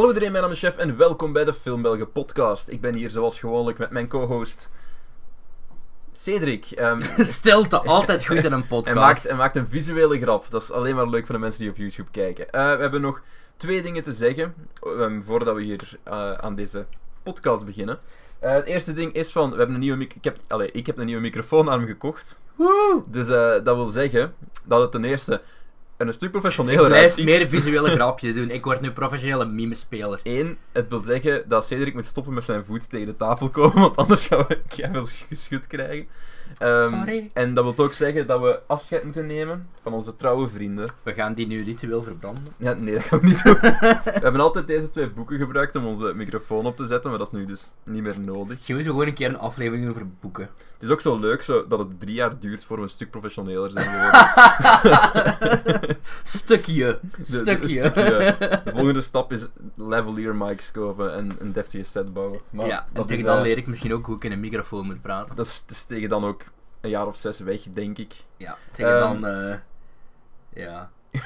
Hallo 0.00 0.14
iedereen, 0.14 0.32
mijn 0.32 0.44
naam 0.44 0.54
is 0.54 0.60
Chef 0.60 0.76
en 0.76 0.96
welkom 0.96 1.32
bij 1.32 1.44
de 1.44 1.52
Filmbelgen 1.52 2.12
podcast. 2.12 2.68
Ik 2.68 2.80
ben 2.80 2.94
hier 2.94 3.10
zoals 3.10 3.38
gewoonlijk 3.38 3.78
met 3.78 3.90
mijn 3.90 4.08
co-host 4.08 4.70
Cedric. 6.12 6.64
Ehm, 6.64 7.02
Stilte, 7.36 7.80
altijd 7.80 8.26
goed 8.26 8.36
in 8.36 8.44
een 8.44 8.52
en, 8.62 8.66
podcast. 8.66 8.96
maakt, 8.96 9.26
en 9.26 9.36
maakt 9.36 9.56
een 9.56 9.68
visuele 9.68 10.20
grap. 10.20 10.50
Dat 10.50 10.62
is 10.62 10.70
alleen 10.70 10.94
maar 10.94 11.08
leuk 11.08 11.26
voor 11.26 11.34
de 11.34 11.40
mensen 11.40 11.60
die 11.60 11.70
op 11.70 11.76
YouTube 11.76 12.10
kijken. 12.10 12.50
Eh, 12.50 12.74
we 12.74 12.80
hebben 12.80 13.00
nog 13.00 13.20
twee 13.56 13.82
dingen 13.82 14.02
te 14.02 14.12
zeggen 14.12 14.54
ehm, 14.82 15.22
voordat 15.22 15.54
we 15.54 15.62
hier 15.62 15.98
eh, 16.02 16.32
aan 16.32 16.54
deze 16.54 16.86
podcast 17.22 17.64
beginnen. 17.64 17.98
Eh, 18.38 18.52
het 18.52 18.64
eerste 18.64 18.92
ding 18.92 19.12
is 19.12 19.32
van, 19.32 19.50
we 19.50 19.56
hebben 19.56 19.74
een 19.74 19.80
nieuwe 19.80 20.04
ik, 20.04 20.24
heb, 20.24 20.36
allee, 20.48 20.70
ik 20.70 20.86
heb 20.86 20.98
een 20.98 21.06
nieuwe 21.06 21.22
microfoonarm 21.22 21.86
gekocht. 21.86 22.40
Woe! 22.54 23.02
Dus 23.06 23.26
dat 23.64 23.76
wil 23.76 23.86
zeggen 23.86 24.34
dat 24.64 24.80
het 24.80 24.90
ten 24.92 25.04
eerste 25.04 25.40
een 26.08 26.14
stuk 26.14 26.30
professioneler 26.30 26.86
Blijf 26.86 27.02
uitziet. 27.02 27.24
meer 27.24 27.48
visuele 27.60 27.90
grapjes 27.90 28.34
doen. 28.34 28.50
Ik 28.50 28.64
word 28.64 28.80
nu 28.80 28.90
professionele 28.90 29.44
mimespeler. 29.46 30.20
Eén, 30.22 30.58
het 30.72 30.88
wil 30.88 31.04
zeggen 31.04 31.42
dat 31.48 31.66
Cedric 31.66 31.94
moet 31.94 32.04
stoppen 32.04 32.34
met 32.34 32.44
zijn 32.44 32.64
voet 32.64 32.90
tegen 32.90 33.06
de 33.06 33.16
tafel 33.16 33.48
komen, 33.48 33.80
want 33.80 33.96
anders 33.96 34.26
gaan 34.26 34.44
we 34.48 34.58
veel 34.92 35.06
geschud 35.28 35.66
krijgen. 35.66 36.06
Ehm, 36.58 36.94
Sorry. 36.98 37.30
En 37.32 37.54
dat 37.54 37.64
wil 37.76 37.84
ook 37.86 37.92
zeggen 37.92 38.26
dat 38.26 38.40
we 38.40 38.60
afscheid 38.66 39.04
moeten 39.04 39.26
nemen 39.26 39.68
van 39.82 39.92
onze 39.92 40.16
trouwe 40.16 40.48
vrienden. 40.48 40.88
We 41.02 41.12
gaan 41.14 41.34
die 41.34 41.46
nu 41.46 41.64
ritueel 41.64 42.02
verbranden. 42.02 42.46
Ja, 42.56 42.72
nee, 42.72 42.94
dat 42.94 43.02
gaan 43.02 43.20
we 43.20 43.26
niet 43.26 43.42
doen. 43.44 43.58
we 43.60 44.00
hebben 44.22 44.40
altijd 44.40 44.66
deze 44.66 44.90
twee 44.90 45.08
boeken 45.10 45.38
gebruikt 45.38 45.76
om 45.76 45.86
onze 45.86 46.12
microfoon 46.14 46.66
op 46.66 46.76
te 46.76 46.86
zetten, 46.86 47.10
maar 47.10 47.18
dat 47.18 47.32
is 47.32 47.38
nu 47.38 47.44
dus 47.44 47.70
niet 47.84 48.02
meer 48.02 48.20
nodig. 48.20 48.66
Je 48.66 48.74
moet 48.74 48.84
gewoon 48.84 49.06
een 49.06 49.14
keer 49.14 49.28
een 49.28 49.38
aflevering 49.38 49.88
over 49.90 50.06
boeken. 50.20 50.48
Het 50.78 50.88
is 50.88 50.94
ook 50.94 51.00
zo 51.00 51.18
leuk 51.18 51.42
zo, 51.42 51.66
dat 51.66 51.78
het 51.78 52.00
drie 52.00 52.14
jaar 52.14 52.38
duurt 52.38 52.64
voor 52.64 52.76
we 52.76 52.82
een 52.82 52.88
stuk 52.88 53.10
professioneler 53.10 53.70
zijn 53.70 53.84
geworden. 53.88 54.20
Stukje. 56.22 56.98
De- 57.02 57.16
de- 57.16 57.24
Stukje. 57.24 57.82
een 57.82 57.90
stukje. 57.90 58.36
De 58.64 58.70
volgende 58.74 59.00
stap 59.00 59.32
is 59.32 59.46
lavalier 59.74 60.34
mics 60.34 60.70
kopen 60.70 61.14
en 61.14 61.30
een 61.38 61.52
deftige 61.52 61.84
set 61.84 62.12
bouwen. 62.12 62.40
Maar 62.50 62.66
ja, 62.66 62.78
en 62.80 62.86
dat 62.92 63.06
tegen 63.08 63.22
is, 63.24 63.28
dan 63.28 63.38
eh, 63.38 63.42
leer 63.44 63.56
ik 63.56 63.66
misschien 63.66 63.92
ook 63.94 64.06
hoe 64.06 64.16
ik 64.16 64.24
in 64.24 64.32
een 64.32 64.40
microfoon 64.40 64.86
moet 64.86 65.02
praten. 65.02 65.36
Dat 65.36 65.46
is, 65.46 65.62
dat 65.66 65.76
is 65.76 65.84
tegen 65.84 66.08
dan 66.08 66.24
ook 66.24 66.39
een 66.80 66.90
jaar 66.90 67.06
of 67.06 67.16
zes 67.16 67.38
weg, 67.38 67.60
denk 67.62 67.98
ik. 67.98 68.12
Ja, 68.36 68.56
tegen 68.72 68.90
Ehm, 69.00 69.20
dan... 69.20 69.26
eh 69.26 69.54
ja. 70.64 70.90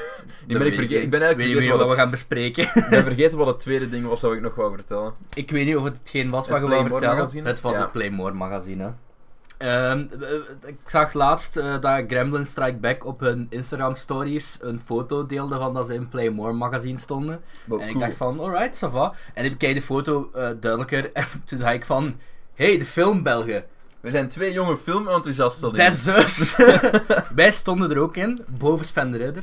Nu 0.46 0.58
ben 0.58 0.66
ik, 0.66 0.74
verge- 0.74 1.00
ik 1.02 1.10
ben 1.10 1.20
eigenlijk 1.22 1.36
weet 1.36 1.50
vergeten 1.52 1.70
wat 1.78 1.80
wat, 1.86 1.88
we 1.96 2.02
gaan 2.02 2.10
bespreken. 2.10 2.62
ik 2.64 2.86
ben 2.90 3.02
vergeten 3.12 3.38
wat 3.38 3.46
het 3.46 3.60
tweede 3.60 3.88
ding 3.88 4.06
was 4.06 4.20
dat 4.20 4.32
ik 4.32 4.40
nog 4.40 4.54
wou 4.54 4.74
vertellen. 4.74 5.12
Ik 5.34 5.50
weet 5.50 5.66
niet 5.66 5.76
of 5.76 5.84
het 5.84 5.98
hetgeen 5.98 6.30
was 6.30 6.48
wat 6.48 6.58
je 6.60 6.66
wou 6.68 6.88
vertellen. 6.88 7.16
magazine? 7.16 7.48
Het 7.48 7.60
was 7.60 7.74
Ja. 7.74 7.80
het 7.80 7.92
Playmore 7.92 8.32
magazine. 8.32 8.92
Ehm, 9.58 10.06
eh, 10.20 10.68
ik 10.68 10.78
zag 10.86 11.12
laatst 11.12 11.56
eh, 11.56 11.80
dat 11.80 12.04
Gremlin 12.08 12.46
Strike 12.46 12.76
Back 12.76 13.04
op 13.06 13.20
hun 13.20 13.46
Instagram 13.50 13.94
stories 13.94 14.58
een 14.60 14.80
foto 14.84 15.26
deelde 15.26 15.56
van 15.58 15.74
dat 15.74 15.86
ze 15.86 15.94
in 15.94 16.08
Playmore 16.08 16.52
magazine 16.52 16.98
stonden. 16.98 17.40
en 17.70 17.88
ik 17.88 17.98
dacht 17.98 18.14
van, 18.16 18.40
alright, 18.40 18.76
ça 18.86 18.90
va. 18.92 19.14
En 19.34 19.44
ik 19.44 19.58
keek 19.58 19.74
de 19.74 19.82
foto 19.82 20.30
eh, 20.34 20.48
duidelijker 20.60 21.12
en 21.12 21.24
toen 21.44 21.58
zei 21.58 21.74
ik 21.76 21.84
van, 21.84 22.16
hey, 22.54 22.78
de 22.78 22.84
film 22.84 23.22
Belgen. 23.22 23.64
We 24.04 24.10
zijn 24.10 24.28
twee 24.28 24.52
jonge 24.52 24.76
filmenthousiasten. 24.76 25.72
us. 26.06 26.56
Wij 27.34 27.50
stonden 27.52 27.90
er 27.90 27.98
ook 27.98 28.16
in, 28.16 28.44
boven 28.58 28.84
Sven 28.86 29.10
de 29.10 29.18
Ridder. 29.18 29.42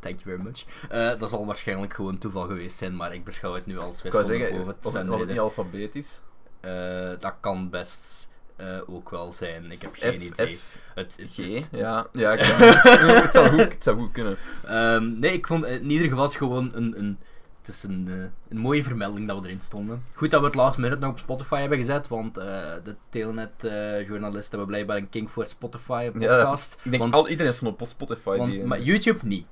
Thank 0.00 0.20
you 0.20 0.36
very 0.36 0.40
much. 0.40 0.64
Eh, 0.88 1.18
dat 1.18 1.30
zal 1.30 1.46
waarschijnlijk 1.46 1.94
gewoon 1.94 2.18
toeval 2.18 2.46
geweest 2.46 2.78
zijn, 2.78 2.96
maar 2.96 3.14
ik 3.14 3.24
beschouw 3.24 3.54
het 3.54 3.66
nu 3.66 3.78
als 3.78 4.02
wij 4.02 4.12
Ik 4.12 4.18
stonden 4.18 4.38
zeggen, 4.38 4.56
boven 4.58 4.76
was, 4.82 4.92
Sven 4.92 5.00
het, 5.00 5.10
was 5.18 5.26
niet 5.26 5.38
alfabetisch? 5.38 6.20
Eh, 6.60 6.70
dat 7.18 7.34
kan 7.40 7.70
best 7.70 8.28
eh, 8.56 8.66
ook 8.86 9.10
wel 9.10 9.32
zijn. 9.32 9.70
Ik 9.70 9.82
heb 9.82 9.94
F, 9.96 9.98
geen 10.00 10.22
idee. 10.22 10.56
F, 10.56 10.76
Het, 10.94 11.16
het- 11.20 11.30
G? 11.30 11.36
het- 11.36 11.68
Ja, 11.72 12.06
ja 12.12 12.32
ik 12.32 12.40
het. 12.44 13.22
het, 13.22 13.32
zou 13.32 13.48
goed, 13.48 13.58
het 13.72 13.82
zou 13.84 13.98
goed 13.98 14.12
kunnen. 14.12 14.36
Ehm, 14.66 15.18
nee, 15.18 15.32
ik 15.32 15.46
vond 15.46 15.64
in 15.64 15.90
ieder 15.90 16.08
geval 16.08 16.28
gewoon 16.28 16.70
een, 16.74 16.98
een, 16.98 17.18
het 17.68 17.76
is 17.76 17.82
een, 17.82 18.04
eh, 18.08 18.14
een 18.48 18.58
mooie 18.58 18.82
vermelding 18.82 19.26
dat 19.28 19.40
we 19.40 19.46
erin 19.46 19.60
stonden. 19.60 20.02
Goed 20.14 20.30
dat 20.30 20.40
we 20.40 20.46
het 20.46 20.54
last 20.54 20.78
minute 20.78 21.00
nog 21.00 21.10
op 21.10 21.18
Spotify 21.18 21.60
hebben 21.60 21.78
gezet, 21.78 22.08
want 22.08 22.36
eh, 22.36 22.44
de 22.84 22.96
Telenet-journalisten 23.10 24.50
hebben 24.50 24.66
blijkbaar 24.66 24.96
een 24.96 25.08
king 25.08 25.30
voor 25.30 25.46
Spotify 25.46 26.02
Ja, 26.02 26.10
podcast. 26.10 26.78
Ik 26.82 26.90
denk, 26.90 27.02
want, 27.02 27.14
al, 27.14 27.28
iedereen 27.28 27.54
stond 27.54 27.80
op 27.80 27.86
Spotify. 27.88 28.36
want- 28.36 28.50
die, 28.50 28.64
maar 28.64 28.80
YouTube 28.80 29.18
niet. 29.22 29.46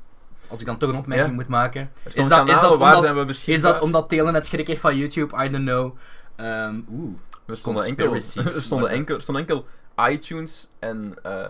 Als 0.49 0.61
ik 0.61 0.67
dan 0.67 0.77
toch 0.77 0.91
een 0.91 0.97
opmerking 0.97 1.29
Ja. 1.29 1.35
moet 1.35 1.49
maken. 1.49 1.91
Is 2.05 2.15
dat, 2.15 2.49
is, 2.49 2.61
dat 2.61 2.77
waar 2.77 2.97
omdat, 2.97 3.15
we 3.27 3.53
is 3.53 3.61
dat 3.61 3.81
omdat 3.81 4.09
Telenet 4.09 4.47
schrik 4.47 4.67
heeft 4.67 4.81
van 4.81 4.97
YouTube? 4.97 5.45
I 5.45 5.51
don't 5.51 5.65
know. 5.65 5.97
Ehm, 6.37 6.81
Oeh. 6.91 7.15
We 7.45 7.55
stonden 7.55 7.85
enkel, 7.97 8.15
er 8.15 8.23
stonden 8.63 8.91
enkel, 8.91 9.15
er 9.15 9.21
stonden 9.21 9.43
enkel 9.47 9.67
iTunes 10.11 10.69
en, 10.79 11.15
eh, 11.23 11.43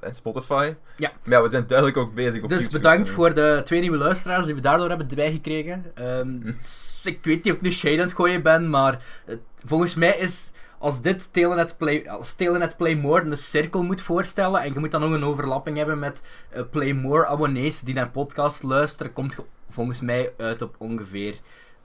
en 0.00 0.14
Spotify. 0.14 0.74
Ja. 0.96 1.12
Maar 1.24 1.38
ja, 1.38 1.42
we 1.42 1.48
zijn 1.50 1.66
duidelijk 1.66 1.96
ook 1.98 2.14
bezig 2.14 2.42
op 2.42 2.48
Dus 2.48 2.58
YouTube. 2.62 2.78
bedankt 2.82 3.10
voor 3.10 3.34
de 3.34 3.60
twee 3.64 3.80
nieuwe 3.80 3.96
luisteraars 3.96 4.46
die 4.46 4.54
we 4.54 4.60
daardoor 4.60 4.88
hebben 4.88 5.08
bijgekregen. 5.14 5.92
Hm. 5.94 6.50
s- 6.60 7.00
Ik 7.04 7.24
weet 7.24 7.44
niet 7.44 7.52
of 7.52 7.58
ik 7.58 7.64
nu 7.64 7.72
shade 7.72 7.94
aan 7.96 8.06
het 8.06 8.14
gooien 8.16 8.42
ben, 8.42 8.70
maar 8.70 9.02
eh, 9.26 9.36
volgens 9.64 9.94
mij 9.94 10.16
is 10.16 10.52
als 10.78 11.00
dit 11.02 11.32
Telenet 11.32 11.76
Play, 11.78 12.08
als 12.08 12.34
Telenet 12.34 12.76
Play 12.76 12.94
More 12.94 13.22
een 13.24 13.36
cirkel 13.36 13.82
moet 13.82 14.00
voorstellen 14.00 14.60
en 14.62 14.72
je 14.72 14.78
moet 14.78 14.90
dan 14.90 15.00
nog 15.00 15.10
een 15.12 15.24
overlapping 15.24 15.76
hebben 15.76 15.98
met 15.98 16.22
eh, 16.50 16.62
Play 16.70 16.92
More 16.92 17.26
abonnees 17.26 17.80
die 17.80 17.94
naar 17.94 18.10
podcast 18.10 18.62
luisteren, 18.62 19.12
komt 19.12 19.32
je 19.32 19.42
volgens 19.70 20.00
mij 20.00 20.32
uit 20.36 20.62
op 20.62 20.74
ongeveer 20.78 21.34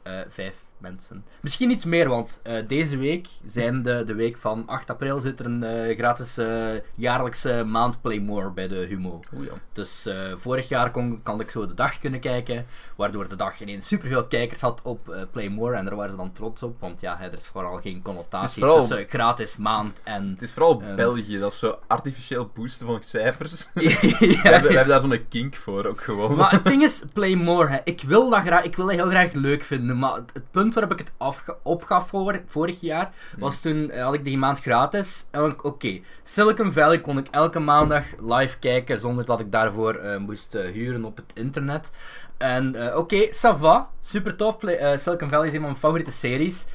eh, 0.04 0.14
vijf 0.30 0.56
mensen. 0.82 1.26
Misschien 1.40 1.72
iets 1.72 1.86
meer, 1.86 2.10
want 2.10 2.40
eh, 2.44 2.68
deze 2.68 2.98
week, 2.98 3.28
zijn 3.46 3.82
de, 3.82 4.04
de 4.06 4.14
week 4.14 4.38
van 4.38 4.68
8 4.68 4.90
april, 4.90 5.20
zit 5.20 5.40
er 5.40 5.46
een 5.46 5.64
eh, 5.64 5.98
gratis 5.98 6.38
eh, 6.38 6.70
jaarlijkse 6.96 7.64
maand 7.64 8.02
Play 8.02 8.20
More 8.20 8.50
bij 8.50 8.68
de 8.68 8.76
Humo. 8.76 9.20
Ja. 9.40 9.52
Dus 9.74 10.10
vorig 10.36 10.70
jaar 10.70 10.92
kon, 10.92 11.20
kan 11.24 11.40
ik 11.40 11.50
zo 11.50 11.68
de 11.68 11.74
dag 11.74 12.00
kunnen 12.00 12.20
kijken, 12.20 12.66
waardoor 12.96 13.28
de 13.28 13.36
dag 13.36 13.62
ineens 13.62 13.88
superveel 13.88 14.26
kijkers 14.26 14.62
had 14.62 14.82
op 14.84 15.28
Playmore 15.32 15.76
en 15.76 15.86
daar 15.86 15.96
waren 15.96 16.12
ze 16.12 16.18
dan 16.18 16.32
trots 16.32 16.64
op, 16.64 16.80
want 16.80 17.02
ja, 17.02 17.18
hè, 17.18 17.26
er 17.28 17.34
is 17.34 17.48
vooral 17.48 17.76
geen 17.76 18.02
connotatie 18.02 18.62
vooral- 18.62 18.80
tussen 18.80 19.06
gratis 19.10 19.58
maand 19.58 20.02
en... 20.04 20.30
Het 20.30 20.42
is 20.42 20.52
vooral. 20.52 20.84
België, 20.96 21.40
dat 21.40 21.52
is 21.52 21.60
zo 21.60 21.80
artificieel 21.88 22.52
boosten 22.54 22.86
van 22.86 23.00
cijfers. 23.04 23.70
ja, 23.74 23.80
we, 23.80 24.40
hebben, 24.42 24.70
we 24.70 24.76
hebben 24.76 24.88
daar 24.88 25.02
zo'n 25.02 25.28
kink 25.30 25.56
voor, 25.56 25.86
ook 25.86 26.02
gewoon. 26.02 26.36
Maar 26.36 26.52
het 26.52 26.66
ding 26.66 26.84
is, 26.84 27.02
Playmore, 27.14 27.68
hè. 27.68 27.78
Ik, 27.84 28.02
wil 28.02 28.30
dat 28.30 28.42
graag, 28.42 28.64
ik 28.64 28.76
wil 28.76 28.86
dat 28.86 28.96
heel 28.96 29.10
graag 29.10 29.34
leuk 29.34 29.64
vinden, 29.64 30.00
maar 30.00 30.16
het, 30.16 30.30
het 30.34 30.52
punt 30.72 30.74
waarop 30.74 30.92
ik 30.92 31.06
het 31.06 31.12
afge, 31.18 31.58
opgaf 31.64 32.08
voor, 32.08 32.42
vorig 32.46 32.82
jaar, 32.82 33.14
was 33.38 33.60
toen 33.62 33.90
eh, 33.90 34.04
had 34.04 34.14
ik 34.14 34.24
die 34.24 34.38
maand 34.38 34.60
gratis. 34.60 35.26
En 35.32 35.64
oké, 35.64 36.00
Silicon 36.24 36.72
Valley 36.74 37.02
kon 37.02 37.18
ik 37.18 37.28
elke 37.32 37.60
maandag 37.60 38.04
live 38.20 38.60
kijken, 38.60 39.00
zonder 39.00 39.26
dat 39.26 39.40
ik 39.40 39.52
daarvoor 39.52 39.94
eh, 39.96 40.18
moest 40.18 40.56
eh, 40.56 40.72
huren 40.72 41.06
op 41.06 41.16
het 41.16 41.32
internet. 41.34 41.92
En 42.38 42.96
oké, 42.98 43.28
ça 43.28 43.58
va, 43.60 43.90
super 44.00 44.36
tof. 44.36 44.58
Play- 44.58 44.98
Silicon 44.98 45.30
Valley 45.30 45.48
is 45.48 45.54
een 45.54 45.60
van 45.60 45.70
mijn 45.70 45.82
favoriete 45.82 46.12
series. 46.12 46.66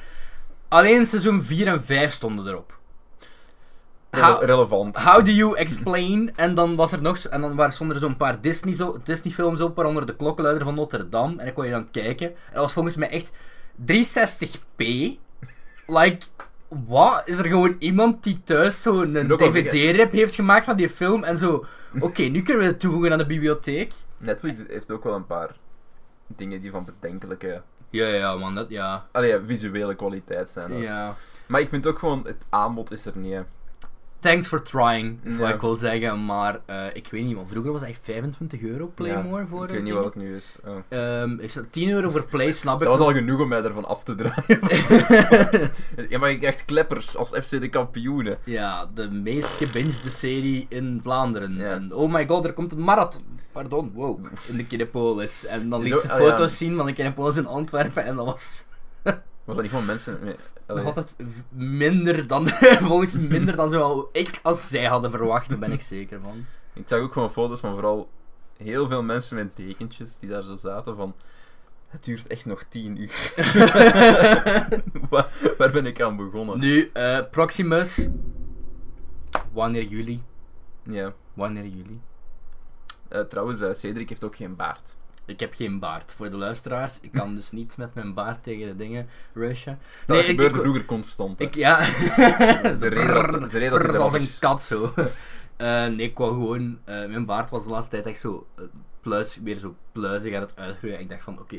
Alleen 0.67 1.05
seizoen 1.05 1.43
4 1.43 1.67
en 1.67 1.83
5 1.83 2.11
stonden 2.13 2.47
erop. 2.47 2.75
How- 4.11 4.43
relevant. 4.43 4.97
How 4.97 5.25
do 5.25 5.31
you 5.31 5.55
explain? 5.57 6.31
En 6.35 6.53
dan 6.53 6.75
was 6.75 6.91
er 6.91 7.01
nog, 7.01 7.17
en 7.17 7.41
dan 7.41 7.55
waren 7.55 7.73
stonden 7.73 7.95
er 7.95 8.01
zo'n 8.01 8.17
paar 8.17 8.41
Disney, 8.41 8.73
zo, 8.75 8.97
Disney 9.03 9.33
films 9.33 9.61
op, 9.61 9.75
waaronder 9.75 10.05
de 10.05 10.15
klokkenluider 10.15 10.63
van 10.65 10.75
Notre 10.75 11.09
Dame. 11.09 11.31
En 11.37 11.45
dan 11.45 11.53
kon 11.53 11.65
je 11.65 11.71
dan 11.71 11.91
kijken. 11.91 12.27
En 12.27 12.35
dat 12.53 12.61
was 12.61 12.73
volgens 12.73 12.95
mij 12.95 13.09
echt 13.09 13.31
360p. 13.85 14.83
Like, 15.87 16.25
wat? 16.67 17.21
Is 17.25 17.39
er 17.39 17.45
gewoon 17.47 17.75
iemand 17.79 18.23
die 18.23 18.41
thuis 18.43 18.81
zo'n 18.81 19.13
DVD-rip 19.13 20.11
heeft 20.11 20.35
gemaakt 20.35 20.65
van 20.65 20.75
die 20.77 20.89
film 20.89 21.23
en 21.23 21.37
zo. 21.37 21.65
Oké, 21.99 22.21
nu 22.21 22.41
kunnen 22.41 22.63
we 22.63 22.69
het 22.69 22.79
toevoegen 22.79 23.11
aan 23.11 23.17
de 23.17 23.25
bibliotheek. 23.25 23.93
Netflix 24.17 24.59
heeft 24.67 24.91
ook 24.91 25.03
wel 25.03 25.13
een 25.15 25.25
paar 25.25 25.55
dingen 26.27 26.61
die 26.61 26.71
van 26.71 26.85
bedenkelijke 26.85 27.61
Ja, 27.89 28.07
ja, 28.07 28.35
man, 28.35 28.55
dat, 28.55 28.69
ja. 28.69 29.07
allee, 29.11 29.29
ja, 29.29 29.39
visuele 29.45 29.95
kwaliteit 29.95 30.49
zijn. 30.49 30.77
ja. 30.77 31.15
Maar 31.47 31.61
ik 31.61 31.69
vind 31.69 31.87
ook 31.87 31.99
gewoon, 31.99 32.21
het 32.25 32.43
aanbod 32.49 32.91
is 32.91 33.05
er 33.05 33.17
niet. 33.17 33.33
hè. 33.33 33.41
Thanks 34.19 34.47
for 34.47 34.61
trying, 34.63 35.19
is 35.23 35.37
wat 35.37 35.49
ik 35.49 35.61
wil 35.61 35.75
zeggen. 35.75 36.25
Maar 36.25 36.59
eh, 36.65 36.85
ik 36.93 37.07
weet 37.11 37.25
niet, 37.25 37.35
want 37.35 37.49
vroeger 37.49 37.71
was 37.71 37.81
het 37.81 37.89
echt 37.89 37.99
25 38.03 38.61
euro 38.61 38.91
Playmore 38.95 39.41
Ja, 39.41 39.47
voor 39.47 39.63
Ik 39.63 39.69
weet 39.69 39.83
niet 39.83 39.93
wat 39.93 40.03
het 40.05 40.15
nu 40.15 40.35
is. 40.35 40.55
Oh. 40.65 40.75
Ehm, 40.87 41.39
ik 41.39 41.51
zat 41.51 41.65
10 41.69 41.89
euro 41.89 42.09
voor 42.09 42.23
Play, 42.23 42.51
snap 42.61 42.81
ik. 42.81 42.87
Dat 42.87 42.97
was 42.97 43.07
al 43.07 43.13
genoeg 43.13 43.41
om 43.41 43.47
mij 43.47 43.63
ervan 43.63 43.85
af 43.85 44.03
te 44.03 44.15
draaien. 44.15 44.59
ja, 46.09 46.19
maar 46.19 46.31
je 46.31 46.37
krijgt 46.37 46.65
kleppers 46.65 47.17
als 47.17 47.29
FC 47.29 47.49
de 47.49 47.69
kampioenen. 47.69 48.37
Ja, 48.43 48.89
de 48.93 49.09
meest 49.09 49.55
gebingede 49.55 50.09
serie 50.09 50.65
in 50.69 50.99
Vlaanderen. 51.03 51.55
Ja. 51.55 51.71
En 51.71 51.93
oh 51.93 52.13
my 52.13 52.27
god, 52.27 52.45
er 52.45 52.53
komt 52.53 52.71
een 52.71 52.83
marathon. 52.83 53.23
Pardon, 53.51 53.91
wow. 53.93 54.25
In 54.49 54.57
de 54.57 54.65
Kinepolis. 54.65 55.45
En 55.45 55.69
dan 55.69 55.81
liet 55.81 55.99
ze 55.99 56.11
ah, 56.11 56.17
foto's 56.17 56.57
zien 56.57 56.75
van 56.75 56.85
de 56.85 56.93
Kinepolis 56.93 57.37
in 57.37 57.47
Antwerpen. 57.47 58.03
En 58.03 58.15
dat 58.15 58.25
was 58.25 58.65
Was 59.47 59.55
dat 59.55 59.63
niet 59.63 59.69
gewoon 59.69 59.85
mensen... 59.85 60.19
Nee, 60.23 60.35
nog 60.67 60.85
altijd 60.85 61.15
minder 61.49 62.27
dan, 62.27 62.49
volgens 62.89 63.17
minder 63.17 63.55
dan 63.55 63.69
zowel 63.69 64.09
ik 64.11 64.39
als 64.43 64.69
zij 64.69 64.85
hadden 64.85 65.11
verwacht. 65.11 65.49
Daar 65.49 65.59
ben 65.59 65.71
ik 65.71 65.81
zeker 65.81 66.19
van. 66.21 66.45
Ik 66.73 66.87
zag 66.87 66.99
ook 66.99 67.13
gewoon 67.13 67.31
foto's 67.31 67.59
van 67.59 67.73
vooral 67.73 68.09
heel 68.57 68.87
veel 68.87 69.03
mensen 69.03 69.35
met 69.35 69.55
dekentjes 69.57 70.19
die 70.19 70.29
daar 70.29 70.43
zo 70.43 70.55
zaten 70.55 70.95
van... 70.95 71.15
Het 71.87 72.03
duurt 72.03 72.27
echt 72.27 72.45
nog 72.45 72.63
tien 72.63 73.01
uur. 73.01 73.33
waar, 75.09 75.27
waar 75.57 75.71
ben 75.71 75.85
ik 75.85 76.01
aan 76.01 76.15
begonnen? 76.15 76.59
Nu, 76.59 76.89
eh, 76.93 77.19
Proximus. 77.31 78.09
Wanneer 79.51 79.83
jullie? 79.83 80.23
Ja. 80.83 81.13
Wanneer 81.33 81.65
jullie? 81.65 82.01
Eh, 83.07 83.21
trouwens, 83.21 83.61
eh, 83.61 83.73
Cedric 83.73 84.09
heeft 84.09 84.23
ook 84.23 84.35
geen 84.35 84.55
baard. 84.55 84.95
Ik 85.27 85.39
heb 85.39 85.53
geen 85.53 85.79
baard. 85.79 86.13
Voor 86.13 86.29
de 86.29 86.37
luisteraars, 86.37 86.99
ik 87.01 87.11
kan 87.11 87.35
dus 87.35 87.51
niet 87.51 87.77
met 87.77 87.93
mijn 87.93 88.13
baard 88.13 88.43
tegen 88.43 88.67
de 88.67 88.75
dingen 88.75 89.07
rushen. 89.33 89.79
Dat 90.05 90.17
Nee, 90.17 90.25
gebeurde 90.25 90.55
ik- 90.55 90.61
vroeger 90.61 90.85
constant. 90.85 91.39
hè. 91.39 91.45
Ik, 91.45 91.55
ja. 91.55 91.77
de 92.79 93.47
reden 93.51 93.81
dat- 93.91 93.95
als 93.97 94.13
een 94.13 94.29
kat 94.39 94.63
zo. 94.63 94.93
Eh, 95.57 95.67
nee, 95.85 95.97
ik 96.07 96.17
wou 96.17 96.31
gewoon... 96.33 96.79
eh, 96.83 97.05
mijn 97.05 97.25
baard 97.25 97.49
was 97.49 97.63
de 97.63 97.69
laatste 97.69 97.91
tijd 97.91 98.05
echt 98.05 98.19
zo... 98.19 98.47
pluis, 99.01 99.39
weer 99.43 99.55
zo 99.55 99.75
pluizig 99.91 100.33
aan 100.35 100.41
het 100.41 100.55
uitgroeien. 100.55 100.99
Ik 100.99 101.09
dacht 101.09 101.21
van, 101.23 101.39
oké, 101.39 101.57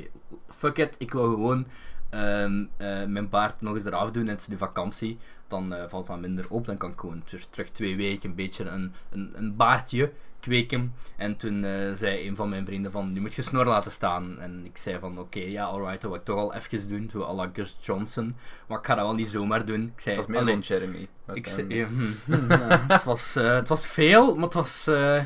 fuck 0.56 0.76
it. 0.78 0.96
Ik 0.98 1.12
wil 1.12 1.22
gewoon 1.30 1.66
ehm, 2.10 2.64
eh, 2.76 3.04
mijn 3.04 3.28
baard 3.28 3.60
nog 3.60 3.74
eens 3.74 3.84
eraf 3.84 4.10
doen. 4.10 4.22
En 4.22 4.28
het 4.28 4.40
is 4.40 4.46
nu 4.48 4.56
vakantie. 4.56 5.18
Dan 5.46 5.74
valt 5.88 6.06
dat 6.06 6.20
minder 6.20 6.46
op. 6.48 6.66
Dan 6.66 6.76
kan 6.76 6.90
ik 6.90 6.98
gewoon 7.00 7.22
ter- 7.24 7.48
terug 7.50 7.70
twee 7.70 7.96
weken 7.96 8.28
een 8.30 8.34
beetje 8.36 8.64
een, 8.64 8.92
een, 9.10 9.32
een 9.34 9.56
baardje 9.56 10.12
kweken. 10.48 10.94
En 11.16 11.36
toen 11.36 11.64
eh, 11.64 11.92
zei 11.94 12.28
een 12.28 12.36
van 12.36 12.48
mijn 12.48 12.66
vrienden 12.66 12.92
van, 12.92 13.12
nu 13.12 13.20
moet 13.20 13.34
je 13.34 13.42
snor 13.42 13.64
laten 13.66 13.92
staan. 13.92 14.36
En 14.40 14.60
ik 14.64 14.78
zei 14.78 14.98
van, 14.98 15.18
oké, 15.18 15.38
ja, 15.40 15.64
alright, 15.64 16.00
dat 16.00 16.10
wil 16.10 16.18
ik 16.20 16.24
toch 16.24 16.36
al 16.38 16.54
even 16.54 16.88
doen. 16.88 17.08
Zo 17.10 17.22
à 17.22 17.32
la 17.34 17.50
Gus 17.52 17.76
Johnson. 17.80 18.36
Maar 18.66 18.78
ik 18.78 18.86
ga 18.86 18.94
dat 18.94 19.04
wel 19.04 19.14
niet 19.14 19.28
zomaar 19.28 19.64
doen. 19.64 19.92
Ik 19.94 20.00
zei, 20.00 20.16
Het 20.16 20.24
was 20.26 20.34
meer 20.34 20.40
"Allee, 20.42 20.52
dan 20.54 20.62
Jeremy. 20.62 21.08
ik 21.34 21.46
zei, 21.46 21.66
uiteindelijk. 21.68 22.14
ja, 22.26 22.34
hm, 22.36 22.46
hm, 22.46 22.52
ja, 22.70 22.84
het, 22.88 23.04
was, 23.04 23.36
eh, 23.36 23.54
het 23.54 23.68
was 23.68 23.86
veel, 23.86 24.34
maar 24.34 24.44
het 24.44 24.54
was... 24.54 24.86
eh, 24.86 25.20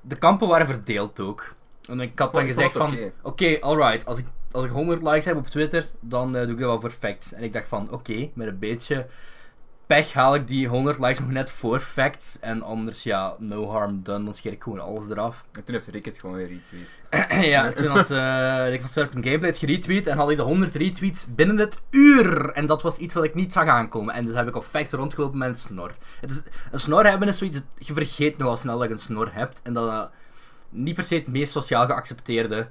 de 0.00 0.16
kampen 0.16 0.48
waren 0.48 0.66
verdeeld 0.66 1.20
ook. 1.20 1.54
En 1.88 2.00
ik 2.00 2.18
had 2.18 2.32
dan 2.34 2.42
vond 2.42 2.54
gezegd 2.54 2.72
van... 2.72 2.92
oké. 2.92 3.12
Oké, 3.22 3.56
alright, 3.60 4.06
als 4.06 4.18
ik, 4.18 4.26
als 4.50 4.64
ik 4.64 4.70
100 4.70 5.02
likes 5.02 5.24
heb 5.24 5.36
op 5.36 5.46
Twitter, 5.46 5.86
dan 6.00 6.36
eh, 6.36 6.42
doe 6.42 6.52
ik 6.52 6.58
dat 6.58 6.68
wel 6.68 6.80
voor 6.80 6.90
facts. 6.90 7.32
En 7.32 7.42
ik 7.42 7.52
dacht 7.52 7.68
van, 7.68 7.90
oké, 7.90 8.28
met 8.34 8.46
een 8.48 8.58
beetje 8.58 9.06
pech 9.88 10.12
haal 10.12 10.34
ik 10.34 10.46
die 10.46 10.68
100 10.68 10.98
likes 10.98 11.18
nog 11.18 11.30
net 11.30 11.50
voor 11.50 11.80
facts. 11.80 12.38
En 12.40 12.62
anders, 12.62 13.02
ja, 13.02 13.34
no 13.38 13.70
harm 13.70 14.02
done, 14.02 14.24
dan 14.24 14.34
scheer 14.34 14.52
ik 14.52 14.62
gewoon 14.62 14.80
alles 14.80 15.08
eraf. 15.08 15.44
En 15.52 15.64
toen 15.64 15.74
heeft 15.74 15.86
Rick 15.86 16.04
het 16.04 16.20
gewoon 16.20 16.36
weer 16.36 16.48
retweet. 16.48 16.88
ja, 17.52 17.66
en 17.66 17.74
toen 17.74 17.86
had 17.86 18.10
eh 18.10 18.68
Rick 18.68 18.80
van 18.80 18.88
Serpent 18.88 19.24
Gameplay 19.24 19.50
het 19.50 19.58
geretweet 19.58 20.06
en 20.06 20.16
had 20.16 20.30
ik 20.30 20.36
de 20.36 20.42
100 20.42 20.74
retweets 20.74 21.26
binnen 21.34 21.58
het 21.58 21.80
uur. 21.90 22.50
En 22.50 22.66
dat 22.66 22.82
was 22.82 22.98
iets 22.98 23.14
wat 23.14 23.24
ik 23.24 23.34
niet 23.34 23.52
zag 23.52 23.68
aankomen. 23.68 24.14
En 24.14 24.24
dus 24.24 24.34
heb 24.34 24.48
ik 24.48 24.56
op 24.56 24.64
facts 24.64 24.92
rondgelopen 24.92 25.38
met 25.38 25.48
een 25.48 25.56
snor. 25.56 25.94
Het 26.20 26.30
is, 26.30 26.42
een 26.70 26.80
snor 26.80 27.06
hebben 27.06 27.28
is 27.28 27.38
zoiets, 27.38 27.62
je 27.78 27.92
vergeet 27.92 28.38
nogal 28.38 28.56
snel 28.56 28.78
dat 28.78 28.88
je 28.88 28.94
een 28.94 29.00
snor 29.00 29.32
hebt. 29.32 29.60
En 29.62 29.72
dat 29.72 29.90
dat 29.90 30.10
niet 30.68 30.94
per 30.94 31.04
se 31.04 31.14
het 31.14 31.28
meest 31.28 31.52
sociaal 31.52 31.86
geaccepteerde 31.86 32.68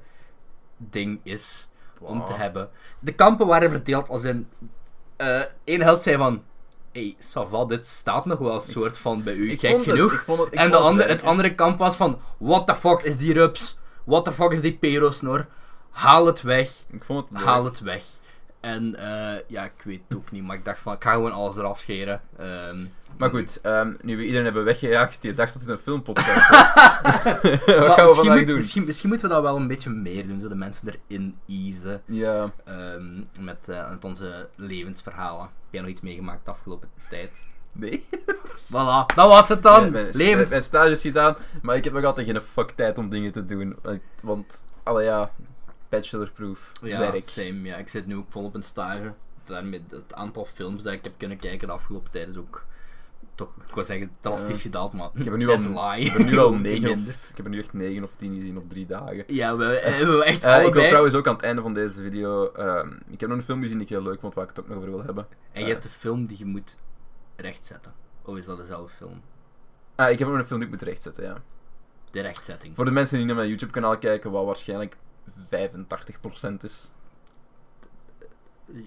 ding 0.77 1.19
is 1.23 1.69
om 1.99 2.25
te 2.25 2.33
hebben. 2.33 2.69
De 2.99 3.11
kampen 3.11 3.47
waren 3.47 3.69
verdeeld 3.69 4.09
als 4.09 4.23
in... 4.23 4.47
eh 5.15 5.41
één 5.63 5.81
helft 5.81 6.03
zei 6.03 6.17
van... 6.17 6.43
Hey, 6.97 7.15
Sava, 7.19 7.65
dit 7.65 7.85
staat 7.87 8.25
nog 8.25 8.39
wel 8.39 8.53
een 8.55 8.61
soort 8.61 8.97
van 8.97 9.23
bij 9.23 9.33
u, 9.33 9.51
Ik 9.51 9.59
gek 9.59 9.71
het- 9.75 9.83
genoeg. 9.83 10.23
vond 10.23 10.39
het- 10.39 10.53
en 10.53 10.71
de 10.71 10.75
het 10.77 10.85
andere, 10.85 11.09
het 11.09 11.23
andere 11.23 11.55
kamp 11.55 11.79
was 11.79 11.95
van... 11.95 12.19
What 12.37 12.67
the 12.67 12.75
fuck 12.75 12.99
is 13.01 13.17
die 13.17 13.33
rups? 13.33 13.77
What 14.03 14.25
the 14.25 14.31
fuck 14.31 14.51
is 14.51 14.61
die 14.61 14.73
perosnor? 14.77 15.47
Haal 15.89 16.25
het 16.25 16.41
weg. 16.41 16.69
Ik 16.91 17.03
vond 17.03 17.29
het 17.29 17.37
leuk. 17.37 17.47
Haal 17.47 17.63
het 17.65 17.79
weg. 17.79 18.03
En 18.59 18.95
eh, 18.95 19.39
ja, 19.47 19.63
ik 19.63 19.81
weet 19.83 20.01
het 20.07 20.17
ook 20.17 20.31
niet, 20.31 20.43
maar 20.43 20.55
ik 20.55 20.65
dacht 20.65 20.79
van, 20.79 20.93
ik 20.93 21.03
ga 21.03 21.11
gewoon 21.13 21.31
alles 21.31 21.57
eraf 21.57 21.79
scheren. 21.79 22.21
Ehm, 22.37 22.85
Maar 23.17 23.29
goed, 23.29 23.61
ehm, 23.61 23.93
nu 24.01 24.15
we 24.17 24.21
iedereen 24.23 24.45
hebben 24.45 24.63
weggejaagd 24.63 25.21
die 25.21 25.33
dacht 25.33 25.53
dat 25.53 25.61
het 25.61 25.71
een 25.71 25.77
filmpodcast 25.77 26.49
was. 26.49 26.73
Wat 27.79 27.93
gaan 27.93 27.95
we 27.95 28.03
misschien, 28.07 28.33
moet- 28.33 28.47
doen? 28.47 28.55
Misschien, 28.57 28.85
misschien 28.85 29.09
moeten 29.09 29.27
we 29.27 29.33
dat 29.33 29.43
wel 29.43 29.55
een 29.55 29.67
beetje 29.67 29.89
meer 29.89 30.27
doen, 30.27 30.35
zodat 30.35 30.49
de 30.49 30.55
mensen 30.57 30.89
erin 31.09 31.37
easen. 31.47 32.01
Ja, 32.05 32.51
Ehm, 32.65 33.17
met, 33.41 33.69
eh, 33.69 33.89
met 33.89 34.05
onze 34.05 34.47
levensverhalen. 34.55 35.41
Heb 35.41 35.49
jij 35.69 35.81
nog 35.81 35.89
iets 35.89 36.01
meegemaakt 36.01 36.45
de 36.45 36.51
afgelopen 36.51 36.89
tijd? 37.09 37.49
nee. 37.71 38.05
Voilà, 38.71 39.05
dat 39.15 39.27
was 39.27 39.49
het 39.49 39.63
dan. 39.63 39.81
Nee, 39.81 39.91
mijn, 39.91 40.09
Levens... 40.13 40.49
mijn 40.49 40.61
stage 40.63 40.89
is 40.91 41.01
gedaan, 41.01 41.35
maar 41.61 41.75
ik 41.75 41.83
heb 41.83 41.93
nog 41.93 42.03
altijd 42.03 42.27
geen 42.27 42.41
fuck 42.41 42.69
tijd 42.71 42.97
om 42.97 43.09
dingen 43.09 43.31
te 43.31 43.43
doen. 43.43 43.75
Want- 43.81 44.01
Want, 44.23 44.63
alle 44.83 45.03
ja, 45.03 45.31
bachelorproof, 45.89 46.71
Ja, 46.81 46.99
werk. 46.99 47.21
same. 47.21 47.61
Ja, 47.61 47.75
ik 47.75 47.89
zit 47.89 48.05
nu 48.05 48.15
ook 48.15 48.25
volop 48.29 48.55
in 48.55 48.63
stage. 48.63 49.13
Daarmee 49.45 49.81
het 49.89 50.13
aantal 50.13 50.45
films 50.45 50.83
dat 50.83 50.93
ik 50.93 51.03
heb 51.03 51.13
kunnen 51.17 51.37
kijken 51.39 51.67
de 51.67 51.73
afgelopen 51.73 52.11
tijd 52.11 52.27
is 52.27 52.37
ook 52.37 52.65
toch, 53.35 53.49
ik 53.67 53.73
wou 53.73 53.85
zeggen, 53.85 54.11
drastisch 54.19 54.61
gedaald, 54.61 54.93
maar 54.93 55.09
Ik 55.13 55.23
heb 55.23 55.33
er 55.33 55.37
nu 55.39 55.47
al, 55.49 55.93
ik 55.95 56.07
heb 56.07 56.19
er 56.19 56.25
nu 56.25 56.37
al 56.37 56.53
negen 56.69 56.91
of, 56.91 57.29
ik 57.29 57.35
heb 57.37 57.45
er 57.45 57.51
nu 57.51 57.59
echt 57.59 57.73
9 57.73 58.03
of 58.03 58.15
10 58.15 58.35
gezien 58.35 58.57
op 58.57 58.69
drie 58.69 58.85
dagen. 58.85 59.23
Ja, 59.27 59.55
we, 59.57 59.65
we 59.65 59.89
hebben 59.89 60.25
echt 60.25 60.43
Eh, 60.45 60.65
ik 60.65 60.73
wil 60.73 60.87
trouwens 60.87 61.15
ook 61.15 61.27
aan 61.27 61.33
het 61.33 61.43
einde 61.43 61.61
van 61.61 61.73
deze 61.73 62.01
video. 62.01 62.51
ehm, 62.51 62.91
ik 63.09 63.19
heb 63.19 63.29
nog 63.29 63.37
een 63.37 63.43
film 63.43 63.61
gezien 63.61 63.75
die 63.77 63.83
ik 63.83 63.89
heel 63.89 64.01
leuk 64.01 64.19
vond, 64.19 64.33
waar 64.33 64.43
ik 64.43 64.49
het 64.49 64.59
ook 64.59 64.67
nog 64.67 64.77
over 64.77 64.89
wil 64.89 65.03
hebben. 65.03 65.27
En 65.51 65.61
je 65.61 65.67
hebt 65.67 65.83
de 65.83 65.89
film 65.89 66.25
die 66.25 66.37
je 66.37 66.45
moet 66.45 66.77
rechtzetten. 67.35 67.93
Of 68.25 68.35
is 68.37 68.45
dat 68.45 68.57
dezelfde 68.57 68.89
film? 68.95 69.21
Ah, 69.95 70.09
ik 70.11 70.19
heb 70.19 70.27
nog 70.27 70.37
een 70.37 70.45
film 70.45 70.59
die 70.59 70.67
ik 70.69 70.73
moet 70.73 70.83
rechtzetten, 70.87 71.23
ja. 71.23 71.41
De 72.11 72.21
rechtzetting. 72.21 72.75
Voor 72.75 72.85
de 72.85 72.91
mensen 72.91 73.17
die 73.17 73.25
naar 73.25 73.35
mijn 73.35 73.47
YouTube-kanaal 73.47 73.97
kijken, 73.97 74.31
wat 74.31 74.45
waarschijnlijk 74.45 74.97
85% 75.27 76.61
is. 76.61 76.91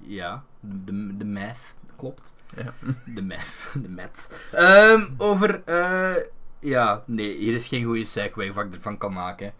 Ja, 0.02 0.44
de, 0.60 1.16
de 1.16 1.24
math 1.24 1.76
klopt. 1.96 2.34
Ja. 2.56 2.74
De 3.04 3.22
math. 3.22 3.68
De 3.82 3.88
math. 3.88 4.28
Ehm, 4.52 5.06
over, 5.16 5.62
eh, 5.64 6.24
ja, 6.58 7.02
nee, 7.06 7.36
hier 7.36 7.54
is 7.54 7.68
geen 7.68 7.84
goede 7.84 8.04
segue 8.04 8.52
wat 8.52 8.64
ik 8.64 8.74
ervan 8.74 8.98
kan 8.98 9.12
maken. 9.12 9.52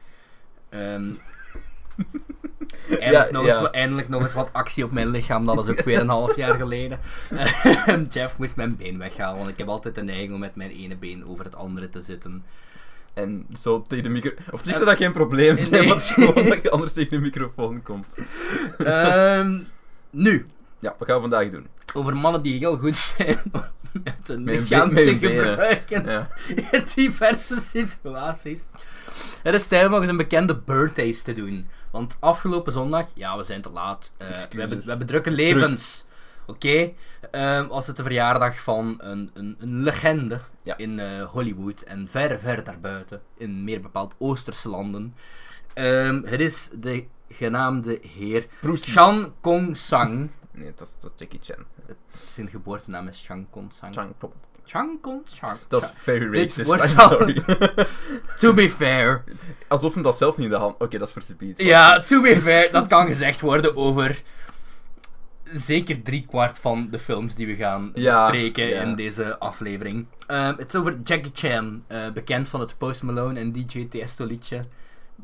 Ehm, 0.69 1.13
eindelijk, 2.89 3.13
Ja, 3.13 3.29
nog 3.31 3.45
eens, 3.45 3.59
ja. 3.59 3.71
eindelijk 3.71 4.09
nog 4.09 4.23
eens 4.23 4.35
wat 4.35 4.53
actie 4.53 4.85
op 4.85 4.93
mijn 4.93 5.09
lichaam, 5.09 5.47
dat 5.47 5.69
is 5.69 5.79
ook 5.79 5.85
weer 5.85 6.01
een 6.01 6.09
half 6.09 6.37
jaar 6.37 6.57
geleden. 6.57 7.01
Ehm, 7.31 8.05
Jeff 8.11 8.39
moest 8.39 8.57
mijn 8.57 8.77
been 8.77 8.99
weghalen, 8.99 9.39
want 9.39 9.51
ik 9.51 9.59
heb 9.59 9.69
altijd 9.69 9.95
de 9.95 10.03
neiging 10.03 10.33
om 10.33 10.41
met 10.41 10.55
mijn 10.57 10.71
ene 10.71 10.97
been 10.97 11.27
over 11.27 11.45
het 11.45 11.55
andere 11.55 11.89
te 11.89 12.01
zitten. 12.01 12.45
En 13.15 13.47
zo 13.59 13.85
tegen 13.89 14.05
de 14.05 14.11
micro... 14.11 14.31
Op 14.51 14.61
zich 14.63 14.75
zou 14.75 14.85
dat 14.85 14.97
geen 14.97 15.13
probleem 15.13 15.59
zijn, 15.59 15.71
nee. 15.71 15.83
maar 15.83 15.95
het 15.95 16.05
is 16.05 16.11
gewoon 16.11 16.49
dat 16.49 16.63
je 16.63 16.71
anders 16.71 16.93
tegen 16.93 17.11
de 17.11 17.19
microfoon 17.19 17.83
komt. 17.83 18.15
Ehm, 18.79 19.59
nu, 20.11 20.47
Ja, 20.79 20.95
wat 20.99 21.09
gaan 21.09 21.17
we 21.17 21.29
vandaag 21.29 21.51
doen? 21.51 21.67
over 21.95 22.17
mannen 22.17 22.43
die 22.43 22.59
heel 22.59 22.77
goed 22.77 22.97
zijn 22.97 23.39
met 24.05 24.21
hun 24.25 24.45
lichaam 24.45 24.89
te 24.89 25.17
benen. 25.21 25.45
gebruiken. 25.49 26.05
Ja. 26.05 26.29
in 26.71 26.85
diverse 26.95 27.61
situaties. 27.61 28.69
Het 29.43 29.55
is 29.55 29.67
tijd 29.67 29.85
om 29.85 29.91
nog 29.91 30.01
eens 30.01 30.09
een 30.09 30.17
bekende 30.17 30.57
birthdays 30.57 31.23
te 31.23 31.33
doen. 31.33 31.69
Want 31.91 32.17
afgelopen 32.21 32.73
zondag, 32.73 33.07
ja, 33.15 33.37
we 33.37 33.43
zijn 33.43 33.61
te 33.61 33.71
laat. 33.71 34.15
Eh, 34.19 34.29
we, 34.29 34.61
hebben, 34.61 34.79
we 34.79 34.89
hebben 34.89 35.07
drukke 35.07 35.31
levens. 35.31 36.05
Oké? 36.51 36.93
Ehm, 37.31 37.67
was 37.67 37.87
het 37.87 37.97
de 37.97 38.03
verjaardag 38.03 38.61
van 38.63 38.95
een, 38.99 39.31
een, 39.35 39.57
een 39.61 39.83
legende 39.83 40.41
Ja. 40.63 40.77
in 40.77 40.99
eh, 40.99 41.23
Hollywood 41.25 41.81
en 41.81 42.09
ver, 42.11 42.39
ver 42.39 42.65
daarbuiten, 42.65 43.21
in 43.37 43.65
meer 43.65 43.81
bepaald 43.81 44.15
Oosterse 44.19 44.69
landen. 44.69 45.15
Ehm, 45.75 46.23
het 46.25 46.41
is 46.41 46.71
de 46.73 47.05
genaamde 47.29 47.99
heer 48.03 48.47
Bruce 48.61 48.91
Chan 48.91 49.33
Kong 49.41 49.77
Sang. 49.77 50.31
Nee, 50.53 50.65
dat 50.65 50.79
was, 50.79 50.97
was 51.01 51.11
Jackie 51.17 51.41
Chan. 51.43 51.65
Zijn 52.25 52.49
geboortenaam 52.49 53.09
is 53.09 53.23
Chan 53.27 53.47
Kong 53.51 53.73
Sang. 53.73 53.95
Chang 53.95 54.13
Pong. 54.19 54.33
Chang 54.65 55.01
Kong 55.01 55.23
Sang. 55.25 55.59
Dat 55.69 55.83
is 55.83 55.91
very 55.97 56.43
racist, 56.43 56.71
I'm 56.71 56.87
sorry. 56.89 57.43
To 58.39 58.53
be 58.53 58.71
fair. 58.71 59.25
Alsof 59.69 59.95
hem 59.95 60.03
dat 60.03 60.17
zelf 60.17 60.37
niet 60.37 60.47
in 60.47 60.53
de 60.53 60.59
hand... 60.59 60.75
Oké, 60.79 60.99
dat 60.99 61.09
is 61.17 61.25
voor. 61.39 61.53
Ja, 61.57 62.01
to 62.01 62.21
be 62.21 62.41
fair, 62.41 62.71
dat 62.73 62.87
kan 62.87 63.07
gezegd 63.07 63.41
worden 63.41 63.77
over 63.77 64.23
zeker 65.53 66.03
driekwart 66.03 66.59
van 66.59 66.89
de 66.91 66.99
films 66.99 67.35
die 67.35 67.47
we 67.47 67.55
gaan 67.55 67.91
Ja, 67.95 68.21
bespreken 68.31 68.75
in 68.81 68.95
deze 68.95 69.39
aflevering. 69.39 70.07
Ehm, 70.27 70.57
het 70.57 70.75
is 70.75 70.81
over 70.81 71.01
Jackie 71.05 71.31
Chan, 71.35 71.83
eh, 71.87 72.11
bekend 72.11 72.49
van 72.49 72.61
het 72.61 72.79
Post 72.79 73.03
Malone 73.03 73.41
en 73.41 73.53
DJ 73.53 73.85
Tiesto 73.89 74.25
liedje. 74.27 74.61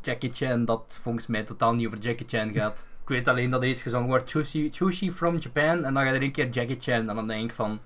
Jackie 0.02 0.32
Chan, 0.32 0.64
dat 0.64 0.98
volgens 1.02 1.26
mij 1.26 1.42
totaal 1.42 1.74
niet 1.74 1.86
over 1.86 1.98
Jackie 1.98 2.26
Chan 2.28 2.52
gaat. 2.52 2.88
Ik 3.02 3.08
weet 3.08 3.28
alleen 3.28 3.50
dat 3.50 3.62
er 3.62 3.68
iets 3.68 3.82
gezongen 3.82 4.08
wordt, 4.08 4.30
Chushi, 4.30 4.70
Chushi 4.72 5.10
from 5.12 5.38
Japan, 5.38 5.84
en 5.84 5.94
dan 5.94 6.04
gaat 6.04 6.14
er 6.14 6.22
een 6.22 6.32
keer 6.32 6.48
Jackie 6.48 6.76
Chan, 6.80 7.08
en 7.08 7.14
dan 7.14 7.26
denk 7.26 7.44
ik 7.50 7.54
van, 7.54 7.78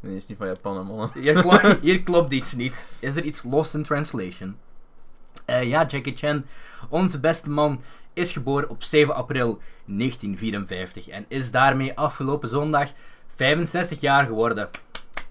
Nee, 0.00 0.16
is 0.16 0.26
niet 0.26 0.38
van 0.38 0.46
Japan, 0.46 0.86
mannen. 0.86 1.10
hier, 1.14 1.40
klo- 1.40 1.76
hier 1.82 2.02
klopt 2.02 2.32
iets 2.32 2.54
niet. 2.54 2.86
Is 3.00 3.16
er 3.16 3.22
iets 3.24 3.42
lost 3.42 3.74
in 3.74 3.82
translation? 3.82 4.56
Eh, 5.44 5.62
ja, 5.62 5.84
Jackie 5.86 6.16
Chan, 6.16 6.44
onze 6.88 7.20
beste 7.20 7.50
man, 7.50 7.80
is 8.12 8.32
geboren 8.32 8.68
op 8.70 8.82
7 8.82 9.14
april 9.14 9.60
1954 9.86 11.08
en 11.08 11.24
is 11.28 11.50
daarmee 11.50 11.96
afgelopen 11.96 12.48
zondag 12.48 12.90
65 13.34 14.00
jaar 14.00 14.24
geworden. 14.26 14.68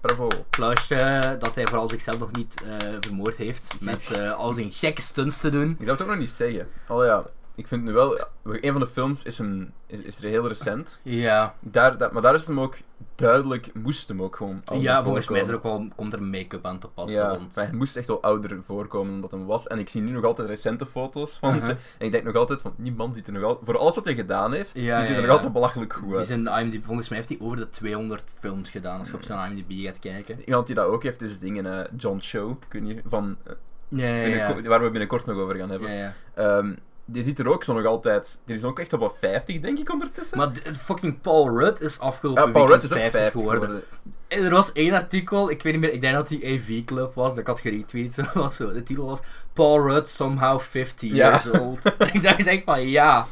Bravo. 0.00 0.28
Applausje 0.28 1.36
dat 1.38 1.54
hij 1.54 1.66
vooral 1.66 1.88
zichzelf 1.88 2.18
nog 2.18 2.32
niet 2.32 2.62
eh, 2.62 2.88
vermoord 3.00 3.36
heeft 3.36 3.76
met 3.80 4.10
eh, 4.16 4.32
al 4.32 4.52
zijn 4.52 4.72
gekke 4.72 5.00
stunts 5.00 5.38
te 5.38 5.50
doen. 5.50 5.70
Ik 5.70 5.76
zou 5.84 5.90
het 5.90 6.02
ook 6.02 6.08
nog 6.08 6.18
niet 6.18 6.30
zeggen. 6.30 6.68
Al 6.86 7.04
ja, 7.04 7.24
ik 7.56 7.66
vind 7.66 7.82
nu 7.84 7.92
wel... 7.92 8.18
Een 8.44 8.72
van 8.72 8.80
de 8.80 8.86
films 8.86 9.22
is, 9.22 9.38
hem, 9.38 9.72
is, 9.86 10.00
is 10.00 10.18
er 10.18 10.24
heel 10.28 10.48
recent. 10.48 11.00
Ja, 11.02 11.54
Daar, 11.60 11.98
dat, 11.98 12.12
maar 12.12 12.22
daar 12.22 12.34
is 12.34 12.46
hem 12.46 12.60
ook 12.60 12.76
duidelijk... 13.14 13.74
Moest 13.74 14.08
hem 14.08 14.22
ook 14.22 14.36
gewoon 14.36 14.60
ouder 14.64 14.88
ja 14.88 15.02
volgens 15.02 15.28
mij 15.28 15.40
is 15.40 15.48
er 15.48 15.54
ook 15.54 15.62
wel, 15.62 15.88
komt 15.96 16.12
er 16.12 16.22
make-up 16.22 16.66
aan 16.66 16.78
te 16.78 16.88
passen. 16.88 17.20
Ja, 17.20 17.28
want, 17.28 17.56
maar 17.56 17.64
hij 17.66 17.74
moest 17.74 17.96
echt 17.96 18.06
wel 18.06 18.22
ouder 18.22 18.62
voorkomen 18.62 19.12
dan 19.12 19.20
dat 19.20 19.30
hem 19.30 19.46
was. 19.46 19.66
En 19.66 19.78
ik 19.78 19.88
zie 19.88 20.02
nu 20.02 20.10
nog 20.10 20.24
altijd 20.24 20.48
recente 20.48 20.86
foto's 20.86 21.38
van 21.38 21.54
Uh-huh. 21.54 21.68
En 21.70 21.76
ik 21.98 22.12
denk 22.12 22.24
nog 22.24 22.34
altijd, 22.34 22.62
van 22.62 22.74
die 22.76 22.92
man 22.92 23.14
ziet 23.14 23.26
er 23.26 23.32
nog 23.32 23.42
altijd... 23.42 23.64
Voor 23.66 23.78
alles 23.78 23.94
wat 23.94 24.04
hij 24.04 24.14
gedaan 24.14 24.52
heeft, 24.52 24.70
Ja, 24.74 24.80
ziet 24.96 25.04
hij 25.06 25.08
ja, 25.10 25.14
er 25.16 25.26
nog 25.26 25.30
altijd 25.36 25.52
belachelijk 25.52 25.92
goed 25.92 26.08
die 26.08 26.16
uit. 26.16 26.26
zijn 26.26 26.46
IMDb, 26.46 26.84
volgens 26.84 27.08
mij 27.08 27.18
heeft 27.18 27.30
hij 27.30 27.38
over 27.40 27.56
de 27.56 27.68
200 27.70 28.24
films 28.38 28.70
gedaan 28.70 28.98
als 28.98 29.08
je 29.08 29.14
op 29.14 29.22
zijn 29.22 29.50
IMDb 29.52 29.84
gaat 29.86 29.98
kijken. 29.98 30.38
Iemand 30.44 30.66
die 30.66 30.76
dat 30.76 30.86
ook 30.86 31.02
heeft, 31.02 31.22
is 31.22 31.38
dingen, 31.38 31.66
eh, 31.78 31.84
John 31.96 32.18
Cho, 32.20 32.50
ik 32.66 32.72
weet 32.72 32.82
niet, 32.82 33.00
van, 33.06 33.36
eh, 33.44 33.52
Ja, 33.88 34.06
ja, 34.06 34.14
ja. 34.14 34.24
binnenkort- 34.24 34.66
waar 34.66 34.82
we 34.82 34.90
binnenkort 34.90 35.26
nog 35.26 35.36
over 35.38 35.56
gaan 35.56 35.70
hebben. 35.70 35.90
ja, 35.92 35.96
ja. 35.98 36.12
Ehm, 36.34 36.74
die 37.08 37.22
zit 37.22 37.38
er 37.38 37.48
ook 37.48 37.64
zo 37.64 37.74
nog 37.74 37.84
altijd. 37.84 38.38
Die 38.44 38.56
is 38.56 38.64
ook 38.64 38.78
echt 38.78 38.92
op 38.92 39.00
wat 39.00 39.16
50, 39.20 39.60
denk 39.60 39.78
ik, 39.78 39.92
ondertussen. 39.92 40.38
Maar 40.38 40.50
fucking 40.78 41.20
Paul 41.20 41.58
Rudd 41.58 41.80
is 41.80 41.98
afgelopen 41.98 42.44
ja, 42.44 42.50
Paul 42.50 42.66
Rudd 42.66 42.82
is 42.82 42.92
ook 42.92 42.98
50 42.98 43.32
geworden. 43.32 43.82
En 44.28 44.44
er 44.44 44.50
was 44.50 44.72
één 44.72 44.92
artikel, 44.92 45.50
ik 45.50 45.62
weet 45.62 45.72
niet 45.72 45.82
meer, 45.82 45.92
ik 45.92 46.00
denk 46.00 46.14
dat 46.14 46.28
die 46.28 46.44
AV 46.46 46.84
Club 46.84 47.14
was, 47.14 47.28
dat 47.28 47.38
ik 47.38 47.46
had 47.46 47.60
geretweet, 47.60 48.12
zo 48.14 48.22
was 48.34 48.56
zo. 48.56 48.72
De 48.72 48.82
titel 48.82 49.06
was 49.06 49.20
Paul 49.52 49.88
Rudd 49.88 50.08
somehow 50.08 50.60
50 50.60 51.10
Ja. 51.12 51.28
years 51.28 51.60
old. 51.60 51.78
ik 52.12 52.22
dacht 52.22 52.46
echt 52.46 52.62
van, 52.64 52.88
ja, 52.88 53.26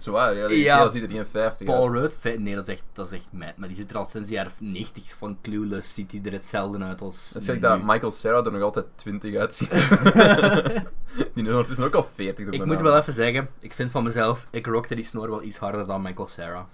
is 0.00 0.06
waar, 0.06 0.34
ja. 0.34 0.48
Die 0.48 0.58
Ja. 0.58 0.90
ziet 0.90 1.02
er 1.02 1.08
niet 1.08 1.16
in 1.16 1.26
50 1.26 1.68
uit. 1.68 1.76
Paul 1.78 1.92
Rudd, 1.94 2.14
fe- 2.20 2.36
nee, 2.38 2.54
dat 2.54 2.68
is 2.68 2.74
echt, 2.74 2.82
dat 2.92 3.06
is 3.12 3.18
echt 3.18 3.32
mad. 3.32 3.56
Maar 3.56 3.68
die 3.68 3.76
ziet 3.76 3.90
er 3.90 3.96
al 3.96 4.04
sinds 4.04 4.28
de 4.28 4.34
jaren 4.34 4.52
90 4.58 5.14
van 5.18 5.38
Clueless, 5.42 5.94
ziet 5.94 6.10
hij 6.12 6.20
er 6.24 6.32
hetzelfde 6.32 6.84
uit 6.84 7.00
als 7.00 7.32
is 7.34 7.44
gelijk 7.44 7.62
nu. 7.62 7.68
dat 7.68 7.82
Michael 7.82 8.10
Sarah 8.10 8.46
er 8.46 8.52
nog 8.52 8.62
altijd 8.62 8.86
20 8.96 9.36
uitziet. 9.36 9.70
die 11.34 11.44
is 11.44 11.48
ondertussen 11.50 11.84
ook 11.84 11.94
al 11.94 12.04
40. 12.14 12.44
door 12.44 12.54
Ik 12.54 12.64
moet 12.64 12.80
wel 12.80 12.96
even 12.96 13.12
zeggen, 13.12 13.48
ik 13.60 13.72
vind 13.72 13.90
van 13.90 14.04
mezelf, 14.04 14.46
ik 14.50 14.66
rockte 14.66 14.94
die 14.94 15.04
snor 15.04 15.30
wel 15.30 15.42
iets 15.42 15.58
harder 15.58 15.86
dan 15.86 16.02
Michael 16.02 16.28
Sarah. 16.28 16.64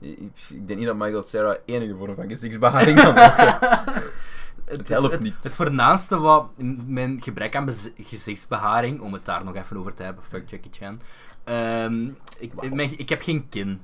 Ik, 0.00 0.18
ik 0.48 0.66
denk 0.66 0.78
niet 0.78 0.88
dat 0.88 0.96
Michael 0.96 1.22
Sarah 1.22 1.56
enige 1.64 1.94
vorm 1.96 2.14
van 2.14 2.28
gezichtsbeharing 2.28 3.00
kan 3.00 3.14
maken. 3.14 3.58
Het, 4.64 4.88
helpt 4.88 5.12
het, 5.12 5.20
niet. 5.20 5.34
Het 5.42 5.54
voornaamste 5.54 6.18
wat 6.18 6.46
mijn 6.86 7.22
gebrek 7.22 7.56
aan 7.56 7.68
gezichtsbeharing, 7.96 9.00
om 9.00 9.12
het 9.12 9.24
daar 9.24 9.44
nog 9.44 9.56
even 9.56 9.76
over 9.76 9.94
te 9.94 10.02
hebben, 10.02 10.24
fuck 10.24 10.50
Jackie 10.50 10.70
Chan. 10.74 11.00
Ehm, 11.44 12.06
ik, 12.38 12.52
ik 12.96 13.08
heb 13.08 13.22
geen 13.22 13.48
kin. 13.48 13.80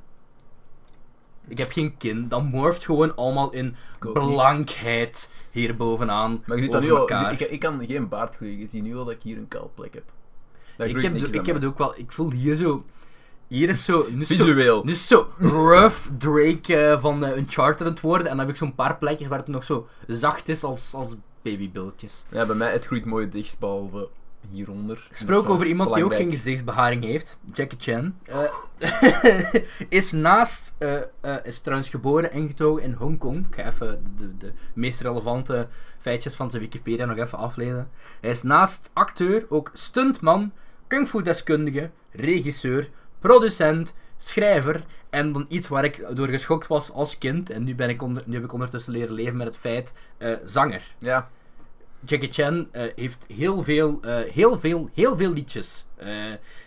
Ik 1.48 1.58
heb 1.58 1.70
geen 1.70 1.96
kin. 1.96 2.28
Dat 2.28 2.42
morft 2.42 2.84
gewoon 2.84 3.16
allemaal 3.16 3.52
in 3.52 3.76
blankheid 4.00 5.30
hier 5.50 5.76
bovenaan. 5.76 6.42
Maar 6.46 6.56
je 6.56 6.62
ziet 6.62 6.72
dat 6.72 6.82
nu 6.82 6.92
al. 6.92 7.32
Ik, 7.32 7.40
ik 7.40 7.60
kan 7.60 7.86
geen 7.86 8.08
baard 8.08 8.36
groeien. 8.36 8.58
Je 8.58 8.66
ziet 8.66 8.82
nu 8.82 8.96
al 8.96 9.04
dat 9.04 9.14
ik 9.14 9.22
hier 9.22 9.36
een 9.36 9.48
kaal 9.48 9.70
plek 9.74 9.94
heb. 9.94 10.04
Daar 10.76 10.88
Ik 10.88 11.02
heb, 11.02 11.14
ik 11.14 11.46
heb 11.46 11.54
het 11.54 11.64
ook 11.64 11.78
wel. 11.78 11.98
Ik 11.98 12.12
voel 12.12 12.30
hier 12.30 12.56
zo. 12.56 12.84
Hier 13.46 13.68
is 13.68 13.84
zo. 13.84 14.06
Nu 14.10 14.20
is 14.20 14.28
zo, 14.28 14.34
Visueel. 14.34 14.84
nu 14.84 14.94
zo 14.94 15.28
rough 15.38 16.08
Drake 16.18 16.76
eh, 16.76 17.00
van 17.00 17.24
eh, 17.24 17.36
Uncharted 17.36 17.80
aan 17.80 17.92
het 17.92 18.00
worden. 18.00 18.26
En 18.26 18.36
dan 18.36 18.38
heb 18.38 18.48
ik 18.48 18.56
zo'n 18.56 18.74
paar 18.74 18.98
plekjes 18.98 19.28
waar 19.28 19.38
het 19.38 19.48
nog 19.48 19.64
zo 19.64 19.88
zacht 20.06 20.48
is 20.48 20.64
als, 20.64 20.94
als. 20.94 21.16
Ja, 22.30 22.46
bij 22.46 22.56
mij 22.56 22.72
het 22.72 22.86
groeit 22.86 23.04
mooi 23.04 23.28
dicht, 23.28 23.58
behalve 23.58 24.08
hieronder. 24.50 24.96
Gesproken 25.10 25.34
Dat 25.34 25.44
is 25.44 25.50
over 25.50 25.66
iemand 25.66 25.94
die 25.94 26.04
ook 26.04 26.14
geen 26.14 26.30
gezichtsbeharing 26.30 27.04
heeft, 27.04 27.38
Jackie 27.52 27.78
Chan, 27.80 28.14
eh, 28.24 29.54
is 29.88 30.12
naast, 30.12 30.74
eh, 30.78 30.96
eh, 31.20 31.36
is 31.44 31.58
trouwens 31.58 31.88
geboren 31.88 32.32
en 32.32 32.46
getogen 32.46 32.82
in 32.82 32.92
Hongkong. 32.92 33.46
Ik 33.46 33.54
ga 33.54 33.66
even 33.66 34.04
de, 34.16 34.36
de 34.36 34.52
meest 34.72 35.00
relevante 35.00 35.68
feitjes 35.98 36.34
van 36.34 36.50
zijn 36.50 36.62
Wikipedia 36.62 37.04
nog 37.04 37.16
even 37.16 37.38
aflezen. 37.38 37.90
Hij 38.20 38.30
is 38.30 38.42
naast 38.42 38.90
acteur 38.94 39.46
ook 39.48 39.70
stuntman, 39.72 40.52
kung 40.86 41.08
fu 41.08 41.22
deskundige, 41.22 41.90
regisseur, 42.10 42.90
producent, 43.18 43.94
schrijver 44.16 44.84
en 45.10 45.32
dan 45.32 45.46
iets 45.48 45.68
waar 45.68 45.84
ik 45.84 46.06
door 46.14 46.28
geschokt 46.28 46.66
was 46.66 46.90
als 46.90 47.18
kind 47.18 47.50
en 47.50 47.64
nu, 47.64 47.74
ben 47.74 47.88
ik 47.88 48.02
onder, 48.02 48.22
nu 48.26 48.34
heb 48.34 48.44
ik 48.44 48.52
ondertussen 48.52 48.92
leren 48.92 49.14
leven 49.14 49.36
met 49.36 49.46
het 49.46 49.56
feit, 49.56 49.94
eh, 50.18 50.36
zanger. 50.44 50.94
Ja, 50.98 51.30
Jackie 52.04 52.32
Chan 52.32 52.68
eh, 52.72 52.82
heeft 52.96 53.26
heel 53.36 53.62
veel, 53.62 53.98
eh, 54.02 54.32
heel 54.32 54.58
veel, 54.58 54.90
heel 54.94 55.16
veel 55.16 55.32
liedjes. 55.32 55.86
Eh, 55.96 56.08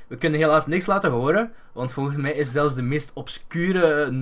we 0.08 0.18
kunnen 0.18 0.40
helaas 0.40 0.68
niks 0.68 0.86
laten 0.86 1.12
horen, 1.12 1.52
want 1.72 1.94
volgens 1.94 2.18
mij 2.18 2.32
is 2.32 2.52
zelfs 2.52 2.76
de 2.76 2.82
meest 2.82 3.12
obscure, 3.14 4.14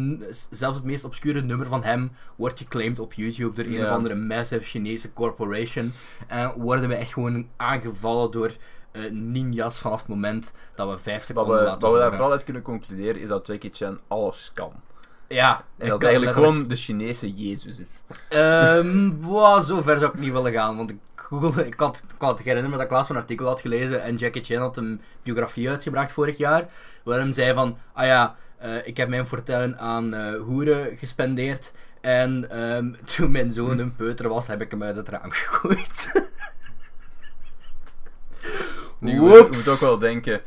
zelfs 0.50 0.78
het 0.78 0.86
meest 0.86 1.04
obscure 1.04 1.42
nummer 1.42 1.68
van 1.68 1.84
hem 1.84 2.12
wordt 2.36 2.60
geclaimd 2.60 3.00
op 3.00 3.14
YouTube 3.14 3.64
door 3.64 3.74
een 3.74 3.86
of 3.86 3.92
andere 3.92 4.16
massive 4.16 4.64
Chinese 4.64 5.14
corporation. 5.14 5.94
En 6.28 6.54
worden 6.58 6.90
we 6.90 6.96
echt 6.96 7.14
gewoon 7.14 7.48
aangevallen 7.56 8.32
door 8.32 8.52
ninjas 9.12 9.80
vanaf 9.80 10.00
het 10.00 10.10
moment 10.10 10.54
dat 10.76 10.90
we 10.90 10.98
vijf 10.98 11.18
wat 11.18 11.26
seconden 11.26 11.58
we, 11.58 11.64
laten 11.64 11.82
wat 11.82 11.92
we 11.92 11.98
daar 11.98 12.12
vooral 12.12 12.32
uit 12.32 12.44
kunnen 12.44 12.62
concluderen 12.62 13.22
is 13.22 13.28
dat 13.28 13.48
Jackie 13.48 13.72
Chan 13.74 14.00
alles 14.08 14.52
kan. 14.54 14.74
Ja, 15.30 15.64
En 15.78 15.90
dat 15.90 16.04
eigenlijk 16.04 16.34
gewoon 16.34 16.68
de 16.68 16.76
Chinese 16.76 17.34
Jezus 17.34 17.80
is. 17.80 18.04
Ehm 18.30 19.12
wow, 19.22 19.62
zo 19.62 19.82
ver 19.82 20.00
zou 20.00 20.12
ik 20.14 20.20
niet 20.20 20.32
willen 20.32 20.52
gaan, 20.52 20.78
want 20.78 20.90
ik 20.90 20.98
googelde, 21.16 21.66
ik 21.66 21.80
had, 21.80 22.04
ik 22.16 22.22
had 22.22 22.40
herinneren 22.40 22.78
dat 22.78 22.82
ik 22.86 22.92
laatst 22.92 23.10
een 23.10 23.18
artikel 23.18 23.48
had 23.48 23.62
gelezen 23.62 24.04
en 24.04 24.16
Jackie 24.16 24.44
Chan 24.44 24.58
had 24.58 24.78
een 24.78 25.02
biografie 25.24 25.70
uitgebracht 25.70 26.12
vorig 26.12 26.38
jaar, 26.38 26.68
waarin 27.04 27.26
hij 27.26 27.34
zei 27.34 27.54
van, 27.54 27.78
ah 27.94 28.06
ja, 28.06 28.36
eh, 28.58 28.88
ik 28.88 28.98
heb 28.98 29.10
mijn 29.10 29.28
fortuin 29.28 29.80
aan 29.80 30.14
eh, 30.14 30.42
hoeren 30.42 30.98
gespendeerd 30.98 31.74
en 32.02 32.50
ehm, 32.50 32.94
toen 33.16 33.32
mijn 33.32 33.52
zoon 33.52 33.80
een 33.80 33.96
peuter 33.96 34.30
was, 34.30 34.48
heb 34.48 34.62
ik 34.62 34.72
hem 34.72 34.84
uit 34.84 34.96
het 34.96 35.10
raam 35.10 35.32
gegooid. 35.42 36.28
Nu, 39.00 39.20
moet, 39.20 39.52
moet 39.52 39.70
ook 39.70 39.80
wel 39.80 40.00
denken... 40.00 40.42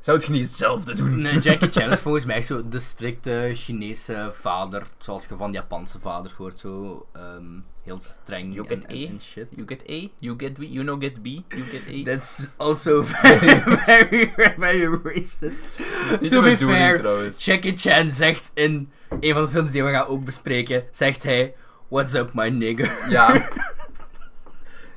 Zou 0.00 0.16
het 0.16 0.28
niet 0.28 0.46
hetzelfde 0.46 0.94
doen? 0.94 1.20
Nee, 1.20 1.38
Jackie 1.38 1.70
Chan 1.70 1.92
is 1.92 2.00
volgens 2.00 2.24
mij 2.24 2.36
echt 2.36 2.46
zo 2.46 2.68
de 2.68 2.78
strikte 2.78 3.50
Chinese 3.54 4.28
vader, 4.32 4.82
zoals 4.98 5.26
je 5.26 5.36
van 5.36 5.52
Japanse 5.52 5.98
vaders 5.98 6.32
hoort, 6.32 6.58
zo 6.58 7.06
ehm, 7.12 7.60
heel 7.82 8.00
streng 8.00 8.54
You 8.54 8.66
get 8.66 8.84
en, 8.84 8.96
A, 8.96 9.08
en 9.08 9.20
shit. 9.20 9.46
You 9.50 9.66
get 9.66 9.82
A, 9.90 10.08
you 10.18 10.34
get 10.38 10.52
B, 10.52 10.62
you 10.62 10.84
know 10.84 11.02
get 11.02 11.22
B, 11.22 11.26
you 11.26 11.62
get 11.70 11.82
A. 11.88 12.02
That's 12.04 12.48
also 12.56 13.02
very, 13.22 13.60
very, 13.60 14.32
very 14.58 14.98
racist. 15.02 15.62
Dat 16.08 16.10
is 16.10 16.20
niet 16.20 16.30
to 16.30 16.40
de 16.40 16.50
be 16.50 16.50
bedoeling, 16.50 16.78
fair, 16.78 16.98
trouwens. 16.98 17.44
Jackie 17.44 17.76
Chan 17.76 18.10
zegt 18.10 18.50
in 18.54 18.90
een 19.20 19.32
van 19.32 19.44
de 19.44 19.50
films 19.50 19.70
die 19.70 19.84
we 19.84 19.90
gaan 19.90 20.06
ook 20.06 20.24
bespreken, 20.24 20.84
zegt 20.90 21.22
hij, 21.22 21.54
What's 21.88 22.14
up 22.14 22.34
my 22.34 22.48
nigger? 22.48 22.90
Ja. 23.08 23.48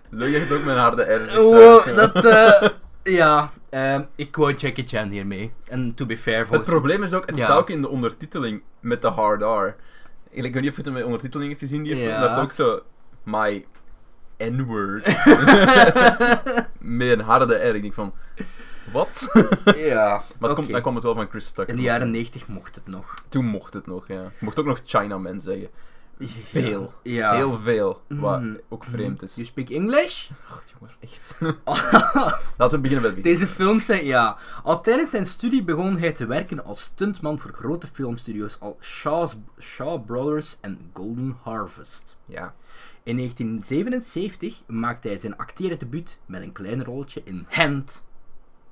Doe 0.09 0.29
je 0.29 0.39
het 0.39 0.51
ook 0.51 0.63
met 0.63 0.77
harde 0.77 1.03
R's. 1.03 1.35
Wow, 1.35 1.95
dat, 1.95 2.25
eh, 2.25 2.69
ja, 3.03 3.51
ehm, 3.73 4.03
ik 4.15 4.31
quote 4.31 4.55
Jackie 4.55 4.87
Chan 4.87 5.09
hiermee. 5.09 5.51
En 5.67 5.93
to 5.93 6.05
be 6.05 6.17
fair, 6.17 6.37
Het 6.37 6.47
volgens 6.47 6.69
probleem 6.69 7.03
is 7.03 7.13
ook, 7.13 7.25
het 7.25 7.37
Ja. 7.37 7.43
staat 7.43 7.57
ook 7.57 7.69
in 7.69 7.81
de 7.81 7.89
ondertiteling 7.89 8.61
met 8.79 9.01
de 9.01 9.07
hard 9.07 9.41
R. 9.41 9.75
Ik 10.29 10.41
weet 10.53 10.61
niet 10.61 10.69
of 10.69 10.75
je 10.75 10.81
het 10.81 10.93
met 10.93 11.03
ondertiteling 11.03 11.49
heeft 11.49 11.61
gezien, 11.61 11.83
die. 11.83 11.95
Ja. 11.95 12.19
Dat 12.21 12.31
is 12.31 12.37
ook 12.37 12.51
zo... 12.51 12.81
My 13.23 13.65
N-word. 14.37 15.05
met 16.79 17.07
een 17.09 17.19
harde 17.19 17.55
R. 17.55 17.75
Ik 17.75 17.81
denk 17.81 17.93
van... 17.93 18.13
Wat? 18.91 19.29
ja, 19.75 20.23
Maar 20.39 20.49
het 20.49 20.53
komt, 20.59 20.69
dan 20.71 20.81
kwam 20.81 20.95
het 20.95 21.03
wel 21.03 21.15
van 21.15 21.27
Chris 21.29 21.51
Tucker. 21.51 21.69
In 21.69 21.75
de 21.75 21.81
jaren 21.81 22.11
90 22.11 22.47
mocht 22.47 22.75
het 22.75 22.87
nog. 22.87 23.13
Toen 23.29 23.45
mocht 23.45 23.73
het 23.73 23.87
nog, 23.87 24.07
ja. 24.07 24.21
Je 24.21 24.29
mocht 24.39 24.59
ook 24.59 24.65
nog 24.65 24.81
Chinaman 24.85 25.41
zeggen. 25.41 25.69
Veel. 26.19 26.93
Ja. 27.03 27.35
Heel 27.35 27.59
veel. 27.59 28.01
Wat 28.07 28.41
Mm. 28.41 28.59
ook 28.69 28.83
vreemd 28.83 29.21
is. 29.21 29.35
You 29.35 29.47
speak 29.47 29.69
English? 29.69 30.29
Ach, 30.49 30.63
jongens, 30.73 30.97
echt. 30.99 31.37
Laten 32.57 32.77
we 32.77 32.79
beginnen 32.79 33.01
met 33.01 33.03
het 33.03 33.15
begin. 33.15 33.21
Deze 33.21 33.47
films 33.47 33.85
zijn, 33.85 34.05
ja. 34.05 34.37
Al 34.63 34.81
tijdens 34.81 35.09
zijn 35.09 35.25
studie 35.25 35.63
begon 35.63 35.97
hij 35.97 36.11
te 36.11 36.25
werken 36.25 36.65
als 36.65 36.81
stuntman 36.81 37.39
voor 37.39 37.53
grote 37.53 37.87
filmstudio's 37.87 38.59
als 38.59 38.75
Shaw's, 38.81 39.35
Shaw 39.61 40.05
Brothers 40.05 40.57
en 40.61 40.89
Golden 40.93 41.37
Harvest. 41.43 42.17
Ja. 42.25 42.53
In 43.03 43.15
1977 43.17 44.63
maakte 44.67 45.07
hij 45.07 45.17
zijn 45.17 45.37
acteerdebuut 45.37 46.19
met 46.25 46.41
een 46.41 46.51
klein 46.51 46.83
rolletje 46.83 47.21
in 47.23 47.45
Hand 47.49 48.03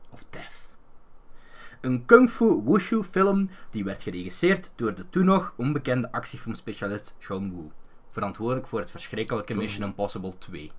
of 0.10 0.24
Death. 0.30 0.61
Een 1.82 2.06
kung 2.06 2.30
fu 2.30 2.62
wushu 2.64 3.04
film 3.04 3.50
die 3.70 3.84
werd 3.84 4.04
geregisseerd 4.04 4.74
door 4.76 4.94
de 4.96 5.10
toen 5.10 5.26
nog 5.26 5.54
onbekende 5.56 6.12
actiefilmspecialist 6.12 7.14
John 7.20 7.52
Woo. 7.54 7.72
Verantwoordelijk 8.10 8.68
voor 8.68 8.80
het 8.80 8.92
verschrikkelijke 8.92 9.54
John 9.54 9.64
Mission 9.64 9.88
Impossible 9.88 10.38
2. 10.38 10.72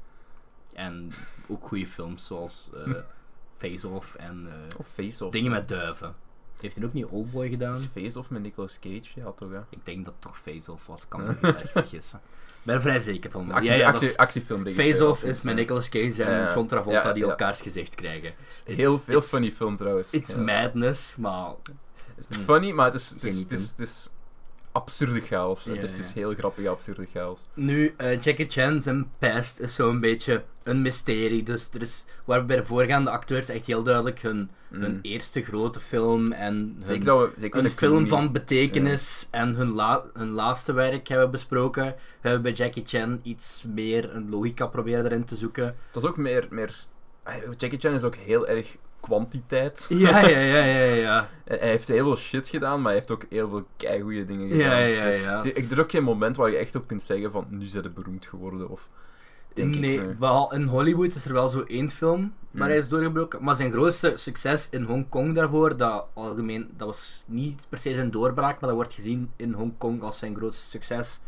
En 0.75 1.13
ook 1.49 1.67
goede 1.67 1.87
films 1.87 2.27
zoals 2.27 2.71
eh, 2.75 2.93
Face 3.59 3.89
Off 3.89 4.15
en 4.15 4.47
eh, 4.49 4.79
Of 4.79 4.89
Face-Off. 4.89 5.33
dingen 5.33 5.51
met 5.51 5.69
duiven. 5.69 6.15
Heeft 6.61 6.77
hij 6.77 6.85
ook 6.85 6.93
niet 6.93 7.05
Oldboy 7.05 7.49
gedaan? 7.49 7.75
Is 7.75 7.89
Face-Off 8.01 8.31
met 8.31 8.43
Nicolas 8.43 8.79
Cage? 8.81 9.03
Ja, 9.15 9.31
toch, 9.33 9.51
hè? 9.51 9.59
Ik 9.71 9.79
denk 9.85 10.05
dat 10.05 10.13
het 10.15 10.23
toch 10.23 10.39
Face 10.39 10.73
Off 10.73 10.87
was, 10.87 11.09
kan 11.09 11.21
me 11.27 11.35
heel 11.41 11.57
erg 11.57 11.71
vergissen. 11.71 12.21
Ik 12.47 12.69
ben 12.69 12.75
er 12.75 12.81
vrij 12.81 13.01
zeker 13.01 13.31
van. 13.31 13.51
Actie, 13.51 13.71
ja, 13.71 13.75
ja, 13.77 13.89
actie, 13.89 14.09
is- 14.09 14.17
actiefilmregisseur 14.17 14.93
Face 14.93 15.07
Off 15.07 15.23
of 15.23 15.29
is 15.29 15.43
met. 15.43 15.55
Nicolas 15.55 15.89
Cage 15.89 16.25
en. 16.25 16.53
John 16.55 16.67
Travolta 16.67 17.13
die 17.13 17.25
elkaars 17.25 17.61
gezicht 17.61 17.95
krijgen. 17.95 18.35
Heel 18.65 18.95
It's- 18.95 19.05
veel 19.05 19.19
it's- 19.19 19.29
funny 19.31 19.53
film 19.53 19.77
trouwens. 19.77 20.11
It's 20.11 20.35
madness, 20.35 21.17
maar... 21.17 21.53
Funny, 22.45 22.71
maar 22.71 22.85
het 22.87 22.95
is, 22.95 23.09
het 23.11 23.25
is, 23.25 23.35
het 23.41 23.53
is, 23.53 23.69
het 23.69 23.79
is 23.81 24.09
absurde 24.73 25.21
chaos. 25.21 25.65
Ja, 25.65 25.73
het, 25.73 25.83
is, 25.83 25.91
het 25.91 26.01
is 26.01 26.07
ja. 26.07 26.13
heel 26.15 26.35
grappige 26.35 26.69
absurde 26.69 27.07
chaos. 27.13 27.45
Nu, 27.55 27.95
eh, 27.97 28.21
Jackie 28.21 28.49
Chan 28.51 28.83
zijn 28.83 29.11
past 29.19 29.61
is 29.61 29.75
zo'n 29.75 30.01
beetje 30.01 30.43
een 30.63 30.83
mysterie. 30.83 31.43
Dus 31.43 31.71
er 31.75 31.81
is, 31.81 32.05
waar 32.25 32.47
bij 32.47 32.57
de 32.57 32.65
voorgaande 32.65 33.11
acteurs 33.11 33.49
echt 33.49 33.67
heel 33.67 33.83
duidelijk 33.83 34.21
hun, 34.21 34.51
hun 34.71 34.93
Mm. 34.93 34.99
eerste 35.03 35.43
grote 35.43 35.81
film 35.81 36.33
en 36.33 36.55
hun, 36.55 36.77
Zeker 36.87 37.05
dat 37.05 37.21
we... 37.35 37.41
Zeker 37.41 37.71
film 37.71 38.09
van 38.09 38.33
betekenis 38.33 39.29
en 39.31 39.55
hun, 39.55 39.73
la- 39.73 40.05
hun 40.15 40.31
laatste 40.31 40.73
werk 40.73 41.09
hebben 41.09 41.31
besproken. 41.31 41.85
We 42.21 42.29
hebben 42.29 42.43
bij 42.43 42.53
Jackie 42.53 42.85
Chan 42.87 43.21
iets 43.23 43.65
meer 43.75 44.15
een 44.15 44.31
logica 44.31 44.67
proberen 44.67 45.05
erin 45.05 45.25
te 45.25 45.37
zoeken. 45.37 45.65
Het 45.65 45.77
was 45.93 46.05
ook 46.05 46.17
meer, 46.17 46.47
meer... 46.51 46.75
Jackie 47.57 47.79
Chan 47.79 47.95
is 47.95 48.03
ook 48.03 48.15
heel 48.17 48.47
erg 48.49 48.77
kwantiteit. 49.03 49.87
Ja, 49.89 50.21
ja, 50.29 50.39
ja, 50.39 50.65
ja, 50.65 50.83
ja. 50.95 51.29
Hij 51.45 51.59
heeft 51.69 51.89
heel 51.89 52.05
veel 52.05 52.17
shit 52.17 52.49
gedaan, 52.49 52.77
maar 52.77 52.85
hij 52.91 52.95
heeft 52.95 53.11
ook 53.11 53.25
heel 53.29 53.49
veel 53.49 53.67
keigoede 53.77 54.25
dingen 54.25 54.51
gedaan. 54.51 54.69
Ja, 54.69 54.77
ja, 54.79 55.05
Dus 55.05 55.23
ja. 55.23 55.43
die- 55.43 55.53
ik, 55.53 55.79
ook 55.79 55.91
geen 55.91 56.05
moment 56.05 56.37
waar 56.37 56.51
je 56.51 56.57
echt 56.57 56.75
op 56.75 56.87
kunt 56.87 57.03
zeggen 57.03 57.31
van, 57.31 57.47
nu 57.49 57.65
zijn 57.65 57.83
ze 57.83 57.91
beroemd 57.91 58.27
geworden, 58.27 58.69
of... 58.69 58.89
denk 59.55 59.75
nee, 59.77 59.99
ik. 60.01 60.17
in 60.51 60.63
Hollywood 60.67 61.15
is 61.15 61.25
er 61.25 61.33
wel 61.33 61.49
zo 61.49 61.61
één 61.63 61.91
film 61.91 62.21
waar 62.21 62.61
Hmm. 62.61 62.71
hij 62.71 62.77
is 62.77 62.89
doorgebroken. 62.89 63.45
Maar 63.45 63.55
zijn 63.55 63.73
grootste 63.73 64.13
succes 64.17 64.69
in 64.71 64.83
Hongkong 64.83 65.35
daarvoor, 65.35 65.77
dat 65.77 66.07
algemeen, 66.15 66.71
dat 66.77 66.87
was 66.87 67.25
niet 67.27 67.67
per 67.69 67.79
se 67.79 67.95
zijn 67.95 68.11
doorbraak, 68.11 68.61
maar 68.61 68.69
dat 68.69 68.79
wordt 68.79 68.93
gezien 68.93 69.31
in 69.37 69.53
Hongkong 69.53 70.03
als 70.03 70.19
zijn 70.19 70.37
grootste 70.37 70.69
succes. 70.69 71.19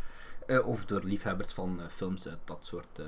Eh, 0.47 0.66
of 0.66 0.85
door 0.85 1.00
liefhebbers 1.02 1.52
van 1.52 1.76
eh, 1.81 1.87
films 1.88 2.28
uit 2.28 2.38
dat 2.45 2.59
soort 2.61 2.99
eh, 2.99 3.04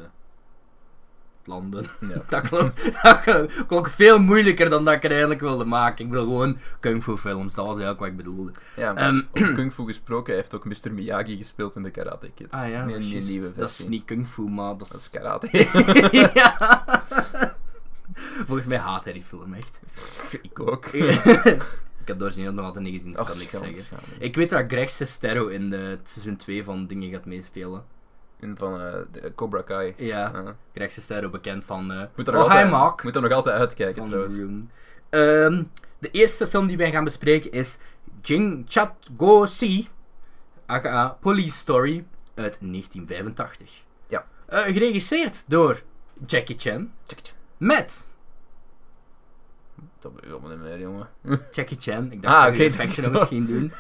landen. 1.46 1.84
Ja. 2.00 2.22
Dat 2.28 2.48
klonk, 2.48 3.02
dat 3.02 3.20
klonk- 3.20 3.50
klonk 3.66 3.88
veel 3.88 4.18
moeilijker 4.20 4.68
dan 4.70 4.84
dat 4.84 4.94
ik 4.94 5.04
er 5.04 5.10
eigenlijk 5.10 5.40
wilde 5.40 5.64
maken. 5.64 6.04
Ik 6.04 6.10
wil 6.10 6.22
gewoon 6.24 6.58
kung 6.80 7.02
fu 7.02 7.16
films, 7.16 7.54
dat 7.54 7.66
was 7.66 7.78
eigenlijk 7.78 7.98
wat 7.98 8.08
ik 8.08 8.16
bedoelde. 8.16 8.52
Ja, 8.76 8.92
maar 8.92 9.02
Ehm, 9.02 9.54
Kung 9.56 9.72
Fu 9.72 9.84
gesproken, 9.84 10.26
hij 10.32 10.36
heeft 10.36 10.54
ook 10.54 10.64
Mr. 10.64 10.92
Miyagi 10.92 11.36
gespeeld 11.36 11.76
in 11.76 11.82
de 11.82 11.90
Karate 11.90 12.30
Kid. 12.34 12.50
Ah 12.50 12.70
ja, 12.70 12.84
Nee, 12.84 12.94
dat 12.94 13.04
is 13.04 13.24
nieuwe 13.24 13.52
Dat 13.56 13.86
niet 13.88 14.04
kung 14.04 14.26
fu, 14.28 14.42
maar 14.42 14.76
dat 14.78 14.88
Dat 14.88 15.00
is 15.00 15.10
karate. 15.10 15.48
ja. 16.34 16.76
Volgens 18.46 18.66
mij 18.66 18.78
haat 18.78 19.04
hij 19.04 19.12
die 19.12 19.22
film 19.22 19.54
echt. 19.54 19.80
ik 20.42 20.60
ook. 20.60 20.86
ik 20.86 21.62
heb 22.04 22.22
origineel 22.22 22.52
nog 22.52 22.64
altijd 22.64 22.84
niet 22.84 22.94
gezien, 22.94 23.10
dus 23.10 23.20
ik 23.20 23.26
Ach, 23.26 23.30
kan 23.30 23.38
niks 23.38 23.50
zeggen. 23.58 23.76
schande. 23.76 24.24
Ik 24.24 24.34
weet 24.34 24.50
dat 24.50 24.64
Greg 24.68 24.90
Sestero 24.90 25.46
in 25.46 25.70
de 25.70 25.98
seizoen 26.04 26.36
2 26.36 26.64
van 26.64 26.86
dingen 26.86 27.10
gaat 27.10 27.24
meespelen. 27.24 27.84
In 28.40 28.56
van 28.56 28.80
eh, 28.80 28.94
de 29.12 29.32
Cobra 29.34 29.62
Kai. 29.62 29.94
Ja, 29.96 30.30
Ja. 30.34 30.56
Greg 30.74 30.92
Sestero 30.92 31.28
bekend 31.28 31.64
van... 31.64 31.92
eh 31.92 32.02
Moet 32.16 32.28
er 32.28 32.36
oh, 32.36 33.02
moet 33.02 33.16
er 33.16 33.22
nog 33.22 33.32
altijd 33.32 33.58
uitkijken 33.58 34.04
trouwens. 34.04 34.34
Ehm, 35.10 35.62
de 35.98 36.10
eerste 36.10 36.46
film 36.46 36.66
die 36.66 36.76
wij 36.76 36.90
gaan 36.90 37.04
bespreken 37.04 37.52
is 37.52 37.78
Jing 38.22 38.64
Chat 38.68 38.92
Go 39.18 39.46
Si, 39.46 39.88
aka 40.66 41.16
Police 41.20 41.56
Story, 41.56 42.06
uit 42.34 42.58
1985. 42.60 43.84
Ja. 44.08 44.26
Eh, 44.46 44.60
geregisseerd 44.60 45.44
door 45.46 45.82
Jackie 46.26 46.58
Chan, 46.58 46.90
met 47.56 48.08
Dat 50.00 50.12
weet 50.12 50.24
ik 50.24 50.30
allemaal 50.30 50.50
niet 50.50 50.60
meer, 50.60 50.80
jongen. 50.80 51.08
Jackie 51.50 51.76
Chan. 51.80 52.12
Ik 52.12 52.22
dacht 52.22 52.34
Ah, 52.34 52.60
effecten 52.60 53.02
dat 53.02 53.12
nog 53.12 53.28
ging 53.28 53.46
doen. 53.46 53.72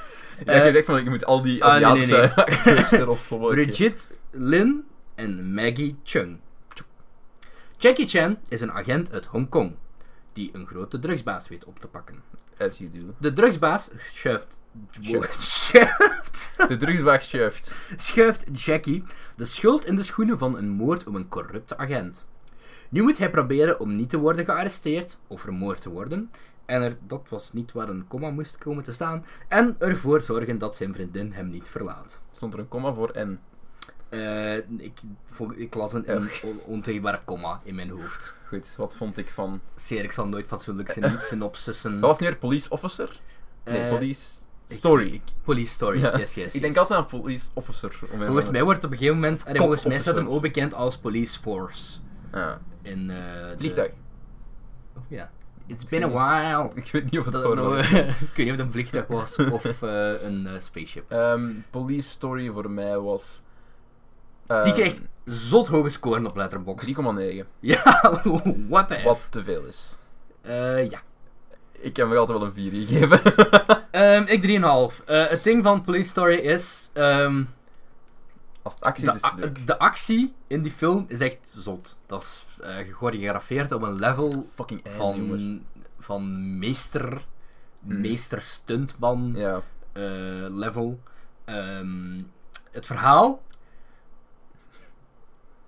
Ja, 0.44 0.64
je 0.64 0.78
Eh, 0.78 0.84
van, 0.84 1.08
moet 1.08 1.24
al 1.24 1.42
die 1.42 1.64
ah, 1.64 1.70
nee, 1.72 1.80
nee, 1.80 1.90
Aziatische 1.90 2.16
nee. 2.16 2.46
acteurs 2.46 2.90
erop 2.90 3.18
sommen. 3.18 3.50
Brigitte 3.50 4.06
Lin 4.30 4.84
en 5.14 5.54
Maggie 5.54 5.96
Chung. 6.02 6.38
Jackie 7.78 8.06
Chan 8.06 8.38
is 8.48 8.60
een 8.60 8.72
agent 8.72 9.12
uit 9.12 9.26
Hongkong 9.26 9.76
die 10.36 10.50
een 10.52 10.66
grote 10.66 10.98
drugsbaas 10.98 11.48
weet 11.48 11.64
op 11.64 11.78
te 11.78 11.86
pakken. 11.86 12.22
As 12.58 12.78
you 12.78 12.90
do. 12.90 13.14
De 13.18 13.32
drugsbaas 13.32 13.90
schuift, 13.98 14.62
De 16.68 16.76
drugsbag 16.76 17.22
schuift. 17.22 17.72
schuift 17.96 18.44
Jackie 18.52 19.04
de 19.36 19.44
schuld 19.44 19.86
in 19.86 19.96
de 19.96 20.02
schoenen 20.02 20.38
van 20.38 20.58
een 20.58 20.68
moord 20.68 21.06
op 21.06 21.14
een 21.14 21.28
corrupte 21.28 21.76
agent. 21.76 22.24
Nu 22.88 23.02
moet 23.02 23.18
hij 23.18 23.30
proberen 23.30 23.80
om 23.80 23.96
niet 23.96 24.10
te 24.10 24.16
worden 24.16 24.44
gearresteerd 24.44 25.16
of 25.26 25.40
vermoord 25.40 25.80
te 25.80 25.90
worden. 25.90 26.30
En 26.66 26.82
er, 26.82 26.96
dat 27.06 27.26
was 27.28 27.52
niet 27.52 27.72
waar 27.72 27.88
een 27.88 28.04
komma 28.08 28.30
moest 28.30 28.58
komen 28.58 28.84
te 28.84 28.92
staan. 28.92 29.24
En 29.48 29.76
ervoor 29.78 30.22
zorgen 30.22 30.58
dat 30.58 30.76
zijn 30.76 30.94
vriendin 30.94 31.32
hem 31.32 31.50
niet 31.50 31.68
verlaat. 31.68 32.18
Stond 32.30 32.52
er 32.54 32.58
een 32.58 32.68
komma 32.68 32.92
voor 32.92 33.12
N. 33.18 33.38
Eh, 34.08 34.56
ik, 34.56 35.00
ik 35.56 35.74
las 35.74 35.92
een, 35.92 36.14
een 36.16 36.28
on- 36.42 36.60
ontegenbare 36.64 37.20
komma 37.24 37.60
in 37.64 37.74
mijn 37.74 37.90
hoofd. 37.90 38.36
Goed, 38.48 38.74
wat 38.76 38.96
vond 38.96 39.18
ik 39.18 39.30
van... 39.30 39.60
Zeer, 39.74 40.04
ik 40.04 40.12
zal 40.12 40.28
nooit 40.28 40.46
fatsoenlijk 40.46 40.90
syn 40.92 41.14
synopsissen. 41.20 41.92
Wat 42.00 42.10
was 42.10 42.18
nu 42.20 42.26
weer? 42.26 42.36
Police 42.36 42.70
officer? 42.70 43.20
Nee, 43.64 43.82
Eh, 43.82 43.90
police 43.90 44.22
story. 44.66 45.12
ik- 45.12 45.22
police 45.44 45.72
story, 45.72 46.00
Ja. 46.00 46.18
yes, 46.18 46.34
yes. 46.34 46.54
ik 46.54 46.60
denk 46.60 46.72
yes. 46.72 46.82
altijd 46.82 46.98
aan 47.00 47.06
police 47.06 47.48
officer. 47.54 47.98
Om 48.12 48.24
Volgens 48.24 48.50
mij 48.50 48.62
wordt 48.64 48.84
op 48.84 48.90
een 48.90 48.96
gegeven 48.98 49.20
moment... 49.20 49.42
En 49.44 49.56
volgens 49.56 49.84
mij 49.84 49.98
staat 49.98 50.16
hem 50.16 50.28
ook 50.28 50.42
bekend 50.42 50.74
als 50.74 50.98
police 50.98 51.40
force. 51.40 51.98
Ja. 52.32 52.60
In 52.82 53.06
de- 53.08 53.54
Vliegtuig. 53.58 53.92
Oh, 54.96 55.02
ja. 55.08 55.30
It's 55.66 55.84
been 55.84 56.02
a 56.02 56.08
while. 56.08 56.70
Ik 56.82 56.90
weet 56.92 57.10
niet 57.10 57.18
of 57.18 57.24
het 57.24 57.34
Dat, 57.34 57.54
nou, 57.54 57.78
ik 57.78 57.86
weet 57.86 58.36
niet 58.36 58.50
of 58.50 58.56
het 58.56 58.60
een 58.60 58.72
vliegtuig 58.72 59.06
was 59.06 59.38
of 59.58 59.82
eh, 59.82 60.22
een 60.22 60.46
eh, 60.46 60.52
spaceship. 60.58 61.04
Ehm, 61.08 61.50
police 61.70 62.10
story 62.10 62.50
voor 62.50 62.70
mij 62.70 62.98
was... 62.98 63.42
Die 64.46 64.56
ehm, 64.56 64.72
krijgt 64.72 65.00
zot 65.24 65.66
hoge 65.66 65.88
scoren 65.88 66.26
op 66.26 66.36
Letterboxd. 66.36 66.86
3,9. 66.86 67.46
Ja, 67.60 68.20
what 68.68 68.88
the. 68.88 69.02
Wat 69.04 69.26
te 69.30 69.44
veel 69.44 69.64
is. 69.64 69.98
Eh, 70.40 70.90
ja. 70.90 71.02
Ik 71.78 71.96
heb 71.96 72.08
nog 72.08 72.16
altijd 72.16 72.38
wel 72.38 72.46
een 72.46 72.52
4 72.52 72.70
gegeven. 72.70 73.20
Ehm, 73.90 74.22
ik 74.26 74.42
3,5. 74.42 75.02
Eh 75.04 75.26
het 75.26 75.44
ding 75.44 75.62
van 75.62 75.82
Police 75.82 76.10
Story 76.10 76.36
is... 76.36 76.90
ehm, 76.92 77.42
Als 78.66 78.74
het 78.74 78.84
actie 78.84 79.06
is, 79.06 79.10
de, 79.12 79.16
is 79.16 79.22
het 79.22 79.32
a- 79.32 79.44
leuk. 79.44 79.66
de 79.66 79.78
actie 79.78 80.34
in 80.46 80.62
die 80.62 80.72
film 80.72 81.04
is 81.08 81.20
echt 81.20 81.54
zot. 81.56 82.00
Dat 82.06 82.22
is 82.22 82.44
gechoreografeerd 82.86 83.72
op 83.72 83.82
een 83.82 83.98
level 83.98 84.46
Fucking 84.54 84.82
N, 84.84 85.00
jongens. 85.00 85.42
van, 85.42 85.64
van 85.98 86.58
meester, 86.58 87.24
Mhm. 87.82 88.00
meester 88.00 88.40
stuntman 88.42 89.32
Ja. 89.36 89.62
eh, 89.92 90.02
level. 90.48 91.00
Ehm, 91.44 92.20
het 92.70 92.86
verhaal. 92.86 93.42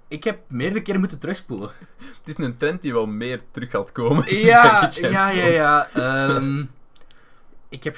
Ik 0.09 0.25
heb 0.25 0.39
meerdere 0.49 0.83
keren 0.83 1.01
moeten 1.01 1.19
terugspoelen. 1.19 1.71
Het 2.25 2.39
is 2.39 2.45
een 2.45 2.57
trend 2.57 2.83
die 2.83 2.93
wel 2.93 3.07
meer 3.07 3.41
terug 3.51 3.71
gaat 3.71 3.93
komen. 3.93 4.35
Ja, 4.45 4.91
ja, 4.95 5.29
ja, 5.29 5.47
ja. 5.47 5.89
Ehm, 5.95 6.65
ik 7.69 7.85
heb 7.85 7.97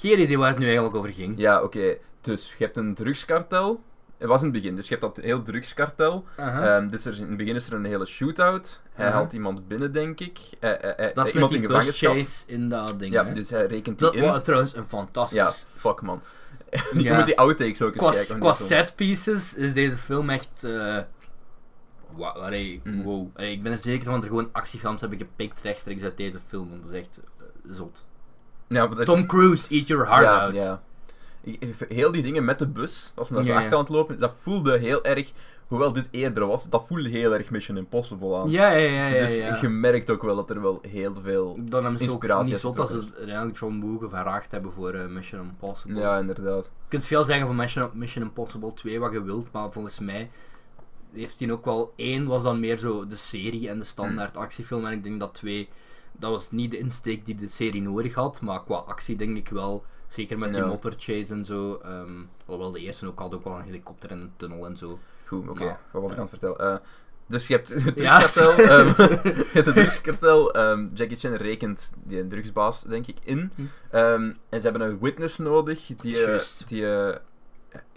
geen 0.00 0.20
idee 0.20 0.38
waar 0.38 0.48
het 0.48 0.58
nu 0.58 0.64
eigenlijk 0.64 0.96
over 0.96 1.12
ging. 1.12 1.38
Ja, 1.38 1.62
oké. 1.62 1.96
Dus 2.20 2.54
je 2.58 2.64
hebt 2.64 2.76
een 2.76 2.94
drugskartel. 2.94 3.82
Het 4.18 4.28
was 4.28 4.38
in 4.42 4.44
het 4.44 4.52
begin, 4.54 4.76
dus 4.76 4.88
je 4.88 4.96
hebt 4.96 5.14
dat 5.14 5.24
heel 5.24 5.42
drugskartel. 5.42 6.24
Ehm, 6.36 6.88
dus 6.88 7.04
er, 7.04 7.12
is- 7.12 7.18
in 7.18 7.28
het 7.28 7.36
begin 7.36 7.54
is 7.54 7.66
er 7.66 7.72
een 7.72 7.84
hele 7.84 8.06
shootout. 8.06 8.82
Hij 8.92 9.10
haalt 9.10 9.32
iemand 9.32 9.68
binnen, 9.68 9.92
denk 9.92 10.20
ik. 10.20 10.38
Eh, 10.60 11.14
dat 11.14 11.26
is 11.26 11.32
iemand 11.32 11.52
in 11.54 11.62
gevangenschap. 11.62 12.14
chase 12.14 12.44
in 12.46 12.68
dat 12.68 12.98
ding. 12.98 13.12
Ja, 13.12 13.24
hè. 13.26 13.32
dus 13.32 13.50
hij 13.50 13.66
rekent 13.66 13.98
die 13.98 14.06
dat 14.06 14.14
in. 14.16 14.22
was 14.22 14.42
trouwens 14.42 14.76
een 14.76 14.86
fantastisch. 14.86 15.38
Ja, 15.38 15.50
fuck 15.66 16.00
man. 16.00 16.20
Je 16.92 17.02
Ja. 17.02 17.16
moet 17.16 17.24
die 17.24 17.38
outtakes 17.38 17.82
ook 17.82 17.92
eens 17.92 18.02
Qua, 18.02 18.10
kijken. 18.12 18.38
qua 18.38 18.52
set 18.52 18.96
pieces 18.96 19.54
is 19.54 19.72
deze 19.72 19.96
film 19.96 20.30
echt. 20.30 20.64
eh 20.64 20.98
wow, 22.10 22.36
allee, 22.36 22.80
Mm. 22.84 23.02
wow. 23.02 23.26
Allee, 23.36 23.52
ik 23.52 23.62
ben 23.62 23.72
er 23.72 23.78
zeker 23.78 24.04
van 24.04 24.12
dat 24.14 24.22
er 24.22 24.28
gewoon 24.28 24.48
actiefilms 24.52 25.00
hebben 25.00 25.18
gepikt 25.18 25.60
rechtstreeks 25.60 26.02
uit 26.02 26.16
deze 26.16 26.38
film. 26.46 26.68
Want 26.70 26.82
dat 26.82 26.90
is 26.92 26.98
echt 26.98 27.20
zot. 27.64 28.06
Ja, 28.68 28.86
dat- 28.86 29.04
Tom 29.04 29.26
Cruise, 29.26 29.74
eat 29.74 29.86
your 29.86 30.06
heart 30.06 30.24
ja, 30.24 30.40
out. 30.40 30.54
Ja. 30.54 30.82
Heel 31.88 32.12
die 32.12 32.22
dingen 32.22 32.44
met 32.44 32.58
de 32.58 32.66
bus, 32.66 33.12
als 33.16 33.28
we 33.28 33.34
daar 33.34 33.44
zo 33.44 33.50
Ja, 33.52 33.58
achter 33.58 33.72
aan 33.72 33.80
het 33.80 33.88
lopen, 33.88 34.18
dat 34.18 34.34
voelde 34.40 34.78
heel 34.78 35.04
erg, 35.04 35.32
hoewel 35.66 35.92
dit 35.92 36.08
eerder 36.10 36.46
was, 36.46 36.68
dat 36.70 36.84
voelde 36.86 37.08
heel 37.08 37.34
erg 37.34 37.50
Mission 37.50 37.76
Impossible 37.76 38.36
aan. 38.36 38.50
ja, 38.50 38.70
ja, 38.70 38.92
ja. 38.92 39.06
ja, 39.06 39.26
dus 39.50 39.60
je 39.60 39.68
merkt 39.68 40.10
ook 40.10 40.22
wel 40.22 40.36
dat 40.36 40.50
er 40.50 40.60
wel 40.62 40.78
heel 40.88 41.14
veel... 41.14 41.56
Dan 41.60 41.82
hebben 41.84 42.08
ze 42.08 42.14
ook 42.14 42.44
niet 42.44 42.56
zot 42.56 42.76
dat 42.76 42.88
ze 42.90 43.50
John 43.52 43.80
Woo 43.80 43.98
gevraagd 43.98 44.50
hebben 44.50 44.72
voor 44.72 44.90
eh, 44.92 45.06
Mission 45.08 45.40
Impossible. 45.40 46.00
Ja, 46.00 46.18
inderdaad. 46.18 46.64
Je 46.64 46.88
kunt 46.88 47.04
veel 47.04 47.24
zeggen 47.24 47.46
van 47.46 47.56
Mission, 47.56 47.90
Mission 47.92 48.24
Impossible 48.24 48.72
2 48.72 49.00
wat 49.00 49.12
je 49.12 49.22
wilt, 49.22 49.52
maar 49.52 49.72
volgens 49.72 49.98
mij 49.98 50.30
heeft 51.12 51.38
hij 51.40 51.50
ook 51.50 51.64
wel 51.64 51.92
één 51.96 52.26
was 52.26 52.42
dan 52.42 52.60
meer 52.60 52.76
zo 52.76 53.06
de 53.06 53.16
serie 53.16 53.68
en 53.68 53.78
de 53.78 53.84
standaard 53.84 54.34
Hmm. 54.34 54.42
actiefilm. 54.42 54.86
En 54.86 54.92
ik 54.92 55.02
denk 55.02 55.20
dat 55.20 55.34
twee, 55.34 55.68
dat 56.12 56.30
was 56.30 56.50
niet 56.50 56.70
de 56.70 56.78
insteek 56.78 57.26
die 57.26 57.34
de 57.34 57.48
serie 57.48 57.82
nodig 57.82 58.14
had, 58.14 58.40
maar 58.40 58.64
qua 58.64 58.74
actie 58.76 59.16
denk 59.16 59.36
ik 59.36 59.48
wel. 59.48 59.84
Zeker 60.08 60.38
met 60.38 60.52
die 60.52 60.62
Ja. 60.62 60.68
motorchase 60.68 61.32
en 61.32 61.44
zo. 61.44 61.74
ehm 61.84 62.22
alhoewel 62.46 62.70
de 62.72 62.80
eerste 62.80 63.06
ook 63.06 63.18
had 63.18 63.34
ook 63.34 63.44
wel 63.44 63.56
een 63.58 63.64
helikopter 63.64 64.10
en 64.10 64.20
een 64.20 64.32
tunnel 64.36 64.66
en 64.66 64.76
zo. 64.76 64.98
Goed, 65.26 65.48
oké. 65.48 65.76
Wat 65.92 66.02
was 66.02 66.12
ik 66.12 66.18
aan 66.18 66.28
het 66.30 66.38
vertellen? 66.38 66.58
Eh, 66.58 66.76
dus 67.26 67.46
je 67.46 67.54
hebt 67.54 67.68
het 67.84 67.98
Ja, 68.00 68.18
drugskartel. 68.18 68.64
ehm, 68.70 68.86
je 69.26 69.44
hebt 69.52 69.66
het 69.66 69.74
drugskartel. 69.74 70.52
ehm, 70.54 70.86
Jackie 70.94 71.16
Chan 71.16 71.34
rekent 71.34 71.92
die 72.04 72.26
drugsbaas, 72.26 72.82
denk 72.82 73.06
ik, 73.06 73.16
in. 73.24 73.52
Hm. 73.56 73.62
Ehm, 73.90 74.22
en 74.48 74.60
ze 74.60 74.68
hebben 74.68 74.80
een 74.88 74.98
witness 75.00 75.38
nodig 75.38 75.86
die, 75.96 76.24
eh, 76.24 76.40
die, 76.66 76.86
eh, 76.96 77.16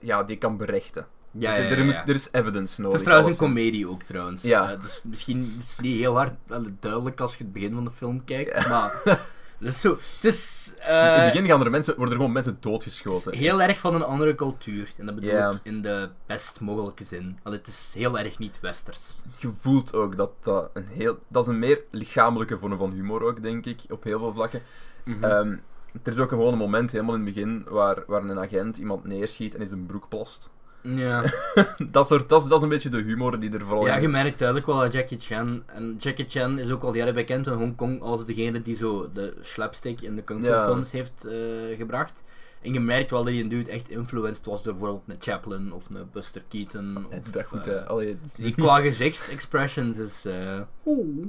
ja, 0.02 0.24
die 0.24 0.38
kan 0.38 0.58
berechten. 0.58 1.08
Ja, 1.34 1.56
dus 1.56 1.64
ja, 1.64 1.70
er, 1.72 1.78
ja, 1.78 1.84
moet- 1.84 1.94
ja. 1.94 2.06
er 2.06 2.16
is 2.16 2.30
evidence 2.32 2.82
nodig. 2.82 3.00
Het 3.00 3.08
is 3.08 3.14
trouwens 3.16 3.40
een 3.40 3.48
komedie 3.48 3.90
ook 3.90 4.04
trouwens. 4.04 4.42
Ja. 4.42 4.76
Dus 4.76 5.02
misschien 5.04 5.56
is 5.60 5.70
het 5.72 5.82
niet 5.82 5.98
heel 5.98 6.16
hard 6.18 6.34
duidelijk 6.80 7.20
als 7.20 7.36
je 7.38 7.44
het 7.44 7.54
begin 7.54 7.74
van 7.74 7.84
de 7.84 7.92
film 7.92 8.24
kijkt, 8.26 8.68
maar 8.68 8.92
is 9.70 9.82
zo. 9.82 9.98
Het 10.16 10.24
is, 10.26 10.72
In 10.76 10.82
eh, 10.82 11.16
het 11.16 11.34
begin 11.34 11.48
gaan 11.48 11.64
er 11.66 11.72
mensen, 11.72 11.96
worden 11.96 12.14
er 12.14 12.20
gewoon 12.20 12.34
mensen 12.34 12.54
Het 12.54 12.64
is 12.66 12.70
doodgeschoten. 12.72 13.38
heel 13.38 13.62
erg 13.62 13.80
van 13.80 13.96
een 13.96 14.04
andere 14.04 14.36
cultuur. 14.36 14.92
En 14.98 15.06
dat 15.06 15.16
bedoel 15.16 15.52
ik 15.52 15.60
in 15.64 15.82
de 15.82 16.10
best 16.26 16.62
mogelijke 16.62 17.04
zin. 17.04 17.40
Allee, 17.44 17.58
het 17.58 17.68
is 17.68 17.92
heel 17.96 18.20
erg 18.20 18.40
niet 18.40 18.60
westers. 18.60 19.22
Je 19.38 19.52
voelt 19.60 19.94
ook 19.96 20.16
dat 20.16 20.32
dat 20.42 20.70
een 20.74 20.88
heel... 20.88 21.20
Dat 21.28 21.44
is 21.44 21.50
een 21.50 21.60
meer 21.60 21.82
lichamelijke 21.92 22.58
vorm 22.58 22.78
van 22.78 22.92
humor 22.92 23.24
ook, 23.24 23.42
denk 23.44 23.66
ik, 23.66 23.82
op 23.90 24.04
heel 24.04 24.20
veel 24.20 24.34
vlakken. 24.34 24.62
Ehm, 25.06 25.56
er 26.04 26.12
is 26.12 26.18
ook 26.18 26.30
gewoon 26.30 26.52
een 26.52 26.58
moment, 26.60 26.92
helemaal 26.92 27.16
in 27.16 27.26
het 27.26 27.34
begin, 27.34 27.66
waar, 27.70 28.04
waar 28.08 28.24
een 28.24 28.40
agent 28.40 28.78
iemand 28.78 29.04
neerschiet 29.06 29.56
en 29.56 29.62
in 29.62 29.68
zijn 29.68 29.86
broek 29.86 30.10
plast. 30.10 30.50
Ja. 30.82 31.24
dat, 31.92 32.08
soort, 32.08 32.30
dat, 32.30 32.42
is, 32.42 32.48
dat 32.48 32.58
is 32.58 32.64
een 32.64 32.70
beetje 32.70 32.90
de 32.90 33.02
humor 33.02 33.40
die 33.40 33.52
er 33.54 33.62
vooral 33.62 33.86
ja, 33.86 33.98
je 33.98 34.08
merkt 34.08 34.38
duidelijk 34.38 34.68
wel 34.68 34.80
dat 34.80 34.94
Jackie 34.94 35.20
Chan. 35.20 35.64
En 35.66 35.96
Jackie 36.00 36.26
Chan 36.30 36.60
is 36.60 36.72
ook 36.72 36.84
al 36.84 36.94
jaren 36.96 37.14
bekend 37.14 37.48
in 37.48 37.54
Hongkong 37.54 38.02
als 38.02 38.26
degene 38.26 38.62
die 38.62 38.76
zo 38.76 39.10
de 39.14 39.34
slapstick 39.42 40.02
in 40.02 40.16
de 40.16 40.22
kung 40.22 40.40
fu 40.46 40.50
Ja. 40.52 40.66
films 40.66 40.92
heeft 40.92 41.26
eh, 41.26 41.34
gebracht. 41.78 42.24
En 42.62 42.74
je 42.74 42.80
merkt 42.80 43.12
wel 43.12 43.24
dat 43.24 43.34
die 43.34 43.48
dude 43.48 43.72
echt 43.72 43.90
influenced 43.90 44.46
was 44.46 44.64
door 44.64 44.74
bijvoorbeeld 44.74 45.04
een 45.08 45.16
Chaplin 45.20 45.74
of 45.74 45.90
een 45.90 46.10
Buster 46.12 46.42
Keaton. 46.50 47.06
Of, 47.12 47.24
dat 47.32 47.46
goed, 47.46 47.66
hè. 47.66 47.86
Allee, 47.86 48.18
die 48.36 48.56
qua 48.66 48.80
gezichtsexpressions 48.82 49.98
is... 49.98 50.26
eh 50.26 50.60
Oeh. 50.86 51.26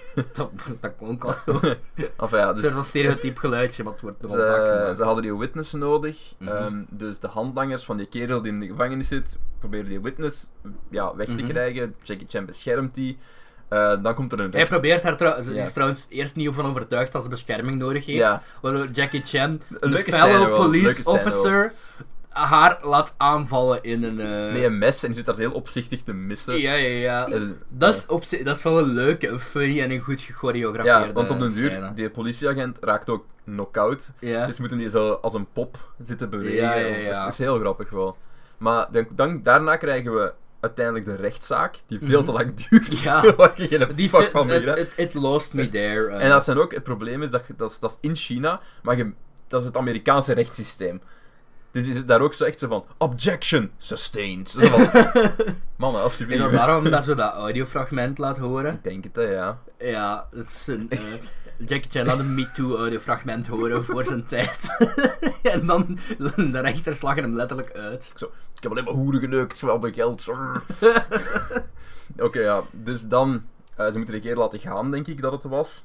dat, 0.34 0.50
dat 0.80 0.92
klonk 0.98 1.24
al 1.24 1.34
zo. 1.46 1.52
Enfin, 2.22 2.38
ja, 2.38 2.48
Een 2.48 2.54
dus... 2.54 2.86
stereotyp 2.88 3.38
geluidje, 3.38 3.82
maar 3.82 3.92
het 3.92 4.02
wordt 4.02 4.22
nogal 4.22 4.36
vaak 4.38 4.66
Ze, 4.66 4.72
gemaakt. 4.72 4.96
ze 4.96 5.02
hadden 5.04 5.22
die 5.22 5.36
witness 5.36 5.72
nodig. 5.72 6.34
Mhm. 6.38 6.50
Ehm, 6.50 6.82
dus 6.90 7.18
de 7.18 7.28
handlangers 7.28 7.84
van 7.84 7.96
die 7.96 8.06
kerel 8.06 8.42
die 8.42 8.52
in 8.52 8.60
de 8.60 8.66
gevangenis 8.66 9.08
zit, 9.08 9.38
proberen 9.58 9.88
die 9.88 10.00
witness 10.00 10.48
ja, 10.90 11.16
weg 11.16 11.26
te 11.26 11.32
Mhm. 11.42 11.46
krijgen. 11.48 11.94
Jackie 12.02 12.26
Chan 12.28 12.44
beschermt 12.44 12.94
die. 12.94 13.18
Eh, 13.68 14.02
dan 14.02 14.14
komt 14.14 14.32
er 14.32 14.40
een 14.40 14.50
Hij 14.52 14.66
probeert 14.66 15.02
haar 15.02 15.16
trouwens, 15.16 15.48
is 15.48 15.72
trouwens 15.72 16.06
eerst 16.08 16.36
niet 16.36 16.54
van 16.54 16.66
overtuigd 16.66 17.12
dat 17.12 17.22
ze 17.22 17.28
bescherming 17.28 17.78
nodig 17.78 18.06
heeft. 18.06 18.18
Ja. 18.18 18.42
Waardoor 18.60 18.86
Jackie 18.90 19.22
Chan, 19.24 19.60
Een 19.78 19.96
een 19.96 20.02
fellow 20.02 20.54
police 20.54 21.04
officer, 21.04 21.72
haar 22.32 22.78
laat 22.82 23.14
aanvallen 23.16 23.82
in 23.82 24.02
een... 24.02 24.20
eh, 24.20 24.52
Met 24.52 24.62
een 24.62 24.78
mes 24.78 25.00
en 25.02 25.06
die 25.08 25.16
zit 25.16 25.26
daar 25.26 25.36
heel 25.36 25.52
opzichtig 25.52 26.02
te 26.02 26.12
missen. 26.12 26.58
Ja, 26.60 26.72
ja, 26.74 26.88
ja. 26.98 27.26
En- 27.26 27.60
Dat 27.68 27.94
is, 27.94 28.06
op 28.06 28.24
dat 28.44 28.56
is 28.56 28.62
wel 28.62 28.78
een 28.78 28.92
leuke, 28.94 29.28
een 29.28 29.40
funny 29.40 29.80
en 29.80 29.90
een 29.90 30.00
goed 30.00 30.20
gechoreografeerde 30.20 31.06
ja, 31.06 31.12
want 31.12 31.30
op 31.30 31.38
den 31.38 31.54
duur, 31.54 31.90
die 31.94 32.10
politieagent 32.10 32.78
raakt 32.80 33.10
ook 33.10 33.24
knock-out. 33.44 34.10
Ja. 34.18 34.46
Dus 34.46 34.58
moeten 34.58 34.78
die 34.78 34.88
zo 34.88 35.12
als 35.12 35.34
een 35.34 35.46
pop 35.52 35.92
zitten 36.02 36.30
bewegen. 36.30 36.56
Ja, 36.56 36.74
ja, 36.74 36.96
ja. 36.96 37.22
Dat 37.24 37.32
is 37.32 37.38
heel 37.38 37.58
grappig 37.58 37.90
wel. 37.90 38.16
Maar 38.58 38.86
dan, 38.90 39.06
dan, 39.14 39.42
daarna 39.42 39.76
krijgen 39.76 40.14
we 40.14 40.32
uiteindelijk 40.60 41.04
de 41.04 41.14
rechtszaak, 41.16 41.76
die 41.86 41.98
veel 41.98 42.22
Mhm. 42.22 42.24
te 42.24 42.32
lang 42.32 42.54
duurt. 42.68 42.98
Ja. 43.00 43.22
Waar 43.36 43.52
je 43.62 43.68
geen 43.68 43.88
Die 43.96 44.08
fuck 44.08 44.30
van 44.30 44.50
it, 44.50 44.78
it, 44.78 44.92
it 44.96 45.14
lost 45.14 45.54
me 45.54 45.68
there. 45.68 46.06
eh. 46.08 46.24
En 46.24 46.30
dat 46.30 46.44
zijn 46.44 46.58
ook, 46.58 46.74
het 46.74 46.82
probleem 46.82 47.22
is 47.22 47.30
dat, 47.30 47.46
je- 47.46 47.54
dat, 47.56 47.70
is, 47.70 47.78
dat 47.78 47.90
is 47.90 48.08
in 48.08 48.16
China, 48.16 48.60
maar 48.82 48.96
je, 48.96 49.12
dat 49.48 49.60
is 49.60 49.66
het 49.66 49.76
Amerikaanse 49.76 50.32
rechtssysteem. 50.32 51.00
Dus 51.72 51.86
is 51.86 51.96
het 51.96 52.08
daar 52.08 52.20
ook 52.20 52.34
zo 52.34 52.44
echt 52.44 52.58
zo 52.58 52.68
van, 52.68 52.84
objection, 52.98 53.70
sustained. 53.78 54.50
Zo 54.50 54.60
van, 54.60 54.80
mannen, 55.76 56.00
Is 56.00 56.04
alsjeblieft. 56.04 56.42
dat 56.42 56.52
daarom 56.52 56.90
dat 56.90 57.04
ze 57.04 57.14
dat 57.14 57.32
audiofragment 57.34 58.18
laat 58.18 58.38
horen? 58.38 58.74
Ik 58.74 58.82
denk 58.84 59.04
het, 59.04 59.16
hè, 59.16 59.22
ja. 59.22 59.58
Ja, 59.78 60.28
het 60.34 60.48
is 60.48 60.66
een... 60.66 60.90
eh, 60.90 60.98
Jackie 61.66 61.90
Chan 61.90 62.06
laat 62.06 62.18
een 62.18 62.34
MeToo 62.34 62.76
audiofragment 62.76 63.46
horen 63.46 63.84
voor 63.84 64.04
zijn 64.04 64.26
tijd. 64.26 64.68
en 65.42 65.66
dan 65.66 65.98
de 66.36 66.60
rechters 66.60 67.02
lachen 67.02 67.22
hem 67.22 67.34
letterlijk 67.36 67.72
uit. 67.72 68.12
Ik 68.56 68.62
heb 68.62 68.70
alleen 68.72 68.84
maar 68.84 68.92
hoeren 68.94 69.20
geneukt, 69.20 69.60
wel 69.60 69.78
mijn 69.78 69.94
geld. 69.94 70.24
Oké, 72.18 72.40
ja. 72.40 72.62
Dus 72.70 73.02
dan, 73.08 73.44
eh, 73.76 73.86
ze 73.86 73.96
moeten 73.96 74.14
de 74.14 74.20
keer 74.20 74.36
laten 74.36 74.58
gaan, 74.58 74.90
denk 74.90 75.06
ik 75.06 75.20
dat 75.22 75.32
het 75.32 75.42
was. 75.44 75.84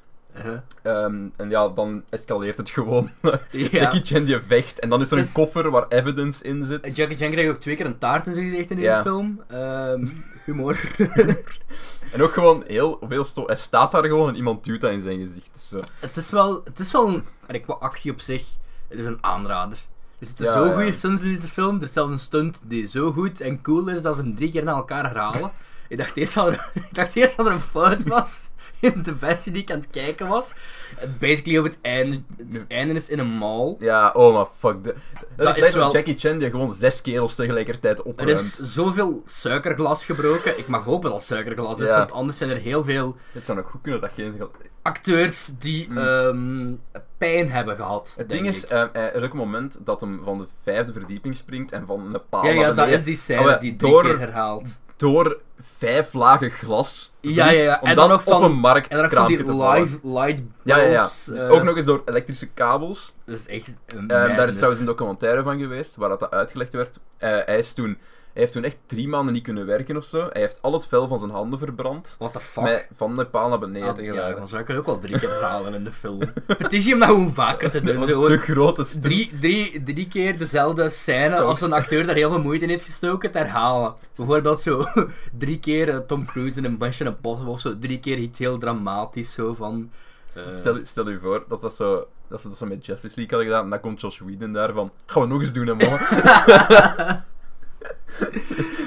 Ehm, 0.82 1.26
en 1.36 1.50
ja, 1.50 1.68
dan 1.68 2.02
escaleert 2.08 2.56
het 2.56 2.70
gewoon. 2.70 3.10
Ja. 3.50 3.68
Jackie 3.70 4.04
Chan 4.04 4.24
die 4.24 4.38
vecht 4.46 4.78
en 4.78 4.88
dan 4.88 5.00
is 5.00 5.10
er 5.10 5.18
een 5.18 5.32
koffer 5.32 5.70
waar 5.70 5.88
evidence 5.88 6.44
in 6.44 6.64
zit. 6.64 6.96
Jackie 6.96 7.16
Chan 7.16 7.30
krijgt 7.30 7.50
ook 7.50 7.60
twee 7.60 7.76
keer 7.76 7.86
een 7.86 7.98
taart 7.98 8.26
in 8.26 8.34
zijn 8.34 8.48
gezicht 8.50 8.70
in 8.70 8.76
deze 8.76 8.88
Ja. 8.88 9.02
film. 9.02 9.42
Ehm, 9.48 10.06
humor. 10.46 10.80
En 12.12 12.22
ook 12.22 12.32
gewoon 12.32 12.64
heel, 12.66 12.98
heel 13.08 13.24
sto 13.24 13.46
Hij 13.46 13.56
staat 13.56 13.92
daar 13.92 14.04
gewoon 14.04 14.28
en 14.28 14.34
iemand 14.36 14.64
duwt 14.64 14.80
dat 14.80 14.92
in 14.92 15.00
zijn 15.00 15.18
gezicht. 15.18 15.50
Dus, 15.52 15.68
zo. 15.68 15.80
het 15.98 16.16
is 16.16 16.30
wel, 16.30 16.60
het 16.64 16.78
is 16.78 16.92
wel 16.92 17.08
een, 17.46 17.60
qua 17.60 17.74
actie 17.74 18.10
op 18.12 18.20
zich, 18.20 18.44
het 18.88 18.98
is 18.98 19.04
een 19.06 19.18
aanrader. 19.20 19.78
Er 20.18 20.26
zitten 20.26 20.44
Ja, 20.46 20.52
zo 20.52 20.72
goede 20.74 20.92
stunts 20.92 21.22
in 21.22 21.30
deze 21.32 21.48
film. 21.48 21.76
Er 21.76 21.82
is 21.82 21.92
zelfs 21.92 22.10
een 22.10 22.18
stunt 22.20 22.60
die 22.62 22.86
zo 22.86 23.12
goed 23.12 23.40
en 23.40 23.62
cool 23.62 23.88
is 23.88 24.02
dat 24.02 24.16
ze 24.16 24.22
hem 24.22 24.34
drie 24.36 24.50
keer 24.50 24.64
naar 24.64 24.74
elkaar 24.74 25.04
herhalen. 25.06 25.50
ik, 25.88 25.98
dacht 25.98 26.16
eerst 26.16 26.34
dat 26.34 26.46
er, 26.48 26.70
ik 26.88 26.94
dacht 26.94 27.16
eerst 27.16 27.36
dat 27.36 27.46
er 27.46 27.52
een 27.52 27.60
fout 27.60 28.02
was 28.04 28.50
de 29.04 29.16
versie 29.18 29.52
die 29.52 29.62
ik 29.62 29.70
aan 29.70 29.78
het 29.78 29.90
kijken 29.90 30.28
was. 30.28 30.52
Het 30.96 31.18
basically 31.18 31.58
op 31.58 31.64
het 31.64 31.78
einde, 31.82 32.20
het 32.52 32.64
einde 32.68 32.94
is 32.94 33.08
in 33.08 33.18
een 33.18 33.30
mall. 33.38 33.76
Ja, 33.78 34.10
oh 34.14 34.34
maar 34.34 34.46
fuck. 34.58 34.84
De, 34.84 34.94
dat, 35.36 35.46
Dat 35.46 35.56
is, 35.56 35.72
wel... 35.74 35.92
Jackie 35.92 36.18
Chan 36.18 36.38
die 36.38 36.50
gewoon 36.50 36.72
zes 36.72 37.02
kerels 37.02 37.34
tegelijkertijd 37.34 37.98
Er 37.98 38.04
opruimt. 38.04 38.40
is 38.40 38.56
zoveel 38.56 39.22
suikerglas 39.26 40.04
gebroken. 40.04 40.58
Ik 40.58 40.68
mag 40.68 40.84
hopen 40.84 41.10
dat 41.10 41.22
suikerglas 41.22 41.80
is, 41.80 41.88
Ja. 41.88 41.96
want 41.98 42.12
anders 42.12 42.38
zijn 42.38 42.50
er 42.50 42.56
heel 42.56 42.84
veel 42.84 43.16
Het 43.32 43.44
zou 43.44 43.58
nog 43.58 43.70
goed 43.70 43.80
kunnen 43.82 44.00
dat 44.00 44.10
geen... 44.14 44.42
acteurs 44.82 45.50
die 45.58 45.88
Mm. 45.90 45.98
ehm, 45.98 46.74
pijn 47.18 47.50
hebben 47.50 47.76
gehad. 47.76 48.14
Het 48.16 48.30
ding 48.30 48.46
is, 48.46 48.66
eh, 48.66 48.80
er 48.94 49.22
is 49.22 49.32
moment 49.32 49.78
dat 49.84 50.00
hem 50.00 50.20
van 50.24 50.38
de 50.38 50.46
vijfde 50.62 50.92
verdieping 50.92 51.36
springt 51.36 51.72
en 51.72 51.86
van 51.86 52.14
een 52.14 52.20
paal 52.28 52.44
ja, 52.44 52.50
ja, 52.50 52.72
dat 52.72 52.88
is 52.88 53.04
die 53.04 53.16
scène 53.16 53.40
Oh 53.40 53.46
ja, 53.46 53.56
die 53.56 53.76
drie 53.76 53.90
door- 53.90 54.02
keer 54.04 54.18
herhaalt. 54.18 54.80
door 54.96 55.38
vijf 55.60 56.12
lagen 56.12 56.50
glas 56.50 57.12
Ja, 57.20 57.50
ja, 57.50 57.82
En 57.82 57.94
dan, 57.94 58.08
nog 58.08 58.26
op 58.26 58.42
een 58.42 58.60
En 58.88 59.08
dan 59.10 59.26
die 59.26 59.44
te 59.44 59.56
live 59.56 59.98
light 60.02 60.42
Ja, 60.62 60.76
ja, 60.76 60.82
ja. 60.82 61.02
bulbs, 61.02 61.24
Dus 61.24 61.38
eh, 61.38 61.52
ook 61.52 61.62
nog 61.62 61.76
eens 61.76 61.86
door 61.86 62.02
elektrische 62.04 62.46
kabels. 62.46 63.14
Dat 63.24 63.36
is 63.36 63.46
echt 63.46 63.68
een 63.86 64.08
Ehm, 64.08 64.36
daar 64.36 64.48
is 64.48 64.54
trouwens 64.54 64.80
een 64.80 64.86
documentaire 64.86 65.42
van 65.42 65.58
geweest, 65.58 65.96
waar 65.96 66.08
dat, 66.08 66.30
uitgelegd 66.30 66.72
werd. 66.72 67.00
Eh, 67.16 67.30
hij, 67.30 67.58
is 67.58 67.72
toen, 67.72 67.98
heeft 68.44 68.52
toen 68.52 68.64
echt 68.64 68.76
drie 68.86 69.08
maanden 69.08 69.34
niet 69.34 69.42
kunnen 69.42 69.66
werken 69.66 69.96
of 69.96 70.04
zo. 70.04 70.28
Hij 70.32 70.40
heeft 70.40 70.58
al 70.62 70.72
het 70.72 70.86
vel 70.86 71.08
van 71.08 71.18
zijn 71.18 71.30
handen 71.30 71.58
verbrand. 71.58 72.16
What 72.18 72.32
the 72.32 72.40
fuck? 72.40 72.62
Met, 72.64 72.86
van 72.96 73.16
de 73.16 73.26
paal 73.26 73.48
naar 73.48 73.58
beneden 73.58 73.88
Ah, 73.88 73.94
te 73.94 74.02
ja, 74.02 74.32
dan 74.32 74.48
zou 74.48 74.62
ik 74.62 74.68
het 74.68 74.76
ook 74.76 74.86
wel 74.86 74.98
drie 74.98 75.18
keer 75.18 75.28
herhalen 75.30 75.74
in 75.74 75.84
de 75.84 75.92
film. 75.92 76.20
Het 76.46 76.72
is 76.72 76.84
hier 76.84 76.94
om 76.94 77.00
dat 77.00 77.08
gewoon 77.08 77.34
vaker 77.34 77.70
te 77.70 77.80
Dat 77.82 77.94
doen. 77.94 78.08
Zo, 78.08 78.26
de 78.28 78.38
grote 78.38 78.84
stunt. 78.84 79.02
drie, 79.04 79.38
drie, 79.40 79.82
drie 79.82 80.08
keer 80.08 80.38
dezelfde 80.38 80.88
scène 80.88 81.36
Zo. 81.36 81.44
als 81.44 81.60
een 81.60 81.72
acteur 81.72 82.06
daar 82.06 82.14
heel 82.16 82.30
veel 82.30 82.42
moeite 82.42 82.64
in 82.64 82.70
heeft 82.70 82.84
gestoken 82.84 83.30
te 83.30 83.38
herhalen. 83.38 83.94
Bijvoorbeeld 84.16 84.60
zo 84.60 84.84
drie 85.38 85.58
keer 85.58 85.88
eh, 85.88 85.96
Tom 85.96 86.26
Cruise 86.26 86.58
in 86.58 86.64
een 86.64 86.76
Mission 86.78 87.08
Impossible 87.08 87.52
of 87.52 87.60
zo. 87.60 87.78
Drie 87.78 88.00
keer 88.00 88.18
iets 88.18 88.38
heel 88.38 88.58
dramatisch 88.58 89.32
zo 89.32 89.54
van... 89.54 89.90
eh, 90.34 90.42
Stel, 90.54 90.78
stel 90.82 91.08
je 91.10 91.18
voor 91.18 91.44
dat, 91.48 91.60
dat, 91.60 91.74
zo, 91.74 92.06
dat 92.28 92.40
ze 92.40 92.48
dat 92.48 92.58
zo 92.58 92.66
met 92.66 92.86
Justice 92.86 93.14
League 93.16 93.36
hadden 93.36 93.46
gedaan 93.46 93.64
en 93.64 93.70
dan 93.70 93.80
komt 93.80 94.00
Josh 94.00 94.18
Whedon 94.18 94.52
daar 94.52 94.72
van 94.72 94.90
gaan 95.06 95.22
we 95.22 95.28
nog 95.28 95.40
eens 95.40 95.52
doen 95.52 95.66
hè 95.66 95.74
mannen. 95.74 97.24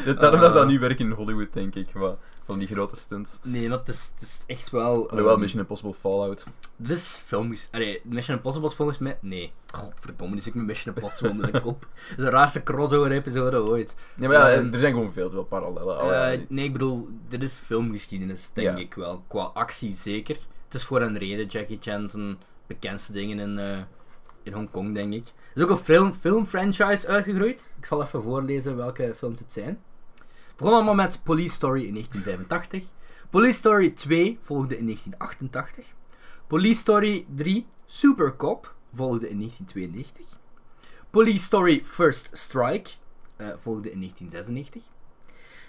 Dit- 0.05 0.19
Daarom 0.19 0.39
dat 0.39 0.53
dat 0.53 0.63
Ah. 0.63 0.67
niet 0.69 0.79
werkt 0.79 0.99
in 0.99 1.11
Hollywood 1.11 1.53
denk 1.53 1.75
ik, 1.75 1.93
maar 1.93 2.15
van 2.45 2.59
die 2.59 2.67
grote 2.67 2.95
stunts. 2.95 3.39
Nee, 3.43 3.69
maar 3.69 3.77
het 3.77 3.89
is, 3.89 4.11
het 4.13 4.21
is 4.23 4.43
echt 4.47 4.69
wel... 4.69 5.09
Alhoewel 5.09 5.31
ehm, 5.33 5.39
Mission 5.41 5.61
Impossible 5.61 5.93
Fallout. 5.93 6.45
Dit 6.75 6.97
is. 6.97 7.23
Allee, 7.71 8.01
Mission 8.03 8.35
Impossible 8.37 8.69
is 8.69 8.75
volgens 8.75 8.97
mij... 8.97 9.17
Nee. 9.21 9.51
Godverdomme, 9.71 10.35
dus 10.35 10.47
ik 10.47 10.53
met 10.55 10.65
Mission 10.65 10.95
Impossible 10.95 11.29
onder 11.29 11.51
de 11.51 11.61
kop. 11.61 11.79
Dat 11.81 12.17
is 12.17 12.23
de 12.23 12.29
raarste 12.29 12.63
crossover 12.63 13.11
episode 13.11 13.57
ooit. 13.63 13.95
Ja, 14.15 14.27
maar 14.27 14.37
ja, 14.37 14.49
Ehm, 14.51 14.73
er 14.73 14.79
zijn 14.79 14.93
gewoon 14.93 15.13
veel, 15.13 15.29
veel 15.29 15.43
parallellen. 15.43 16.31
Eh, 16.31 16.39
nee, 16.49 16.65
ik 16.65 16.71
bedoel, 16.71 17.09
dit 17.29 17.43
is 17.43 17.57
filmgeschiedenis, 17.57 18.51
denk 18.53 18.67
Ja. 18.67 18.75
ik 18.83 18.93
wel. 18.93 19.23
Qua 19.27 19.43
actie 19.43 19.93
zeker. 19.93 20.37
Het 20.65 20.73
is 20.73 20.83
voor 20.83 21.01
een 21.01 21.17
reden 21.17 21.45
Jackie 21.45 21.77
Chan 21.81 22.09
zijn 22.09 22.37
bekendste 22.67 23.11
dingen 23.13 23.39
in, 23.39 23.59
eh, 23.59 23.77
in 24.43 24.53
Hongkong, 24.53 24.93
denk 24.93 25.13
ik. 25.13 25.25
Er 25.25 25.57
is 25.57 25.63
ook 25.63 25.69
een 25.69 25.77
film, 25.85 26.13
filmfranchise 26.13 27.07
uitgegroeid. 27.07 27.71
Ik 27.77 27.85
zal 27.85 28.01
even 28.01 28.23
voorlezen 28.23 28.75
welke 28.75 29.13
films 29.15 29.39
het 29.39 29.53
zijn. 29.53 29.79
Het 30.47 30.55
begon 30.55 30.73
allemaal 30.73 30.93
met 30.93 31.19
Police 31.23 31.55
Story 31.55 31.85
in 31.85 31.93
1985. 31.93 32.89
Police 33.29 33.57
Story 33.57 33.89
2 33.89 34.39
volgde 34.41 34.77
in 34.77 34.85
1988. 34.85 35.93
Police 36.47 36.79
Story 36.79 37.25
3 37.35 37.65
Super 37.85 38.35
Cop 38.35 38.75
volgde 38.93 39.29
in 39.29 39.37
1992. 39.37 40.39
Police 41.09 41.45
Story 41.45 41.81
First 41.85 42.29
Strike 42.37 42.89
eh, 43.35 43.47
volgde 43.57 43.91
in 43.91 43.99
1996. 43.99 44.83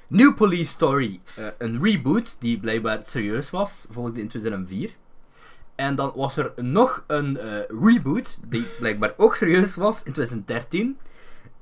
New 0.06 0.34
Police 0.34 0.70
Story, 0.70 1.20
eh, 1.36 1.46
een 1.58 1.82
reboot 1.82 2.36
die 2.40 2.60
blijkbaar 2.60 3.00
serieus 3.04 3.50
was, 3.50 3.86
volgde 3.90 4.20
in 4.20 4.28
2004. 4.28 4.90
En 5.74 5.94
dan 5.94 6.12
was 6.14 6.36
er 6.36 6.52
nog 6.56 7.04
een 7.06 7.38
eh, 7.38 7.58
reboot 7.82 8.38
die 8.46 8.66
blijkbaar 8.78 9.14
ook 9.16 9.36
serieus 9.36 9.74
was 9.74 10.02
in 10.02 10.12
2013. 10.12 10.98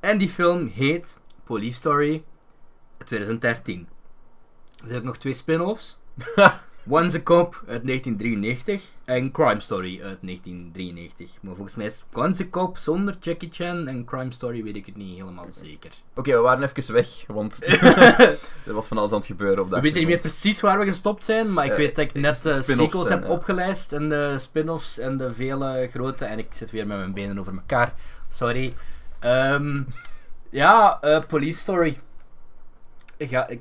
En 0.01 0.19
die 0.19 0.29
film 0.29 0.67
heet 0.67 1.21
Police 1.45 1.77
Story 1.77 2.25
2013. 3.05 3.89
Er 4.83 4.89
zijn 4.89 4.99
ook 4.99 5.05
nog 5.05 5.17
twee 5.17 5.35
spin-offs. 5.35 5.99
Once 6.89 7.19
a 7.19 7.23
Cop 7.23 7.55
uit 7.67 7.87
1993 7.87 8.83
en 9.05 9.31
Crime 9.31 9.61
Story 9.61 10.01
uit 10.03 10.19
1993. 10.21 11.31
Maar 11.41 11.55
volgens 11.55 11.77
mij 11.77 11.87
is 11.87 12.03
Once 12.13 12.43
a 12.43 12.47
Cop 12.51 12.77
zonder 12.77 13.17
Jackie 13.21 13.51
Chan 13.53 13.87
en 13.87 14.05
Crime 14.05 14.33
Story 14.33 14.63
weet 14.63 14.77
ik 14.77 14.87
het 14.87 14.97
niet 14.97 15.19
helemaal 15.19 15.49
zeker. 15.51 15.91
Oké, 16.15 16.31
we 16.31 16.41
waren 16.41 16.71
even 16.75 16.95
weg, 16.95 17.09
want 17.27 17.63
er 18.67 18.73
was 18.73 18.87
van 18.87 18.99
alles 18.99 19.11
aan 19.11 19.17
het 19.17 19.27
gebeuren 19.27 19.63
op 19.63 19.71
dat 19.71 19.79
Ik 19.79 19.85
weet 19.85 19.95
niet 19.95 20.07
meer 20.07 20.19
precies 20.19 20.61
waar 20.61 20.79
we 20.79 20.85
gestopt 20.85 21.25
zijn, 21.25 21.53
maar 21.53 21.65
ik 21.65 21.75
weet 21.75 21.97
dat 21.97 22.05
ik 22.05 22.15
net 22.15 22.43
de 22.43 22.63
sequels 22.63 23.09
heb 23.09 23.23
ja. 23.23 23.29
opgelijst 23.29 23.93
en 23.93 24.09
de 24.09 24.35
spin-offs 24.39 24.99
en 24.99 25.17
de 25.17 25.35
vele 25.35 25.89
grote. 25.93 26.25
En 26.25 26.39
ik 26.39 26.49
zit 26.53 26.71
weer 26.71 26.87
met 26.87 26.99
mijn 26.99 27.13
benen 27.13 27.39
over 27.39 27.53
elkaar. 27.53 27.95
Sorry. 28.29 28.73
Ehm, 29.19 29.83
ja, 30.51 30.99
eh, 31.01 31.23
Police 31.29 31.59
Story. 31.59 31.99
Ik, 33.17 33.29
ga, 33.29 33.49
ik 33.49 33.61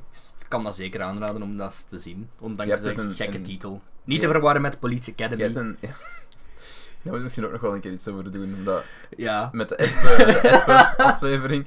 kan 0.50 0.64
dat 0.64 0.76
zeker 0.76 1.02
aanraden 1.02 1.42
om 1.42 1.58
dat 1.58 1.90
te 1.90 1.98
zien. 1.98 2.30
Ondanks 2.40 2.82
de 2.82 2.98
een- 2.98 3.14
gekke 3.16 3.38
een- 3.38 3.44
titel. 3.44 3.82
Niet 4.04 4.20
te 4.22 4.28
verwarren 4.28 4.62
met 4.62 4.80
Police 4.80 5.12
Academy. 5.12 5.44
Een... 5.44 5.78
Ja. 7.02 7.02
Daar 7.02 7.14
moeten 7.14 7.30
we 7.34 7.44
misschien 7.44 7.46
ook 7.46 7.52
nog 7.52 7.62
wel 7.62 7.74
een 7.74 7.82
keer 7.82 7.92
iets 7.92 8.08
over 8.08 8.32
doen, 8.32 8.54
omdat 8.58 8.84
Ja. 9.18 9.50
met 9.52 9.70
de 9.70 9.76
Esper, 9.86 10.18
de 10.18 10.24
Esper 10.50 10.96
aflevering... 10.98 11.66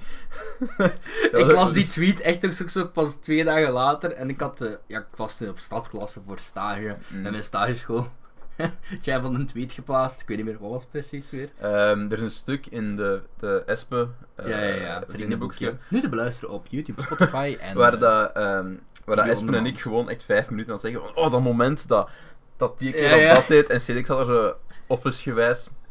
Ik 1.33 1.53
las 1.53 1.73
die 1.73 1.87
tweet 1.87 2.21
echt 2.21 2.45
ook 2.63 2.69
zo, 2.71 2.85
pas 2.87 3.15
twee 3.15 3.45
dagen 3.45 3.71
later. 3.73 4.13
En 4.13 4.29
ik 4.29 4.41
had, 4.41 4.61
eh, 4.61 4.71
ja, 4.87 4.99
ik 4.99 5.07
was 5.17 5.37
toen 5.37 5.49
op 5.49 5.59
stadklasse 5.59 6.21
voor 6.27 6.39
stage. 6.39 6.97
Mm. 7.09 7.23
Met 7.23 7.33
mijn 7.33 7.45
stageschool. 7.45 8.09
Jij 9.03 9.15
hebt 9.15 9.25
een 9.25 9.47
tweet 9.47 9.73
geplaatst, 9.73 10.21
ik 10.21 10.29
weet 10.29 10.37
niet 10.37 10.47
meer 10.47 10.59
wat 10.59 10.71
was 10.71 10.83
het 10.83 10.91
precies 10.91 11.31
weer. 11.31 11.49
Ehm, 11.59 12.01
er 12.01 12.13
is 12.13 12.21
een 12.21 12.31
stuk 12.31 12.67
in 12.67 12.97
de, 12.97 13.23
de 13.37 13.63
Espe 13.67 14.09
eh, 14.35 14.49
ja, 14.49 14.59
ja, 14.59 14.75
ja. 14.75 15.03
vriendenboekje. 15.09 15.77
Nu 15.89 16.01
te 16.01 16.09
beluisteren 16.09 16.55
op 16.55 16.67
YouTube, 16.67 17.03
Spotify 17.03 17.57
en... 17.61 17.77
Waar, 17.77 17.95
eh, 17.95 18.01
dat, 18.01 18.33
ehm, 18.33 18.75
waar 19.05 19.17
dat 19.17 19.27
Espen 19.27 19.55
en 19.55 19.67
ik 19.67 19.81
gewoon 19.81 20.09
echt 20.09 20.25
vijf 20.25 20.51
minuten 20.51 20.73
aan 20.73 20.79
zeggen 20.79 21.03
van, 21.03 21.15
oh, 21.15 21.31
dat 21.31 21.43
moment 21.43 21.89
dat, 21.89 22.11
dat 22.57 22.79
die 22.79 22.93
keer 22.93 23.17
Ja, 23.17 23.27
dat 23.27 23.37
dat 23.37 23.47
deed. 23.47 23.69
En 23.69 23.81
Cedric 23.81 24.07
zat 24.07 24.19
er 24.19 24.25
zo 24.25 24.55
office-gewijs 24.87 25.67
in 25.67 25.73
de 25.73 25.82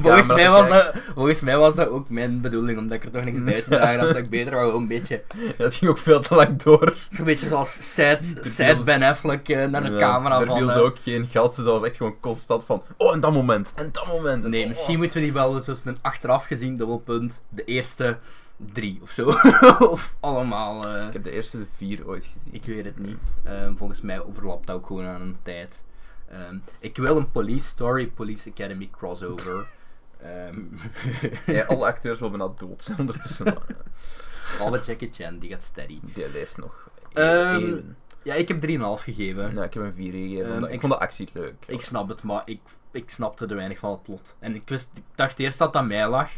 volgens, 0.00 0.26
mij 0.26 0.50
was 0.50 0.68
dat, 0.68 0.92
volgens 1.14 1.40
mij 1.40 1.56
was 1.56 1.74
dat 1.74 1.88
ook 1.88 2.08
mijn 2.08 2.40
bedoeling, 2.40 2.78
omdat 2.78 2.96
ik 2.96 3.04
er 3.04 3.10
toch 3.10 3.24
niks 3.24 3.42
bij 3.44 3.62
te 3.62 3.68
dragen 3.70 3.98
had, 3.98 4.08
dat 4.08 4.16
ik 4.16 4.30
beter 4.30 4.52
wou 4.54 4.74
een 4.76 4.88
beetje... 4.88 5.22
Het 5.56 5.74
ging 5.74 5.90
ook 5.90 5.98
veel 5.98 6.20
te 6.20 6.34
lang 6.34 6.62
door. 6.62 6.94
Zo'n 7.10 7.24
beetje 7.24 7.48
zoals 7.48 7.94
sad, 7.94 8.34
sad 8.40 8.84
Ben 8.84 9.02
Affleck 9.02 9.48
eh, 9.48 9.64
naar 9.66 9.82
de 9.82 9.90
Ja, 9.90 9.98
camera 9.98 10.40
Er 10.40 10.46
van... 10.46 10.58
viel 10.58 10.68
eh, 10.68 10.74
zo 10.74 10.84
ook 10.84 10.98
geen 10.98 11.26
gat, 11.26 11.56
dus 11.56 11.64
dat 11.64 11.80
was 11.80 11.88
echt 11.88 11.96
gewoon 11.96 12.20
constant 12.20 12.64
van, 12.64 12.82
oh, 12.96 13.12
en 13.14 13.20
dat 13.20 13.32
moment, 13.32 13.72
en 13.76 13.88
dat 13.92 14.06
moment. 14.06 14.44
En 14.44 14.50
Nee, 14.50 14.62
oh, 14.62 14.68
misschien 14.68 14.98
moeten 14.98 15.18
we 15.18 15.24
die 15.24 15.32
wel 15.32 15.60
zoals 15.60 15.84
een 15.84 15.98
achteraf 16.00 16.44
gezien 16.44 16.76
dubbelpunt, 16.76 17.40
de 17.48 17.64
eerste 17.64 18.18
drie 18.72 18.98
of 19.02 19.10
zo. 19.10 19.32
of 19.90 20.14
allemaal. 20.20 20.88
eh, 20.88 21.06
Ik 21.06 21.12
heb 21.12 21.22
de 21.22 21.30
eerste 21.30 21.58
vier 21.76 22.06
ooit 22.06 22.24
gezien. 22.24 22.54
ik 22.54 22.64
weet 22.64 22.84
het 22.84 22.98
niet. 22.98 23.16
Ehm, 23.44 23.74
volgens 23.76 24.00
mij 24.00 24.24
overlapt 24.24 24.66
dat 24.66 24.76
ook 24.76 24.86
gewoon 24.86 25.04
aan 25.06 25.20
een 25.20 25.36
tijd. 25.42 25.82
Ehm, 26.28 26.58
ik 26.78 26.96
wil 26.96 27.16
een 27.16 27.30
Police 27.30 27.66
Story, 27.66 28.06
Police 28.06 28.50
Academy 28.50 28.88
crossover. 28.92 29.66
Ehm 30.20 30.58
Ja, 31.56 31.64
alle 31.64 31.86
acteurs 31.86 32.18
willen 32.20 32.38
bijna 32.38 32.52
dood 32.56 32.82
zijn 32.82 32.98
ondertussen. 32.98 33.44
maar 33.44 33.62
Alle 34.60 34.80
Jackie 34.80 35.10
Chan, 35.12 35.38
die 35.38 35.50
gaat 35.50 35.62
steady. 35.62 36.00
Die 36.02 36.30
leeft 36.32 36.56
nog. 36.56 36.88
Eeuwen. 37.12 37.96
Ja, 38.22 38.34
ik 38.34 38.48
heb 38.48 38.62
3,5 38.68 39.02
gegeven. 39.02 39.54
Ja, 39.54 39.64
ik 39.64 39.74
heb 39.74 39.82
een 39.82 39.92
4 39.94 40.12
gegeven. 40.12 40.72
Ik 40.72 40.80
vond 40.80 40.92
de 40.92 40.98
actie 40.98 41.28
leuk. 41.32 41.54
Ik 41.66 41.80
snap 41.80 42.08
het, 42.08 42.22
maar 42.22 42.42
ik, 42.44 42.60
ik 42.90 43.10
snapte 43.10 43.46
er 43.46 43.56
weinig 43.56 43.78
van 43.78 43.90
het 43.90 44.02
plot. 44.02 44.36
En 44.38 44.54
ik, 44.54 44.68
wist, 44.68 44.90
ik 44.94 45.02
dacht 45.14 45.38
eerst 45.38 45.58
dat 45.58 45.72
dat 45.72 45.82
aan 45.82 45.88
mij 45.88 46.08
lag. 46.08 46.30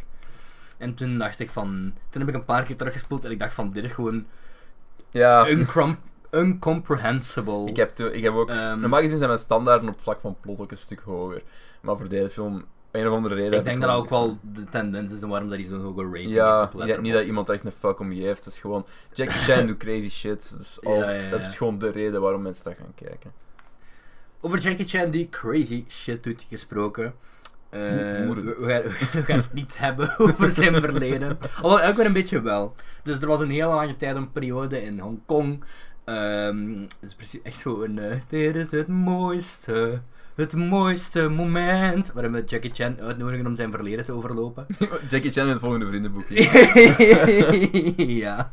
En 0.78 0.94
toen 0.94 1.18
dacht 1.18 1.38
ik 1.38 1.50
van... 1.50 1.94
Toen 2.10 2.20
heb 2.20 2.30
ik 2.30 2.34
een 2.36 2.44
paar 2.44 2.62
keer 2.64 2.76
teruggespoeld 2.76 3.24
en 3.24 3.30
ik 3.30 3.38
dacht 3.38 3.52
van, 3.54 3.70
dit 3.72 3.84
is 3.84 3.92
gewoon 3.92 4.26
Ja, 5.10 5.48
uncrom- 5.48 5.98
uncomprehensible. 6.30 7.66
ik 7.68 7.76
heb, 7.76 7.98
ik 7.98 8.22
heb 8.22 8.34
ook... 8.34 8.48
Ehm, 8.50 8.80
normaal 8.80 9.00
gezien 9.00 9.16
zijn 9.18 9.30
mijn 9.30 9.40
standaarden 9.40 9.88
op 9.88 9.94
het 9.94 10.02
vlak 10.02 10.20
van 10.20 10.36
plot 10.40 10.60
ook 10.60 10.70
een 10.70 10.76
stuk 10.76 11.00
hoger. 11.00 11.42
Maar 11.80 11.96
voor 11.96 12.08
deze 12.08 12.30
film, 12.30 12.64
een 12.90 13.06
of 13.08 13.14
andere 13.14 13.34
reden... 13.34 13.58
ik 13.58 13.64
denk 13.64 13.80
dat 13.80 13.90
dat 13.90 13.98
ook 13.98 14.08
wel 14.08 14.38
de 14.42 14.64
tendens 14.64 15.12
is 15.12 15.20
waarom 15.20 15.48
dat 15.48 15.58
hij 15.58 15.66
zo'n 15.68 15.80
hoge 15.80 16.02
rating 16.04 16.30
Ja, 16.32 16.70
heeft 16.76 16.96
op 16.96 17.02
niet 17.02 17.12
dat 17.12 17.26
iemand 17.26 17.48
echt 17.48 17.64
een 17.64 17.72
fuck 17.72 17.98
om 17.98 18.12
je 18.12 18.22
heeft. 18.22 18.44
Het 18.44 18.54
is 18.54 18.60
gewoon... 18.60 18.86
Jackie 19.12 19.40
Chan 19.40 19.66
doet 19.66 19.76
crazy 19.76 20.10
shit. 20.10 20.50
Dat 20.50 20.60
is, 20.60 20.78
al- 20.84 20.94
Ja, 20.94 21.10
ja, 21.10 21.20
ja. 21.20 21.30
dat 21.30 21.40
is 21.40 21.56
gewoon 21.56 21.78
de 21.78 21.90
reden 21.90 22.20
waarom 22.20 22.42
mensen 22.42 22.64
dat 22.64 22.74
gaan 22.76 22.94
kijken. 22.94 23.32
Over 24.40 24.58
Jackie 24.58 24.86
Chan 24.86 25.10
die 25.10 25.28
crazy 25.28 25.84
shit 25.88 26.22
doet 26.22 26.46
gesproken. 26.48 27.14
We, 27.70 28.22
Moeren. 28.24 28.44
we 28.44 28.66
gaan, 28.66 28.82
we 29.20 29.22
gaan 29.22 29.36
het 29.38 29.52
niet 29.52 29.78
hebben 29.78 30.14
over 30.18 30.50
zijn 30.50 30.74
verleden. 30.74 31.38
Alhoewel, 31.62 31.88
ook 31.88 31.96
weer 31.96 32.06
een 32.06 32.12
beetje 32.12 32.40
wel. 32.40 32.74
Dus 33.02 33.20
er 33.20 33.26
was 33.26 33.40
een 33.40 33.50
hele 33.50 33.66
lange 33.74 33.96
tijd 33.96 34.16
een 34.16 34.32
periode 34.32 34.82
in 34.82 34.98
Hongkong. 34.98 35.64
Ehm 36.06 36.70
het 36.80 36.94
is 37.00 37.14
precies 37.14 37.42
echt 37.42 37.58
zo 37.58 37.82
een... 37.82 37.98
eh, 37.98 38.16
dit 38.28 38.54
is 38.56 38.70
het 38.70 38.88
mooiste, 38.88 40.00
het 40.34 40.54
mooiste 40.54 41.28
moment. 41.28 42.12
Waarin 42.12 42.32
we 42.32 42.44
Jackie 42.44 42.70
Chan 42.74 43.00
uitnodigen 43.00 43.46
om 43.46 43.56
zijn 43.56 43.70
verleden 43.70 44.04
te 44.04 44.12
overlopen. 44.12 44.66
Jackie 45.10 45.30
Chan 45.30 45.44
in 45.44 45.50
het 45.50 45.60
volgende 45.60 45.86
vriendenboekje. 45.86 46.42
ja. 48.22 48.48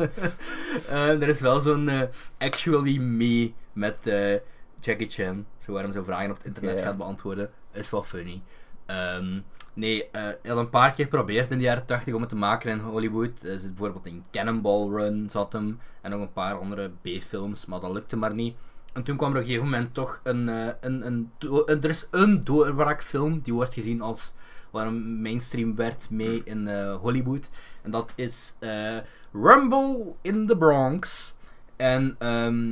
Eh, 0.90 1.22
er 1.22 1.28
is 1.28 1.40
wel 1.42 1.60
zo'n 1.60 1.90
eh, 1.90 2.02
Actually 2.38 2.98
Me 2.98 3.52
met 3.74 4.08
eh, 4.08 4.34
Jackie 4.80 5.10
Chan. 5.10 5.46
Zo 5.66 5.72
waar 5.74 5.84
hem 5.84 5.94
zo 5.94 6.04
vragen 6.04 6.30
op 6.32 6.38
het 6.38 6.46
internet 6.46 6.82
gaat 6.82 6.98
beantwoorden. 6.98 7.50
Is 7.72 7.92
wel 7.92 8.04
funny. 8.04 8.42
Ehm, 8.86 9.40
nee, 9.74 10.08
hij 10.12 10.38
had 10.44 10.58
een 10.58 10.70
paar 10.70 10.92
keer 10.92 11.06
geprobeerd 11.06 11.52
in 11.52 11.58
de 11.58 11.64
jaren 11.64 11.86
80 11.86 12.14
om 12.14 12.20
het 12.20 12.30
te 12.30 12.36
maken 12.36 12.72
in 12.72 12.80
Hollywood. 12.80 13.40
Zit 13.40 13.68
bijvoorbeeld 13.76 14.06
in 14.06 14.24
Cannonball 14.32 14.90
Run 14.90 15.30
zat 15.30 15.54
hem. 15.54 15.80
En 16.02 16.12
nog 16.12 16.22
een 16.22 16.34
paar 16.34 16.56
andere 16.60 16.92
B-films, 17.02 17.66
maar 17.66 17.80
dat 17.80 17.92
lukte 17.92 18.16
maar 18.16 18.34
niet. 18.34 18.56
En 18.94 19.04
toen 19.04 19.18
kwam 19.18 19.30
er 19.30 19.36
op 19.36 19.42
een 19.42 19.48
gegeven 19.48 19.70
moment 19.70 19.94
toch 19.94 20.20
een... 20.24 20.50
eh, 20.50 20.68
een, 20.82 21.06
een, 21.06 21.32
do- 21.38 21.66
er 21.66 21.90
is 21.90 22.08
een 22.12 22.42
doorbraakfilm 22.42 23.40
die 23.40 23.54
wordt 23.54 23.74
gezien 23.74 24.02
als... 24.02 24.34
Waarom 24.72 25.22
mainstream 25.22 25.76
werd 25.76 26.10
mee 26.10 26.42
in 26.46 26.68
eh, 26.68 26.96
Hollywood. 26.96 27.50
En 27.82 27.92
dat 27.92 28.14
is 28.16 28.56
eh, 28.60 28.98
Rumble 29.34 30.14
in 30.22 30.48
the 30.48 30.58
Bronx. 30.58 31.34
En 31.76 32.16
ehm, 32.20 32.70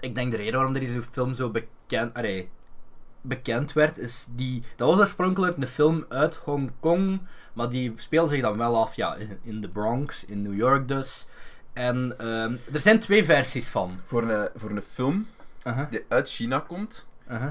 ik 0.00 0.14
denk 0.14 0.30
de 0.30 0.36
reden 0.36 0.54
waarom 0.54 0.72
deze 0.72 1.02
film 1.02 1.34
zo 1.34 1.50
bekend, 1.50 2.14
allee, 2.14 2.48
bekend 3.28 3.72
werd, 3.72 3.98
is 3.98 4.26
die... 4.30 4.62
Dat 4.76 4.88
was 4.88 4.98
oorspronkelijk 4.98 5.56
een 5.56 5.66
film 5.66 6.04
uit 6.08 6.36
Hongkong, 6.36 7.20
maar 7.52 7.70
die 7.70 7.92
speelde 7.96 8.28
zich 8.28 8.42
dan 8.42 8.58
wel 8.58 8.76
af 8.76 8.94
ja, 8.96 9.16
in, 9.42 9.60
de 9.60 9.68
Bronx, 9.68 10.24
in 10.24 10.42
New 10.42 10.56
York 10.56 10.88
dus. 10.88 11.26
En 11.72 12.14
ehm, 12.18 12.56
er 12.72 12.80
zijn 12.80 12.98
twee 12.98 13.24
versies 13.24 13.68
van. 13.68 13.92
voor, 14.06 14.22
een, 14.22 14.48
voor 14.56 14.70
een 14.70 14.82
film 14.92 15.26
die 15.90 16.04
uit 16.08 16.28
China 16.28 16.58
komt, 16.68 17.06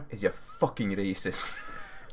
is 0.07 0.19
die 0.19 0.29
fucking 0.57 0.95
racist. 0.95 1.55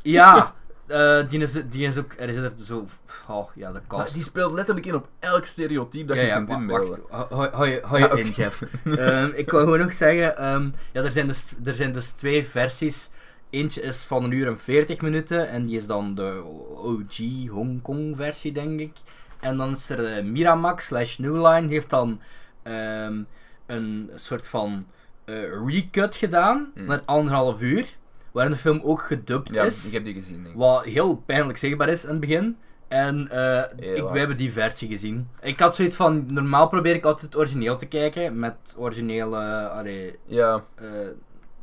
Ja, 0.03 0.55
eh, 0.87 1.29
die, 1.29 1.41
is, 1.41 1.53
die 1.69 1.87
is 1.87 1.99
ook... 1.99 2.13
Er 2.19 2.29
is 2.29 2.37
er 2.37 2.53
zo... 2.59 2.87
Oh, 3.29 3.51
ja, 3.55 3.67
de 3.67 3.73
Maar 3.73 3.83
cast. 3.87 4.15
die 4.15 4.23
speelt 4.23 4.53
letterlijk 4.53 4.87
in 4.87 4.95
op 4.95 5.09
elk 5.19 5.45
stereotype 5.45 6.05
dat 6.07 6.17
ja, 6.17 6.23
je 6.23 6.29
ja, 6.29 6.35
kunt 6.37 6.51
inbeelden. 6.51 7.01
wacht. 7.09 7.31
Hou- 7.31 7.67
je, 7.67 7.81
hou 7.85 7.99
je 8.01 8.07
Ja, 8.09 8.13
in. 8.15 8.31
Jeff. 8.31 8.63
Ehm, 8.85 9.31
ik 9.35 9.51
wou 9.51 9.63
gewoon 9.65 9.79
nog 9.79 9.93
zeggen, 9.93 10.37
ehm, 10.37 10.69
ja, 10.93 11.03
er, 11.03 11.13
zijn 11.13 11.27
dus, 11.27 11.45
er 11.65 11.73
zijn 11.75 11.93
dus 11.93 12.11
twee 12.11 12.47
versies. 12.47 13.11
Eentje 13.53 13.81
is 13.83 14.05
van 14.05 14.25
een 14.25 14.31
uur 14.31 14.47
en 14.47 14.59
40 14.59 15.01
minuten 15.01 15.49
en 15.49 15.67
die 15.67 15.77
is 15.77 15.87
dan 15.87 16.15
de 16.15 16.43
OG 16.77 17.49
Hongkong 17.51 18.17
versie, 18.17 18.53
denk 18.53 18.81
ik. 18.81 18.93
En 19.41 19.57
dan 19.57 19.71
is 19.71 19.89
er 19.89 19.97
de 19.97 20.23
Miramax 20.23 20.87
slash 20.87 21.17
Newline, 21.19 21.69
heeft 21.69 21.91
dan 21.91 22.21
ehm, 22.63 23.23
een 23.67 24.11
soort 24.15 24.49
van 24.49 24.87
eh, 25.25 25.35
recut 25.67 26.17
gedaan, 26.17 26.71
Hmm. 26.75 26.85
met 26.87 27.03
anderhalf 27.07 27.61
uur, 27.63 27.87
waarin 28.33 28.53
de 28.53 28.59
film 28.59 28.81
ook 28.83 29.03
gedubt 29.03 29.55
Ja, 29.55 29.63
is. 29.63 29.87
ik 29.87 29.93
heb 29.93 30.05
die 30.05 30.15
gezien. 30.15 30.35
Denk 30.43 30.47
ik. 30.55 30.61
Wat 30.61 30.85
heel 30.85 31.17
pijnlijk 31.27 31.59
zichtbaar 31.59 31.89
is 31.89 32.05
in 32.05 32.11
het 32.11 32.21
begin. 32.21 32.57
En 32.89 33.29
eh, 33.31 33.97
ik, 33.97 34.03
we 34.13 34.19
hebben 34.19 34.37
die 34.37 34.53
versie 34.53 34.89
gezien. 34.89 35.29
Ik 35.41 35.59
had 35.61 35.75
zoiets 35.75 35.97
van, 35.97 36.33
normaal 36.33 36.69
probeer 36.69 36.95
ik 36.95 37.05
altijd 37.05 37.27
het 37.27 37.37
origineel 37.37 37.77
te 37.77 37.87
kijken, 37.87 38.39
met 38.39 38.75
originele 38.79 39.69
allee, 39.69 40.19
Ja, 40.27 40.65
eh, 40.75 40.87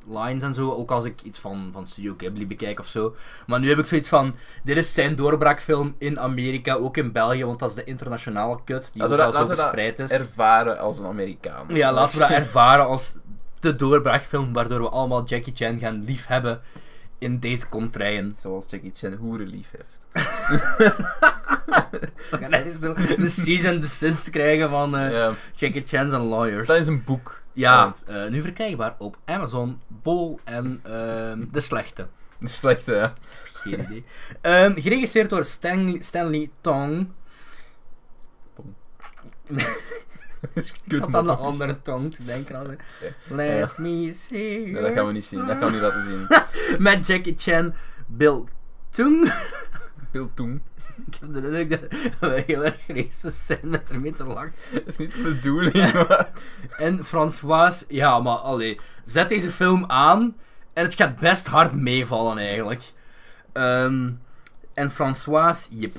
lines 0.09 0.43
en 0.43 0.53
zo, 0.53 0.71
ook 0.71 0.91
als 0.91 1.03
ik 1.05 1.21
iets 1.21 1.39
van, 1.39 1.69
van 1.73 1.87
Studio 1.87 2.13
Ghibli 2.17 2.47
bekijk 2.47 2.79
of 2.79 2.87
zo. 2.87 3.15
Maar 3.47 3.59
nu 3.59 3.69
heb 3.69 3.79
ik 3.79 3.85
zoiets 3.85 4.09
van, 4.09 4.35
dit 4.63 4.77
is 4.77 4.93
zijn 4.93 5.15
doorbraakfilm 5.15 5.95
in 5.97 6.19
Amerika, 6.19 6.73
ook 6.73 6.97
in 6.97 7.11
België, 7.11 7.45
want 7.45 7.59
dat 7.59 7.69
is 7.69 7.75
de 7.75 7.83
internationale 7.83 8.59
cut 8.65 8.89
die 8.93 9.03
overal 9.03 9.17
dat- 9.31 9.33
zo 9.35 9.39
laten 9.39 9.55
we 9.55 9.61
dat 9.61 9.71
verspreid 9.71 9.99
is. 9.99 10.11
ervaren 10.11 10.79
als 10.79 10.99
een 10.99 11.05
Amerikaan. 11.05 11.65
Ja, 11.67 11.91
laten 11.93 12.17
we 12.19 12.27
dat 12.27 12.37
ervaren 12.37 12.85
als 12.85 13.15
de 13.59 13.75
doorbraakfilm, 13.75 14.53
waardoor 14.53 14.81
we 14.81 14.89
allemaal 14.89 15.23
Jackie 15.25 15.53
Chan 15.55 15.79
gaan 15.79 16.03
liefhebben 16.03 16.59
in 17.17 17.39
deze 17.39 17.69
contraien. 17.69 18.35
Zoals 18.37 18.65
Jackie 18.69 18.91
Chan 18.95 19.13
hoeren 19.13 19.47
lief 19.47 19.67
heeft. 19.71 19.97
Eens 22.49 22.79
zo 22.79 22.93
een 22.95 23.29
cease 23.29 23.69
and 23.69 23.81
desist 23.81 24.29
krijgen 24.29 24.69
van 24.69 24.97
eh, 24.97 25.11
Ja, 25.11 25.31
Jackie 25.55 25.83
Chan's 25.85 26.13
and 26.13 26.29
Lawyers. 26.29 26.67
dat 26.67 26.77
is 26.77 26.87
een 26.87 27.03
boek. 27.03 27.38
Ja, 27.53 27.95
eh, 28.05 28.27
nu 28.27 28.41
verkrijgbaar 28.41 28.95
op 28.97 29.17
Amazon, 29.25 29.81
Bol 29.87 30.39
en 30.43 30.79
ehm, 30.83 31.45
De 31.51 31.59
Slechte. 31.59 32.07
De 32.39 32.47
slechte, 32.47 32.93
ja. 32.93 33.13
Geen 33.53 33.83
idee. 33.83 34.03
Ehm, 34.41 34.81
geregisseerd 34.81 35.29
door 35.29 35.45
Stanley, 35.45 36.01
Stanley 36.01 36.49
Tong. 36.61 37.11
Is 40.53 40.73
Ik 40.83 40.95
zat 40.95 41.15
aan 41.15 41.25
de 41.25 41.35
andere 41.35 41.81
tong 41.81 42.15
te 42.15 42.23
denken. 42.23 42.77
Ja. 43.01 43.35
Let 43.35 43.77
me 43.77 44.13
see. 44.13 44.71
Nee, 44.71 44.81
dat 44.81 44.93
gaan 44.93 45.07
we 45.07 45.13
niet 45.13 45.25
zien. 45.25 45.45
Dat 45.47 45.57
gaan 45.57 45.65
we 45.65 45.71
niet 45.71 45.81
laten 45.81 46.03
zien. 46.03 46.27
Met 46.83 47.07
Jackie 47.07 47.35
Chan, 47.37 47.73
Bill 48.07 48.43
Tung. 48.89 49.33
Veel 50.11 50.31
toen. 50.33 50.61
Ik 51.07 51.17
heb 51.19 51.33
de 51.33 51.41
indruk 51.41 51.69
dat 51.69 52.29
we 52.31 52.43
heel 52.47 52.65
erg 52.65 52.87
racist 52.87 53.45
zijn 53.45 53.59
met 53.63 53.89
ermee 53.89 54.11
te 54.11 54.23
lachen. 54.23 54.53
Dat 54.71 54.83
is 54.85 54.97
niet 54.97 55.11
de 55.11 55.21
bedoeling, 55.21 55.93
maar... 55.93 56.29
En 56.77 57.03
François, 57.03 57.85
ja, 57.87 58.19
maar 58.19 58.35
allee, 58.37 58.79
zet 59.05 59.29
deze 59.29 59.51
film 59.51 59.85
aan 59.87 60.35
en 60.73 60.83
het 60.83 60.95
gaat 60.95 61.19
best 61.19 61.47
hard 61.47 61.73
meevallen 61.73 62.37
eigenlijk. 62.37 62.91
Ehm, 63.51 64.11
en 64.73 64.91
François, 64.91 65.67
jip. 65.71 65.95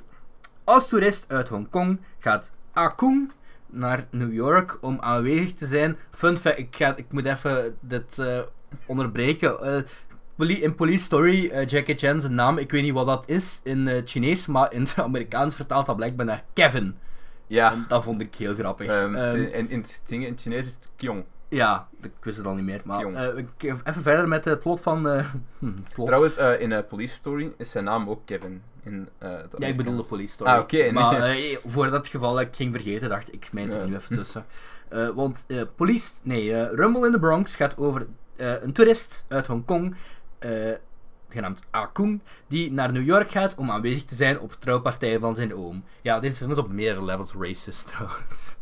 Als 0.65 0.89
toerist 0.89 1.25
uit 1.29 1.49
Hongkong 1.49 2.01
gaat 2.19 2.53
Akung 2.73 3.33
naar 3.67 4.05
New 4.11 4.33
York 4.33 4.79
om 4.81 4.99
aanwezig 5.01 5.53
te 5.53 5.67
zijn. 5.67 5.97
Fun 6.11 6.37
fact, 6.37 6.59
ik, 6.59 6.77
ga, 6.77 6.97
ik 6.97 7.13
moet 7.13 7.27
even 7.27 7.77
dit 7.81 8.19
eh, 8.19 8.41
onderbreken. 8.87 9.63
Eh, 9.63 9.83
in 10.49 10.75
Police 10.75 11.05
Story, 11.05 11.49
eh, 11.49 11.67
Jackie 11.69 11.97
Chan 11.97 12.21
zijn 12.21 12.35
naam, 12.35 12.59
ik 12.59 12.71
weet 12.71 12.83
niet 12.83 12.93
wat 12.93 13.07
dat 13.07 13.29
is 13.29 13.61
in 13.65 13.87
het 13.87 14.11
Chinees, 14.11 14.47
maar 14.47 14.73
in 14.73 14.81
het 14.81 14.95
Amerikaans 15.09 15.55
vertaalt 15.55 15.87
dat 15.87 15.97
blijkbaar 15.97 16.27
naar 16.27 16.45
Kevin. 16.53 16.95
Ja. 17.47 17.73
En 17.73 17.85
dat 17.89 18.03
vond 18.03 18.21
ik 18.21 18.35
heel 18.35 18.55
grappig. 18.55 18.87
De- 18.87 19.51
en 19.53 19.71
in 19.71 19.79
het, 19.81 20.03
in 20.09 20.23
het 20.23 20.41
Chinees 20.41 20.67
is 20.67 20.75
het 20.75 20.89
Kyong. 20.97 21.25
Ja, 21.49 21.89
ik 22.03 22.11
wist 22.21 22.37
het 22.37 22.47
al 22.47 22.55
niet 22.55 22.65
meer. 22.65 22.81
Maar 22.85 23.05
eh, 23.13 23.45
even 23.85 24.03
verder 24.03 24.29
met 24.29 24.45
het 24.45 24.61
plot 24.61 24.81
van... 24.81 25.09
eh, 25.09 25.27
hm, 25.59 25.67
het 25.67 25.93
plot. 25.95 26.07
Trouwens, 26.07 26.37
eh, 26.37 26.61
in 26.61 26.71
uh, 26.71 26.79
Police 26.89 27.15
Story 27.15 27.53
is 27.57 27.71
zijn 27.71 27.85
naam 27.85 28.09
ook 28.09 28.21
Kevin. 28.25 28.63
In, 28.83 29.09
eh, 29.19 29.31
Ja, 29.59 29.67
ik 29.67 29.77
bedoel 29.77 29.97
de 29.97 30.03
police 30.05 30.33
story. 30.33 30.51
Ah, 30.51 30.59
oké. 30.61 30.91
Maar 30.93 31.23
eh, 31.23 31.57
voor 31.67 31.91
dat 31.91 32.09
geval 32.09 32.33
dat 32.35 32.43
ik 32.43 32.57
ging 32.57 32.73
vergeten, 32.73 33.09
dacht 33.09 33.33
ik, 33.35 33.49
er 33.55 33.61
Ja. 33.69 33.85
nu 33.87 33.95
even 33.95 34.17
tussen. 34.17 34.45
Eh, 34.89 35.09
want 35.09 35.45
eh, 35.49 35.63
police, 35.77 36.13
nee, 36.23 36.53
eh, 36.55 36.75
Rumble 36.75 37.07
in 37.07 37.13
the 37.13 37.19
Bronx 37.19 37.55
gaat 37.55 37.77
over 37.79 38.07
eh, 38.37 38.63
een 38.63 38.73
toerist 38.73 39.25
uit 39.29 39.47
Hongkong, 39.47 39.95
eh 40.41 40.75
genaamd 41.33 41.63
Akung, 41.71 42.21
die 42.47 42.73
naar 42.73 42.93
New 42.93 43.05
York 43.05 43.31
gaat 43.31 43.55
om 43.55 43.71
aanwezig 43.71 44.05
te 44.05 44.15
zijn 44.15 44.41
op 44.41 44.51
de 44.51 44.59
trouwpartij 44.59 45.19
van 45.19 45.35
zijn 45.35 45.55
oom. 45.55 45.85
Ja, 46.03 46.21
deze 46.21 46.37
film 46.37 46.51
is 46.51 46.59
op 46.59 46.69
meerdere 46.69 47.05
levels 47.05 47.33
racist 47.39 47.87
trouwens. 47.93 48.57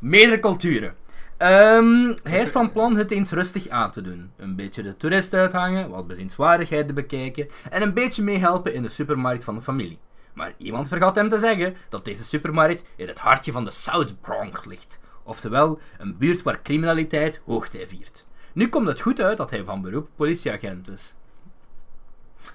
Meerdere 0.00 0.40
culturen. 0.40 0.94
Ehm, 1.36 2.14
hij 2.22 2.40
is 2.40 2.50
van 2.50 2.72
plan 2.72 2.96
het 2.96 3.10
eens 3.10 3.30
rustig 3.30 3.68
aan 3.68 3.90
te 3.90 4.00
doen. 4.02 4.32
Een 4.36 4.56
beetje 4.56 4.82
de 4.82 4.96
toerist 4.96 5.34
uithangen, 5.34 5.90
wat 5.90 6.06
bezienswaardigheden 6.06 6.94
bekijken 6.94 7.48
en 7.70 7.82
een 7.82 7.94
beetje 7.94 8.22
meehelpen 8.22 8.74
in 8.74 8.82
de 8.82 8.88
supermarkt 8.88 9.44
van 9.44 9.54
de 9.54 9.62
familie. 9.62 9.98
Maar 10.34 10.54
iemand 10.56 10.88
vergat 10.88 11.14
hem 11.14 11.28
te 11.28 11.38
zeggen 11.38 11.76
dat 11.88 12.04
deze 12.04 12.24
supermarkt 12.24 12.84
in 12.96 13.08
het 13.08 13.18
hartje 13.18 13.52
van 13.52 13.64
de 13.64 13.70
South 13.70 14.20
Bronx 14.20 14.64
ligt. 14.64 15.00
Oftewel, 15.22 15.80
een 15.98 16.18
buurt 16.18 16.42
waar 16.42 16.62
criminaliteit 16.62 17.40
hoogtij 17.44 17.86
viert. 17.86 18.26
Nu 18.52 18.68
komt 18.68 18.86
het 18.86 19.00
goed 19.00 19.20
uit 19.20 19.36
dat 19.36 19.50
hij 19.50 19.64
van 19.64 19.82
beroep 19.82 20.08
politieagent 20.16 20.88
is. 20.88 21.14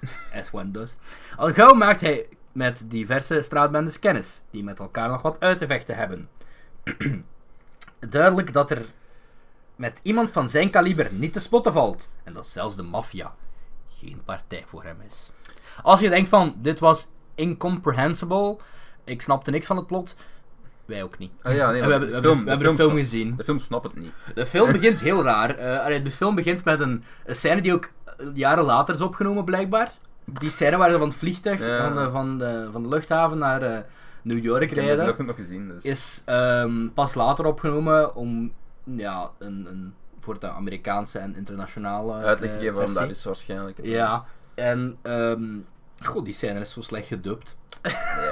As 0.40 0.48
one 0.52 0.70
does. 0.70 0.96
Al 1.36 1.52
gauw 1.52 1.74
maakt 1.74 2.00
hij 2.00 2.28
met 2.52 2.84
diverse 2.86 3.42
straatbendes 3.42 3.98
kennis, 3.98 4.42
die 4.50 4.64
met 4.64 4.78
elkaar 4.78 5.08
nog 5.08 5.22
wat 5.22 5.40
uit 5.40 5.58
te 5.58 5.66
vechten 5.66 5.96
hebben. 5.96 6.28
Duidelijk 8.10 8.52
dat 8.52 8.70
er 8.70 8.84
met 9.76 10.00
iemand 10.02 10.32
van 10.32 10.48
zijn 10.48 10.70
kaliber 10.70 11.12
niet 11.12 11.32
te 11.32 11.40
spotten 11.40 11.72
valt. 11.72 12.12
En 12.24 12.32
dat 12.32 12.46
zelfs 12.46 12.76
de 12.76 12.82
maffia 12.82 13.34
geen 13.88 14.20
partij 14.24 14.64
voor 14.66 14.84
hem 14.84 15.00
is. 15.06 15.30
Als 15.82 16.00
je 16.00 16.08
denkt 16.08 16.28
van, 16.28 16.54
dit 16.58 16.78
was 16.78 17.08
incomprehensible, 17.34 18.58
ik 19.04 19.22
snapte 19.22 19.50
niks 19.50 19.66
van 19.66 19.76
het 19.76 19.86
plot, 19.86 20.16
wij 20.86 21.02
ook 21.02 21.18
niet. 21.18 21.32
Ah, 21.42 21.54
ja, 21.54 21.70
nee, 21.70 21.82
we 21.82 21.90
hebben, 21.90 22.12
de 22.12 22.20
film, 22.20 22.44
we 22.44 22.50
hebben 22.50 22.76
de 22.76 22.82
film 22.82 22.96
gezien. 22.96 23.36
De 23.36 23.44
film 23.44 23.58
snapt 23.58 23.84
het 23.84 23.96
niet. 23.96 24.12
De 24.34 24.46
film 24.46 24.72
begint 24.72 25.00
heel 25.00 25.24
raar. 25.24 25.54
Eh, 25.54 26.04
de 26.04 26.10
film 26.10 26.34
begint 26.34 26.64
met 26.64 26.80
een, 26.80 27.04
een 27.24 27.36
scène 27.36 27.60
die 27.60 27.74
ook 27.74 27.90
eh, 28.04 28.26
jaren 28.34 28.64
later 28.64 28.94
is 28.94 29.00
opgenomen, 29.00 29.44
blijkbaar. 29.44 29.92
Die 30.24 30.50
scène 30.50 30.76
waar 30.76 30.90
ze 30.90 30.98
van 30.98 31.08
het 31.08 31.16
vliegtuig, 31.16 31.66
Ja. 31.66 31.84
van, 31.84 31.94
de, 31.94 32.10
van, 32.10 32.38
de, 32.38 32.68
van 32.72 32.82
de 32.82 32.88
luchthaven 32.88 33.38
naar 33.38 33.62
eh, 33.62 33.78
New 34.22 34.44
York 34.44 34.62
Ik 34.62 34.68
heb 34.70 34.84
rijden, 34.84 35.26
nog 35.26 35.36
gezien, 35.36 35.68
dus... 35.68 35.82
is 35.82 36.22
ehm, 36.24 36.88
pas 36.94 37.14
later 37.14 37.46
opgenomen 37.46 38.14
om 38.14 38.52
ja, 38.84 39.30
een, 39.38 39.66
een, 39.70 39.94
voor 40.20 40.38
de 40.38 40.48
Amerikaanse 40.48 41.18
en 41.18 41.36
internationale 41.36 42.12
Uitleg 42.12 42.52
te 42.52 42.58
geven 42.58 42.74
waarom 42.74 42.94
dat 42.94 43.10
is 43.10 43.24
waarschijnlijk. 43.24 43.78
Ja, 43.82 44.24
en 44.54 44.96
ehm 45.02 45.58
god, 46.04 46.24
die 46.24 46.34
scène 46.34 46.60
is 46.60 46.72
zo 46.72 46.80
slecht 46.80 47.06
gedubt. 47.06 47.56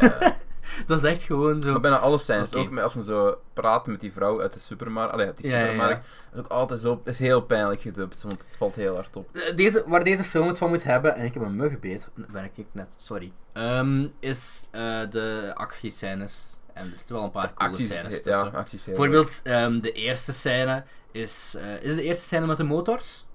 Ja. 0.00 0.36
Dat 0.86 1.04
is 1.04 1.10
echt 1.10 1.22
gewoon 1.22 1.62
zo. 1.62 1.70
Maar 1.70 1.80
bijna 1.80 1.98
alle 1.98 2.18
scènes, 2.18 2.54
ook 2.54 2.78
als 2.78 2.94
we 2.94 3.02
zo 3.02 3.38
praten 3.52 3.92
met 3.92 4.00
die 4.00 4.12
vrouw 4.12 4.40
uit 4.40 4.52
de 4.52 4.60
supermarkt, 4.60 5.12
allee, 5.12 5.26
uit 5.26 5.36
die 5.36 5.46
Ja, 5.50 5.52
ja, 5.52 5.58
ja. 5.64 5.70
supermarkt, 5.70 6.06
is 6.32 6.38
ook 6.38 6.46
altijd 6.46 6.80
zo, 6.80 7.00
is 7.04 7.18
heel 7.18 7.40
pijnlijk 7.42 7.80
gedubt, 7.80 8.22
want 8.22 8.38
het 8.48 8.56
valt 8.56 8.74
heel 8.74 8.94
hard 8.94 9.16
op. 9.16 9.28
Eh, 9.36 9.56
Deze, 9.56 9.84
waar 9.86 10.04
deze 10.04 10.24
film 10.24 10.48
het 10.48 10.58
van 10.58 10.68
moet 10.68 10.84
hebben, 10.84 11.14
en 11.14 11.24
ik 11.24 11.34
heb 11.34 11.42
een 11.42 11.56
muggenbeet, 11.56 12.08
werk 12.32 12.56
ik 12.56 12.66
net, 12.72 12.94
sorry, 12.96 13.32
ehm, 13.52 14.06
is 14.20 14.68
eh, 14.70 15.00
de 15.10 15.50
actiescènes. 15.54 16.52
En 16.72 16.90
er 16.90 16.96
zitten 16.96 17.14
wel 17.14 17.24
een 17.24 17.30
paar 17.30 17.54
coole 17.54 17.70
Acties, 17.70 17.86
scènes 17.86 18.14
ja, 18.14 18.20
tussen. 18.20 18.54
acties 18.54 18.84
heel 18.84 18.94
Bijvoorbeeld, 18.94 19.40
ehm, 19.44 19.80
de 19.80 19.92
eerste 19.92 20.32
scène 20.32 20.84
is... 21.12 21.56
eh, 21.58 21.82
is 21.82 21.94
de 21.94 22.02
eerste 22.02 22.24
scène 22.24 22.46
met 22.46 22.56
de 22.56 22.64
motors? 22.64 23.26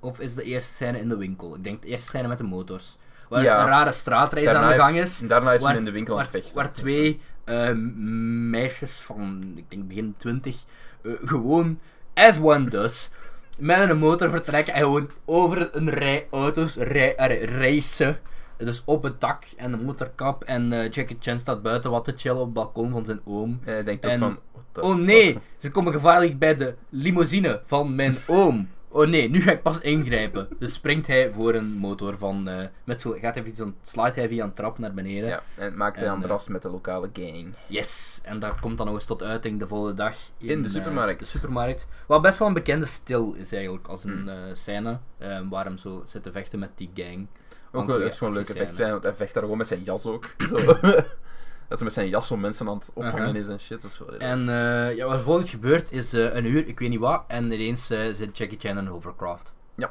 Of 0.00 0.20
is 0.20 0.34
de 0.34 0.42
eerste 0.42 0.72
scène 0.72 0.98
in 0.98 1.08
de 1.08 1.16
winkel? 1.16 1.54
Ik 1.54 1.64
denk 1.64 1.82
de 1.82 1.88
eerste 1.88 2.06
scène 2.06 2.28
met 2.28 2.38
de 2.38 2.44
motors. 2.44 2.98
Waar 3.28 3.42
Ja. 3.42 3.60
een 3.62 3.66
rare 3.68 3.92
straatreis 3.92 4.46
Daarna 4.46 4.62
aan 4.62 4.72
de 4.72 4.78
gang 4.82 4.94
heeft- 4.94 5.08
is. 5.22 5.28
Daarna 5.28 5.52
is 5.52 5.62
waar- 5.62 5.76
in 5.76 5.84
de 5.84 5.90
winkel 5.90 6.12
aan 6.18 6.24
Waar, 6.24 6.32
het 6.32 6.42
vechten. 6.42 6.54
waar 6.62 6.72
twee 6.72 7.20
ehm, 7.44 8.50
meisjes 8.50 9.00
van, 9.00 9.52
ik 9.56 9.64
denk 9.70 9.88
begin 9.88 10.14
20, 10.16 10.64
eh, 11.02 11.12
gewoon, 11.24 11.78
as 12.14 12.40
one 12.40 12.64
does, 12.70 13.10
met 13.58 13.90
een 13.90 13.98
motor 13.98 14.30
vertrekken 14.30 14.74
en 14.74 14.80
gewoon 14.80 15.10
over 15.24 15.68
een 15.76 15.90
rij 15.90 16.26
auto's 16.30 16.76
rij, 16.76 17.14
eh, 17.16 17.44
racen. 17.58 18.18
Dus 18.56 18.82
op 18.84 19.02
het 19.02 19.20
dak 19.20 19.44
en 19.56 19.70
de 19.70 19.76
motorkap. 19.76 20.44
En 20.44 20.72
eh, 20.72 20.90
Jackie 20.90 21.16
Chan 21.20 21.40
staat 21.40 21.62
buiten 21.62 21.90
wat 21.90 22.04
te 22.04 22.12
chillen 22.16 22.38
op 22.38 22.44
het 22.44 22.54
balkon 22.54 22.90
van 22.90 23.04
zijn 23.04 23.20
oom. 23.24 23.60
En 23.64 23.72
hij 23.72 23.84
denkt 23.84 24.04
ook 24.04 24.10
En- 24.10 24.18
van, 24.18 24.38
Oh 24.80 24.96
nee, 24.96 25.38
ze 25.58 25.70
komen 25.70 25.92
gevaarlijk 25.92 26.38
bij 26.38 26.54
de 26.56 26.74
limousine 26.88 27.60
van 27.66 27.94
mijn 27.94 28.16
oom. 28.26 28.68
Oh 28.90 29.06
nee, 29.06 29.30
nu 29.30 29.40
ga 29.40 29.50
ik 29.50 29.62
pas 29.62 29.80
ingrijpen. 29.80 30.48
Dus 30.58 30.72
springt 30.72 31.06
hij 31.06 31.30
voor 31.30 31.54
een 31.54 31.72
motor 31.72 32.18
van. 32.18 32.48
eh, 32.48 32.66
met 32.84 33.00
zo, 33.00 33.10
gaat 33.20 33.34
hij 33.34 33.44
via 33.44 33.54
zo'n 33.54 33.74
slide 33.82 34.12
hij 34.14 34.28
via 34.28 34.44
een 34.44 34.52
trap 34.54 34.78
naar 34.78 34.94
beneden. 34.94 35.28
Ja, 35.28 35.42
en 35.56 35.76
maakt 35.76 35.96
hij 35.96 36.04
En, 36.04 36.10
aan 36.10 36.18
de 36.18 36.24
eh, 36.24 36.30
ras 36.30 36.48
met 36.48 36.62
de 36.62 36.70
lokale 36.70 37.10
gang. 37.12 37.54
Yes, 37.66 38.20
en 38.24 38.38
dat 38.38 38.60
komt 38.60 38.76
dan 38.76 38.86
nog 38.86 38.94
eens 38.94 39.04
tot 39.04 39.22
uiting 39.22 39.58
de 39.58 39.68
volgende 39.68 39.94
dag 39.94 40.14
In 40.38 40.62
de 40.62 40.68
eh, 40.68 40.74
supermarkt. 40.74 41.18
de 41.18 41.24
supermarkt. 41.26 41.88
Wat 42.06 42.22
best 42.22 42.38
wel 42.38 42.48
een 42.48 42.54
bekende 42.54 42.86
stil 42.86 43.34
is 43.34 43.52
eigenlijk, 43.52 43.86
als 43.88 44.04
een 44.04 44.10
Hmm. 44.18 44.28
eh, 44.28 44.36
scène 44.52 44.98
eh, 45.18 45.40
waar 45.50 45.64
hem 45.64 45.78
zo 45.78 46.02
zit 46.06 46.22
te 46.22 46.32
vechten 46.32 46.58
met 46.58 46.70
die 46.74 46.90
gang. 46.94 47.26
Ook 47.72 47.86
wel 47.86 48.00
echt 48.02 48.18
gewoon 48.18 48.32
een 48.32 48.38
leuke 48.38 48.52
effect 48.52 48.74
zijn, 48.76 48.90
want 48.90 49.02
hij 49.02 49.14
vecht 49.14 49.34
daar 49.34 49.42
gewoon 49.42 49.58
met 49.58 49.66
zijn 49.68 49.82
jas 49.82 50.06
ook. 50.06 50.34
Zo. 50.50 50.56
Dat 51.68 51.78
hij 51.78 51.84
met 51.86 51.92
zijn 51.92 52.08
jas 52.08 52.26
zo 52.26 52.36
mensen 52.36 52.68
aan 52.68 52.74
het 52.78 52.90
ophangen 52.94 53.36
is 53.36 53.48
en 53.48 53.60
shit. 53.60 53.98
Heel- 53.98 54.18
En 54.18 54.48
eh, 54.48 54.96
ja, 54.96 55.04
wat 55.06 55.14
er 55.14 55.20
volgens 55.20 55.50
gebeurt 55.50 55.92
is 55.92 56.12
eh, 56.12 56.34
een 56.34 56.44
uur, 56.44 56.66
ik 56.68 56.78
weet 56.78 56.88
niet 56.88 56.98
wat, 56.98 57.24
en 57.26 57.44
ineens 57.52 57.90
eh, 57.90 58.00
zit 58.14 58.38
Jackie 58.38 58.58
Chan 58.58 58.70
in 58.70 58.76
een 58.76 58.86
hovercraft. 58.86 59.52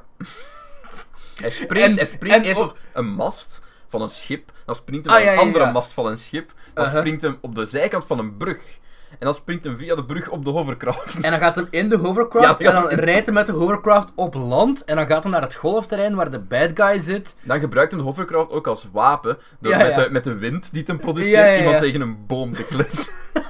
Hij 1.42 1.50
springt, 1.50 1.88
En- 1.88 1.96
hij 1.96 2.06
springt 2.06 2.46
eerst 2.46 2.62
op 2.62 2.78
een 2.94 3.06
mast 3.08 3.62
van 3.90 4.02
een 4.02 4.10
schip, 4.10 4.52
dan 4.66 4.76
springt 4.76 5.06
hij 5.06 5.16
Ah, 5.16 5.20
naar 5.24 5.30
ja, 5.34 5.40
een 5.40 5.44
ja, 5.44 5.48
andere 5.52 5.66
ja. 5.66 5.72
mast 5.72 5.94
van 5.94 6.06
een 6.06 6.18
schip, 6.18 6.54
dan 6.74 6.86
springt 6.86 7.22
hem 7.22 7.38
op 7.42 7.56
de 7.56 7.66
zijkant 7.66 8.06
van 8.06 8.20
een 8.20 8.38
brug. 8.38 8.80
En 9.20 9.26
dan 9.26 9.34
springt 9.34 9.64
hem 9.64 9.78
via 9.78 9.96
de 9.96 10.06
brug 10.06 10.30
op 10.30 10.46
de 10.46 10.50
hovercraft. 10.50 11.20
En 11.22 11.32
dan 11.32 11.40
gaat 11.40 11.56
hem 11.56 11.68
in 11.70 11.90
de 11.90 11.98
hovercraft, 11.98 12.60
Ja, 12.60 12.66
en 12.66 12.74
dan 12.74 12.82
hem 12.82 12.92
in- 13.00 13.06
rijdt 13.06 13.26
hij 13.26 13.34
met 13.34 13.46
de 13.46 13.52
hovercraft 13.52 14.12
op 14.16 14.34
land, 14.34 14.84
en 14.84 14.96
dan 14.96 15.06
gaat 15.06 15.24
hij 15.24 15.32
naar 15.32 15.42
het 15.42 15.56
golfterrein 15.56 16.16
waar 16.16 16.32
de 16.32 16.40
bad 16.40 16.72
guy 16.74 17.02
zit. 17.02 17.36
Dan 17.44 17.60
gebruikt 17.60 17.92
hem 17.92 18.00
de 18.02 18.08
hovercraft 18.08 18.52
ook 18.52 18.68
als 18.68 18.88
wapen, 18.92 19.38
door 19.60 19.72
Ja, 19.72 19.78
met. 19.78 19.96
De, 19.96 20.08
met 20.12 20.24
de 20.24 20.36
wind 20.36 20.74
die 20.74 20.84
hem 20.86 21.00
produceert, 21.00 21.60
iemand 21.60 21.80
tegen 21.80 22.02
een 22.02 22.18
boom 22.28 22.54
te 22.54 22.64
klitsen. 22.64 23.14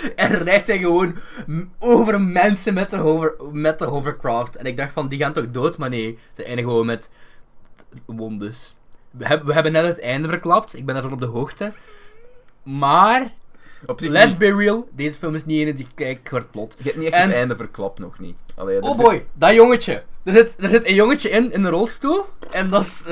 En 0.16 0.28
rijdt 0.38 0.66
hij 0.66 0.78
gewoon 0.78 1.16
over 1.78 2.20
mensen 2.20 2.74
met 2.74 2.90
de, 2.90 2.96
hover, 2.96 3.34
met 3.52 3.78
de 3.78 3.84
hovercraft. 3.84 4.56
En 4.56 4.66
ik 4.66 4.76
dacht 4.76 4.92
van, 4.92 5.08
die 5.08 5.18
gaan 5.18 5.32
toch 5.32 5.50
dood? 5.50 5.78
Maar 5.78 5.88
nee, 5.88 6.18
ze 6.36 6.44
eindigen 6.44 6.70
gewoon 6.70 6.86
met 6.86 7.10
wondes. 8.06 8.74
We, 9.10 9.26
hebben 9.26 9.46
we 9.46 9.52
hebben 9.52 9.72
net 9.72 9.84
het 9.84 10.00
einde 10.00 10.28
verklapt. 10.28 10.76
Ik 10.76 10.84
ben 10.84 10.94
daarvan 10.94 11.12
op 11.12 11.20
de 11.20 11.26
hoogte. 11.26 11.72
Maar, 12.62 13.32
Op 13.86 14.00
zich 14.00 14.10
let's 14.10 14.26
niet- 14.30 14.38
be 14.38 14.54
real, 14.56 14.88
deze 14.92 15.18
film 15.18 15.34
is 15.34 15.44
niet 15.44 15.60
ene 15.60 15.74
die 15.74 15.86
kijkt 15.94 16.28
voor 16.28 16.38
het 16.38 16.50
plot. 16.50 16.74
Je 16.78 16.84
hebt 16.84 16.96
niet 16.96 17.06
echt 17.12 17.22
En- 17.22 17.28
het 17.28 17.36
einde 17.38 17.56
verklapt 17.56 17.98
nog 17.98 18.18
niet. 18.18 18.36
Allee, 18.56 18.82
Oh 18.82 18.96
zit- 18.96 19.04
boy, 19.04 19.26
dat 19.34 19.54
jongetje. 19.54 20.02
Er 20.22 20.32
zit, 20.32 20.62
er 20.62 20.68
zit 20.68 20.86
een 20.86 20.94
jongetje 20.94 21.28
in, 21.30 21.52
in 21.52 21.64
een 21.64 21.70
rolstoel. 21.70 22.24
En 22.50 22.70
dat 22.70 22.82
is... 22.82 23.04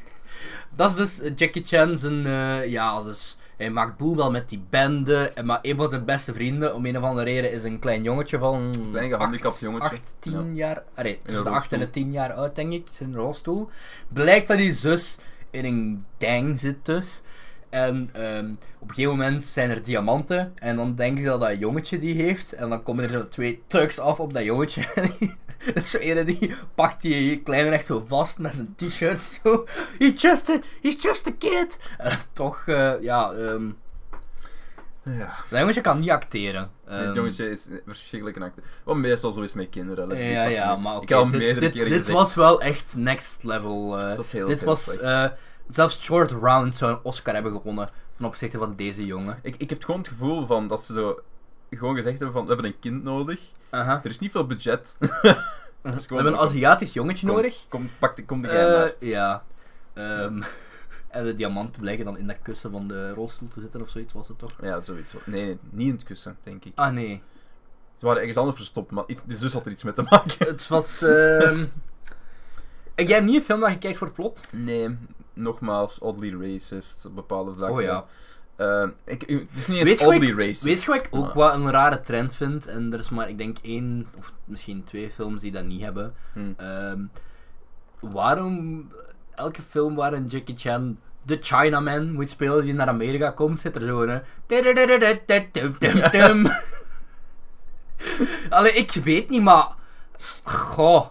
dat 0.76 0.90
is 0.90 0.96
dus 1.18 1.30
Jackie 1.36 1.64
Chan 1.64 1.96
zijn... 1.98 2.26
eh, 2.26 2.66
ja, 2.66 3.02
dus... 3.02 3.36
Hij 3.56 3.70
maakt 3.70 3.96
boel 3.96 4.16
wel 4.16 4.30
met 4.30 4.48
die 4.48 4.62
bende. 4.70 5.28
En 5.34 5.46
maar 5.46 5.58
een 5.62 5.76
van 5.76 5.90
zijn 5.90 6.04
beste 6.04 6.34
vrienden, 6.34 6.74
om 6.74 6.86
een 6.86 6.96
of 6.96 7.02
andere 7.02 7.24
reden, 7.30 7.52
is 7.52 7.64
een 7.64 7.78
klein 7.78 8.02
jongetje 8.02 8.38
van... 8.38 8.72
Klein 8.90 9.10
gehandicapt 9.10 9.60
jongetje. 9.60 9.88
acht, 9.88 10.16
tien 10.18 10.54
jaar... 10.54 10.82
Allee, 10.94 11.18
tussen 11.24 11.44
de 11.44 11.50
acht 11.50 11.72
en 11.72 11.78
de 11.78 11.84
rolstoel. 11.84 12.02
tien 12.02 12.12
jaar 12.12 12.32
oud, 12.32 12.54
denk 12.56 12.72
ik. 12.72 12.88
Een 13.00 13.14
rolstoel. 13.14 13.68
Blijkt 14.08 14.48
dat 14.48 14.58
die 14.58 14.72
zus 14.72 15.16
in 15.50 15.64
een 15.64 16.04
gang 16.18 16.58
zit 16.60 16.84
dus. 16.86 17.22
En 17.72 18.10
ehm, 18.12 18.50
op 18.78 18.88
een 18.88 18.94
gegeven 18.94 19.16
moment 19.16 19.44
zijn 19.44 19.70
er 19.70 19.82
diamanten. 19.82 20.52
En 20.54 20.76
dan 20.76 20.94
denk 20.94 21.18
ik 21.18 21.24
dat 21.24 21.40
dat 21.40 21.58
jongetje 21.58 21.98
die 21.98 22.22
heeft. 22.22 22.52
En 22.52 22.68
dan 22.68 22.82
komen 22.82 23.04
er 23.04 23.10
zo 23.10 23.28
twee 23.28 23.62
thugs 23.66 23.98
af 23.98 24.20
op 24.20 24.32
dat 24.34 24.44
jongetje. 24.44 24.82
En 25.74 25.86
zo 25.86 25.98
ene 25.98 26.24
die 26.24 26.54
pakt 26.74 27.02
die 27.02 27.42
kleine 27.42 27.70
echt 27.70 27.86
zo 27.86 28.04
vast 28.08 28.38
met 28.38 28.54
zijn 28.54 28.74
t-shirt. 28.76 29.20
Zo. 29.42 29.64
He's 29.98 30.22
just 30.22 30.48
a, 30.50 30.58
he's 30.82 31.02
just 31.02 31.26
a 31.26 31.30
kid. 31.38 31.78
En 31.98 32.18
toch, 32.32 32.62
eh, 32.66 32.92
ja, 33.02 33.32
ehm 33.32 33.70
Ja. 35.04 35.32
dat 35.50 35.58
jongetje 35.58 35.80
kan 35.80 36.00
niet 36.00 36.10
acteren. 36.10 36.70
Het 36.84 37.04
Ehm, 37.06 37.14
jongetje 37.14 37.50
is 37.50 37.68
verschrikkelijk 37.86 38.36
een 38.38 38.42
acteur. 38.42 38.64
Wat 38.84 38.96
meestal 38.96 39.30
zo 39.32 39.40
is 39.40 39.54
met 39.54 39.68
kinderen. 39.68 40.08
let's 40.08 40.22
ja, 40.22 40.44
ja, 40.44 40.76
maar 40.76 40.92
oké, 40.94 41.02
Ik 41.02 41.08
heb 41.08 41.18
al 41.18 41.28
dit, 41.28 41.38
meerdere 41.40 41.60
dit, 41.60 41.72
keren 41.72 41.88
dit 41.88 41.98
gezegd. 41.98 42.18
was 42.18 42.34
wel 42.34 42.60
echt 42.60 42.94
next 42.96 43.44
level. 43.44 43.98
eh, 44.00 44.06
Dat 44.08 44.16
was 44.16 44.32
heel, 44.32 44.46
dit 44.46 44.58
heel 44.58 44.68
was. 44.68 44.98
Zelfs 45.68 46.02
Short 46.02 46.30
Round 46.30 46.76
zou 46.76 46.92
een 46.92 47.00
Oscar 47.02 47.34
hebben 47.34 47.52
gewonnen 47.52 47.90
ten 48.16 48.24
opzichte 48.24 48.58
van 48.58 48.76
deze 48.76 49.06
jongen. 49.06 49.38
Ik, 49.42 49.54
ik 49.56 49.70
heb 49.70 49.84
gewoon 49.84 50.00
het 50.00 50.10
gevoel 50.10 50.46
van 50.46 50.68
dat 50.68 50.84
ze 50.84 50.92
zo 50.92 51.20
gewoon 51.70 51.96
gezegd 51.96 52.18
hebben 52.18 52.32
van 52.32 52.42
we 52.42 52.52
hebben 52.52 52.66
een 52.66 52.78
kind 52.78 53.02
nodig. 53.02 53.40
Aha. 53.70 54.00
Er 54.04 54.10
is 54.10 54.18
niet 54.18 54.30
veel 54.30 54.46
budget. 54.46 54.96
We 55.82 55.90
gewoon 55.90 56.22
hebben 56.24 56.32
een 56.32 56.46
Aziatisch 56.46 56.92
jongetje 56.92 57.26
Kom, 57.26 57.36
nodig. 57.36 57.64
Kom, 57.68 57.90
pak 57.98 58.16
de, 58.16 58.24
kom 58.24 58.42
de. 58.42 58.48
Eh, 58.48 59.08
ja. 59.08 59.42
Ehm, 59.92 60.42
en 61.08 61.24
de 61.24 61.34
diamanten 61.34 61.80
blijken 61.80 62.04
dan 62.04 62.18
in 62.18 62.26
dat 62.26 62.42
kussen 62.42 62.70
van 62.70 62.88
de 62.88 63.12
rolstoel 63.12 63.48
te 63.48 63.60
zitten 63.60 63.80
of 63.80 63.88
zoiets, 63.88 64.12
was 64.12 64.28
het 64.28 64.38
toch? 64.38 64.52
Ja, 64.60 64.80
zoiets. 64.80 65.12
Nee, 65.24 65.44
nee, 65.44 65.58
niet 65.70 65.86
in 65.86 65.94
het 65.94 66.02
kussen, 66.02 66.36
denk 66.42 66.64
ik. 66.64 66.72
Ah 66.74 66.92
nee. 66.92 67.22
Ze 67.96 68.04
waren 68.04 68.20
ergens 68.20 68.38
anders 68.38 68.56
verstopt, 68.56 68.90
maar 68.90 69.04
iets, 69.06 69.22
dus 69.24 69.38
dus 69.38 69.52
had 69.52 69.66
er 69.66 69.72
iets 69.72 69.82
mee 69.82 69.92
te 69.92 70.02
maken. 70.02 70.46
Het 70.46 70.68
was... 70.68 71.02
ehm 71.02 71.64
Heb 72.94 73.08
jij 73.08 73.20
niet 73.20 73.34
een 73.34 73.42
film 73.42 73.60
dat 73.60 73.70
je 73.70 73.78
kijkt 73.78 73.98
voor 73.98 74.06
het 74.06 74.16
plot? 74.16 74.40
Nee, 74.50 74.96
nogmaals, 75.34 75.98
oddly 75.98 76.34
racist 76.40 77.06
op 77.06 77.14
bepaalde 77.14 77.52
vlakken. 77.52 77.76
Oh 77.76 77.82
ja. 77.82 78.04
Eh, 78.56 78.88
ik, 79.04 79.20
het 79.20 79.46
is 79.54 79.66
niet 79.66 79.86
eens 79.86 80.02
oddly 80.02 80.32
racist. 80.32 80.62
Weet 80.62 80.82
je 80.82 80.90
wat 80.90 80.96
ik 80.96 81.08
ook 81.10 81.32
wat 81.32 81.54
een 81.54 81.70
rare 81.70 82.00
trend 82.00 82.34
vind? 82.34 82.66
En 82.66 82.92
er 82.92 82.98
is 82.98 83.10
maar, 83.10 83.28
ik 83.28 83.38
denk, 83.38 83.56
één 83.62 84.06
of 84.18 84.32
misschien 84.44 84.84
twee 84.84 85.10
films 85.10 85.40
die 85.40 85.52
dat 85.52 85.64
niet 85.64 85.82
hebben. 85.82 86.14
Hm. 86.32 86.52
Ehm, 86.56 87.04
waarom 88.00 88.88
elke 89.34 89.62
film 89.62 89.94
waarin 89.94 90.26
Jackie 90.26 90.56
Chan 90.56 90.98
de 91.22 91.38
Chinaman 91.40 92.12
moet 92.12 92.30
spelen 92.30 92.64
die 92.64 92.74
naar 92.74 92.88
Amerika 92.88 93.30
komt, 93.30 93.60
zit 93.60 93.76
er 93.76 93.82
zo'n... 93.82 94.08
eh, 94.08 94.16
Allee, 98.48 98.72
ik 98.72 98.90
weet 98.90 99.28
niet, 99.28 99.42
maar... 99.42 99.68
Goh. 100.44 101.06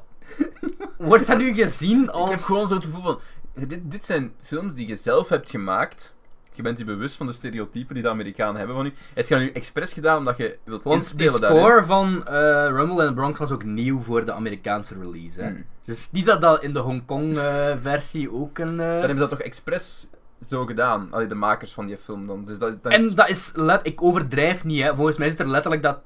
Wordt 0.97 1.27
dat 1.27 1.37
nu 1.37 1.53
gezien 1.53 2.11
als... 2.11 2.29
Ik 2.29 2.35
heb 2.35 2.45
gewoon 2.45 2.67
zo 2.67 2.75
het 2.75 2.83
gevoel 2.83 3.01
van... 3.01 3.19
Dit, 3.67 3.91
dit 3.91 4.05
zijn 4.05 4.33
films 4.41 4.73
die 4.73 4.87
je 4.87 4.95
zelf 4.95 5.29
hebt 5.29 5.49
gemaakt. 5.49 6.15
Je 6.53 6.61
bent 6.61 6.77
je 6.77 6.83
bewust 6.83 7.15
van 7.15 7.25
de 7.25 7.33
stereotypen 7.33 7.93
die 7.93 8.03
de 8.03 8.09
Amerikanen 8.09 8.55
hebben 8.55 8.75
van 8.75 8.85
u. 8.85 8.93
Het 9.13 9.27
je 9.27 9.35
nu 9.35 9.51
expres 9.51 9.93
gedaan 9.93 10.17
omdat 10.17 10.37
je 10.37 10.57
wilt 10.63 10.83
Want 10.83 11.03
de 11.03 11.23
inspelen 11.23 11.41
daarin. 11.41 11.61
score 11.61 11.83
van 11.83 12.27
eh, 12.27 12.67
Rumble 12.67 13.01
in 13.01 13.07
the 13.07 13.13
Bronx 13.13 13.39
was 13.39 13.51
ook 13.51 13.63
nieuw 13.63 14.01
voor 14.01 14.25
de 14.25 14.31
Amerikaanse 14.31 14.95
release. 15.01 15.41
Hè? 15.41 15.47
Hmm. 15.47 15.65
Dus 15.85 16.11
niet 16.11 16.25
dat 16.25 16.41
dat 16.41 16.63
in 16.63 16.73
de 16.73 16.79
Hongkong-versie 16.79 18.31
ook 18.31 18.57
een... 18.57 18.71
eh, 18.71 18.77
Dan 18.77 18.87
hebben 18.87 19.09
ze 19.09 19.15
dat 19.15 19.29
toch 19.29 19.39
expres 19.39 20.07
zo 20.47 20.65
gedaan. 20.65 21.07
Allee, 21.11 21.27
de 21.27 21.35
makers 21.35 21.73
van 21.73 21.85
die 21.85 21.97
film 21.97 22.27
dan. 22.27 22.45
Dus 22.45 22.57
dat, 22.57 22.83
dat 22.83 22.91
En 22.91 23.15
dat 23.15 23.29
is, 23.29 23.51
let, 23.55 23.79
ik 23.83 24.01
overdrijf 24.01 24.63
niet, 24.63 24.81
hè. 24.81 24.95
volgens 24.95 25.17
mij 25.17 25.29
zit 25.29 25.39
er 25.39 25.47
letterlijk 25.47 25.83
dat 25.83 25.99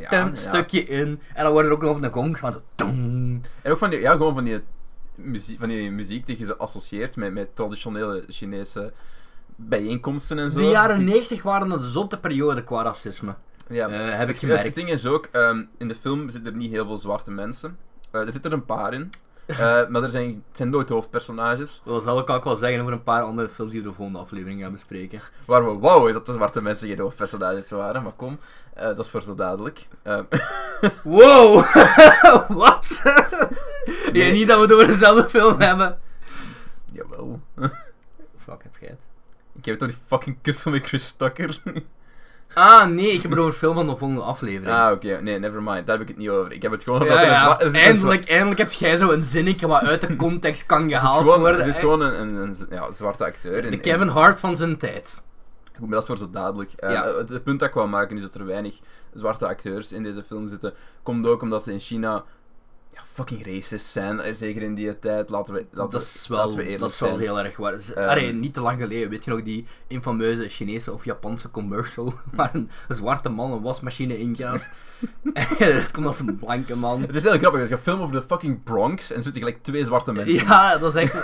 ja. 0.00 0.34
stukje 0.34 0.84
in. 0.84 1.20
En 1.34 1.44
dan 1.44 1.52
wordt 1.52 1.66
er 1.66 1.74
ook 1.74 1.82
nog 1.82 1.90
op 1.90 2.00
de 2.00 2.10
gong 2.10 2.38
van 2.38 2.52
zo... 2.52 2.62
En 3.62 3.72
ook 3.72 3.78
van 3.78 3.90
die, 3.90 4.00
ja, 4.00 4.12
gewoon 4.12 4.34
van 4.34 4.44
die 4.44 4.60
muziek, 5.14 5.58
van 5.58 5.68
die 5.68 5.90
muziek 5.90 6.26
die 6.26 6.38
je 6.38 6.44
zo 6.44 6.52
associeert 6.52 7.16
met, 7.16 7.32
met 7.32 7.56
traditionele 7.56 8.24
Chinese 8.28 8.92
bijeenkomsten 9.56 10.38
en 10.38 10.50
zo. 10.50 10.58
De 10.58 10.64
jaren 10.64 11.04
90 11.04 11.42
waren 11.42 11.70
een 11.70 11.82
zotte 11.82 12.20
periode 12.20 12.64
qua 12.64 12.82
racisme. 12.82 13.34
Ja. 13.66 13.88
Eh, 13.88 14.18
heb 14.18 14.28
ik 14.28 14.36
gemerkt. 14.36 14.64
Het 14.64 14.74
ding 14.74 14.88
is 14.88 15.06
ook, 15.06 15.28
ehm, 15.32 15.62
in 15.78 15.88
de 15.88 15.94
film 15.94 16.30
zitten 16.30 16.52
er 16.52 16.58
niet 16.58 16.70
heel 16.70 16.86
veel 16.86 16.98
zwarte 16.98 17.30
mensen. 17.30 17.78
Eh, 18.10 18.20
er 18.20 18.32
zitten 18.32 18.50
er 18.50 18.56
een 18.56 18.64
paar 18.64 18.94
in. 18.94 19.10
Eh, 19.46 19.86
maar 19.88 20.02
er 20.02 20.08
zijn, 20.08 20.28
het 20.28 20.56
zijn 20.56 20.70
nooit 20.70 20.88
hoofdpersonages. 20.88 21.82
Dat 21.84 22.02
zal 22.02 22.18
ik 22.18 22.30
ook 22.30 22.44
wel 22.44 22.56
zeggen 22.56 22.80
over 22.80 22.92
een 22.92 23.02
paar 23.02 23.22
andere 23.22 23.48
films 23.48 23.72
die 23.72 23.82
we 23.82 23.88
de 23.88 23.94
volgende 23.94 24.20
aflevering 24.20 24.60
gaan 24.60 24.72
bespreken. 24.72 25.20
Waar 25.44 25.64
we 25.64 25.78
wou 25.78 26.12
dat 26.12 26.26
de 26.26 26.32
zwarte 26.32 26.62
mensen 26.62 26.88
geen 26.88 26.98
hoofdpersonages 26.98 27.70
waren. 27.70 28.02
Maar 28.02 28.12
kom, 28.12 28.38
dat 28.74 28.98
is 28.98 29.08
voor 29.08 29.22
zo 29.22 29.34
dadelijk. 29.34 29.86
Ehm, 30.02 30.24
Wow! 31.04 31.64
Wat? 32.62 33.02
Nee. 34.12 34.26
Ja, 34.26 34.32
niet 34.32 34.46
dat 34.48 34.56
we 34.56 34.62
het 34.62 34.72
over 34.72 34.86
dezelfde 34.86 35.28
film 35.28 35.60
hebben. 35.60 35.98
jawel. 36.92 37.40
Fuck, 38.44 38.62
heb 38.62 38.76
jij 38.80 38.88
het? 38.88 39.00
Ik 39.58 39.64
heb 39.64 39.78
toch 39.78 39.88
die 39.88 39.96
fucking 40.06 40.36
kutfilm 40.42 40.74
met 40.74 40.86
Chris 40.86 41.12
Tucker. 41.12 41.60
Ah, 42.54 42.86
nee, 42.86 43.10
ik 43.12 43.22
heb 43.22 43.30
het 43.30 43.40
over 43.40 43.52
film 43.52 43.74
van 43.74 43.86
de 43.86 43.96
volgende 43.96 44.22
aflevering. 44.22 44.76
ah, 44.76 44.92
oké. 44.92 45.20
Nee, 45.20 45.38
never 45.38 45.62
mind. 45.62 45.86
Daar 45.86 45.94
heb 45.98 46.00
ik 46.00 46.08
het 46.08 46.16
niet 46.16 46.28
over. 46.28 46.52
Ik 46.52 46.62
heb 46.62 46.70
het 46.70 46.82
gewoon 46.82 47.00
over 47.02 47.12
Ja, 47.14 47.20
dat 47.20 47.60
ja, 47.60 47.66
een 47.66 47.74
eindelijk, 47.74 48.28
eindelijk 48.28 48.58
heb 48.58 48.70
jij 48.70 48.96
zo 48.96 49.10
een 49.10 49.22
zinnetje 49.22 49.66
wat 49.66 49.82
uit 49.82 50.00
de 50.00 50.16
context 50.16 50.66
kan 50.66 50.82
Het 50.90 50.98
gehaald 51.00 51.18
gewoon, 51.22 51.40
worden. 51.40 51.60
het 51.60 51.68
is 51.68 51.78
gewoon 51.78 52.00
een, 52.00 52.14
een, 52.14 52.34
een 52.36 52.56
ja, 52.70 52.90
zwarte 52.92 53.24
acteur. 53.24 53.62
de 53.62 53.68
in- 53.68 53.80
Kevin 53.80 54.08
Hart 54.08 54.40
van 54.40 54.56
zijn 54.56 54.76
tijd. 54.76 55.22
Goed, 55.72 55.80
maar 55.80 55.90
dat 55.90 56.00
is 56.00 56.06
voor 56.06 56.18
zo 56.18 56.30
dadelijk. 56.30 56.72
Eh, 56.72 56.92
Ja. 56.92 57.06
het, 57.16 57.28
het 57.28 57.42
punt 57.44 57.58
dat 57.60 57.68
ik 57.68 57.74
wou 57.74 57.88
maken 57.88 58.16
is 58.16 58.22
dat 58.22 58.34
er 58.34 58.46
weinig 58.46 58.78
zwarte 59.14 59.46
acteurs 59.46 59.92
in 59.92 60.02
deze 60.02 60.22
film 60.22 60.48
zitten. 60.48 60.72
Komt 61.02 61.26
ook 61.26 61.42
omdat 61.42 61.62
ze 61.62 61.72
in 61.72 61.78
China 61.80 62.24
ja, 62.92 63.00
fucking 63.12 63.46
racist 63.46 63.86
zijn. 63.86 64.20
eh, 64.20 64.34
Zeker 64.34 64.62
in 64.62 64.74
die 64.74 64.98
tijd. 64.98 65.30
Laten 65.30 65.54
we, 65.54 65.66
laten 65.70 65.92
dat 65.92 66.02
is 66.02 66.26
wel, 66.28 66.56
we 66.56 66.78
dat 66.78 66.90
is 66.90 67.00
wel 67.00 67.18
heel 67.18 67.38
erg 67.38 67.56
waar. 67.56 67.80
Z- 67.80 67.90
Ehm. 67.90 68.40
Niet 68.40 68.54
te 68.54 68.60
lang 68.60 68.80
geleden, 68.80 69.08
weet 69.08 69.24
je 69.24 69.30
nog 69.30 69.42
die 69.42 69.64
infameuze 69.86 70.48
Chinese 70.48 70.92
of 70.92 71.04
Japanse 71.04 71.50
commercial 71.50 72.14
waar 72.34 72.50
een, 72.54 72.70
zwarte 72.88 73.28
man 73.28 73.52
een 73.52 73.62
wasmachine 73.62 74.18
ingaat. 74.18 74.68
en 75.58 75.74
het 75.74 75.90
komt 75.92 76.06
als 76.06 76.20
een 76.20 76.38
blanke 76.38 76.76
man. 76.76 77.00
Het 77.00 77.14
is 77.14 77.22
heel 77.22 77.38
grappig. 77.38 77.60
Het 77.60 77.70
is 77.70 77.76
een 77.76 77.82
film 77.82 78.00
over 78.00 78.14
de 78.14 78.22
fucking 78.22 78.62
Bronx 78.62 79.10
en 79.10 79.16
er 79.16 79.22
zitten 79.22 79.42
gelijk 79.42 79.62
twee 79.62 79.84
zwarte 79.84 80.12
mensen. 80.12 80.34
Ja, 80.34 80.78
dat 80.78 80.94
is 80.96 81.02
echt... 81.02 81.16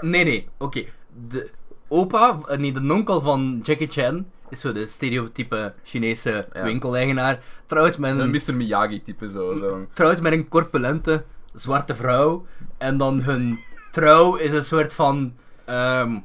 Nee, 0.00 0.24
nee, 0.24 0.48
oké. 0.58 0.84
De 1.28 1.50
opa, 1.88 2.38
eh, 2.48 2.58
nee, 2.58 2.72
de 2.72 2.80
nonkel 2.80 3.20
van 3.20 3.60
Jackie 3.62 3.88
Chan 3.90 4.26
is 4.50 4.60
zo 4.60 4.72
de 4.72 4.86
stereotype 4.86 5.74
Chinese 5.84 6.48
Ja. 6.52 6.62
winkeleigenaar. 6.62 7.40
Trouwt 7.66 7.98
met 7.98 8.10
Een 8.10 8.20
een, 8.20 8.30
Mr. 8.30 8.54
Miyagi-type 8.54 9.28
zo. 9.28 9.54
zo. 9.54 9.86
trouwt 9.94 10.20
met 10.20 10.32
een 10.32 10.48
corpulente 10.48 11.24
zwarte 11.52 11.94
vrouw. 11.94 12.46
En 12.78 12.96
dan 12.96 13.20
hun 13.20 13.60
trouw 13.90 14.34
is 14.36 14.52
een 14.52 14.64
soort 14.64 14.92
van... 14.92 15.34
ehm 15.64 16.18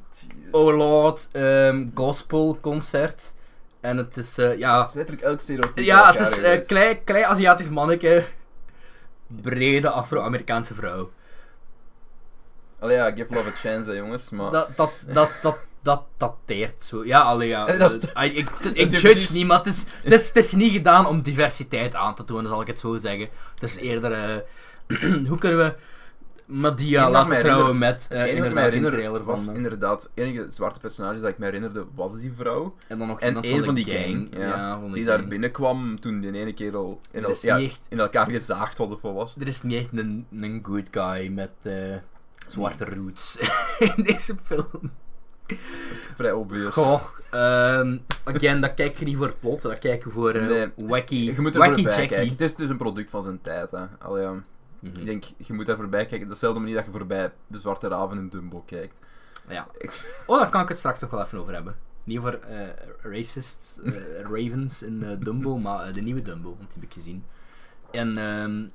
oh 0.51 0.75
Lord, 0.75 1.29
ehm, 1.31 1.87
gospel 1.93 2.57
concert. 2.61 3.33
En 3.79 3.97
het 3.97 4.17
is, 4.17 4.37
eh, 4.37 4.57
ja... 4.57 4.79
Het 4.79 4.87
is 4.87 4.93
letterlijk 4.93 5.25
elk 5.25 5.39
stereotype. 5.39 5.83
Ja, 5.83 6.11
het 6.11 6.19
is 6.19 6.29
elkaar 6.31 6.51
eh 6.51 6.67
klein, 6.67 7.03
klein 7.03 7.25
Aziatisch 7.25 7.69
manneke. 7.69 8.23
Brede 9.27 9.89
Afro-Amerikaanse 9.89 10.73
vrouw. 10.73 11.11
Allee, 12.79 12.95
ja, 12.95 13.11
give 13.11 13.33
love 13.33 13.47
a 13.47 13.51
chance, 13.51 13.89
hè, 13.89 13.97
jongens. 13.97 14.29
Maar... 14.29 14.51
Dat, 14.51 14.75
dat, 14.75 15.07
dat, 15.11 15.31
dat, 15.41 15.57
dat 15.81 16.03
dateert 16.17 16.83
zo. 16.83 17.05
Ja, 17.05 17.21
allee, 17.21 17.47
ja. 17.47 17.67
Eh, 17.67 17.79
dat 17.79 17.91
is- 17.91 18.31
ik, 18.31 18.49
ik, 18.73 18.89
judge 18.89 18.99
precies- 19.01 19.29
niet, 19.29 19.47
maar 19.47 19.57
het 19.57 19.65
is, 19.65 19.85
het, 20.03 20.13
is, 20.13 20.27
het 20.27 20.35
is 20.37 20.53
niet 20.53 20.71
gedaan 20.71 21.05
om 21.07 21.21
diversiteit 21.21 21.95
aan 21.95 22.15
te 22.15 22.23
tonen, 22.23 22.47
zal 22.49 22.61
ik 22.61 22.67
het 22.67 22.79
zo 22.79 22.97
zeggen. 22.97 23.29
Het 23.53 23.63
is 23.63 23.75
eerder... 23.75 24.11
eh, 24.11 24.35
hoe 25.29 25.37
kunnen 25.37 25.59
we 25.59 25.73
Madia 26.45 27.09
laten 27.09 27.39
trouwen 27.39 27.77
met 27.77 28.03
Het 28.09 28.11
eh 28.11 28.17
enige 28.27 28.35
inderdaad 28.35 28.73
een 28.73 28.87
trailer 28.87 29.23
was 29.23 29.43
van... 29.45 29.55
inderdaad, 29.55 30.01
het 30.01 30.11
enige 30.13 30.49
zwarte 30.49 30.79
personage 30.79 31.19
dat 31.19 31.29
ik 31.29 31.37
me 31.37 31.45
herinnerde 31.45 31.85
was 31.95 32.19
die 32.19 32.31
vrouw. 32.35 32.75
en 32.87 32.97
dan 32.97 33.07
nog 33.07 33.19
En 33.19 33.41
de 33.41 33.63
van 33.63 33.73
die 33.75 33.85
gang, 33.85 34.27
ja, 34.37 34.79
van 34.79 34.91
die 34.91 35.05
gang. 35.05 35.17
daar 35.19 35.27
binnenkwam 35.27 35.99
toen 35.99 36.19
die 36.19 36.33
ene 36.33 36.53
kerel 36.53 37.01
in, 37.11 37.23
el- 37.23 37.35
ja, 37.41 37.59
echt- 37.59 37.85
in 37.89 37.99
elkaar 37.99 38.29
gezaagd 38.29 38.77
was 38.77 38.89
of 38.89 39.01
wat 39.01 39.13
was. 39.13 39.35
Er 39.39 39.47
is 39.47 39.61
niet 39.61 39.79
echt 39.79 39.89
een, 39.97 40.25
een 40.39 40.59
good 40.63 40.87
guy 40.91 41.27
met 41.27 41.51
eh, 41.61 41.73
zwarte 42.47 42.85
roots 42.85 43.37
in 43.95 44.03
deze 44.03 44.35
film. 44.43 44.91
Dat 45.89 45.97
is 45.97 46.07
vrij 46.15 46.31
obvious. 46.31 46.73
Goh, 46.73 47.01
ehm 47.29 47.97
again, 48.23 48.61
dat 48.61 48.73
kijk 48.73 48.99
je 48.99 49.05
niet 49.05 49.17
voor 49.17 49.33
plot, 49.39 49.61
dat 49.61 49.79
kijk 49.79 50.03
je 50.03 50.09
voor 50.09 50.31
eh, 50.31 50.47
Nee. 50.47 50.71
wacky, 50.75 51.15
Je 51.15 51.41
moet 51.41 51.53
er 51.53 51.59
wacky 51.59 51.83
kijken. 51.83 52.29
Het 52.29 52.41
is, 52.41 52.49
het 52.51 52.59
is 52.59 52.69
een 52.69 52.77
product 52.77 53.09
van 53.09 53.23
zijn 53.23 53.41
tijd. 53.41 53.71
Hè. 53.71 53.85
Allee. 53.99 54.27
Mhm. 54.79 54.99
Ik 54.99 55.05
denk, 55.05 55.23
je 55.37 55.53
moet 55.53 55.65
daar 55.65 55.75
voorbij 55.75 56.05
kijken. 56.05 56.27
Dezelfde 56.27 56.59
manier 56.59 56.75
dat 56.75 56.85
je 56.85 56.91
voorbij 56.91 57.31
de 57.47 57.59
Zwarte 57.59 57.87
Raven 57.87 58.17
in 58.17 58.29
Dumbo 58.29 58.63
kijkt. 58.65 58.99
Ja. 59.47 59.67
Oh, 60.25 60.39
daar 60.39 60.49
kan 60.49 60.61
ik 60.61 60.67
het 60.69 60.77
straks 60.77 60.99
toch 60.99 61.09
wel 61.09 61.21
even 61.23 61.39
over 61.39 61.53
hebben. 61.53 61.75
Niet 62.03 62.17
over 62.17 62.39
eh 62.39 62.57
racist 63.01 63.79
eh, 63.83 63.93
ravens 64.33 64.83
in 64.83 65.17
Dumbo, 65.19 65.57
maar 65.57 65.91
de 65.93 66.01
nieuwe 66.01 66.21
Dumbo, 66.21 66.55
want 66.57 66.59
die 66.71 66.79
heb 66.79 66.83
ik 66.83 66.93
gezien. 66.93 67.23
En 67.91 68.17
ehm, 68.17 68.65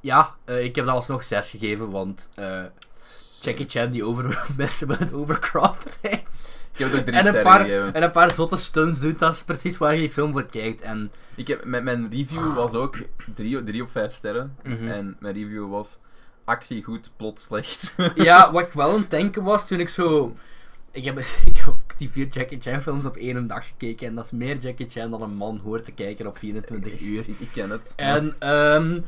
ja, 0.00 0.34
ik 0.44 0.74
heb 0.76 0.84
dat 0.86 0.94
alsnog 0.94 1.24
6 1.24 1.50
gegeven, 1.50 1.90
want 1.90 2.30
eh, 2.34 2.64
Jackie 3.46 3.68
Chan 3.68 3.90
die 3.90 4.04
over 4.04 4.44
mensen 4.56 4.88
met 4.88 5.00
een 5.00 5.26
rijdt. 6.02 6.40
Ik 6.72 6.78
heb 6.78 6.90
het 6.90 7.00
ook 7.00 7.06
drie 7.06 7.18
En 7.18 7.36
een, 7.36 7.42
paar, 7.42 7.60
gegeven. 7.60 7.94
en 7.94 8.02
een 8.02 8.10
paar 8.10 8.30
zotte 8.30 8.56
stunts 8.56 9.00
doet, 9.00 9.18
dat 9.18 9.34
is 9.34 9.42
precies 9.42 9.78
waar 9.78 9.94
je 9.94 10.00
die 10.00 10.10
film 10.10 10.32
voor 10.32 10.46
kijkt. 10.46 10.80
En 10.80 11.10
Ik 11.34 11.48
heb, 11.48 11.64
mijn, 11.64 11.84
mijn 11.84 12.10
review 12.10 12.54
was 12.54 12.72
ook 12.72 12.96
3 13.34 13.82
op 13.82 13.90
5 13.90 14.14
sterren. 14.14 14.56
Mhm. 14.62 14.88
En 14.88 15.16
mijn 15.20 15.34
review 15.34 15.70
was 15.70 15.98
actie 16.44 16.82
goed, 16.82 17.10
plot 17.16 17.40
slecht. 17.40 17.94
ja, 18.14 18.52
wat 18.52 18.66
ik 18.66 18.72
wel 18.72 18.90
aan 18.90 19.00
het 19.00 19.10
denken 19.10 19.42
was 19.42 19.66
toen 19.66 19.80
ik 19.80 19.88
zo. 19.88 20.36
Ik 20.90 21.04
heb, 21.04 21.18
ik 21.44 21.56
heb 21.56 21.68
ook 21.68 21.98
die 21.98 22.10
vier 22.10 22.26
Jackie 22.26 22.60
Chan 22.60 22.80
films 22.80 23.04
op 23.06 23.16
één 23.16 23.46
dag 23.46 23.66
gekeken. 23.66 24.06
En 24.06 24.14
dat 24.14 24.24
is 24.24 24.30
meer 24.30 24.56
Jackie 24.56 24.88
Chan 24.88 25.10
dan 25.10 25.22
een 25.22 25.36
man 25.36 25.60
hoort 25.64 25.84
te 25.84 25.92
kijken 25.92 26.26
op 26.26 26.38
24 26.38 27.00
uur. 27.00 27.20
Ik, 27.28 27.40
ik 27.40 27.48
ken 27.52 27.70
het. 27.70 27.92
En 27.96 28.34
ehm 28.38 28.98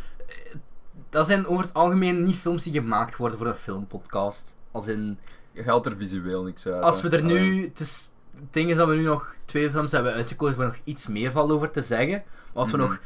dat 1.11 1.27
zijn 1.27 1.47
over 1.47 1.65
het 1.65 1.75
algemeen 1.75 2.23
niet 2.23 2.37
films 2.37 2.63
die 2.63 2.73
gemaakt 2.73 3.17
worden 3.17 3.39
voor 3.39 3.47
een 3.47 3.57
filmpodcast. 3.57 4.57
Als 4.71 4.87
in, 4.89 5.19
Je 5.53 5.63
haalt 5.65 5.87
er 5.87 5.97
visueel 5.97 6.43
niks 6.43 6.67
uit. 6.67 6.83
als 6.83 7.01
we 7.01 7.09
er 7.09 7.25
nu. 7.25 7.65
Het, 7.65 7.81
is, 7.81 8.11
het 8.35 8.53
ding 8.53 8.71
is 8.71 8.77
dat 8.77 8.89
we 8.89 8.95
nu 8.95 9.03
nog 9.03 9.35
twee 9.45 9.71
films 9.71 9.93
hebben 9.93 10.13
uitgekozen 10.13 10.57
waar 10.57 10.67
nog 10.67 10.79
iets 10.85 11.07
meer 11.07 11.31
valt 11.31 11.51
over 11.51 11.71
te 11.71 11.83
zeggen. 11.83 12.23
Maar 12.35 12.63
als 12.63 12.71
we 12.71 12.77
Mhm. 12.77 12.87
nog. 12.87 12.99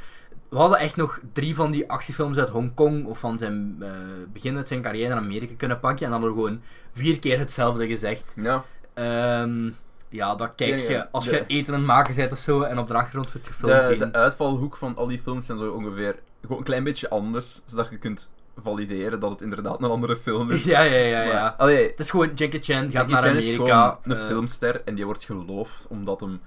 We 0.49 0.59
hadden 0.59 0.79
echt 0.79 0.97
nog 0.97 1.21
drie 1.33 1.55
van 1.55 1.71
die 1.71 1.91
actiefilms 1.91 2.39
uit 2.39 2.49
Hongkong 2.49 3.07
of 3.07 3.19
van 3.19 3.39
zijn 3.39 3.77
eh, 3.81 3.91
begin 4.33 4.57
uit 4.57 4.69
zijn 4.69 4.83
carrière 4.83 5.11
in 5.13 5.17
Amerika 5.19 5.55
kunnen 5.57 5.81
pakken. 5.81 6.05
En 6.07 6.11
dan 6.13 6.21
hadden 6.21 6.39
we 6.39 6.45
gewoon 6.45 6.63
vier 6.93 7.19
keer 7.19 7.39
hetzelfde 7.39 7.87
gezegd. 7.87 8.33
Ja, 8.37 8.65
Ehm, 8.95 9.71
ja, 10.09 10.35
dat 10.35 10.53
kijk 10.57 10.81
ja. 10.83 10.91
je 10.91 11.11
als 11.11 11.25
De- 11.25 11.31
je 11.31 11.45
eten 11.47 11.73
aan 11.73 11.79
het 11.79 11.89
maken 11.89 12.15
bent 12.15 12.33
of 12.33 12.39
zo 12.39 12.63
en 12.63 12.79
op 12.79 12.89
de 12.89 12.95
achtergrond 12.95 13.33
wordt 13.33 13.47
je 13.47 13.53
film 13.53 13.73
de, 13.73 13.83
zien. 13.83 13.99
de 13.99 14.13
uitvalhoek 14.13 14.77
van 14.77 14.97
al 14.97 15.07
die 15.07 15.19
films 15.19 15.47
zijn 15.47 15.59
zo 15.59 15.71
ongeveer 15.71 16.17
gewoon 16.43 16.59
een 16.59 16.65
klein 16.65 16.85
beetje 16.85 17.11
anders, 17.11 17.61
zodat 17.67 17.89
je 17.91 17.99
kunt 17.99 18.31
valideren 18.57 19.21
dat 19.21 19.31
het 19.31 19.41
inderdaad 19.43 19.83
een 19.83 19.91
andere 19.91 20.17
film 20.17 20.51
is. 20.51 20.65
Ja, 20.75 20.81
ja, 20.83 20.99
ja, 21.07 21.23
ja. 21.23 21.55
Allee, 21.59 21.91
Het 21.91 21.99
is 22.01 22.11
gewoon 22.11 22.31
Jackie 22.35 22.63
Chan 22.63 22.83
gaat 22.83 22.93
Jackie 22.93 23.13
naar 23.13 23.23
Chan 23.23 23.37
is 23.37 23.45
Amerika. 23.55 23.65
gewoon 23.89 23.99
een 24.19 24.23
eh, 24.23 24.27
filmster 24.27 24.83
en 24.85 24.95
die 24.95 25.05
wordt 25.05 25.25
geloofd 25.25 25.87
omdat 25.89 26.21
hem 26.21 26.41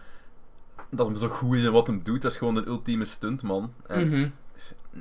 dat 0.89 1.07
hem 1.07 1.15
zo 1.15 1.27
goed 1.29 1.55
is 1.55 1.63
in 1.63 1.71
wat 1.71 1.87
hem 1.87 2.01
doet. 2.03 2.21
Dat 2.21 2.31
is 2.31 2.37
gewoon 2.37 2.55
een 2.55 2.67
ultieme 2.67 3.05
stuntman. 3.05 3.73
En 3.87 4.07
Mhm. 4.09 4.29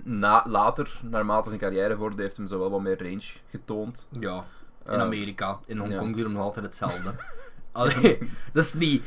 na, 0.03 0.45
later, 0.49 1.01
naarmate 1.03 1.49
zijn 1.49 1.61
carrière 1.61 1.97
vorderde, 1.97 2.23
heeft 2.23 2.37
hem 2.37 2.47
zo 2.47 2.59
wel 2.59 2.71
wat 2.71 2.81
meer 2.81 2.99
range 3.03 3.23
getoond. 3.51 4.09
Ja, 4.21 4.45
in 4.87 4.93
Eh, 4.93 5.01
Amerika. 5.01 5.59
In 5.67 5.79
Hongkong 5.79 6.09
ja. 6.11 6.17
doen 6.17 6.27
we 6.27 6.33
nog 6.33 6.43
altijd 6.43 6.65
hetzelfde. 6.65 7.15
Allee, 7.73 8.19
dat 8.53 8.65
is 8.65 8.73
niet... 8.75 9.03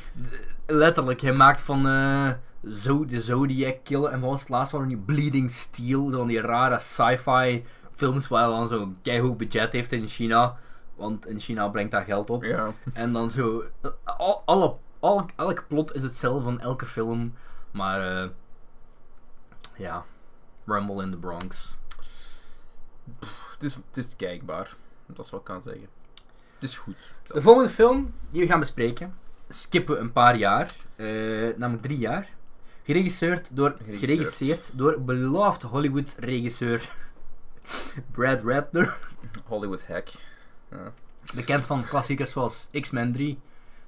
Letterlijk, 0.65 1.21
hij 1.21 1.33
maakt 1.33 1.61
van 1.61 1.87
eh, 1.87 2.29
zo, 2.67 3.05
de 3.05 3.21
Zodiac 3.21 3.77
Killer 3.83 4.11
en 4.11 4.19
wat 4.19 4.29
was 4.29 4.39
het 4.39 4.49
laatste 4.49 4.77
van 4.77 4.87
die 4.87 4.97
Bleeding 4.97 5.51
Steel, 5.51 6.09
zo 6.09 6.17
van 6.17 6.27
die 6.27 6.41
rare 6.41 6.79
sci-fi 6.79 7.65
films 7.95 8.27
waar 8.27 8.47
dan 8.47 8.67
zo'n 8.67 8.97
keihoog 9.01 9.35
budget 9.35 9.73
heeft 9.73 9.91
in 9.91 10.07
China. 10.07 10.57
Want 10.95 11.27
in 11.27 11.39
China 11.39 11.69
brengt 11.69 11.91
dat 11.91 12.03
geld 12.03 12.29
op. 12.29 12.43
Ja. 12.43 12.73
En 12.93 13.13
dan 13.13 13.31
zo... 13.31 13.63
eh, 13.81 13.91
Al, 14.03 14.41
alle, 14.45 14.75
al, 14.99 15.25
elk 15.35 15.67
plot 15.67 15.95
is 15.95 16.03
hetzelfde 16.03 16.43
van 16.43 16.59
elke 16.59 16.85
film. 16.85 17.33
Maar... 17.71 18.23
eh, 18.23 18.29
ja. 19.75 20.05
Rumble 20.65 21.03
in 21.03 21.11
the 21.11 21.17
Bronx. 21.17 21.75
Het 23.51 23.63
is, 23.63 23.75
het 23.75 23.97
is 23.97 24.15
kijkbaar. 24.15 24.75
Dat 25.05 25.25
is 25.25 25.31
wat 25.31 25.39
ik 25.39 25.45
kan 25.45 25.61
zeggen. 25.61 25.87
Het 26.59 26.69
is 26.69 26.77
goed. 26.77 27.13
De 27.23 27.41
volgende 27.41 27.69
film 27.69 28.13
die 28.29 28.41
we 28.41 28.47
gaan 28.47 28.59
bespreken, 28.59 29.17
skippen 29.49 29.95
we 29.95 30.01
een 30.01 30.11
paar 30.11 30.35
jaar, 30.35 30.75
eh, 30.95 31.07
namelijk 31.57 31.81
drie 31.83 31.97
jaar. 31.97 32.29
Geregisseerd 32.87 33.55
door, 33.55 33.69
Geregisseerd. 33.77 34.09
geregisseerd 34.11 34.71
door 34.77 35.01
beloved 35.01 35.61
Hollywood 35.61 36.15
regisseur 36.19 36.89
Brad 38.15 38.41
Ratner. 38.43 38.97
Hollywood 39.45 39.85
hack. 39.87 40.07
Ja. 40.71 40.93
Bekend 41.35 41.65
van 41.65 41.83
klassiekers 41.85 42.31
zoals 42.31 42.67
X-Men 42.81 43.11
3, 43.13 43.39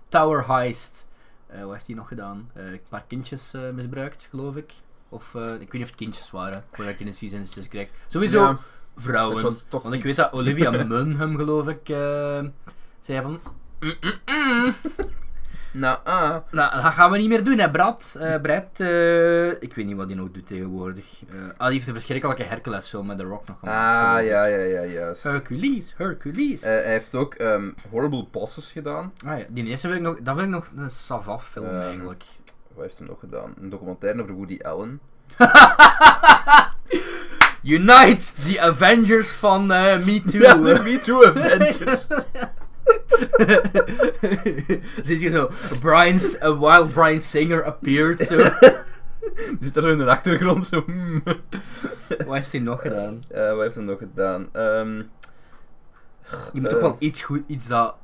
Tower 0.10 0.48
Heist. 0.48 1.08
Eh, 1.48 1.62
wat 1.64 1.72
heeft 1.74 1.88
hij 1.88 1.96
nog 1.96 2.08
gedaan? 2.08 2.50
Eh, 2.54 2.72
een 2.72 2.82
paar 2.90 3.04
kindjes 3.08 3.54
eh, 3.54 3.70
misbruikt, 3.70 4.28
geloof 4.30 4.56
ik. 4.56 4.74
Of 5.10 5.26
ik 5.36 5.42
weet 5.50 5.72
niet 5.74 5.82
of 5.82 5.88
het 5.88 5.96
kindjes 5.96 6.32
waren, 6.32 6.64
voordat 6.72 6.94
ik 6.94 7.00
in 7.00 7.06
de 7.06 7.12
seasons 7.12 7.68
kreeg. 7.68 7.90
Sowieso 8.08 8.42
Ja, 8.42 8.60
vrouwen. 8.96 9.44
was- 9.44 9.66
Want 9.70 9.94
ik 9.94 10.04
weet 10.04 10.16
dat 10.16 10.32
Olivia 10.34 10.72
Munn 10.84 11.16
hem, 11.16 11.36
geloof 11.36 11.68
ik, 11.68 11.86
zei 13.00 13.22
van... 13.22 13.40
"Mm, 13.80 13.94
mm, 14.02 14.14
mm." 14.26 14.76
Nou, 15.72 15.98
ah. 16.04 16.36
Nou, 16.52 16.82
dat 16.82 16.94
gaan 16.94 17.12
we 17.12 17.18
niet 17.18 17.28
meer 17.30 17.44
doen, 17.44 17.58
hè, 17.60 17.70
Brad. 17.72 18.16
Eh 18.20 18.42
Brad, 18.42 18.66
eh, 18.80 19.48
ik 19.50 19.74
weet 19.74 19.86
niet 19.86 19.96
wat 19.96 20.08
hij 20.08 20.16
nog 20.16 20.32
doet 20.32 20.48
tegenwoordig. 20.48 21.06
Eh, 21.30 21.36
ah, 21.58 21.66
die 21.68 21.76
heeft 21.76 21.88
een 21.88 21.94
verschrikkelijke 21.94 22.44
Hercules-film 22.44 23.06
met 23.06 23.18
The 23.18 23.24
Rock 23.24 23.48
nog 23.48 23.58
gemaakt. 23.60 24.18
Ah, 24.18 24.26
ja, 24.26 24.46
ja, 24.46 24.58
ja, 24.58 24.84
juist. 24.86 25.24
Hercules, 25.24 25.94
Hercules. 25.98 26.62
Hij 26.62 26.84
heeft 26.84 27.16
ook 27.16 27.34
ehm, 27.34 27.70
Horrible 27.90 28.26
Bosses 28.32 28.72
gedaan. 28.72 29.14
ah, 29.26 29.40
ja, 29.40 29.46
die 29.50 29.66
eerste 29.66 29.88
vind 29.88 30.00
ik 30.00 30.06
nog, 30.06 30.20
dat 30.22 30.36
vind 30.36 30.48
ik 30.48 30.54
nog 30.54 30.70
een 30.76 30.90
savaf 30.90 31.48
film 31.48 31.66
Ehm, 31.66 31.82
eigenlijk. 31.82 32.24
Wat 32.74 32.84
heeft 32.84 32.98
hij 32.98 33.08
nog 33.08 33.20
gedaan? 33.20 33.54
Een 33.62 33.70
documentaire 33.70 34.22
over 34.22 34.34
Woody 34.34 34.60
Allen. 34.62 35.00
Unite, 37.64 38.34
the 38.48 38.58
Avengers 38.62 39.32
van 39.32 39.68
Me 39.68 40.22
Too. 40.26 40.42
Ja, 40.46 40.54
de 40.54 40.80
Me 40.84 41.00
Too 41.00 41.26
Avengers. 41.28 42.08
Zit 45.08 45.22
je 45.22 45.30
zo, 45.30 45.50
Brian's, 45.80 46.42
a 46.42 46.60
wild 46.60 46.94
Brian 46.94 47.22
Singer 47.22 47.64
appeared, 47.66 48.20
zo. 48.22 48.38
Zit 49.62 49.74
zo 49.74 49.88
in 49.90 49.98
de 49.98 50.06
achtergrond. 50.06 50.68
Zo. 50.68 50.84
hmm. 50.86 51.24
Wat 52.26 52.36
heeft 52.36 52.52
hij 52.52 52.62
nog 52.62 52.82
gedaan? 52.82 53.24
Eh, 53.30 53.54
wat 53.54 53.62
heeft 53.62 53.76
hij 53.76 53.84
nog 53.84 53.98
gedaan? 53.98 54.50
Ehm, 54.52 54.96
Je 56.54 56.62
moet 56.62 56.66
Eh. 56.66 56.72
toch 56.72 56.82
wel 56.82 56.96
iets 57.00 57.22
goed, 57.22 57.42
iets 57.48 57.68
dat 57.68 57.96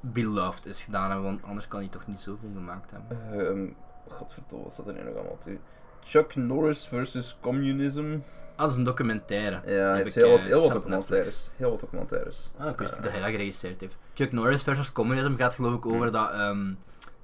beloved 0.00 0.66
is 0.66 0.82
gedaan 0.82 1.06
hebben, 1.06 1.24
want 1.26 1.42
anders 1.42 1.68
kan 1.68 1.80
hij 1.80 1.88
toch 1.88 2.06
niet 2.06 2.20
zoveel 2.20 2.50
gemaakt 2.54 2.90
hebben. 2.90 3.18
ehm, 3.32 3.66
godverdomme, 4.16 4.64
wat 4.64 4.72
staat 4.72 4.86
er 4.86 4.92
nu 4.94 5.02
nog 5.02 5.14
allemaal 5.14 5.38
toe? 5.44 5.56
Chuck 6.04 6.36
Norris 6.36 6.86
versus 6.86 7.36
Communism. 7.40 8.16
Ah, 8.58 8.64
dat 8.64 8.72
is 8.72 8.78
een 8.78 8.84
documentaire. 8.84 9.60
Ja, 9.66 9.88
hij 9.88 9.96
heeft 9.96 10.16
ik, 10.16 10.22
heel, 10.22 10.30
wat, 10.30 10.38
eh, 10.40 10.46
heel 10.46 10.60
wat 10.60 10.72
documentaires. 10.72 11.50
Heel 11.56 11.70
wat 11.70 11.80
documentaires. 11.80 12.50
Ah, 12.56 12.68
ik 12.70 12.78
wist 12.78 12.90
niet 12.90 12.98
Eh, 12.98 13.04
dat 13.04 13.12
hij 13.12 13.20
dat 13.20 13.30
geregisseerd 13.30 13.80
heeft. 13.80 13.96
Chuck 14.14 14.32
Norris 14.32 14.62
versus 14.62 14.92
Communism 14.92 15.34
gaat 15.34 15.54
geloof 15.54 15.74
ik 15.74 15.86
over 15.86 16.12
dat 16.12 16.30
ehm, 16.30 16.72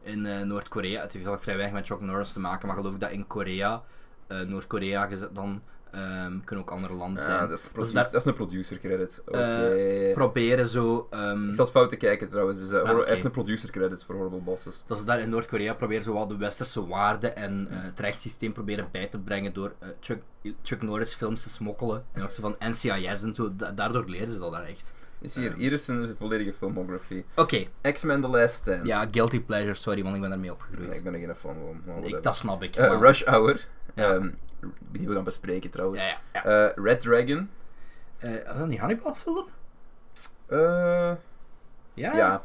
in 0.03 0.26
eh, 0.26 0.41
Noord-Korea, 0.41 1.01
het 1.01 1.12
heeft 1.12 1.24
wel 1.24 1.39
vrij 1.39 1.57
weinig 1.57 1.76
met 1.76 1.87
Chuck 1.87 2.01
Norris 2.01 2.32
te 2.32 2.41
maken, 2.41 2.66
maar 2.66 2.76
geloof 2.76 2.95
ik 2.95 3.01
dat 3.01 3.11
in 3.11 3.26
Korea, 3.26 3.82
Noord-Korea 4.28 5.09
dan 5.32 5.62
ehm, 5.95 6.40
kunnen 6.45 6.64
ook 6.64 6.70
andere 6.70 6.95
landen 6.95 7.22
Ja, 7.22 7.28
zijn. 7.28 7.49
dat 7.49 7.59
is, 7.59 7.68
Dus 7.74 7.92
dat 7.92 8.14
is 8.14 8.24
een 8.24 8.34
producer 8.34 8.78
credit. 8.78 9.22
Oké. 9.26 9.38
Eh, 9.38 10.14
Proberen 10.14 10.68
zo, 10.68 11.07
ehm, 11.11 11.49
ik 11.49 11.55
zat 11.55 11.70
fout 11.70 11.88
te 11.88 11.97
kijken 11.97 12.28
trouwens. 12.28 12.59
Dus, 12.59 12.70
eh, 12.72 12.82
Ah, 12.82 13.07
heeft 13.07 13.24
een 13.24 13.30
producer 13.30 13.70
credit 13.70 14.05
voor 14.05 14.14
Horrible 14.14 14.40
Bosses. 14.40 14.84
dat 14.86 14.99
ze 14.99 15.05
daar 15.05 15.20
in 15.20 15.30
Noord-Korea 15.30 15.74
proberen 15.74 16.03
zo 16.05 16.12
wat 16.12 16.28
de 16.28 16.36
westerse 16.36 16.86
waarden 16.86 17.36
en 17.36 17.66
eh, 17.70 17.76
het 17.80 18.01
rechtssysteem 18.01 18.53
proberen 18.53 18.88
bij 18.92 19.07
te 19.07 19.18
brengen 19.18 19.53
door 19.53 19.72
Chuck, 20.01 20.22
Chuck 20.62 20.82
Norris 20.82 21.14
films 21.14 21.42
te 21.42 21.49
smokkelen. 21.49 22.05
En 22.12 22.22
ook 22.22 22.30
zo 22.30 22.42
van 22.42 22.57
NCIS 22.59 23.22
en 23.22 23.34
zo, 23.34 23.51
da- 23.57 23.70
daardoor 23.72 24.05
leren 24.09 24.30
ze 24.32 24.38
dat 24.38 24.53
daar 24.53 24.64
echt. 24.64 24.95
Is 25.20 25.34
hier, 25.34 25.51
Eh. 25.51 25.57
hier 25.57 25.72
is 25.72 25.88
een 25.88 26.14
volledige 26.18 26.53
filmography. 26.53 27.24
Oké, 27.36 27.66
X-Men 27.92 28.20
The 28.20 28.28
Last 28.28 28.55
Stand. 28.55 28.86
ja, 28.86 29.09
guilty 29.11 29.40
pleasure, 29.40 29.74
sorry, 29.74 30.03
want 30.03 30.14
ik 30.14 30.20
ben 30.20 30.30
daarmee 30.30 30.53
opgegroeid. 30.53 30.88
Nee, 30.88 30.99
ik 30.99 31.05
ben 31.05 31.12
er 31.14 31.18
geen 31.18 31.34
fan 31.34 31.57
van. 31.86 32.05
ik, 32.05 32.22
dat 32.22 32.36
snap 32.36 32.62
ik. 32.62 32.74
Rush 32.76 33.22
Hour. 33.24 33.66
Ja. 33.95 34.14
ehm, 34.14 34.30
die 34.92 35.08
we 35.08 35.14
gaan 35.14 35.24
bespreken 35.24 35.70
trouwens. 35.70 36.02
Ja, 36.02 36.08
ja, 36.32 36.40
ja. 36.50 36.68
Eh, 36.68 36.84
Red 36.84 37.00
Dragon. 37.00 37.50
Eh, 38.18 38.30
oh, 38.60 38.68
die 38.68 38.78
Hannibal 38.80 39.14
film? 39.14 39.46
Eh, 40.46 41.12
Ja. 41.94 42.16
ja, 42.16 42.44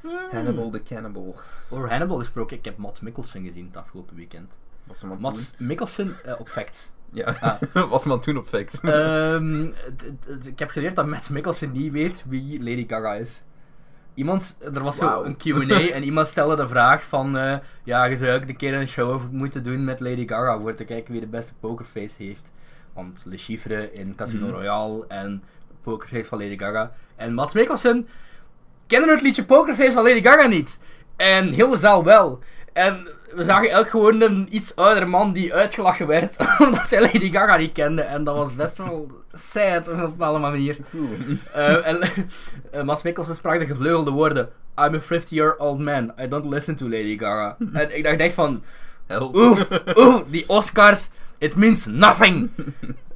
Hmm. 0.00 0.18
Hannibal 0.32 0.70
the 0.70 0.82
Cannibal. 0.82 1.34
Over 1.70 1.90
Hannibal 1.90 2.18
gesproken, 2.18 2.56
ik 2.56 2.64
heb 2.64 2.76
Mats 2.76 3.00
Mikkelsen 3.00 3.44
gezien 3.44 3.66
het 3.66 3.76
afgelopen 3.76 4.16
weekend. 4.16 4.58
Was 4.84 5.02
Mats 5.18 5.54
Mikkelsen 5.58 6.16
op 6.38 6.48
Facts. 6.48 6.90
Ja, 7.10 7.36
Ah. 7.40 7.60
was 7.90 8.04
het 8.04 8.24
doen 8.24 8.36
op 8.36 8.46
Facts. 8.46 8.80
Ehm, 8.80 9.64
ik 10.44 10.58
heb 10.58 10.70
geleerd 10.70 10.96
dat 10.96 11.06
Mats 11.06 11.28
Mikkelsen 11.28 11.72
niet 11.72 11.92
weet 11.92 12.24
wie 12.28 12.58
Lady 12.58 12.86
Gaga 12.88 13.14
is. 13.14 13.42
Iemand, 14.14 14.56
er 14.74 14.82
was 14.82 14.96
zo 14.96 15.04
Wauw. 15.06 15.24
een 15.24 15.36
Q&A 15.36 15.88
en 15.96 16.02
iemand 16.02 16.26
stelde 16.26 16.56
de 16.56 16.68
vraag 16.68 17.02
van... 17.02 17.36
eh, 17.38 17.56
ja, 17.84 18.04
je 18.04 18.16
zou 18.16 18.30
ook 18.32 18.48
een 18.48 18.56
keer 18.56 18.74
een 18.74 18.88
show 18.88 19.10
over 19.10 19.28
moeten 19.30 19.62
doen 19.62 19.84
met 19.84 20.00
Lady 20.00 20.26
Gaga 20.28 20.58
voor 20.58 20.74
te 20.74 20.84
kijken 20.84 21.12
wie 21.12 21.20
de 21.20 21.26
beste 21.26 21.52
pokerface 21.60 22.14
heeft. 22.22 22.52
Want 22.92 23.22
Le 23.24 23.36
Chiffre 23.36 23.92
in 23.92 24.14
Casino 24.14 24.46
Mhm. 24.46 24.54
Royale 24.54 25.04
en 25.08 25.42
Pokerface 25.82 26.24
van 26.24 26.38
Lady 26.38 26.58
Gaga. 26.58 26.92
En 27.16 27.34
Mats 27.34 27.54
Mikkelsen 27.54 28.08
kende 28.86 29.10
het 29.10 29.22
liedje 29.22 29.44
Pokerface 29.44 29.92
van 29.92 30.02
Lady 30.02 30.22
Gaga 30.22 30.46
niet. 30.46 30.78
En 31.16 31.52
heel 31.52 31.70
de 31.70 31.76
zaal 31.76 32.04
wel. 32.04 32.38
En 32.72 33.08
we 33.34 33.44
zagen 33.44 33.70
elk 33.70 33.88
gewoon 33.88 34.20
een 34.20 34.48
iets 34.50 34.76
oudere 34.76 35.06
man 35.06 35.32
die 35.32 35.54
uitgelachen 35.54 36.06
werd 36.06 36.36
omdat 36.66 36.90
hij 36.90 37.00
Lady 37.00 37.32
Gaga 37.32 37.56
niet 37.56 37.72
kende. 37.72 38.02
En 38.02 38.24
dat 38.24 38.36
was 38.36 38.54
best 38.54 38.76
wel 38.76 39.10
sad 39.32 39.88
op 39.88 39.94
een 39.94 40.00
bepaalde 40.00 40.38
manier. 40.38 40.76
Eh, 41.52 41.86
en 41.86 42.00
eh, 42.70 42.82
Mats 42.82 43.02
Mikkelsen 43.02 43.36
sprak 43.36 43.58
de 43.58 43.66
gevleugelde 43.66 44.10
woorden: 44.10 44.48
I'm 44.76 44.94
a 44.94 45.00
50-year-old 45.00 45.78
man. 45.78 46.12
I 46.20 46.28
don't 46.28 46.48
listen 46.48 46.76
to 46.76 46.84
Lady 46.88 47.18
Gaga. 47.18 47.56
en 47.72 47.96
ik 47.96 48.04
dacht 48.04 48.20
echt 48.20 48.34
van: 48.34 48.62
oef, 49.20 49.68
oef, 49.94 50.24
die 50.26 50.48
Oscars, 50.48 51.10
it 51.38 51.56
means 51.56 51.86
nothing. 51.86 52.50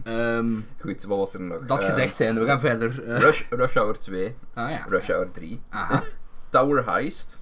Ehm, 0.02 0.54
Goed, 0.80 1.04
wat 1.04 1.18
was 1.18 1.34
er 1.34 1.40
nog? 1.40 1.64
dat 1.66 1.82
Eh, 1.82 1.88
gezegd 1.88 2.16
zijn, 2.16 2.38
we 2.38 2.46
gaan 2.46 2.60
verder. 2.60 3.18
Rush, 3.18 3.42
Rush 3.50 3.74
Hour 3.74 3.98
2. 3.98 4.36
ah 4.54 4.70
ja. 4.70 4.84
Rush 4.88 5.08
Hour 5.08 5.30
3. 5.30 5.60
Aha. 5.68 6.02
Tower 6.48 6.90
Heist. 6.90 7.40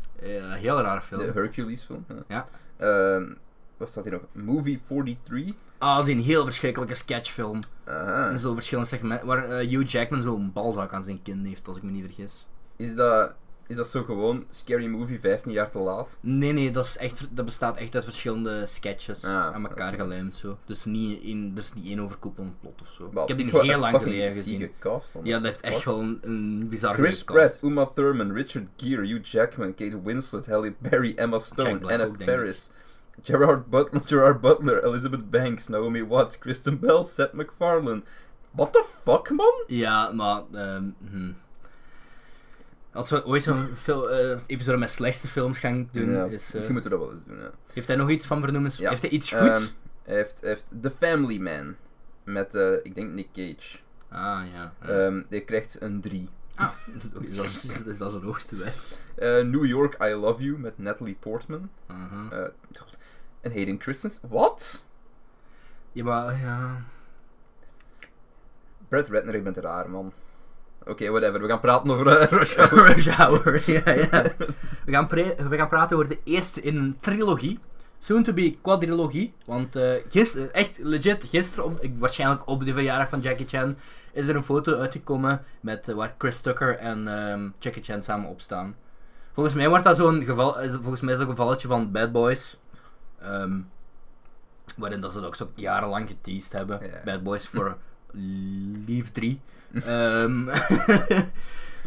Heel 0.61 0.81
rare 0.81 1.01
film. 1.01 1.21
De 1.21 1.31
Hercules 1.35 1.83
film. 1.83 2.07
Ja. 2.29 2.47
Ehm, 2.85 3.33
wat 3.77 3.91
staat 3.91 4.05
hier 4.05 4.13
nog? 4.13 4.23
Movie 4.33 4.81
43. 4.87 5.55
Ah, 5.79 5.97
dat 5.97 6.07
is 6.07 6.15
een 6.15 6.21
heel 6.21 6.45
verschrikkelijke 6.45 6.95
sketchfilm. 6.95 7.61
Aha. 7.85 8.31
In 8.31 8.39
zo'n 8.39 8.55
verschillende 8.55 8.89
segmenten. 8.89 9.27
Waar 9.27 9.45
eh, 9.45 9.69
Hugh 9.69 9.89
Jackman 9.91 10.23
zo'n 10.23 10.53
balzak 10.53 10.93
aan 10.93 11.03
zijn 11.03 11.23
kin 11.23 11.45
heeft, 11.45 11.69
als 11.69 11.77
ik 11.77 11.83
me 11.83 11.91
niet 11.91 12.05
vergis. 12.05 12.47
Is 12.77 12.95
dat, 12.95 13.33
is 13.67 13.77
dat 13.77 13.89
zo 13.89 14.03
gewoon 14.03 14.45
Scary 14.49 14.87
Movie 14.87 15.21
15 15.21 15.53
jaar 15.53 15.71
te 15.71 15.79
laat? 15.79 16.19
Nee, 16.21 16.53
nee, 16.53 16.71
dat, 16.71 16.85
is 16.87 16.97
echt, 16.97 17.29
dat 17.37 17.45
bestaat 17.45 17.77
echt 17.77 17.95
uit 17.95 18.05
verschillende 18.05 18.67
sketches 18.67 19.25
Ah, 19.25 19.55
aan 19.55 19.69
elkaar 19.69 19.93
gelijmd. 19.93 20.35
Zo. 20.37 20.59
Dus 20.65 20.85
niet 20.85 21.23
in, 21.23 21.53
er 21.55 21.63
is 21.63 21.73
niet 21.75 21.87
één 21.87 22.01
overkoepelend 22.01 22.61
plot 22.61 22.81
of 22.83 22.89
zo. 22.89 23.21
Ik 23.23 23.29
heb 23.29 23.37
die 23.37 23.61
heel 23.61 23.79
lang 23.79 23.97
geleden 23.97 24.33
gezien. 24.33 24.71
cast. 24.79 25.15
Ja, 25.23 25.37
dat 25.37 25.45
heeft 25.45 25.61
echt 25.61 25.85
wel 25.85 26.01
een, 26.01 26.19
een 26.23 26.67
bizarre 26.69 26.95
Chris 27.03 27.25
cast. 27.25 27.39
Pratt, 27.39 27.63
Uma 27.63 27.87
Thurman, 27.87 28.33
Richard 28.33 28.67
Gere, 28.77 29.07
Hugh 29.07 29.25
Jackman, 29.25 29.75
Kate 29.75 30.03
Winslet, 30.03 30.47
Halle 30.47 30.75
Berry, 30.79 31.13
Emma 31.17 31.39
Stone, 31.39 31.79
Black 31.79 31.93
Anna 31.93 32.05
ook. 32.05 32.23
Faris, 32.23 32.71
Gerard 33.23 33.71
Butler, 33.71 34.03
Gerard 34.07 34.41
Butler, 34.41 34.85
Elizabeth 34.85 35.31
Banks, 35.31 35.69
Naomi 35.69 36.03
Watts, 36.03 36.39
Kristen 36.39 36.79
Bell, 36.79 37.05
Seth 37.05 37.33
MacFarlane. 37.33 38.03
What 38.51 38.73
the 38.73 38.85
fuck, 39.05 39.31
man? 39.31 39.65
Ja, 39.67 40.13
maar... 40.13 40.43
hm. 41.11 41.33
Als 42.95 43.11
we 43.11 43.27
ooit 43.27 43.43
zo'n 43.43 43.69
eh, 43.87 44.39
episode 44.47 44.77
met 44.79 44.91
slechtste 44.91 45.29
films 45.29 45.59
gaan 45.59 45.89
doen, 45.93 46.11
Ja, 46.11 46.25
is... 46.25 46.49
eh, 46.49 46.55
misschien 46.55 46.73
moeten 46.73 46.91
we 46.91 46.97
dat 46.99 47.07
wel 47.07 47.15
eens 47.17 47.25
doen, 47.25 47.39
ja. 47.39 47.51
heeft 47.73 47.87
hij 47.87 47.97
nog 47.97 48.11
iets 48.11 48.27
van 48.27 48.41
vernoemen? 48.41 48.71
Ja. 48.77 48.89
Heeft 48.89 49.03
hij 49.03 49.11
iets 49.11 49.33
goed? 49.33 49.49
Ehm, 49.49 49.63
hij, 50.03 50.15
heeft, 50.15 50.41
heeft 50.41 50.73
The 50.81 50.91
Family 50.91 51.39
Man. 51.39 51.77
Met, 52.25 52.55
eh, 52.55 52.73
ik 52.83 52.95
denk, 52.95 53.13
Nick 53.13 53.29
Cage. 53.33 53.79
ah, 54.09 54.43
ja. 54.53 55.23
die 55.29 55.45
krijgt 55.45 55.81
een 55.81 56.01
3. 56.01 56.29
ah, 56.55 56.71
is 57.21 57.37
dat, 57.37 57.47
is 57.87 57.99
dat 57.99 58.11
zijn 58.11 58.23
hoogste? 58.23 58.57
Eh, 59.15 59.43
New 59.43 59.65
York, 59.65 59.97
I 60.03 60.15
Love 60.15 60.43
You 60.43 60.59
met 60.59 60.79
Natalie 60.79 61.17
Portman. 61.21 61.71
God. 62.73 62.97
En 63.41 63.53
Hayden 63.53 63.81
Christensen. 63.81 64.29
Wat? 64.29 64.87
Ja, 65.93 66.05
maar, 66.05 66.39
ja... 66.41 66.83
Brad 68.89 69.09
Ratner, 69.09 69.35
ik 69.35 69.45
ben 69.45 69.53
te 69.53 69.61
raar, 69.61 69.91
man. 69.91 70.13
Oké, 70.87 71.11
whatever. 71.11 71.41
We 71.43 71.49
gaan 71.49 71.61
praten 71.61 71.91
over 71.91 72.07
eh, 72.19 72.31
Rush 72.39 72.57
Hour. 72.57 72.93
Rush 72.93 73.09
Hour, 73.09 73.71
ja, 73.71 73.93
ja. 73.93 74.23
We 74.85 74.93
gaan, 74.93 75.09
we 75.49 75.57
gaan 75.57 75.69
praten 75.69 75.97
over 75.97 76.09
de 76.09 76.19
eerste 76.25 76.61
in 76.61 76.77
een 76.77 76.97
trilogie. 77.01 77.59
Soon 77.99 78.23
to 78.23 78.33
be 78.33 78.57
quadrilogie. 78.63 79.33
Want 79.47 79.77
eh 79.77 79.93
gisteren, 80.09 80.53
echt 80.55 80.79
legit, 80.83 81.25
gisteren, 81.25 81.65
op, 81.65 81.81
waarschijnlijk 81.99 82.49
op 82.49 82.65
de 82.65 82.73
verjaardag 82.73 83.09
van 83.09 83.21
Jackie 83.21 83.47
Chan, 83.49 83.77
is 84.13 84.29
er 84.29 84.37
een 84.37 84.45
foto 84.45 84.79
uitgekomen 84.79 85.43
met 85.61 85.89
eh, 85.89 85.95
waar 85.95 86.15
Chris 86.19 86.41
Tucker 86.41 86.77
en 86.79 87.09
ehm, 87.19 87.49
Jackie 87.59 87.83
Chan 87.83 88.03
samen 88.03 88.29
opstaan. 88.31 88.75
Volgens 89.33 89.55
mij 89.55 89.69
wordt 89.69 89.85
dat 89.85 89.97
zo'n 89.97 90.25
geval, 90.25 90.61
is- 90.61 90.71
volgens 90.73 91.01
mij 91.01 91.13
is 91.13 91.19
dat 91.19 91.29
een 91.29 91.37
gevalletje 91.37 91.69
van 91.69 91.93
Bad 91.93 92.13
Boys. 92.13 92.57
Ehm, 93.23 93.61
waarin 94.77 95.01
dat 95.01 95.13
ze 95.13 95.19
dat 95.19 95.27
ook 95.27 95.35
zo 95.37 95.51
jarenlang 95.55 96.09
geteased 96.09 96.53
hebben. 96.53 96.81
Bad 97.05 97.23
Boys 97.23 97.49
voor 97.49 97.77
Leave 98.87 99.11
3. 99.13 99.41
Ehm 99.87 100.45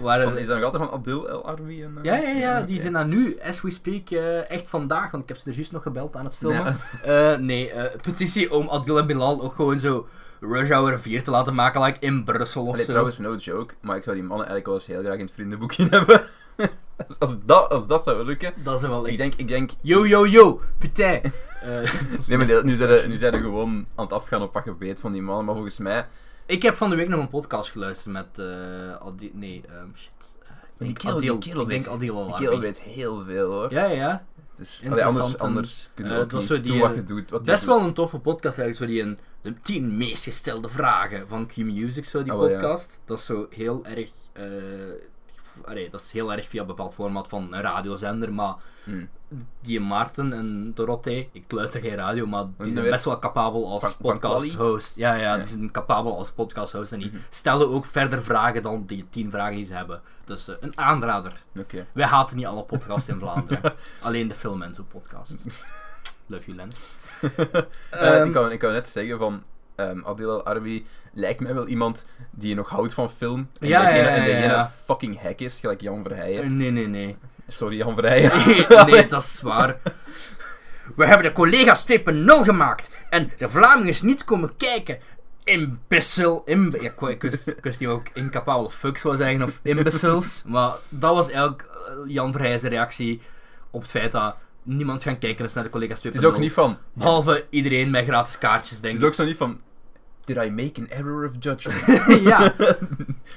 Van, 0.02 0.38
is 0.38 0.48
dat 0.48 0.56
nog 0.56 0.66
altijd 0.66 0.84
van 0.90 0.92
Adil 1.00 1.30
El 1.30 1.46
Arbi? 1.48 1.84
En, 1.84 1.98
eh, 1.98 2.04
ja, 2.04 2.16
ja, 2.16 2.30
ja, 2.30 2.62
die 2.62 2.80
zijn 2.80 2.94
dan 2.94 3.10
nu, 3.10 3.38
as 3.44 3.62
we 3.62 3.72
speak, 3.72 4.10
eh, 4.10 4.50
echt 4.52 4.70
vandaag, 4.70 5.12
want 5.12 5.24
ik 5.24 5.30
heb 5.30 5.38
ze 5.38 5.50
er 5.50 5.56
juist 5.56 5.72
nog 5.72 5.82
gebeld 5.84 6.16
aan 6.16 6.26
het 6.26 6.36
filmen. 6.38 6.78
Ja. 7.04 7.32
Eh, 7.34 7.40
nee, 7.40 7.72
petitie 8.02 8.54
om 8.54 8.70
Adil 8.70 8.98
en 8.98 9.08
Bilal 9.08 9.42
ook 9.42 9.56
gewoon 9.56 9.80
zo 9.80 10.08
Rush 10.40 10.70
Hour 10.70 11.00
4 11.00 11.24
te 11.24 11.32
laten 11.32 11.54
maken, 11.56 11.82
like 11.82 12.00
in 12.00 12.24
Brussel 12.24 12.62
of 12.66 12.72
Allee, 12.74 12.84
zo. 12.86 12.90
trouwens, 12.90 13.20
no 13.20 13.36
joke, 13.36 13.74
maar 13.82 13.98
ik 13.98 14.04
zou 14.04 14.16
die 14.16 14.26
mannen 14.26 14.48
eigenlijk 14.48 14.66
wel 14.66 14.76
eens 14.76 14.86
heel 14.86 15.02
graag 15.04 15.20
in 15.20 15.26
het 15.26 15.34
vriendenboekje 15.34 15.88
hebben. 15.96 16.22
als, 17.20 17.38
dat, 17.46 17.70
als 17.70 17.88
dat 17.88 18.04
zou 18.04 18.26
lukken. 18.26 18.54
Dat 18.64 18.82
is 18.82 18.88
wel 18.88 19.02
echt... 19.08 19.12
Ik 19.14 19.18
denk, 19.18 19.34
ik 19.36 19.48
denk... 19.48 19.70
Yo, 19.82 20.08
yo, 20.08 20.28
yo, 20.28 20.62
putain. 20.78 21.22
Nee, 22.28 22.38
maar 22.38 22.64
nu 22.66 22.74
zijn, 22.76 23.00
ze- 23.00 23.06
nu 23.08 23.18
zijn 23.18 23.34
gewoon 23.34 23.86
aan 23.96 24.04
het 24.04 24.14
afgaan 24.14 24.42
op 24.42 24.54
wat 24.54 24.66
je 24.66 24.78
weet 24.78 25.00
van 25.00 25.12
die 25.12 25.22
mannen, 25.22 25.46
maar 25.46 25.54
volgens 25.56 25.78
mij... 25.80 26.06
ik 26.48 26.62
heb 26.62 26.74
van 26.76 26.90
de 26.90 26.96
week 26.96 27.08
nog 27.08 27.20
een 27.20 27.30
podcast 27.30 27.72
geluisterd 27.72 28.14
met 28.14 28.40
eh 28.40 28.96
Adil... 28.96 29.30
Nee, 29.34 29.62
ehm, 29.70 29.88
shit. 29.96 30.38
Ik 30.80 30.86
Die 30.86 30.88
denk 30.88 31.16
Adil, 31.16 31.40
die 31.40 31.50
kerel 31.50 31.62
ik 31.62 31.70
denk 31.70 31.88
Adil 31.88 31.98
Die 32.00 32.12
al 32.34 32.38
kerel 32.40 32.60
weet 32.60 32.82
heel 32.82 33.24
veel, 33.24 33.52
hoor. 33.52 33.72
Ja, 33.72 33.84
ja, 33.86 33.92
ja. 33.96 34.26
Dus, 34.56 34.82
Interessant 34.82 35.16
allee, 35.18 35.24
anders, 35.24 35.38
anders 35.38 35.90
kun 35.94 36.06
je 36.06 36.12
eh, 36.12 36.18
het 36.18 36.32
was 36.32 36.46
zo 36.46 36.60
die, 36.62 36.72
doen 36.72 36.80
wat 36.80 36.90
eh, 36.90 36.96
je 36.96 37.04
doet. 37.04 37.30
Wat 37.30 37.44
die 37.44 37.52
Best 37.54 37.66
doet. 37.66 37.76
wel 37.76 37.86
een 37.88 37.94
toffe 37.94 38.20
podcast 38.20 38.60
eigenlijk, 38.60 38.92
zo 38.92 38.98
die 38.98 39.12
een, 39.12 39.20
de 39.42 39.62
10 39.62 39.98
meest 39.98 40.24
gestelde 40.24 40.70
vragen 40.70 41.28
van 41.28 41.48
Q-Music, 41.48 42.06
zo 42.06 42.22
die 42.24 42.32
Ah, 42.34 42.42
ja. 42.42 42.48
podcast. 42.48 43.02
Dat 43.06 43.18
is 43.20 43.26
zo 43.26 43.48
heel 43.50 43.86
erg, 43.86 44.10
allee, 45.66 45.90
dat 45.90 46.00
is 46.02 46.12
heel 46.12 46.34
erg 46.34 46.48
via 46.48 46.62
een 46.62 46.68
bepaald 46.68 46.94
format 46.94 47.28
van 47.28 47.54
een 47.54 47.62
radiozender, 47.62 48.34
maar 48.34 48.56
Hmm. 48.84 49.10
Die 49.62 49.80
Maarten 49.80 50.34
en 50.34 50.72
Dorothee, 50.76 51.30
ik 51.32 51.52
luister 51.52 51.82
geen 51.82 51.96
radio, 51.96 52.26
maar 52.26 52.46
die 52.58 52.72
zijn 52.74 52.90
best 52.90 53.06
wel 53.06 53.20
capabel 53.20 53.70
als 53.72 53.82
Van- 53.82 53.92
van 54.02 54.20
Quali? 54.20 54.36
podcast 54.40 54.54
host. 54.54 54.96
Ja, 54.96 55.14
ja, 55.14 55.22
Ja. 55.22 55.36
die 55.38 55.46
zijn 55.48 55.72
capabel 55.72 56.18
als 56.18 56.32
podcast 56.32 56.74
host 56.74 56.92
en 56.92 57.00
die 57.00 57.08
Mhm. 57.08 57.18
stellen 57.30 57.70
ook 57.70 57.86
verder 57.86 58.24
vragen 58.24 58.62
dan 58.62 58.84
die 58.86 59.06
10 59.10 59.30
vragen 59.32 59.56
die 59.56 59.66
ze 59.66 59.74
hebben. 59.74 60.02
Dus 60.26 60.48
eh, 60.48 60.56
een 60.60 60.78
aanrader. 60.78 61.32
Oké. 61.60 61.86
Wij 61.92 62.06
haten 62.06 62.36
niet 62.38 62.46
alle 62.46 62.64
podcasts 62.64 63.10
in 63.10 63.20
Vlaanderen. 63.20 63.74
Alleen 64.02 64.28
de 64.28 64.36
Film 64.36 64.62
en 64.62 64.76
Zo 64.76 64.84
podcast. 64.90 65.44
Love 66.26 66.46
you, 66.46 66.58
Lennart. 66.58 66.90
Eh, 67.92 68.26
ik, 68.26 68.32
kan, 68.32 68.52
ik 68.52 68.60
kan 68.60 68.72
net 68.72 68.90
zeggen 68.90 69.18
van... 69.18 69.44
ehm 69.76 70.02
Adil 70.06 70.30
El 70.30 70.44
Arbi 70.46 70.86
lijkt 71.14 71.40
mij 71.40 71.54
wel 71.54 71.68
iemand 71.68 72.06
die 72.32 72.56
nog 72.56 72.70
houdt 72.70 72.94
van 72.94 73.10
film. 73.10 73.50
En 73.60 73.68
Ja, 73.68 73.82
ja, 73.82 73.86
degene, 73.88 74.04
ja, 74.04 74.10
En 74.16 74.20
ja, 74.22 74.26
degene 74.26 74.54
ja. 74.54 74.72
fucking 74.86 75.22
hack 75.22 75.40
is, 75.40 75.60
gelijk 75.60 75.82
Jan 75.82 76.04
Verheijen. 76.04 76.58
Nee, 76.58 76.72
nee, 76.72 76.88
nee. 76.88 77.18
Sorry, 77.48 77.78
Jan 77.78 77.96
Verheijen. 77.96 78.32
nee, 78.92 79.08
dat 79.08 79.22
is 79.22 79.42
waar. 79.42 79.78
We 80.96 81.06
hebben 81.06 81.26
de 81.28 81.32
collega's 81.32 81.86
2.0 81.88 81.96
gemaakt 82.26 82.90
en 83.10 83.32
de 83.38 83.50
Vlamingen 83.50 83.96
niet 84.02 84.24
komen 84.24 84.58
kijken. 84.58 85.00
Imbecile. 85.44 86.42
Imb 86.46 86.74
ja, 86.82 86.82
ik, 86.82 87.02
ik, 87.02 87.22
wist, 87.22 87.48
ik 87.48 87.64
wist 87.64 87.80
niet 87.80 87.90
ook 87.90 88.08
incapabele 88.14 88.72
fucks 88.72 89.02
zou 89.02 89.16
zeggen 89.16 89.44
of 89.44 89.60
imbeciles. 89.62 90.44
Maar 90.46 90.72
dat 90.90 91.14
was 91.14 91.28
eigenlijk 91.30 91.62
eh, 91.62 92.14
Jan 92.14 92.32
Verheij's 92.32 92.64
reactie 92.64 93.22
op 93.72 93.82
het 93.82 93.90
feit 93.90 94.12
dat 94.12 94.36
niemand 94.64 95.04
gaan 95.04 95.18
kijken 95.18 95.46
is 95.46 95.54
naar 95.54 95.64
de 95.64 95.70
collega's 95.70 96.00
2.0. 96.00 96.04
Het 96.04 96.16
is 96.16 96.24
ook 96.24 96.38
niet 96.38 96.54
van... 96.54 96.78
Behalve 96.94 97.46
iedereen 97.50 97.90
met 97.90 98.06
gratis 98.06 98.38
kaartjes, 98.38 98.80
denk 98.80 98.94
Het 98.94 98.94
ik. 98.94 99.00
is 99.02 99.08
ook 99.08 99.14
zo 99.14 99.26
niet 99.26 99.38
van... 99.38 99.62
Did 100.28 100.38
I 100.38 100.50
make 100.50 100.80
an 100.82 100.90
error 100.90 101.26
of 101.26 101.32
judgment? 101.40 102.22
ja. 102.30 102.54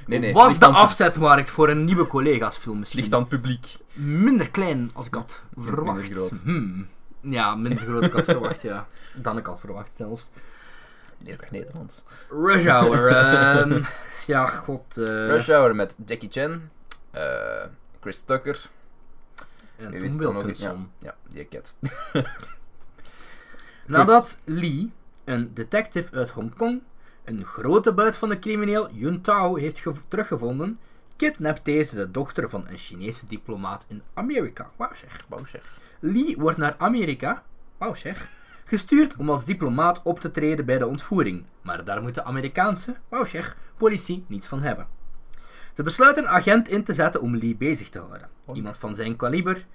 Nee, 0.07 0.19
nee. 0.19 0.33
Was 0.33 0.59
de 0.59 0.67
afzetmarkt 0.67 1.51
voor 1.51 1.69
een 1.69 1.85
nieuwe 1.85 2.07
collega's 2.07 2.57
film 2.57 2.79
misschien? 2.79 3.01
Ligt 3.01 3.13
aan 3.13 3.21
het 3.21 3.29
publiek. 3.29 3.77
minder 3.93 4.51
klein 4.51 4.91
als 4.95 5.07
ik 5.07 5.15
had 5.15 5.43
Minder 5.55 5.75
verwacht. 5.75 6.11
groot. 6.13 6.31
Hmm. 6.43 6.89
Ja, 7.21 7.55
minder 7.55 7.83
groot 7.83 7.97
als 7.97 8.07
ik 8.07 8.13
had 8.13 8.25
verwacht, 8.25 8.63
ja. 8.63 8.87
Dan 9.15 9.39
ik 9.39 9.47
had 9.47 9.61
verwacht 9.61 9.91
zelfs. 9.97 10.31
Leerkracht 11.19 11.51
Nederlands. 11.53 12.05
Rush 12.31 12.67
Hour. 12.67 13.09
ehm, 13.09 13.83
ja, 14.27 14.47
god. 14.47 14.97
eh, 14.97 15.05
Rush 15.05 15.47
Hour 15.47 15.75
met 15.75 15.97
Jackie 16.07 16.31
Chan. 16.31 16.69
eh, 17.11 17.23
Chris 18.01 18.21
Tucker. 18.21 18.61
en 19.77 19.91
Tom 19.91 20.03
eens? 20.03 20.17
Wilkinson. 20.17 20.91
Ja, 20.99 21.15
die 21.29 21.49
cat. 21.49 21.75
Nadat 23.87 24.39
Lee, 24.45 24.93
een 25.31 25.55
detective 25.55 26.17
uit 26.17 26.31
Hongkong, 26.31 26.83
een 27.25 27.45
grote 27.45 27.93
buit 27.93 28.17
van 28.17 28.29
de 28.29 28.39
crimineel 28.39 28.91
Yun 28.93 29.21
Tao 29.21 29.57
heeft 29.57 29.79
gev- 29.79 30.01
teruggevonden, 30.09 30.79
kidnapt 31.17 31.65
deze 31.65 31.95
de 31.95 32.11
dochter 32.11 32.51
van 32.51 32.69
een 32.69 32.79
Chinese 32.79 33.27
diplomaat 33.27 33.87
in 33.89 34.03
Amerika. 34.15 34.71
Wauw 34.77 34.95
zeg. 34.95 35.17
Wauw 35.29 35.45
zeg. 35.45 35.63
Lee 36.01 36.37
wordt 36.39 36.59
naar 36.59 36.75
Amerika, 36.79 37.43
wauw 37.79 37.95
zeg, 37.95 38.29
gestuurd 38.65 39.17
om 39.17 39.31
als 39.31 39.45
diplomaat 39.45 40.03
op 40.03 40.21
te 40.21 40.31
treden 40.31 40.65
bij 40.65 40.79
de 40.79 40.87
ontvoering. 40.87 41.45
Maar 41.63 41.85
daar 41.85 42.03
moet 42.03 42.15
de 42.15 42.25
Amerikaanse, 42.25 42.97
wauw 43.09 43.25
zeg, 43.25 43.57
politie 43.77 44.25
niets 44.29 44.47
van 44.47 44.63
hebben. 44.63 44.87
Ze 45.73 45.83
besluiten 45.83 46.23
een 46.23 46.29
agent 46.29 46.69
in 46.69 46.85
te 46.85 46.95
zetten 46.95 47.21
om 47.21 47.37
Lee 47.37 47.57
bezig 47.57 47.89
te 47.89 47.99
houden. 47.99 48.29
Iemand 48.53 48.79
van 48.79 48.95
zijn 48.95 49.17
kaliber, 49.17 49.67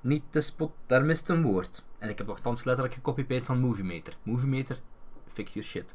niet 0.00 0.22
te 0.30 0.40
spot, 0.40 0.72
daar 0.86 1.04
mist 1.04 1.28
een 1.28 1.42
woord. 1.42 1.84
En 1.98 2.08
ik 2.08 2.18
heb 2.18 2.26
nogthans 2.26 2.64
letterlijk 2.64 2.94
gecopy-paste 2.94 3.44
van 3.44 3.58
Movie 3.58 3.84
Meter. 4.48 4.80
Your 5.44 5.68
shit. 5.68 5.94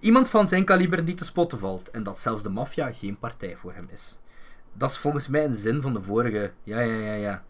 Iemand 0.00 0.30
van 0.30 0.48
zijn 0.48 0.64
kaliber 0.64 1.02
niet 1.02 1.18
te 1.18 1.24
spotten 1.24 1.58
valt 1.58 1.90
en 1.90 2.02
dat 2.02 2.18
zelfs 2.18 2.42
de 2.42 2.48
maffia 2.48 2.92
geen 2.92 3.18
partij 3.18 3.56
voor 3.56 3.72
hem 3.74 3.88
is. 3.92 4.18
Dat 4.72 4.90
is 4.90 4.98
volgens 4.98 5.28
mij 5.28 5.44
een 5.44 5.54
zin 5.54 5.82
van 5.82 5.94
de 5.94 6.02
vorige. 6.02 6.52
Ja, 6.64 6.80
ja, 6.80 6.94
ja, 6.94 7.12
ja. 7.14 7.42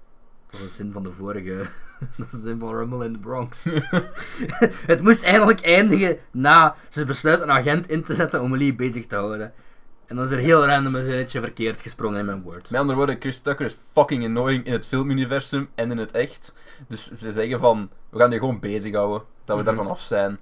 Dat 0.50 0.60
is 0.60 0.66
een 0.66 0.72
zin 0.72 0.92
van 0.92 1.02
de 1.02 1.12
vorige. 1.12 1.56
dat 2.16 2.26
is 2.26 2.32
een 2.32 2.40
zin 2.40 2.58
van 2.58 2.74
Rumble 2.76 3.04
in 3.04 3.12
the 3.12 3.18
Bronx. 3.18 3.62
het 4.92 5.02
moest 5.02 5.22
eigenlijk 5.24 5.60
eindigen 5.60 6.18
na 6.30 6.76
ze 6.88 7.04
besluiten 7.04 7.48
een 7.48 7.54
agent 7.56 7.88
in 7.88 8.02
te 8.02 8.14
zetten 8.14 8.42
om 8.42 8.56
Lee 8.56 8.74
bezig 8.74 9.06
te 9.06 9.14
houden. 9.16 9.52
En 10.06 10.16
dan 10.16 10.24
is 10.24 10.30
er 10.30 10.38
heel 10.38 10.66
random 10.66 10.94
een 10.94 11.02
zinnetje 11.04 11.40
verkeerd 11.40 11.80
gesprongen 11.80 12.18
in 12.18 12.24
mijn 12.26 12.42
woord. 12.42 12.70
Met 12.70 12.80
andere 12.80 12.96
woorden, 12.98 13.16
Chris 13.20 13.38
Tucker 13.38 13.66
is 13.66 13.76
fucking 13.92 14.24
annoying 14.24 14.64
in 14.66 14.72
het 14.72 14.86
filmuniversum 14.86 15.68
en 15.74 15.90
in 15.90 15.98
het 15.98 16.10
echt. 16.12 16.54
Dus 16.88 17.10
ze 17.10 17.32
zeggen 17.32 17.60
van, 17.60 17.90
we 18.10 18.18
gaan 18.18 18.30
die 18.30 18.38
gewoon 18.38 18.60
bezighouden. 18.60 19.22
Dat 19.44 19.56
we 19.56 19.62
Mhm. 19.62 19.64
daarvan 19.64 19.86
af 19.92 20.00
zijn. 20.00 20.38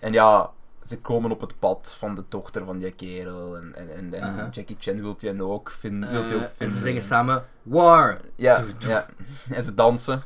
En 0.00 0.12
ja, 0.12 0.50
ze 0.84 0.98
komen 0.98 1.30
op 1.30 1.40
het 1.40 1.58
pad 1.58 1.94
van 1.98 2.14
de 2.14 2.24
dochter 2.28 2.64
van 2.64 2.78
die 2.78 2.90
kerel. 2.92 3.56
En, 3.56 3.74
en, 3.74 4.14
en. 4.14 4.48
Jackie 4.50 4.76
Chan 4.80 5.00
wilt 5.00 5.20
je 5.20 5.42
ook, 5.42 5.70
vind, 5.70 6.08
wilt 6.08 6.28
je 6.28 6.34
ook 6.34 6.40
Eh, 6.40 6.46
vinden. 6.46 6.66
en 6.66 6.70
ze 6.70 6.78
zingen 6.80 7.02
samen 7.02 7.44
War. 7.62 8.18
Ja, 8.36 8.64
ja, 8.78 9.06
en 9.56 9.64
ze 9.64 9.74
dansen. 9.74 10.22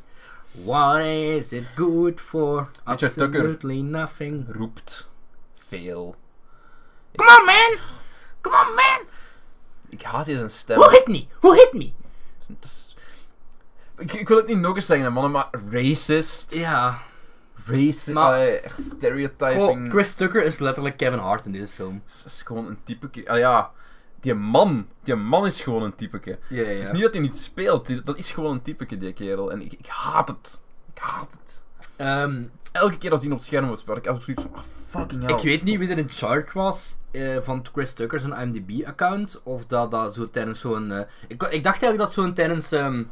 What 0.64 0.98
is 1.04 1.52
it 1.52 1.64
good 1.74 2.20
for? 2.20 2.68
Absolutely 2.84 3.80
nothing. 3.80 4.46
Roept 4.56 5.10
veel. 5.54 6.14
Come 7.16 7.38
on 7.38 7.44
man! 7.44 7.78
Come 8.40 8.56
on 8.68 8.74
man! 8.74 9.00
Ik 9.88 10.02
haat 10.02 10.26
deze 10.26 10.48
stem. 10.48 10.78
Who 10.78 10.88
hit 10.90 11.06
me? 11.06 11.26
Who 11.40 11.52
hit 11.52 11.72
me? 11.72 11.92
Is- 12.60 12.96
Ik, 13.98 14.12
ik 14.12 14.28
wil 14.28 14.36
het 14.36 14.46
niet 14.46 14.58
nog 14.58 14.74
eens 14.74 14.86
zeggen, 14.86 15.12
mannen, 15.12 15.32
maar 15.32 15.48
racist. 15.70 16.54
Ja. 16.54 16.98
Racist. 17.64 18.08
Maar- 18.12 18.46
echt 18.46 18.80
stereotyping. 18.96 19.88
Chris 19.90 20.14
Tucker 20.14 20.42
is 20.44 20.58
letterlijk 20.58 20.96
Kevin 20.96 21.18
Hart 21.18 21.46
in 21.46 21.52
deze 21.52 21.72
film. 21.72 22.02
Het 22.06 22.24
is 22.26 22.42
gewoon 22.42 22.66
een 22.66 22.78
typeke. 22.84 23.28
Ah 23.30 23.38
ja, 23.38 23.70
die 24.20 24.34
man. 24.34 24.86
Die 25.02 25.14
man 25.14 25.46
is 25.46 25.60
gewoon 25.62 25.82
een 25.82 25.94
typeke. 25.94 26.38
Ja, 26.48 26.62
ja. 26.62 26.68
Het 26.68 26.82
is 26.82 26.90
niet 26.92 27.02
dat 27.02 27.12
hij 27.12 27.22
niet 27.22 27.36
speelt, 27.36 28.06
dat 28.06 28.16
is 28.16 28.30
gewoon 28.32 28.52
een 28.52 28.62
typeke, 28.62 28.98
die 28.98 29.12
kerel. 29.12 29.52
En 29.52 29.60
ik, 29.60 29.72
ik 29.72 29.86
haat 29.86 30.28
het. 30.28 30.60
Ik 30.94 30.98
haat 31.02 31.28
het. 31.30 31.62
Ehm, 31.96 32.42
Elke 32.72 32.98
keer 32.98 33.10
als 33.10 33.20
die 33.20 33.30
op 33.30 33.36
het 33.36 33.46
scherm 33.46 33.68
was, 33.68 33.84
werd 33.84 33.98
ik 33.98 34.04
zoiets 34.18 34.42
van, 34.42 34.54
ah, 34.54 34.62
fucking 34.88 35.22
hell. 35.26 35.36
ik 35.36 35.42
weet 35.42 35.62
niet 35.62 35.78
wie 35.78 35.88
er 35.88 35.98
in 35.98 36.08
charge 36.08 36.58
was 36.58 36.96
eh, 37.10 37.38
van 37.42 37.66
Chris 37.72 37.92
Tucker 37.92 38.20
zijn 38.20 38.32
IMDb-account. 38.32 39.40
Of 39.42 39.66
dat 39.66 39.90
dat 39.90 40.14
zo 40.14 40.30
tijdens 40.30 40.60
zo'n... 40.60 40.92
eh, 40.92 40.98
ik, 41.28 41.42
ik 41.42 41.62
dacht 41.62 41.82
eigenlijk 41.82 41.98
dat 41.98 42.12
zo'n 42.12 42.34
tijdens... 42.34 42.72
ehm, 42.72 43.04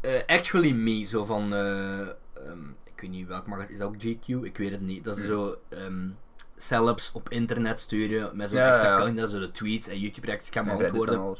eh, 0.00 0.20
Actually 0.26 0.72
Me, 0.72 1.04
zo 1.04 1.24
van... 1.24 1.54
ik 2.34 2.81
weet 3.02 3.10
niet 3.10 3.28
welk 3.28 3.46
magazine... 3.46 3.72
Is 3.72 3.78
dat 3.78 3.88
ook 3.88 3.96
GQ? 3.96 4.44
Ik 4.44 4.56
weet 4.56 4.70
het 4.70 4.80
niet. 4.80 5.04
Dat 5.04 5.16
is 5.18 5.26
zo... 5.26 5.56
ehm 5.68 6.08
celebs 6.56 7.10
op 7.12 7.28
internet 7.28 7.80
sturen 7.80 8.36
met 8.36 8.48
zo'n 8.48 8.58
Ja, 8.58 8.72
echt 8.72 8.82
ja, 8.82 8.88
ja. 8.88 8.94
account. 8.94 9.16
Dat 9.16 9.30
zo 9.30 9.40
de 9.40 9.50
tweets 9.50 9.88
en 9.88 9.98
YouTube-reacties 9.98 10.50
gaan 10.50 10.64
beantwoorden. 10.64 11.36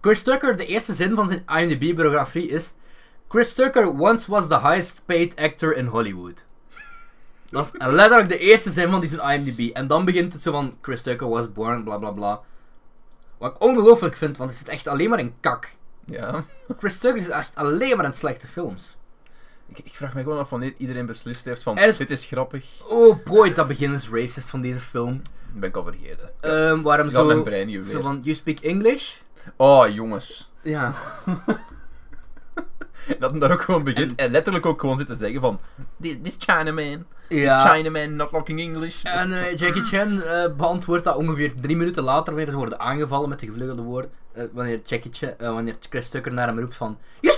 Chris 0.00 0.22
Tucker, 0.22 0.56
de 0.56 0.66
eerste 0.66 0.94
zin 0.94 1.14
van 1.14 1.28
zijn 1.28 1.44
IMDb-biografie 1.46 2.48
is... 2.48 2.74
Chris 3.28 3.54
Tucker 3.54 4.00
once 4.00 4.30
was 4.30 4.46
the 4.46 4.60
highest 4.60 5.02
paid 5.06 5.36
actor 5.36 5.76
in 5.76 5.86
Hollywood. 5.86 6.44
Dat 7.50 7.64
is 7.64 7.72
letterlijk 7.86 8.28
de 8.28 8.38
eerste 8.38 8.70
zin 8.70 8.90
van 8.90 9.00
die 9.00 9.08
zijn 9.08 9.40
IMDb. 9.40 9.76
En 9.76 9.86
dan 9.86 10.04
begint 10.04 10.32
het 10.32 10.42
zo 10.42 10.52
van 10.52 10.76
Chris 10.80 11.02
Tucker 11.02 11.28
was 11.28 11.52
born, 11.52 11.84
bla 11.84 11.98
bla 11.98 12.10
bla. 12.10 12.40
Wat 13.38 13.54
ik 13.54 13.62
ongelooflijk 13.62 14.16
vind, 14.16 14.36
want 14.36 14.50
het 14.50 14.58
zit 14.58 14.68
echt 14.68 14.86
alleen 14.86 15.08
maar 15.08 15.18
in 15.18 15.34
kak. 15.40 15.74
Ja. 16.04 16.44
Chris 16.78 16.98
Tucker 16.98 17.20
zit 17.20 17.30
echt 17.30 17.54
alleen 17.54 17.96
maar 17.96 18.04
in 18.04 18.12
slechte 18.12 18.48
films. 18.48 18.98
Ik, 19.68 19.78
ik 19.84 19.94
vraag 19.94 20.14
me 20.14 20.22
gewoon 20.22 20.38
af 20.38 20.50
wanneer 20.50 20.74
iedereen 20.78 21.06
beslist 21.06 21.44
heeft 21.44 21.62
van, 21.62 21.78
is- 21.78 21.96
dit 21.96 22.10
is 22.10 22.26
grappig. 22.26 22.64
Oh 22.88 23.24
boy, 23.24 23.54
dat 23.54 23.68
begin 23.68 23.92
is 23.92 24.08
racist 24.08 24.50
van 24.50 24.60
deze 24.60 24.80
film. 24.80 25.22
Dat 25.50 25.60
ben 25.60 25.68
ik 25.68 25.76
al 25.76 25.84
vergeten. 25.84 26.30
Ehm 26.40 26.82
waarom 26.82 27.08
gaat 27.08 27.24
mijn 27.26 27.38
zo, 27.38 27.42
brein 27.44 27.84
zo 27.84 28.00
van, 28.00 28.20
you 28.22 28.36
speak 28.36 28.58
English? 28.58 29.14
Oh, 29.56 29.88
jongens. 29.88 30.50
Ja. 30.62 30.92
Dat 33.18 33.30
hem 33.30 33.38
daar 33.40 33.52
ook 33.52 33.60
gewoon 33.62 33.84
begint. 33.84 34.14
En, 34.14 34.30
letterlijk 34.30 34.66
ook 34.66 34.80
gewoon 34.80 34.98
zit 34.98 35.06
te 35.06 35.14
zeggen 35.14 35.40
van, 35.40 35.60
this, 36.00 36.16
this 36.22 36.36
Chinaman, 36.38 37.04
this 37.28 37.38
Ja. 37.40 37.74
Chinaman 37.74 38.16
not 38.16 38.30
talking 38.30 38.60
English. 38.60 39.02
En 39.02 39.32
eh, 39.32 39.56
Jackie 39.56 39.82
Chan 39.82 40.22
eh, 40.22 40.54
beantwoordt 40.56 41.04
dat 41.04 41.16
ongeveer 41.16 41.52
drie 41.60 41.76
minuten 41.76 42.02
later 42.02 42.32
wanneer 42.34 42.50
ze 42.50 42.56
worden 42.56 42.80
aangevallen 42.80 43.28
met 43.28 43.40
de 43.40 43.46
gevleugelde 43.46 43.82
woorden. 43.82 44.10
eh, 44.32 44.44
wanneer, 44.52 44.80
Jackie 44.84 45.10
Chan, 45.12 45.30
wanneer 45.38 45.74
Chris 45.90 46.08
Tucker 46.08 46.32
naar 46.32 46.46
hem 46.46 46.58
roept 46.60 46.76
van 46.76 46.98
You! 47.20 47.36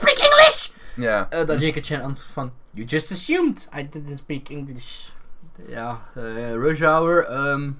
Ja. 0.96 1.26
Eh, 1.30 1.46
dat 1.46 1.60
Jackie 1.60 1.82
Chan 1.82 2.00
antwoordt 2.00 2.32
van 2.32 2.52
You 2.70 2.86
just 2.86 3.12
assumed 3.12 3.68
I 3.78 3.88
didn't 3.90 4.18
speak 4.18 4.48
English. 4.48 5.04
Ja, 5.66 5.98
eh 6.14 6.52
Rush 6.52 6.80
Hour. 6.80 7.24
ehm 7.24 7.70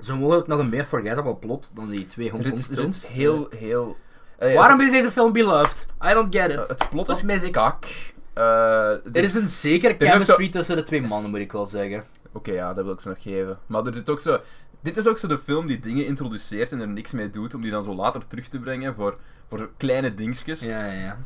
zo 0.00 0.16
mogelijk 0.16 0.46
nog 0.46 0.58
een 0.58 0.68
meer 0.68 0.84
forgettable 0.84 1.36
plot 1.36 1.70
dan 1.74 1.90
die 1.90 2.06
twee 2.06 2.30
Hongkong 2.30 2.54
is, 2.54 2.68
er 2.68 2.74
films. 2.76 2.96
is 3.04 3.06
heel, 3.10 3.48
heel... 3.58 3.96
eh, 4.38 4.54
Waarom 4.54 4.80
is 4.80 4.90
deze 4.90 5.10
film 5.12 5.32
beloved? 5.32 5.86
I 6.04 6.12
don't 6.12 6.34
get 6.36 6.50
it. 6.50 6.68
het 6.68 6.88
plot 6.90 7.08
is 7.08 7.22
mis 7.22 7.50
kak. 7.50 7.84
Er 8.34 9.00
dit- 9.04 9.22
is 9.22 9.34
een 9.34 9.48
zekere 9.48 9.96
chemistry 9.98 10.48
tussen 10.48 10.76
de 10.76 10.82
twee 10.82 11.02
mannen, 11.02 11.30
moet 11.30 11.40
ik 11.40 11.52
wel 11.52 11.66
zeggen. 11.66 12.04
Oké, 12.32 12.52
ja, 12.52 12.74
dat 12.74 12.84
wil 12.84 12.92
ik 12.94 13.00
ze 13.00 13.08
nog 13.08 13.22
geven. 13.22 13.58
Maar 13.66 13.86
er 13.86 13.94
zit 13.94 14.10
ook 14.10 14.20
zo... 14.20 14.40
Dit 14.80 14.96
is 14.96 15.06
ook 15.06 15.18
zo 15.18 15.28
de 15.28 15.38
film 15.38 15.66
die 15.66 15.78
dingen 15.78 16.06
introduceert 16.06 16.72
en 16.72 16.80
er 16.80 16.88
niks 16.88 17.12
mee 17.12 17.30
doet, 17.30 17.54
om 17.54 17.60
die 17.60 17.70
dan 17.70 17.82
zo 17.82 17.94
later 17.94 18.26
terug 18.26 18.48
te 18.48 18.58
brengen 18.58 18.94
voor, 18.94 19.18
voor 19.48 19.70
kleine 19.76 20.14
dingetjes, 20.14 20.60
Ja, 20.60 20.84
ja, 20.86 20.92
ja. 20.92 21.18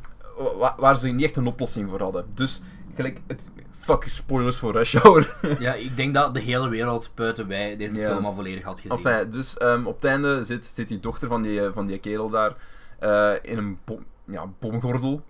Wa- 0.58 0.74
waar 0.78 0.96
ze 0.96 1.08
niet 1.08 1.24
echt 1.24 1.36
een 1.36 1.46
oplossing 1.46 1.90
voor 1.90 2.00
hadden. 2.00 2.26
Dus, 2.34 2.60
gelijk, 2.94 3.20
het... 3.26 3.50
Fuck, 3.78 4.04
spoilers 4.08 4.58
voor 4.58 4.72
Rush 4.72 4.94
Hour. 4.96 5.36
Ja, 5.58 5.74
ik 5.74 5.96
denk 5.96 6.14
dat 6.14 6.34
de 6.34 6.40
hele 6.40 6.68
wereld 6.68 7.12
buiten 7.14 7.48
wij 7.48 7.76
deze 7.76 8.00
film 8.00 8.24
al 8.24 8.34
volledig 8.34 8.64
had 8.64 8.80
gezien. 8.80 8.96
Enfin, 9.04 9.30
dus 9.30 9.58
ehm, 9.58 9.86
op 9.86 9.94
het 9.94 10.04
einde 10.04 10.44
zit, 10.44 10.66
zit 10.66 10.88
die 10.88 11.00
dochter 11.00 11.28
van 11.28 11.42
die, 11.42 11.64
eh, 11.64 11.70
van 11.72 11.86
die 11.86 11.98
kerel 11.98 12.30
daar 12.30 12.54
eh, 12.98 13.32
in 13.50 13.58
een 13.58 13.78
bom, 13.84 14.04
ja, 14.24 14.44
bomgordel. 14.58 15.22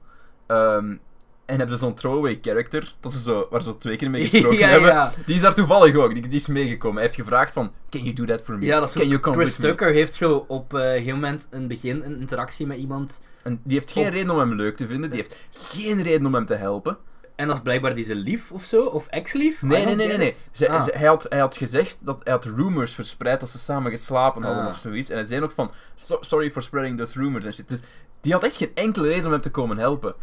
Ehm, 0.46 0.94
en 1.50 1.58
hebben 1.58 1.78
ze 1.78 1.84
zo'n 1.84 1.94
throwaway 1.94 2.38
character, 2.42 2.94
dat 3.00 3.12
ze 3.12 3.20
zo, 3.20 3.46
waar 3.50 3.62
ze 3.62 3.78
twee 3.78 3.96
keer 3.96 4.10
mee 4.10 4.26
gesproken 4.28 4.58
ja, 4.58 4.68
hebben. 4.68 4.88
ja. 4.90 5.12
Die 5.26 5.34
is 5.34 5.40
daar 5.40 5.54
toevallig 5.54 5.94
ook, 5.96 6.12
die, 6.14 6.22
die 6.22 6.32
is 6.40 6.46
meegekomen. 6.46 6.96
Hij 6.96 7.04
heeft 7.04 7.14
gevraagd 7.14 7.52
van, 7.52 7.72
can 7.90 8.02
you 8.02 8.14
do 8.14 8.24
that 8.24 8.42
for 8.42 8.58
me? 8.58 8.64
Ja, 8.64 8.80
dat 8.80 8.92
can 8.92 9.08
you 9.08 9.20
come 9.20 9.36
Chris 9.36 9.58
me? 9.58 9.66
Tucker 9.68 9.92
heeft 9.92 10.14
zo 10.14 10.44
op 10.48 10.74
eh, 10.74 10.80
een 10.84 10.90
gegeven 10.92 11.14
moment 11.14 11.48
in 11.50 11.58
het 11.58 11.68
begin 11.68 12.02
een 12.04 12.20
interactie 12.20 12.66
met 12.66 12.78
iemand. 12.78 13.20
En 13.42 13.60
die 13.64 13.76
heeft 13.78 13.92
geen 13.92 14.06
Op- 14.06 14.12
reden 14.12 14.30
om 14.30 14.38
hem 14.38 14.54
leuk 14.54 14.76
te 14.76 14.86
vinden, 14.86 15.10
die 15.10 15.18
heeft 15.18 15.36
geen 15.50 16.02
reden 16.02 16.26
om 16.26 16.34
hem 16.34 16.46
te 16.46 16.54
helpen. 16.54 16.96
En 17.36 17.46
dat 17.46 17.56
is 17.56 17.62
blijkbaar 17.62 17.94
die 17.94 18.04
zijn 18.04 18.18
lief 18.18 18.50
of 18.52 18.64
zo, 18.64 18.84
of 18.84 19.06
ex-lief. 19.06 19.62
Nee, 19.62 19.84
nee, 19.84 19.94
nee, 19.94 20.16
nee. 20.16 20.34
Ze- 20.52 20.68
Ah. 20.68 20.84
ze- 20.84 20.92
hij, 20.96 21.06
had, 21.08 21.26
hij 21.28 21.38
had 21.38 21.56
gezegd 21.56 21.98
dat 22.00 22.20
hij 22.24 22.32
had 22.32 22.44
rumors 22.44 22.94
verspreid 22.94 23.40
dat 23.40 23.48
ze 23.48 23.58
samen 23.58 23.90
geslapen 23.90 24.42
hadden 24.42 24.62
Ah. 24.64 24.68
of 24.70 24.76
zoiets. 24.76 25.10
En 25.10 25.16
hij 25.16 25.24
zei 25.24 25.42
ook 25.42 25.52
van, 25.52 25.70
"So- 25.96 26.18
sorry 26.20 26.50
for 26.50 26.62
spreading 26.62 26.98
those 26.98 27.18
rumors 27.18 27.44
en 27.44 27.52
shit. 27.52 27.68
Dus 27.68 27.80
die 28.20 28.32
had 28.32 28.42
echt 28.42 28.56
geen 28.56 28.70
enkele 28.74 29.08
reden 29.08 29.24
om 29.26 29.32
hem 29.32 29.40
te 29.40 29.50
komen 29.50 29.78
helpen. 29.78 30.14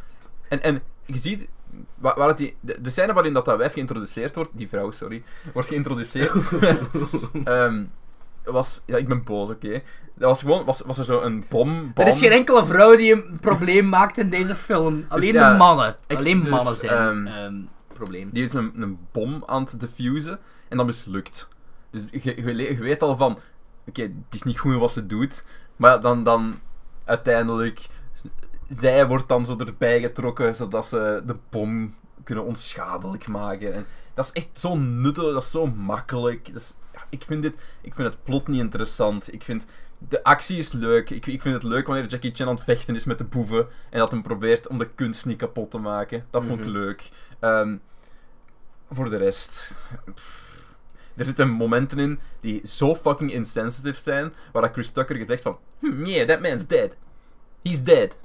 En, 0.49 0.63
en 0.63 0.81
je 1.05 1.17
ziet, 1.17 1.47
waar, 1.95 2.17
waar 2.17 2.27
het 2.27 2.37
die, 2.37 2.55
de, 2.59 2.81
de 2.81 2.89
scène 2.89 3.13
waarin 3.13 3.33
dat, 3.33 3.45
dat 3.45 3.57
wijf 3.57 3.73
geïntroduceerd 3.73 4.35
wordt, 4.35 4.49
die 4.53 4.67
vrouw, 4.69 4.91
sorry, 4.91 5.23
wordt 5.53 5.67
geïntroduceerd, 5.67 6.49
ehm, 7.43 7.83
was, 8.43 8.81
ja, 8.85 8.97
ik 8.97 9.07
ben 9.07 9.23
boos, 9.23 9.49
oké. 9.49 9.81
Dat 10.13 10.29
was 10.29 10.39
gewoon, 10.39 10.65
was, 10.65 10.81
was 10.85 10.97
er 10.97 11.05
zo 11.05 11.21
een 11.21 11.45
bom, 11.49 11.91
Er 11.95 12.07
is 12.07 12.19
geen 12.19 12.31
enkele 12.31 12.65
vrouw 12.65 12.95
die 12.95 13.13
een 13.13 13.39
probleem 13.41 13.89
maakt 13.89 14.17
in 14.17 14.29
deze 14.29 14.55
film. 14.55 15.03
Alleen 15.07 15.33
ja, 15.33 15.51
de 15.51 15.57
mannen. 15.57 15.95
Alleen 16.07 16.39
dus, 16.41 16.49
mannen 16.49 16.73
zijn 16.75 17.27
ehm, 17.27 17.61
probleem. 17.93 18.29
Die 18.33 18.43
is 18.43 18.53
een, 18.53 18.71
een 18.75 18.97
bom 19.11 19.43
aan 19.45 19.63
het 19.63 19.79
diffusen 19.79 20.39
en 20.69 20.77
dat 20.77 20.85
mislukt. 20.85 21.49
Dus 21.91 22.09
je, 22.11 22.35
je, 22.35 22.53
le- 22.53 22.63
je 22.63 22.77
weet 22.77 23.01
al 23.03 23.17
van, 23.17 23.39
oké, 23.87 24.01
het 24.01 24.11
is 24.35 24.43
niet 24.43 24.59
goed 24.59 24.75
wat 24.75 24.91
ze 24.91 25.05
doet, 25.05 25.45
maar 25.75 26.01
dan, 26.01 26.23
dan 26.23 26.59
uiteindelijk, 27.05 27.87
zij 28.67 29.07
wordt 29.07 29.29
dan 29.29 29.45
zo 29.45 29.55
erbij 29.57 29.99
getrokken 30.01 30.55
zodat 30.55 30.85
ze 30.87 31.21
de 31.25 31.35
bom 31.49 31.95
kunnen 32.23 32.43
onschadelijk 32.45 33.27
maken. 33.27 33.73
En 33.73 33.85
dat 34.13 34.25
is 34.25 34.31
echt 34.31 34.59
zo 34.59 34.75
nuttig, 34.77 35.23
dat 35.23 35.43
is 35.43 35.51
zo 35.51 35.67
makkelijk. 35.67 36.45
Dat 36.53 36.61
is, 36.61 36.73
ja, 36.93 37.03
ik, 37.09 37.23
vind 37.23 37.41
dit, 37.41 37.55
ik 37.81 37.93
vind 37.95 38.07
het 38.13 38.23
plot 38.23 38.47
niet 38.47 38.59
interessant. 38.59 39.33
Ik 39.33 39.43
vind, 39.43 39.65
de 39.97 40.23
actie 40.23 40.57
is 40.57 40.71
leuk. 40.71 41.09
Ik, 41.09 41.25
ik 41.25 41.41
vind 41.41 41.53
het 41.53 41.63
leuk 41.63 41.87
wanneer 41.87 42.07
Jackie 42.07 42.35
Chan 42.35 42.47
aan 42.47 42.55
het 42.55 42.63
vechten 42.63 42.95
is 42.95 43.05
met 43.05 43.17
de 43.17 43.23
boeven 43.23 43.67
en 43.89 43.99
dat 43.99 44.11
hem 44.11 44.21
probeert 44.21 44.67
om 44.67 44.77
de 44.77 44.89
kunst 44.95 45.25
niet 45.25 45.37
kapot 45.37 45.71
te 45.71 45.77
maken. 45.77 46.25
Dat 46.29 46.43
vond 46.43 46.59
ik 46.59 46.65
Mhm. 46.65 46.75
leuk. 46.75 47.09
Ehm, 47.39 47.75
voor 48.91 49.09
de 49.09 49.17
rest. 49.17 49.75
pff, 50.15 50.75
Er 51.15 51.25
zitten 51.25 51.49
momenten 51.49 51.99
in 51.99 52.19
die 52.41 52.67
zo 52.67 52.95
fucking 52.95 53.31
insensitive 53.31 53.99
zijn, 53.99 54.33
waar 54.51 54.61
dat 54.61 54.71
Chris 54.71 54.91
Tucker 54.91 55.15
gezegd 55.15 55.41
van, 55.41 55.57
hmm, 55.79 56.05
yeah, 56.05 56.27
that 56.27 56.41
man's 56.41 56.67
dead. 56.67 56.95
He's 57.63 57.83
dead. 57.83 58.17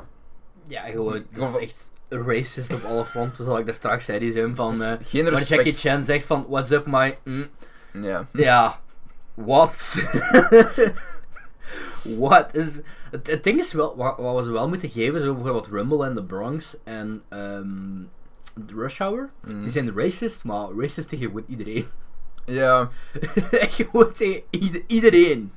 Ja, 0.67 0.83
gewoon, 0.83 1.25
dat 1.31 1.49
is 1.49 1.57
echt 1.57 1.91
racist 2.09 2.73
op 2.73 2.85
alle 2.85 3.05
fronten, 3.05 3.45
zoals 3.45 3.61
ik 3.61 3.67
daar 3.67 3.75
straks 3.75 4.05
zei. 4.05 4.19
Die 4.19 4.33
zin 4.33 4.55
van... 4.57 4.77
Geen 4.77 5.23
waar 5.25 5.33
respect. 5.33 5.49
Jackie 5.49 5.75
Chan 5.75 6.05
zegt 6.05 6.25
van, 6.27 6.47
what's 6.49 6.71
up 6.71 6.87
my... 6.87 7.19
mm, 7.25 7.49
Ja. 7.93 8.27
Ja, 8.33 8.81
what? 9.35 9.95
What 12.19 12.55
is... 12.55 12.81
Het, 13.11 13.27
het 13.27 13.45
ding 13.45 13.59
is 13.61 13.73
wel, 13.73 13.97
wat, 13.97 14.19
wat 14.19 14.37
we 14.37 14.43
ze 14.43 14.51
wel 14.51 14.69
moeten 14.69 14.91
geven, 14.91 15.21
zo 15.21 15.35
bijvoorbeeld 15.35 15.67
Rumble 15.67 16.07
en 16.07 16.15
The 16.15 16.25
Bronx 16.25 16.77
en 16.85 17.23
ehm 17.29 18.03
Rush 18.77 18.99
Hour. 18.99 19.31
Mm. 19.45 19.63
Die 19.63 19.71
zijn 19.71 19.93
racist, 19.97 20.45
maar 20.45 20.69
racist 20.77 21.09
tegen 21.09 21.27
gewoon 21.27 21.45
iedereen. 21.47 21.87
Ja. 22.45 22.89
Echt 23.51 23.75
gewoon 23.75 24.13
tegen 24.13 24.43
ieder- 24.51 24.83
iedereen. 24.87 25.53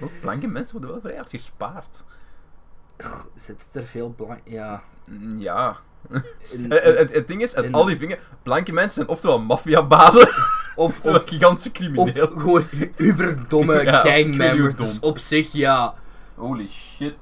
Ook 0.00 0.10
blanke 0.20 0.46
mensen 0.46 0.72
worden 0.72 0.90
wel 0.90 1.00
vrij 1.00 1.16
hard 1.16 1.30
gespaard. 1.30 2.04
Zit 3.34 3.68
er 3.72 3.84
veel 3.84 4.10
blank... 4.16 4.40
Ja. 4.44 4.82
Mm, 5.06 5.40
Ja. 5.40 5.76
In- 6.50 6.70
Het, 6.98 7.14
het 7.14 7.28
ding 7.28 7.42
is, 7.42 7.54
uit 7.54 7.64
in- 7.66 7.72
al 7.74 7.84
die 7.84 7.96
dingen, 7.96 8.18
blanke 8.42 8.72
mensen 8.72 8.94
zijn 8.94 9.08
oftewel 9.08 9.38
maffiabazen, 9.40 10.28
of, 10.76 11.00
of 11.04 11.14
of, 11.14 11.24
gigantische 11.28 11.68
of 11.70 11.74
crimineel. 11.74 12.26
gewoon 12.26 12.64
uberdomme 12.96 13.82
Ja, 13.84 14.00
gangmembers. 14.00 14.74
Dus 14.74 15.00
op 15.00 15.18
zich, 15.18 15.52
ja. 15.52 15.94
Holy 16.34 16.68
shit. 16.68 17.16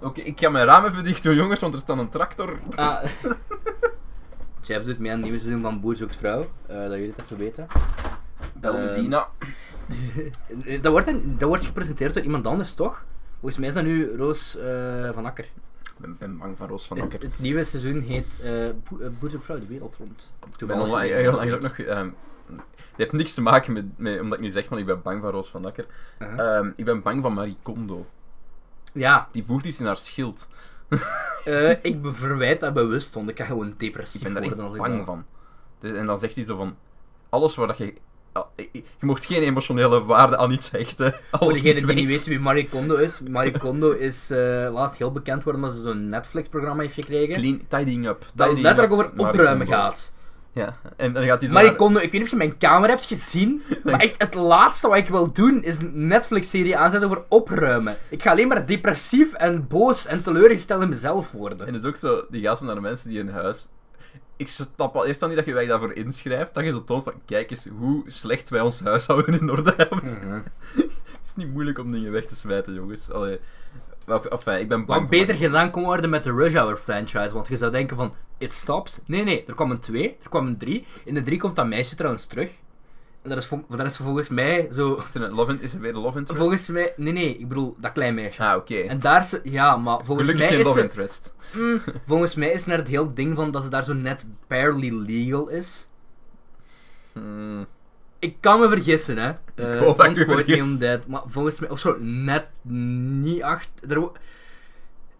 Oké, 0.00 0.20
ik 0.20 0.40
ga 0.40 0.48
mijn 0.48 0.66
ramen 0.66 0.90
even 0.90 1.04
dicht 1.04 1.22
doen, 1.22 1.34
jongens, 1.34 1.60
want 1.60 1.74
er 1.74 1.80
staat 1.80 1.98
een 1.98 2.08
tractor. 2.08 2.58
Ah. 2.74 3.04
Jeff 4.62 4.84
doet 4.84 4.98
mee 4.98 5.10
aan 5.10 5.16
het 5.16 5.24
nieuwe 5.24 5.38
seizoen 5.40 5.62
van 5.62 5.80
Boer 5.80 5.96
zoekt 5.96 6.16
vrouw. 6.16 6.50
eh, 6.66 6.76
dat 6.76 6.90
jullie 6.90 7.08
het 7.16 7.20
even 7.24 7.38
weten. 7.38 7.66
Bel 8.54 8.74
Ehm, 8.74 8.84
Medina. 8.84 9.28
Eh, 10.64 10.82
Dat 10.82 10.92
wordt, 10.92 11.06
een- 11.08 11.34
dat 11.38 11.48
wordt 11.48 11.64
gepresenteerd 11.64 12.14
door 12.14 12.22
iemand 12.22 12.46
anders, 12.46 12.74
toch? 12.74 13.04
Volgens 13.44 13.64
mij 13.64 13.68
is 13.68 13.74
dat 13.74 13.84
nu 13.84 14.16
Roos 14.16 14.56
eh, 14.56 15.12
van 15.12 15.26
Akker. 15.26 15.44
Ik 15.44 15.92
ben, 15.96 16.16
ben 16.18 16.38
bang 16.38 16.56
van 16.56 16.68
Roos 16.68 16.86
van 16.86 17.00
Akker. 17.00 17.20
het 17.20 17.38
nieuwe 17.38 17.64
seizoen 17.64 18.00
heet 18.00 18.40
vrouw 19.38 19.58
de 19.58 19.66
wereld 19.66 19.96
rond. 19.96 20.34
Ik 20.40 20.44
Ik 20.44 20.50
ben 20.50 20.58
toevallig 20.58 20.84
onlangs 20.84 21.06
gelezen. 21.06 21.30
heel 21.30 21.40
lang 21.40 21.52
ook 21.52 21.60
nog... 21.60 21.78
ehm, 21.78 22.08
het 22.46 22.96
heeft 22.96 23.12
niks 23.12 23.34
te 23.34 23.42
maken 23.42 23.72
met, 23.72 23.84
met... 23.98 24.20
Omdat 24.20 24.38
ik 24.38 24.44
nu 24.44 24.50
zeg 24.50 24.66
van 24.66 24.78
ik 24.78 24.86
ben 24.86 25.02
bang 25.02 25.20
van 25.20 25.30
Roos 25.30 25.48
van 25.48 25.64
Akker. 25.64 25.86
Ehm, 26.18 26.70
ik 26.76 26.84
ben 26.84 27.02
bang 27.02 27.22
van 27.22 27.32
Marie 27.32 27.56
Kondo. 27.62 28.06
Ja, 28.92 29.28
Die 29.32 29.44
voert 29.44 29.64
iets 29.64 29.80
in 29.80 29.86
haar 29.86 29.96
schild. 29.96 30.48
eh, 31.44 31.70
ik 31.70 31.98
verwijt 32.02 32.60
dat 32.60 32.74
bewust, 32.74 33.14
want 33.14 33.28
ik 33.28 33.38
ga 33.38 33.44
gewoon 33.44 33.68
Ik 33.68 33.78
depressief 33.78 34.22
ben 34.22 34.34
daar 34.34 34.42
echt 34.42 34.54
worden 34.54 34.74
ik 34.74 34.80
bang 34.80 35.04
van. 35.04 35.24
Dus, 35.78 35.92
en 35.92 36.06
dan 36.06 36.18
zegt 36.18 36.34
hij 36.34 36.44
zo 36.44 36.56
van... 36.56 36.76
Alles 37.28 37.54
waar 37.54 37.66
dat 37.66 37.78
je... 37.78 37.94
Je 38.74 38.82
mocht 39.00 39.24
geen 39.24 39.42
emotionele 39.42 40.04
waarde 40.04 40.36
aan 40.36 40.52
iets 40.52 40.70
hechten. 40.70 41.14
Voor 41.30 41.52
degenen 41.52 41.86
die 41.86 41.94
niet 41.94 42.06
weten 42.06 42.28
wie 42.28 42.40
Marie 42.40 42.68
Kondo 42.68 42.94
is. 42.94 43.20
Marie 43.28 43.58
Kondo 43.58 43.90
is 43.90 44.30
eh, 44.30 44.38
laatst 44.72 44.98
heel 44.98 45.12
bekend 45.12 45.38
geworden 45.38 45.62
omdat 45.62 45.76
ze 45.76 45.82
zo'n 45.82 46.08
Netflix-programma 46.08 46.82
heeft 46.82 46.94
gekregen. 46.94 47.34
Clean, 47.34 47.60
tidying 47.68 48.06
up. 48.06 48.26
dat 48.34 48.46
Tidying 48.46 48.60
letterlijk 48.66 48.92
up, 49.02 49.12
over 49.18 49.28
opruimen 49.28 49.66
gaat. 49.66 50.12
Ja, 50.52 50.76
en 50.96 51.12
dan 51.12 51.24
gaat 51.24 51.38
hij 51.40 51.48
zo... 51.48 51.54
Marie 51.54 51.68
naar- 51.68 51.78
Kondo, 51.78 51.98
ik 51.98 52.02
weet 52.02 52.12
niet 52.12 52.22
of 52.22 52.30
je 52.30 52.36
mijn 52.36 52.58
camera 52.58 52.92
hebt 52.92 53.04
gezien, 53.04 53.62
maar 53.84 54.00
echt 54.00 54.22
het 54.22 54.34
laatste 54.34 54.88
wat 54.88 54.96
ik 54.96 55.08
wil 55.08 55.32
doen 55.32 55.62
is 55.62 55.78
een 55.78 56.06
Netflix-serie 56.06 56.76
aanzetten 56.76 57.08
over 57.10 57.24
opruimen. 57.28 57.96
Ik 58.08 58.22
ga 58.22 58.30
alleen 58.30 58.48
maar 58.48 58.66
depressief 58.66 59.32
en 59.32 59.66
boos 59.68 60.06
en 60.06 60.22
teleurgesteld 60.22 60.82
in 60.82 60.88
mezelf 60.88 61.30
worden. 61.30 61.66
En 61.66 61.72
dus 61.72 61.84
ook 61.84 61.96
zo, 61.96 62.24
die 62.30 62.42
gasten 62.42 62.66
naar 62.66 62.74
de 62.76 62.80
mensen 62.80 63.08
die 63.08 63.18
in 63.18 63.28
huis... 63.28 63.68
Ik 64.36 64.48
snap 64.48 64.96
al 64.96 65.06
eerst 65.06 65.20
dan 65.20 65.28
niet 65.28 65.38
dat 65.38 65.46
je 65.46 65.54
wij 65.54 65.66
daarvoor 65.66 65.92
inschrijft, 65.92 66.54
dat 66.54 66.64
je 66.64 66.70
zo 66.70 66.84
toont 66.84 67.04
van, 67.04 67.12
kijk 67.26 67.50
eens 67.50 67.68
hoe 67.78 68.02
slecht 68.06 68.50
wij 68.50 68.60
ons 68.60 68.80
huishouden 68.80 69.40
in 69.40 69.50
orde 69.50 69.74
hebben. 69.76 69.98
Mhm. 70.04 70.32
Het 70.74 71.26
is 71.26 71.34
niet 71.34 71.52
moeilijk 71.52 71.78
om 71.78 71.90
dingen 71.90 72.12
weg 72.12 72.24
te 72.26 72.36
smijten, 72.36 72.74
jongens. 72.74 73.10
Allee, 73.10 73.38
enfin, 74.06 74.58
ik 74.60 74.68
ben 74.68 74.84
bang 74.84 74.86
Wat 74.86 74.96
voor- 74.98 75.08
beter 75.08 75.34
gedaan 75.34 75.70
kon 75.70 75.84
worden 75.84 76.10
met 76.10 76.24
de 76.24 76.32
Rush 76.32 76.54
Hour 76.54 76.76
franchise. 76.76 77.32
Want 77.32 77.48
je 77.48 77.56
zou 77.56 77.70
denken 77.70 77.96
van, 77.96 78.14
it 78.38 78.52
stops. 78.52 79.00
Nee, 79.06 79.24
nee, 79.24 79.44
er 79.46 79.54
kwam 79.54 79.70
een 79.70 79.80
2, 79.80 80.16
er 80.22 80.28
kwam 80.28 80.46
een 80.46 80.56
3. 80.58 80.86
In 81.04 81.14
de 81.14 81.22
3 81.22 81.38
komt 81.38 81.56
dat 81.56 81.66
meisje 81.66 81.94
trouwens 81.94 82.26
terug. 82.26 82.50
Dat 83.28 83.36
is, 83.36 83.46
vol- 83.46 83.64
dat 83.68 83.80
is 83.86 83.96
volgens 83.96 84.28
mij 84.28 84.68
zo... 84.72 84.94
Is 85.08 85.14
een 85.14 85.30
love 85.34 85.50
in- 85.52 85.60
is 85.62 85.74
er 85.74 85.80
weer 85.80 85.94
een 85.94 86.00
love 86.00 86.18
interest? 86.18 86.42
Volgens 86.42 86.68
mij... 86.68 86.92
Nee, 86.96 87.12
nee, 87.12 87.36
ik 87.38 87.48
bedoel 87.48 87.76
dat 87.80 87.92
klein 87.92 88.14
meisje. 88.14 88.42
Ah, 88.42 88.56
oké. 88.56 88.74
En 88.74 88.98
daar 88.98 89.20
is... 89.20 89.40
Ja, 89.42 89.76
maar 89.76 90.04
volgens 90.04 90.28
Gelukkig 90.28 90.50
mij 90.50 90.58
is 90.60 90.66
love 90.66 90.78
ze... 90.78 90.84
interest. 90.84 91.34
Mm, 91.56 91.80
volgens 92.06 92.34
mij 92.34 92.50
is 92.50 92.64
net 92.64 92.78
het 92.78 92.88
heel 92.88 93.14
ding 93.14 93.36
van 93.36 93.50
dat 93.50 93.62
ze 93.62 93.68
daar 93.68 93.84
zo 93.84 93.92
net 93.94 94.26
barely 94.48 94.90
legal 94.92 95.48
is. 95.48 95.88
Hmm. 97.12 97.66
Ik 98.18 98.36
kan 98.40 98.60
me 98.60 98.68
vergissen, 98.68 99.16
hè. 99.18 99.32
Eh 99.54 99.78
hoop 99.80 99.96
dat 99.96 100.18
ik 100.18 100.26
me 100.26 100.34
vergis. 100.34 100.62
on 100.62 100.78
that. 100.78 101.06
Maar 101.06 101.22
volgens 101.26 101.60
mij... 101.60 101.70
Of 101.70 101.78
zo, 101.78 101.96
net 102.00 102.46
niet 102.62 103.42
acht... 103.42 103.70
Er, 103.88 104.00
wo- 104.00 104.12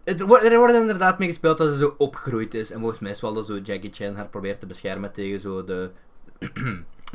het 0.03 0.21
wordt, 0.21 0.43
er 0.43 0.57
wordt 0.57 0.73
inderdaad 0.73 1.19
mee 1.19 1.27
gespeeld 1.27 1.57
dat 1.57 1.69
ze 1.69 1.77
zo 1.77 1.95
opgegroeid 1.97 2.53
is. 2.53 2.71
En 2.71 2.79
volgens 2.79 2.99
mij 2.99 3.11
is 3.11 3.21
wel 3.21 3.33
dat 3.33 3.45
zo 3.47 3.57
Jackie 3.57 3.93
Chan 3.93 4.15
haar 4.15 4.27
probeert 4.27 4.59
te 4.59 4.65
beschermen 4.65 5.11
tegen 5.11 5.39
zo 5.39 5.63
de... 5.63 5.89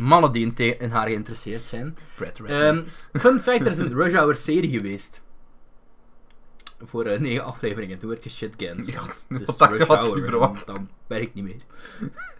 mannen 0.01 0.33
die 0.33 0.45
in, 0.47 0.55
te- 0.55 0.77
in 0.77 0.91
haar 0.91 1.07
geïnteresseerd 1.07 1.65
zijn. 1.67 1.97
Ehm, 2.47 2.83
fun 3.13 3.41
fact, 3.41 3.61
er 3.61 3.67
is 3.71 3.79
een 3.79 3.95
Rush 3.95 4.13
Hour 4.15 4.37
serie 4.37 4.71
geweest. 4.71 5.23
Voor 6.83 7.05
eh, 7.05 7.21
negen 7.21 7.45
afleveringen. 7.45 7.99
Toen 7.99 8.09
werd 8.09 8.25
je 8.25 8.31
shit. 8.31 8.55
Ja, 8.57 8.75
Dus 8.75 9.57
dat 9.57 9.71
Rush 9.71 9.81
had 9.87 10.05
Hour, 10.05 10.17
niet 10.21 10.29
verwacht. 10.29 10.67
Dan 10.67 10.89
werkt 11.07 11.35
niet 11.35 11.45
meer. 11.45 11.61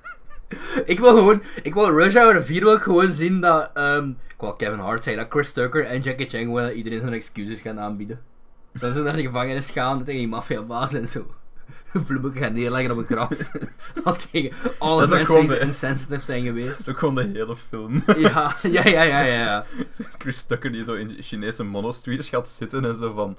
ik 0.93 0.99
wil 0.99 1.15
gewoon... 1.15 1.43
Ik 1.63 1.75
wil 1.75 1.91
Rush 1.91 2.15
Hour 2.15 2.43
4 2.45 2.63
wil 2.65 2.75
ik 2.75 2.83
gewoon 2.83 3.13
zien 3.13 3.41
dat... 3.41 3.71
ehm 3.75 4.09
ik 4.09 4.47
wil 4.47 4.53
Kevin 4.55 4.79
Hart 4.79 5.03
zeggen 5.05 5.23
dat 5.23 5.33
Chris 5.33 5.53
Tucker 5.53 5.85
en 5.85 6.01
Jackie 6.01 6.29
Chan 6.29 6.41
gewoon 6.41 6.71
iedereen 6.71 7.01
hun 7.03 7.13
excuses 7.13 7.61
gaan 7.61 7.81
aanbieden. 7.81 8.21
Dat 8.73 8.95
ze 8.95 9.01
naar 9.03 9.17
de 9.17 9.23
gevangenis 9.23 9.71
gaan 9.71 9.99
tegen 10.05 10.21
die 10.21 10.29
maffiabaas 10.29 10.93
en 10.93 11.09
zo. 11.09 11.35
Bloemen 12.07 12.33
gaan 12.33 12.53
neerleggen 12.53 12.91
op 12.91 12.99
een 12.99 13.17
graf. 13.17 13.29
Wat 14.05 14.29
tegen 14.31 14.57
alle 14.79 15.01
Dat 15.01 15.09
mensen 15.11 15.41
die 15.41 15.49
de- 15.49 15.59
insensitive 15.59 16.21
zijn 16.21 16.45
Dat 16.45 16.55
geweest. 16.55 16.89
ook 16.91 16.99
gewoon 16.99 17.15
de 17.15 17.31
hele 17.33 17.57
film. 17.57 18.03
Ja, 18.17 18.57
ja, 18.63 18.87
ja, 18.89 19.03
ja, 19.03 19.21
ja. 19.21 19.65
Chris 20.19 20.43
Tucker 20.43 20.73
die 20.73 20.85
zo 20.85 20.95
in 20.95 21.17
Chinese 21.23 21.65
monostreeters 21.65 22.29
gaat 22.29 22.49
zitten 22.49 22.85
en 22.85 22.97
zo 22.97 23.13
van... 23.13 23.37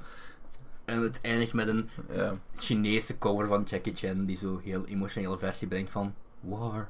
En 0.86 1.02
het 1.02 1.20
eindigt 1.22 1.54
met 1.54 1.68
een 1.68 1.90
Ja. 2.14 2.34
Chinese 2.58 3.18
cover 3.18 3.48
van 3.48 3.64
Jackie 3.64 3.96
Chan 3.96 4.24
die 4.26 4.38
zo 4.38 4.60
heel 4.64 4.86
emotionele 4.86 5.38
versie 5.38 5.68
brengt 5.68 5.92
van 5.92 6.14
War. 6.40 6.88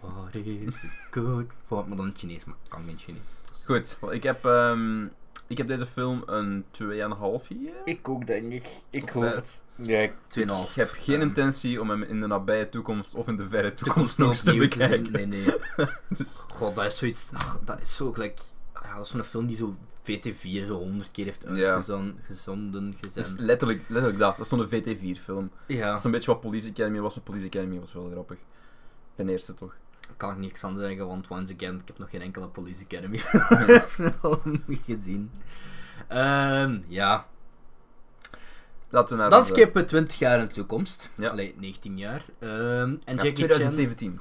What 0.00 0.34
is 0.34 0.74
good 1.10 1.44
for? 1.66 1.88
Maar 1.88 1.96
dan 1.96 2.12
Chinees, 2.16 2.44
maar 2.44 2.54
ik 2.64 2.70
kan 2.70 2.82
geen 2.86 2.98
Chinees. 2.98 3.22
dus- 3.50 3.64
Goed, 3.64 3.98
ik 4.14 4.22
heb, 4.22 4.44
ehm, 4.44 5.06
ik 5.48 5.56
heb 5.58 5.68
deze 5.68 5.86
film 5.86 6.22
een 6.26 6.64
2,5 6.82 6.86
gegeven. 6.88 7.72
Ik 7.84 8.08
ook, 8.08 8.26
denk 8.26 8.52
ik. 8.52 8.68
Ik 8.90 9.08
hoop 9.08 9.22
eh, 9.24 9.34
het. 9.34 9.62
Ja, 9.76 9.98
ik 9.98 10.12
2,5. 10.12 10.40
Ik 10.40 10.74
heb 10.74 10.90
geen 10.92 11.14
Ehm, 11.20 11.28
intentie 11.28 11.80
om 11.80 11.90
hem 11.90 12.02
in 12.02 12.20
de 12.20 12.26
nabije 12.26 12.68
toekomst 12.68 13.14
of 13.14 13.28
in 13.28 13.36
de 13.36 13.48
verre 13.48 13.74
toekomst, 13.74 14.16
toekomst 14.16 14.18
nog 14.18 14.28
eens 14.28 14.70
te 14.70 14.76
bekijken. 14.78 15.12
Nee, 15.12 15.26
nee. 15.26 15.44
Dus, 16.18 16.44
God, 16.48 16.74
dat 16.74 16.84
is 16.84 16.96
zoiets. 16.96 17.30
ach, 17.32 17.58
dat 17.64 17.80
is 17.80 17.96
zo 17.96 18.12
gelijk. 18.12 18.38
Ja, 18.82 18.96
dat 18.96 19.04
is 19.04 19.10
zo'n 19.10 19.22
film 19.24 19.46
die 19.46 19.56
zo 19.56 19.76
VT4 20.02 20.66
zo 20.66 20.74
honderd 20.78 21.10
keer 21.10 21.24
heeft 21.24 21.46
uitgezonden, 21.46 22.18
gezonden, 22.22 22.96
gezend. 23.00 23.38
letterlijk, 23.40 23.80
letterlijk 23.88 24.18
dat. 24.18 24.36
Dat 24.36 24.46
is 24.46 24.48
zo'n 24.48 24.66
VT4-film. 24.66 25.50
Ja, 25.66 25.88
Dat 25.88 25.98
is 25.98 26.04
een 26.04 26.10
beetje 26.10 26.30
wat 26.30 26.40
Police 26.40 26.68
Academy 26.68 27.00
was, 27.00 27.14
maar 27.14 27.24
Police 27.24 27.46
Academy 27.46 27.80
was 27.80 27.92
wel 27.92 28.08
grappig. 28.10 28.38
Ten 29.14 29.28
eerste 29.28 29.54
toch. 29.54 29.74
Kan 30.16 30.30
ik 30.30 30.36
niks 30.36 30.64
aan 30.64 30.78
zeggen, 30.78 31.06
want 31.06 31.28
once 31.28 31.54
again, 31.54 31.74
ik 31.74 31.86
heb 31.86 31.98
nog 31.98 32.10
geen 32.10 32.22
enkele 32.22 32.46
Police 32.46 32.84
Academy 32.84 33.18
gezien. 34.86 35.30
Ehm, 36.08 36.78
ja, 36.86 37.26
Laten 38.90 39.14
we 39.16 39.20
naar 39.20 39.30
Dan 39.30 39.38
onze- 39.38 39.52
skippen 39.52 39.82
we 39.82 39.88
20 39.88 40.18
jaar 40.18 40.38
in 40.40 40.46
de 40.48 40.54
toekomst. 40.54 41.10
Ja. 41.16 41.28
Allee, 41.28 41.54
19 41.58 41.98
jaar. 41.98 42.24
Ehm, 42.38 42.50
en 42.50 42.98
Ja, 43.04 43.22
Jackie 43.22 43.32
2017. 43.32 44.20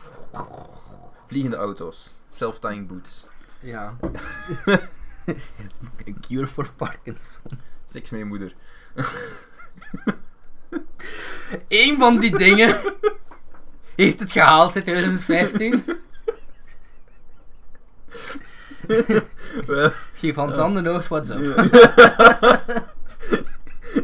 Vliegende 1.28 1.58
auto's. 1.58 2.22
Self-tying 2.30 2.88
boots. 2.88 3.26
Ja. 3.60 3.96
A 6.08 6.12
cure 6.28 6.48
for 6.48 6.74
Parkinson. 6.76 7.42
Seks 7.86 8.10
met 8.10 8.20
je 8.20 8.26
moeder. 8.26 8.56
Eén 11.68 11.98
van 11.98 12.20
die 12.20 12.38
dingen 12.38 12.76
heeft 14.06 14.20
het 14.20 14.32
gehaald 14.32 14.76
in 14.76 14.84
2015. 14.84 15.84
Geef 20.14 20.36
van 20.36 20.48
het 20.50 20.58
handen 20.58 20.88
oogst 20.88 21.08
what's 21.08 21.30
up. 21.30 21.40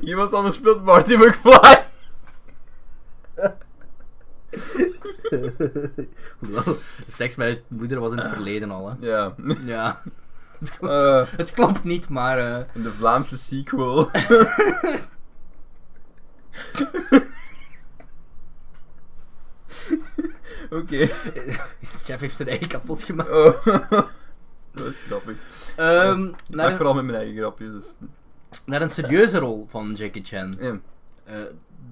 Iemand 0.01 0.33
anders 0.33 0.55
speelt 0.55 0.83
Marty 0.83 1.15
McFly. 1.15 1.81
Hoewel, 6.39 6.77
seks 7.07 7.35
met 7.35 7.49
je 7.49 7.61
moeder 7.67 7.99
was 7.99 8.11
in 8.11 8.17
het 8.17 8.27
verleden 8.27 8.71
al, 8.71 8.89
hè. 8.89 8.95
Ja. 9.07 9.33
Ja. 9.65 10.01
Eh, 10.81 11.25
Het 11.35 11.51
klopt 11.51 11.83
niet, 11.83 12.09
maar... 12.09 12.37
eh, 12.37 12.57
de 12.73 12.91
Vlaamse 12.97 13.37
sequel. 13.37 14.09
Oké. 20.79 20.97
Jeff 22.05 22.19
heeft 22.19 22.35
zijn 22.35 22.47
eigen 22.49 22.67
kapot 22.67 23.03
gemaakt. 23.03 23.29
Oh. 23.31 23.65
Dat 24.75 24.85
is 24.87 25.01
grappig. 25.01 25.35
Ehm, 25.75 26.23
Ik 26.25 26.55
maak 26.55 26.69
een, 26.69 26.75
vooral 26.75 26.93
met 26.93 27.05
mijn 27.05 27.17
eigen 27.17 27.37
grapjes. 27.37 27.71
Dus. 27.71 27.83
naar 28.65 28.81
een 28.81 28.89
serieuze 28.89 29.37
rol 29.39 29.67
van 29.69 29.93
Jackie 29.93 30.23
Chan. 30.23 30.53
Ja. 30.59 30.79
Eh, 31.23 31.41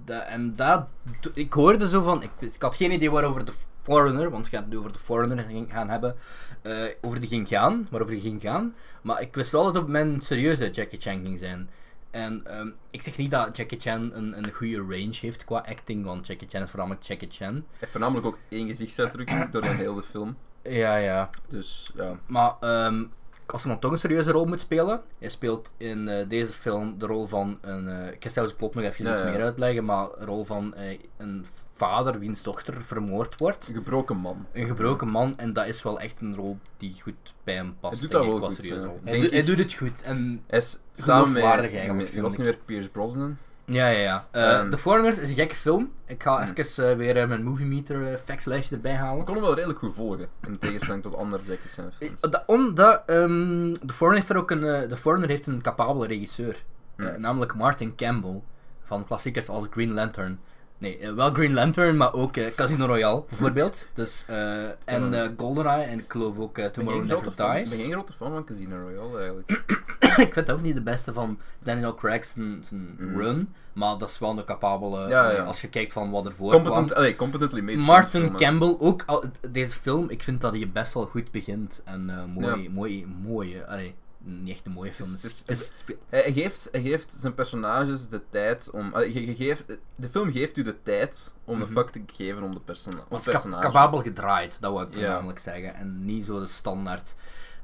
da- 0.06 0.22
en 0.24 0.56
dat, 0.56 0.86
ik 1.34 1.54
hoorde 1.54 1.88
zo 1.90 2.02
van, 2.02 2.24
ik, 2.24 2.32
ik 2.40 2.62
had 2.62 2.76
geen 2.76 2.92
idee 2.92 3.12
waarover 3.12 3.46
de 3.46 3.52
Foreigner, 3.84 4.30
want 4.30 4.46
het 4.46 4.56
gaat 4.56 4.68
nu 4.68 4.78
over 4.78 4.94
de 4.94 5.00
Foreigner 5.00 5.46
ging- 5.48 5.72
gaan 5.72 5.90
hebben, 5.90 6.16
eh, 6.62 6.84
over 7.02 7.20
die 7.20 7.30
ging 7.30 7.48
gaan, 7.48 7.88
waarover 7.92 8.14
die 8.16 8.24
ging 8.24 8.42
gaan. 8.42 8.76
Maar 9.02 9.22
ik 9.22 9.36
wist 9.36 9.52
wel 9.52 9.64
dat 9.64 9.76
het 9.76 9.88
mijn 9.88 10.22
serieuze 10.22 10.70
Jackie 10.72 11.00
Chan 11.00 11.22
ging 11.24 11.40
zijn. 11.40 11.70
En 12.12 12.42
ehm, 12.46 12.70
ik 12.92 13.02
zeg 13.02 13.18
niet 13.18 13.32
dat 13.32 13.58
Jackie 13.58 13.80
Chan 13.80 14.12
een, 14.14 14.38
een 14.38 14.52
goede 14.52 14.78
range 14.78 15.18
heeft 15.22 15.44
qua 15.46 15.58
acting, 15.70 16.06
want 16.06 16.28
Jackie 16.28 16.48
Chan 16.50 16.62
is 16.64 16.70
voornamelijk 16.70 17.04
Jackie 17.04 17.30
Chan. 17.32 17.54
Hij 17.54 17.64
heeft 17.80 17.92
voornamelijk 17.92 18.26
ook 18.26 18.38
één 18.50 18.68
gezichtsuitdrukking 18.68 19.50
door 19.52 19.62
de 19.62 19.68
hele 19.68 20.04
film. 20.04 20.38
Ja, 20.64 20.96
ja. 20.96 21.30
Dus 21.50 21.92
ja. 21.96 22.16
Maar 22.28 22.54
ehm, 22.60 23.06
als 23.46 23.64
hij 23.64 23.72
dan 23.72 23.82
toch 23.82 23.92
een 23.92 23.98
serieuze 23.98 24.32
rol 24.32 24.46
moet 24.46 24.60
spelen, 24.60 25.02
hij 25.20 25.30
speelt 25.30 25.74
in 25.78 26.08
eh, 26.08 26.30
deze 26.30 26.54
film 26.54 27.00
de 27.00 27.06
rol 27.06 27.26
van 27.26 27.58
een. 27.62 27.88
eh, 27.88 28.08
ik 28.14 28.24
ga 28.24 28.30
zelfs 28.30 28.50
het 28.50 28.58
plot 28.58 28.76
nog 28.76 28.84
even 28.84 29.06
Ja, 29.06 29.12
iets 29.12 29.22
ja. 29.22 29.30
meer 29.30 29.42
uitleggen, 29.44 29.86
maar 29.86 30.08
een 30.18 30.26
rol 30.26 30.46
van 30.46 30.74
eh, 30.74 31.00
een 31.18 31.46
vader 31.88 32.20
wiens 32.20 32.44
dochter 32.44 32.82
vermoord 32.82 33.38
wordt. 33.38 33.68
Een 33.68 33.74
gebroken 33.74 34.18
man. 34.18 34.46
Een 34.54 34.66
gebroken 34.66 35.08
man, 35.08 35.38
en 35.38 35.54
dat 35.54 35.66
is 35.68 35.84
wel 35.84 36.00
echt 36.00 36.22
een 36.22 36.36
rol 36.36 36.58
die 36.78 36.96
goed 37.02 37.34
bij 37.44 37.56
hem 37.56 37.76
past. 37.80 37.94
Hij 37.94 38.02
doet 38.02 38.12
dat 38.12 38.26
wel 38.26 38.50
goed, 38.50 38.70
rol. 38.70 39.00
Hij, 39.04 39.20
doet- 39.20 39.30
hij 39.30 39.40
ik. 39.40 39.46
doet 39.46 39.58
het 39.58 39.74
goed. 39.74 40.04
En 40.04 40.44
Hij 40.48 40.60
is. 40.60 40.78
Geloofwaardig 40.94 41.74
eigenlijk, 41.74 42.22
was 42.22 42.38
niet 42.38 42.46
meer 42.46 42.58
Pierce 42.66 42.90
Brosnan. 42.90 43.38
ja, 43.66 43.88
ja, 43.88 44.00
ja. 44.00 44.28
Eh 44.32 44.60
Ehm. 44.60 44.70
The 44.70 44.78
Foreigner 44.78 45.22
is 45.22 45.30
een 45.30 45.36
gekke 45.36 45.56
film. 45.56 45.92
Ik 46.06 46.24
ga 46.24 46.44
Hmm. 46.44 46.54
even 46.58 46.90
eh, 46.90 46.98
weer 46.98 47.18
eh, 47.18 47.28
mijn 47.28 47.44
Movie 47.44 47.66
Meter 47.66 48.18
factslijstje 48.26 48.76
erbij 48.76 48.96
halen. 48.96 49.20
Ik 49.20 49.26
kon 49.26 49.36
hem 49.36 49.44
wel 49.44 49.54
redelijk 49.56 49.80
goed 49.80 49.96
volgen. 49.96 50.28
In 50.48 50.58
tegenstelling 50.60 51.04
tot 51.04 51.16
andere 51.16 51.44
Jackie 51.46 51.70
Chan 51.70 51.92
films. 52.00 52.22
Dat- 52.22 52.44
Omdat 52.46 53.04
ehm 53.06 53.74
The 53.74 53.94
Foreigner 53.94 54.14
heeft 54.16 54.30
er 54.30 54.38
ook 54.38 54.52
een, 54.52 54.90
The 54.90 54.98
Foreigner 54.98 55.30
heeft 55.30 55.48
een 55.48 55.62
capabele 55.62 56.08
regisseur. 56.08 56.64
Eh, 56.96 57.08
namelijk 57.18 57.56
Martin 57.56 57.96
Campbell. 57.96 58.42
Van 58.84 59.06
klassiekers 59.06 59.50
als 59.50 59.66
Green 59.70 59.94
Lantern. 59.94 60.40
Nee, 60.82 60.98
eh, 60.98 61.14
wel 61.14 61.32
Green 61.32 61.54
Lantern, 61.54 61.98
maar 61.98 62.14
ook 62.14 62.38
eh, 62.38 62.54
Casino 62.56 62.86
Royale 62.86 63.24
bijvoorbeeld. 63.30 63.88
Dus, 63.94 64.24
eh, 64.28 64.64
en 64.86 65.34
GoldenEye 65.38 65.84
en 65.84 66.00
ik 66.00 66.06
geloof 66.12 66.38
ook 66.38 66.58
Tomorrow 66.60 67.02
Never 67.02 67.18
grote 67.18 67.32
fan- 67.32 67.56
Ik 67.56 67.64
Dies. 67.66 67.70
ben 67.70 67.80
geen 67.80 67.92
grote 67.92 68.14
fan 68.14 68.32
van 68.32 68.44
Casino 68.44 68.76
Royale 68.80 69.18
eigenlijk. 69.18 69.50
ik 70.28 70.34
vind 70.34 70.48
dat 70.48 70.52
ook 70.52 70.62
niet 70.62 70.74
de 70.76 70.82
beste 70.82 71.14
van 71.14 71.40
Daniel 71.64 71.96
Craig 71.96 72.26
zijn, 72.26 72.64
zijn 72.64 72.96
Mhm. 73.00 73.18
run. 73.18 73.54
Maar 73.74 73.98
dat 73.98 74.10
is 74.10 74.20
wel 74.20 74.38
een 74.38 74.44
capabele, 74.44 75.08
Ja, 75.10 75.32
ja. 75.32 75.44
als 75.44 75.62
je 75.62 75.68
kijkt 75.70 75.94
van 75.94 76.12
wat 76.12 76.26
ervoor 76.26 76.52
Competent, 76.52 76.86
kwam. 76.86 76.98
allee, 76.98 77.16
competently 77.16 77.62
made. 77.62 77.78
Martin 77.78 78.36
Campbell, 78.36 78.76
ook 78.80 79.04
al, 79.06 79.24
deze 79.52 79.80
film, 79.80 80.10
ik 80.10 80.24
vind 80.24 80.42
dat 80.42 80.52
hij 80.54 80.70
best 80.74 80.94
wel 80.94 81.06
goed 81.06 81.32
begint. 81.32 81.82
En 81.86 82.12
mooi, 82.34 82.70
mooi, 82.70 83.06
mooi, 83.26 83.62
allee, 83.68 83.96
niet 84.24 84.50
echt 84.56 84.66
een 84.66 84.72
mooie 84.72 84.94
film. 84.94 85.10
Het 85.12 85.24
is- 85.24 85.40
Het 85.40 85.50
het 85.50 85.58
is- 85.60 85.74
het 85.78 85.90
is- 85.90 85.96
Hij, 86.10 86.34
geeft, 86.34 86.68
hij 86.72 86.82
geeft 86.82 87.16
zijn 87.20 87.34
personages 87.34 88.10
de 88.10 88.22
tijd 88.30 88.70
om... 88.70 89.00
je, 89.00 89.26
je 89.26 89.36
geeft, 89.36 89.66
de 89.96 90.10
film 90.10 90.32
geeft 90.32 90.58
u 90.58 90.62
de 90.62 90.82
tijd 90.84 91.34
om 91.46 91.58
Mhm. 91.58 91.66
de 91.66 91.72
fuck 91.72 91.90
te 91.90 92.02
geven 92.14 92.44
om 92.44 92.54
de 92.54 92.60
persona, 92.60 92.98
om 93.10 93.16
Het 93.16 93.30
personage. 93.32 93.62
capabel 93.66 94.02
gedraaid, 94.02 94.58
dat 94.62 94.72
wil 94.72 94.82
ik 94.82 94.94
Ja. 94.94 95.00
voornamelijk 95.00 95.40
zeggen. 95.40 95.76
En 95.76 96.06
niet 96.06 96.26
zo 96.26 96.40
de 96.40 96.46
standaard. 96.48 97.16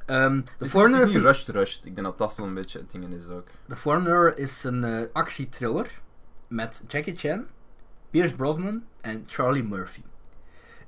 Ehm 0.05 0.35
Het 0.35 0.45
The 0.57 0.65
is, 0.65 0.71
Foreigner 0.71 1.05
niet 1.05 1.15
een, 1.15 1.21
rushed, 1.21 1.47
rushed. 1.47 1.85
Ik 1.85 1.95
denk 1.95 2.07
dat 2.07 2.17
dat 2.17 2.33
zo'n 2.33 2.53
beetje 2.53 2.79
het 2.79 2.91
ding 2.91 3.13
is 3.13 3.27
ook. 3.27 3.47
The 3.67 3.75
Foreigner 3.75 4.37
is 4.37 4.63
een 4.63 4.83
eh, 4.83 5.05
actietriller 5.13 5.99
met 6.47 6.83
Jackie 6.87 7.15
Chan, 7.15 7.45
Pierce 8.09 8.35
Brosnan 8.35 8.83
en 9.01 9.23
Charlie 9.27 9.63
Murphy. 9.63 10.01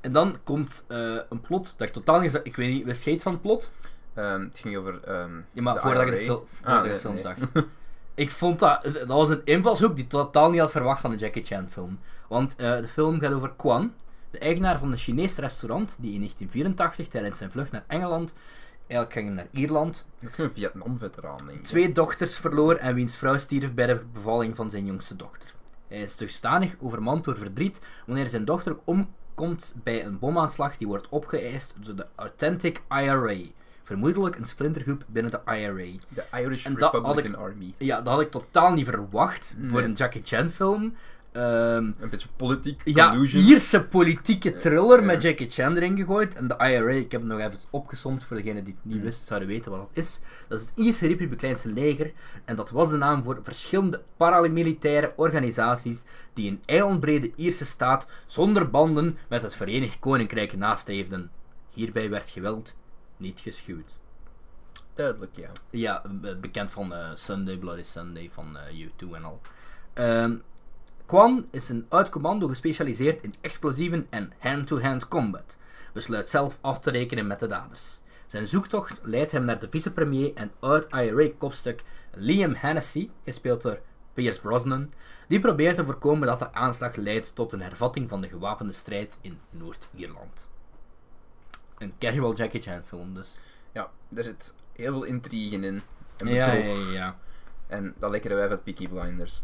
En 0.01 0.11
dan 0.11 0.35
komt 0.43 0.85
eh, 0.87 1.15
een 1.29 1.41
plot 1.41 1.73
dat 1.77 1.87
ik 1.87 1.93
totaal 1.93 2.19
niet. 2.19 2.39
Ik 2.43 2.55
weet 2.55 2.69
niet, 2.73 2.85
wist 2.85 3.03
jij 3.03 3.13
iets 3.13 3.23
van 3.23 3.31
het 3.31 3.41
plot? 3.41 3.71
Ehm, 4.19 4.41
het 4.41 4.59
ging 4.59 4.77
over... 4.77 5.03
ehm 5.03 5.35
Ja, 5.51 5.61
maar 5.61 5.73
de 5.73 5.79
ik 5.79 6.27
de, 6.27 6.41
Ah, 6.63 6.73
voordat 6.73 6.85
ik 6.85 6.91
de 6.91 6.99
film 6.99 7.13
nee. 7.13 7.21
zag. 7.21 7.35
ik 8.15 8.31
vond 8.31 8.59
dat, 8.59 8.83
dat 8.83 9.07
was 9.07 9.29
een 9.29 9.41
invalshoek 9.43 9.95
die 9.95 10.03
ik 10.03 10.09
totaal 10.09 10.49
niet 10.49 10.59
had 10.59 10.71
verwacht 10.71 11.01
van 11.01 11.11
een 11.11 11.17
Jackie 11.17 11.43
Chan 11.43 11.67
film. 11.69 11.99
Want 12.27 12.55
eh, 12.55 12.77
de 12.77 12.87
film 12.87 13.19
gaat 13.19 13.33
over 13.33 13.53
Kwan, 13.55 13.93
de 14.31 14.39
eigenaar 14.39 14.79
van 14.79 14.91
een 14.91 14.97
Chinees 14.97 15.37
restaurant 15.37 15.97
die 15.99 16.13
in 16.13 16.17
1984 16.19 17.07
tijdens 17.07 17.37
zijn 17.37 17.51
vlucht 17.51 17.71
naar 17.71 17.83
Engeland, 17.87 18.33
eigenlijk 18.87 19.13
ging 19.13 19.35
naar 19.35 19.47
Ierland, 19.51 20.07
Ook 20.25 20.35
zo'n 20.35 20.51
Vietnam-veteraan, 20.51 21.37
denk 21.37 21.57
ik. 21.59 21.63
twee 21.63 21.91
dochters 21.91 22.37
verloor 22.37 22.75
en 22.75 22.95
wiens 22.95 23.17
vrouw 23.17 23.37
stierf 23.37 23.73
bij 23.73 23.85
de 23.85 24.01
bevalling 24.13 24.55
van 24.55 24.69
zijn 24.69 24.85
jongste 24.85 25.15
dochter. 25.15 25.53
Hij 25.87 26.01
is 26.01 26.17
dusdanig 26.17 26.75
overmand 26.79 27.23
door 27.23 27.37
verdriet 27.37 27.81
wanneer 28.05 28.27
zijn 28.27 28.45
dochter 28.45 28.77
omkomt 28.83 29.75
bij 29.83 30.05
een 30.05 30.19
bomaanslag 30.19 30.77
die 30.77 30.87
wordt 30.87 31.09
opgeëist 31.09 31.75
door 31.79 31.95
de 31.95 32.05
Authentic 32.15 32.81
IRA. 32.89 33.35
Vermoedelijk 33.89 34.35
een 34.35 34.45
splintergroep 34.45 35.03
binnen 35.07 35.31
de 35.31 35.39
IRA. 35.45 35.97
De 36.09 36.23
Irish 36.41 36.65
En 36.65 36.75
Republican 36.77 37.25
ik- 37.25 37.35
Army. 37.35 37.73
Ja, 37.77 38.01
dat 38.01 38.13
had 38.13 38.21
ik 38.21 38.31
totaal 38.31 38.73
niet 38.73 38.85
verwacht 38.85 39.55
voor 39.69 39.81
een 39.81 39.93
Jackie 39.93 40.21
Chan 40.25 40.49
film. 40.49 40.95
Ehm, 41.31 41.45
Een 41.99 42.09
beetje 42.09 42.27
politiek 42.35 42.81
ja, 42.85 43.09
collusion. 43.11 43.43
Ierse 43.43 43.81
politieke 43.83 44.55
thriller 44.55 45.03
met 45.03 45.21
Jackie 45.21 45.49
Chan 45.49 45.75
erin 45.75 45.97
gegooid. 45.97 46.35
En 46.35 46.47
de 46.47 46.55
IRA, 46.57 46.89
ik 46.91 47.11
heb 47.11 47.21
het 47.21 47.29
nog 47.29 47.39
even 47.39 47.59
opgesomd 47.69 48.23
voor 48.23 48.35
degenen 48.37 48.63
die 48.63 48.73
het 48.73 48.85
niet 48.85 48.95
Hmm. 48.95 49.03
wisten, 49.05 49.27
zouden 49.27 49.47
weten 49.47 49.71
wat 49.71 49.79
dat 49.79 49.91
is. 49.93 50.19
Dat 50.47 50.59
is 50.59 50.65
het 50.65 50.75
Ierse 50.75 51.07
Republikeinse 51.07 51.69
leger. 51.73 52.11
En 52.45 52.55
dat 52.55 52.69
was 52.69 52.89
de 52.89 52.97
naam 52.97 53.23
voor 53.23 53.39
verschillende 53.43 54.01
paramilitaire 54.17 55.13
organisaties 55.15 56.03
die 56.33 56.49
een 56.51 56.61
eilandbrede 56.65 57.31
Ierse 57.35 57.65
staat 57.65 58.07
zonder 58.27 58.69
banden 58.69 59.17
met 59.29 59.41
het 59.43 59.55
Verenigd 59.55 59.99
Koninkrijk 59.99 60.57
nastreefden. 60.57 61.31
Hierbij 61.73 62.09
werd 62.09 62.29
geweld 62.29 62.77
niet 63.19 63.39
geschuwd. 63.39 63.97
Duidelijk, 64.93 65.35
ja. 65.35 65.49
Ja, 65.69 66.01
bekend 66.41 66.71
van 66.71 66.93
eh, 66.93 67.11
Sunday, 67.15 67.57
Bloody 67.57 67.83
Sunday 67.83 68.29
van 68.33 68.57
eh, 68.57 68.87
U2 68.87 69.15
en 69.15 69.23
al. 69.23 69.41
Ehm, 69.93 70.37
Kwan 71.05 71.47
is 71.51 71.69
een 71.69 71.85
oud 71.89 72.09
commando 72.09 72.47
gespecialiseerd 72.47 73.21
in 73.21 73.33
explosieven 73.41 74.07
en 74.09 74.33
hand-to-hand 74.37 75.07
combat. 75.07 75.57
Besluit 75.93 76.29
zelf 76.29 76.57
af 76.61 76.79
te 76.79 76.91
rekenen 76.91 77.27
met 77.27 77.39
de 77.39 77.47
daders. 77.47 77.99
Zijn 78.27 78.47
zoektocht 78.47 78.99
leidt 79.03 79.31
hem 79.31 79.45
naar 79.45 79.59
de 79.59 79.69
vicepremier 79.69 80.33
en 80.33 80.51
oud-IRA-kopstuk 80.59 81.83
Liam 82.13 82.53
Hennessy, 82.55 83.09
gespeeld 83.23 83.61
door 83.61 83.79
Pierce 84.13 84.41
Brosnan, 84.41 84.91
die 85.27 85.39
probeert 85.39 85.75
te 85.75 85.85
voorkomen 85.85 86.27
dat 86.27 86.39
de 86.39 86.53
aanslag 86.53 86.95
leidt 86.95 87.35
tot 87.35 87.53
een 87.53 87.61
hervatting 87.61 88.09
van 88.09 88.21
de 88.21 88.27
gewapende 88.27 88.73
strijd 88.73 89.19
in 89.21 89.39
Noord-Ierland. 89.49 90.48
Een 91.79 91.93
casual 91.99 92.35
Jackie 92.35 92.61
Chan 92.61 92.81
film 92.85 93.13
dus. 93.13 93.35
Ja, 93.71 93.89
er 94.15 94.23
zit 94.23 94.53
heel 94.75 94.91
veel 94.91 95.03
intrigen 95.03 95.63
in. 95.63 95.81
En 96.17 96.27
Ja, 96.27 96.51
ja, 96.51 96.65
ja, 96.73 96.91
ja. 96.91 97.17
En 97.67 97.93
dat 97.99 98.11
lekkere 98.11 98.35
wijf 98.35 98.49
uit 98.49 98.63
Peaky 98.63 98.87
Blinders. 98.87 99.41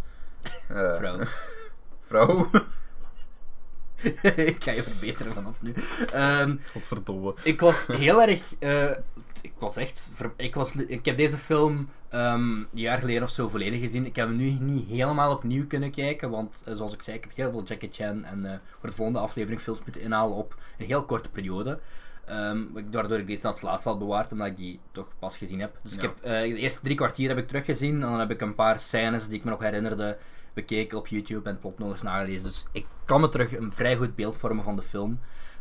Eh, 0.68 0.96
Vrouw. 1.00 1.20
Vrouw. 2.08 2.50
ik 4.36 4.64
ga 4.64 4.72
je 4.72 4.84
verbeteren 4.84 5.34
vanaf 5.34 5.62
nu. 5.62 5.74
Ehm, 6.14 6.56
Godverdomme. 6.72 7.34
ik 7.44 7.60
was 7.60 7.88
heel 7.88 8.22
erg. 8.22 8.56
eh, 8.60 8.92
ik 9.42 9.54
was 9.60 9.78
echt. 9.78 10.12
ver- 10.14 10.34
ik, 10.38 10.56
was, 10.56 10.76
ik 10.76 11.06
heb 11.06 11.18
deze 11.18 11.38
film 11.38 11.90
ehm, 12.10 12.42
een 12.52 12.68
jaar 12.72 12.98
geleden 13.00 13.24
of 13.24 13.30
zo 13.30 13.48
volledig 13.48 13.80
gezien. 13.80 14.06
Ik 14.06 14.16
heb 14.16 14.28
hem 14.28 14.36
nu 14.38 14.50
niet 14.50 14.88
helemaal 14.90 15.32
opnieuw 15.34 15.68
kunnen 15.68 15.92
kijken. 15.92 16.30
Want 16.30 16.64
eh, 16.66 16.74
zoals 16.74 16.94
ik 16.94 17.02
zei, 17.02 17.18
ik 17.18 17.24
heb 17.24 17.36
heel 17.36 17.52
veel 17.52 17.64
Jackie 17.64 17.90
Chan. 17.92 18.24
En 18.26 18.46
eh, 18.52 18.58
voor 18.80 18.90
de 18.90 18.96
volgende 18.96 19.20
aflevering 19.20 19.62
films 19.62 19.80
moeten 19.84 20.02
inhalen 20.02 20.36
op 20.36 20.56
een 20.78 20.86
heel 20.86 21.06
korte 21.06 21.30
periode. 21.30 21.80
Ehm, 22.26 22.64
waardoor 22.92 23.18
ik 23.20 23.28
deze 23.28 23.48
als 23.48 23.62
laatste 23.62 23.90
had 23.90 24.00
bewaard, 24.00 24.32
omdat 24.32 24.48
ik 24.48 24.58
die 24.58 24.80
toch 24.92 25.08
pas 25.20 25.38
gezien 25.38 25.60
heb. 25.60 25.80
Dus 25.82 25.96
ik 25.96 26.02
heb, 26.02 26.18
eh, 26.22 26.32
de 26.40 26.56
eerste 26.56 26.80
drie 26.82 26.96
kwartier 26.96 27.30
heb 27.30 27.38
ik 27.38 27.48
teruggezien. 27.48 27.94
En 27.94 28.00
dan 28.00 28.20
heb 28.20 28.32
ik 28.32 28.42
een 28.42 28.56
paar 28.56 28.80
scènes 28.80 29.28
die 29.28 29.38
ik 29.38 29.44
me 29.44 29.50
nog 29.50 29.62
herinnerde 29.62 30.18
bekeken 30.54 30.98
op 30.98 31.08
YouTube 31.08 31.50
en 31.50 31.60
plot 31.60 31.80
nog 31.80 31.92
eens 31.92 32.02
nagelezen. 32.02 32.48
Dus 32.48 32.66
ik 32.72 32.86
kan 33.06 33.22
me 33.22 33.30
terug 33.30 33.58
een 33.58 33.72
vrij 33.72 33.96
goed 33.98 34.16
beeld 34.16 34.38
vormen 34.38 34.64
van 34.64 34.76
de 34.76 34.82
film. 34.82 35.20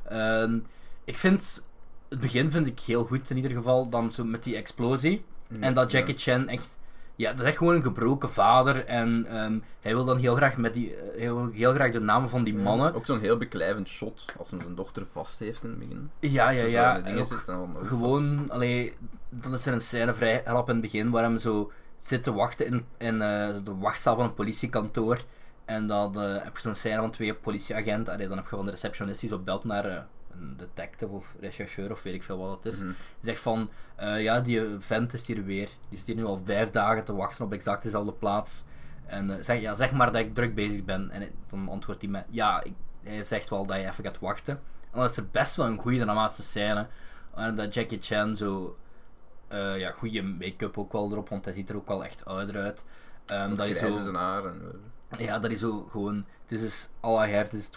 Ehm, 0.09 0.59
ik 1.05 1.19
vind 1.19 1.65
het 2.09 2.21
begin 2.21 2.51
vind 2.51 2.67
ik 2.67 2.81
heel 2.81 3.05
goed 3.05 3.31
in 3.31 3.37
ieder 3.37 3.51
geval. 3.51 3.89
Dan 3.89 4.12
zo 4.12 4.25
met 4.25 4.43
die 4.43 4.57
explosie. 4.57 5.25
En 5.61 5.75
dat 5.75 5.91
Jackie 5.91 6.17
Chan 6.17 6.49
echt. 6.49 6.79
Ja, 7.17 7.31
dat 7.31 7.41
is 7.41 7.47
echt 7.47 7.57
gewoon 7.57 7.75
een 7.75 7.83
gebroken 7.83 8.31
vader. 8.31 8.85
En 8.87 9.27
ehm, 9.29 9.59
hij 9.81 9.95
wil 9.95 10.05
dan 10.05 10.17
heel 10.19 10.35
graag 10.35 10.57
met 10.57 10.75
die. 10.75 10.95
hij 11.17 11.33
wil 11.33 11.51
heel 11.53 11.73
graag 11.75 11.93
de 11.93 12.01
namen 12.01 12.31
van 12.31 12.45
die 12.45 12.57
Ja. 12.57 12.62
mannen. 12.62 12.95
Ook 12.95 13.07
zo'n 13.07 13.21
heel 13.21 13.37
beklijvend 13.37 13.89
shot 13.89 14.25
als 14.39 14.51
hij 14.51 14.61
zijn 14.61 14.75
dochter 14.75 15.07
vast 15.07 15.39
heeft 15.39 15.62
in 15.62 15.69
het 15.71 15.79
begin. 15.79 16.11
Ja, 16.21 16.51
ja, 16.51 16.65
ja. 16.65 16.97
in 16.97 17.03
de 17.03 17.09
En 17.09 17.15
dingen 17.15 17.21
ook 17.21 17.27
zit 17.39 17.49
en 17.49 17.55
dan 17.55 17.77
ook 17.77 17.87
gewoon, 17.87 18.51
allee, 18.51 18.95
dan 19.29 19.55
is 19.55 19.67
er 19.67 19.73
een 19.73 19.81
scène 19.81 20.15
vrij 20.15 20.43
rap 20.45 20.69
in 20.69 20.73
het 20.73 20.83
begin 20.83 21.11
waar 21.11 21.23
hem 21.23 21.39
zo 21.39 21.73
zit 21.99 22.23
te 22.23 22.33
wachten 22.33 22.67
in, 22.67 22.85
in 22.99 23.23
eh, 23.23 23.55
de 23.65 23.77
wachtzaal 23.79 24.17
van 24.17 24.25
een 24.25 24.35
politiekantoor. 24.35 25.19
En 25.65 25.87
dan 25.87 26.21
eh, 26.21 26.43
heb 26.43 26.57
je 26.57 26.61
zo'n 26.62 26.75
scène 26.75 27.01
van 27.01 27.11
twee 27.11 27.35
politieagenten. 27.35 28.12
Allee, 28.15 28.29
dan 28.29 28.37
heb 28.37 28.47
je 28.51 28.57
van 28.57 28.65
de 28.65 28.71
receptionist 28.71 29.21
die 29.21 29.29
zo 29.29 29.39
belt 29.39 29.65
naar 29.65 30.07
een 30.39 30.57
detective 30.57 31.12
of 31.12 31.35
rechercheur 31.41 31.91
of 31.91 32.03
weet 32.03 32.14
ik 32.14 32.22
veel 32.22 32.39
wat 32.39 32.64
het 32.64 32.72
is. 32.72 32.78
Die 32.78 32.95
zegt 33.20 33.41
van, 33.41 33.70
eh, 33.97 34.22
ja, 34.22 34.41
die 34.41 34.62
vent 34.78 35.12
is 35.12 35.26
hier 35.26 35.45
weer. 35.45 35.68
Die 35.89 35.99
zit 35.99 36.07
hier 36.07 36.16
nu 36.16 36.24
al 36.24 36.41
vijf 36.45 36.70
dagen 36.70 37.05
te 37.05 37.14
wachten 37.14 37.45
op 37.45 37.53
exact 37.53 37.82
dezelfde 37.82 38.12
plaats. 38.12 38.64
En 39.07 39.30
eh, 39.30 39.43
zeg, 39.43 39.61
ja, 39.61 39.74
zeg 39.74 39.93
maar 39.93 40.12
dat 40.12 40.20
ik 40.20 40.35
druk 40.35 40.55
bezig 40.55 40.85
ben. 40.85 41.11
En 41.11 41.30
dan 41.49 41.68
antwoordt 41.68 42.03
hij 42.03 42.11
me, 42.11 42.22
ja, 42.30 42.62
ik, 42.62 42.72
hij 43.03 43.22
zegt 43.22 43.49
wel 43.49 43.66
dat 43.66 43.76
je 43.76 43.87
even 43.87 44.05
gaat 44.05 44.18
wachten. 44.18 44.55
En 44.91 45.01
dan 45.01 45.05
is 45.05 45.16
er 45.16 45.28
best 45.30 45.57
wel 45.57 45.66
een 45.66 45.78
goede 45.78 45.99
dramatische 45.99 46.43
scène. 46.43 46.87
En 47.35 47.55
dat 47.55 47.74
Jackie 47.74 47.99
Chan 48.03 48.37
zo, 48.37 48.76
eh, 49.49 49.78
ja, 49.78 49.91
goede 49.91 50.22
make-up 50.22 50.78
ook 50.78 50.93
wel 50.93 51.11
erop, 51.12 51.28
want 51.28 51.45
hij 51.45 51.55
ziet 51.55 51.70
er 51.70 51.76
ook 51.76 51.89
wel 51.89 52.05
echt 52.05 52.24
ouder 52.24 52.57
uit. 52.57 52.85
Ehm, 53.26 53.49
dat 53.49 53.66
hij 53.66 53.74
zo, 53.74 54.01
zijn 54.01 54.14
haar. 54.14 54.45
En, 54.45 54.80
ja, 55.18 55.39
dat 55.39 55.51
is 55.51 55.61
zo 55.61 55.89
gewoon, 55.91 56.24
this 56.47 56.62
is 56.62 56.89
all 57.01 57.28
I 57.28 57.35
have, 57.35 57.49
this 57.51 57.61
is 57.61 57.68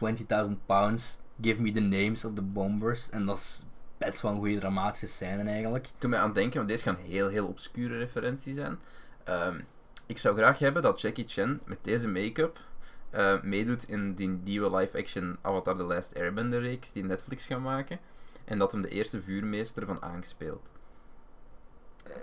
20.000 0.48 0.66
pounds. 0.66 1.20
Give 1.42 1.62
me 1.62 1.72
the 1.72 1.80
names 1.80 2.26
of 2.26 2.34
the 2.34 2.42
bombers. 2.42 3.10
En 3.10 3.26
dat 3.26 3.38
is 3.38 3.64
best 3.98 4.22
wel 4.22 4.32
een 4.32 4.38
goede 4.38 4.60
dramatische 4.60 5.08
scène 5.08 5.50
eigenlijk. 5.50 5.90
toen 5.98 6.10
mij 6.10 6.20
aan 6.20 6.26
het 6.26 6.36
denken, 6.36 6.58
want 6.58 6.70
deze 6.70 6.84
gaan 6.84 6.96
heel, 6.96 7.28
heel 7.28 7.48
obscure 7.48 7.98
referenties 7.98 8.56
zijn. 8.56 8.80
Ehm, 9.24 9.60
ik 10.06 10.18
zou 10.18 10.36
graag 10.36 10.60
hebben 10.60 10.82
dat 10.82 11.02
Jackie 11.02 11.28
Chan 11.28 11.60
met 11.66 11.78
deze 11.82 12.08
make-up 12.08 12.60
eh, 13.10 13.42
meedoet 13.42 13.90
in 13.90 14.14
die 14.14 14.28
nieuwe 14.28 14.76
live-action 14.76 15.38
Avatar 15.42 15.78
The 15.78 15.84
Last 15.84 16.16
Airbender 16.16 16.62
reeks 16.62 16.92
die 16.92 17.04
Netflix 17.04 17.46
gaat 17.46 17.62
maken. 17.62 18.00
En 18.46 18.58
dat 18.58 18.72
hem 18.72 18.82
de 18.82 18.90
eerste 18.90 19.22
vuurmeester 19.22 19.86
van 19.86 20.02
Aang 20.02 20.26
speelt. 20.26 20.70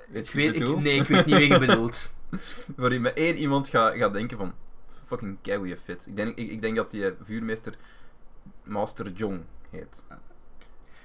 Weet 0.08 0.26
Ik 0.26 0.32
je 0.32 0.38
weet, 0.38 0.60
ik, 0.60 0.76
nee, 0.76 1.00
ik 1.00 1.06
weet 1.06 1.26
niet 1.26 1.36
wie 1.36 1.48
je 1.48 1.58
bedoelt. 1.58 2.14
Waarin 2.76 3.00
met 3.00 3.16
één 3.16 3.36
iemand 3.36 3.68
gaat 3.68 4.12
denken 4.12 4.36
van... 4.36 4.54
Fucking 5.04 5.38
keigoeie 5.42 5.76
fit. 5.76 6.06
Ik 6.06 6.16
denk, 6.16 6.36
ik, 6.38 6.50
ik 6.50 6.60
denk 6.60 6.76
dat 6.76 6.90
die 6.90 7.06
eh, 7.06 7.12
vuurmeester 7.20 7.74
Master 8.64 9.10
Jong 9.12 9.40
heet. 9.70 10.02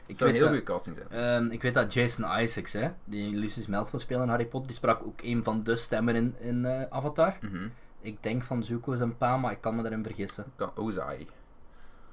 Ik 0.06 0.16
zou 0.18 0.30
een 0.30 0.36
heel 0.36 0.48
goede 0.48 0.64
casting 0.64 0.96
zijn. 0.96 1.10
ehm, 1.44 1.52
ik 1.52 1.62
weet 1.62 1.74
dat 1.74 1.94
Jason 1.94 2.26
Isaacs, 2.42 2.74
hè, 2.74 2.90
die 3.04 3.36
Lucius 3.36 3.68
Malfoy 3.68 4.00
speelt 4.00 4.22
in 4.24 4.28
Harry 4.30 4.46
Potter, 4.46 4.68
die 4.68 4.78
sprak 4.78 5.04
ook 5.06 5.22
een 5.22 5.44
van 5.44 5.64
de 5.64 5.76
stemmen 5.76 6.16
in, 6.16 6.36
in 6.40 6.66
eh, 6.66 6.82
Avatar. 6.90 7.38
Mhm. 7.42 7.68
Ik 8.02 8.24
denk 8.24 8.44
van 8.44 8.64
Zuko 8.64 8.96
zijn 8.96 9.18
pa, 9.18 9.38
maar 9.38 9.52
ik 9.52 9.62
kan 9.62 9.76
me 9.76 9.82
daarin 9.82 10.04
vergissen. 10.04 10.46
Kan- 10.56 10.72
Ozai. 10.76 11.18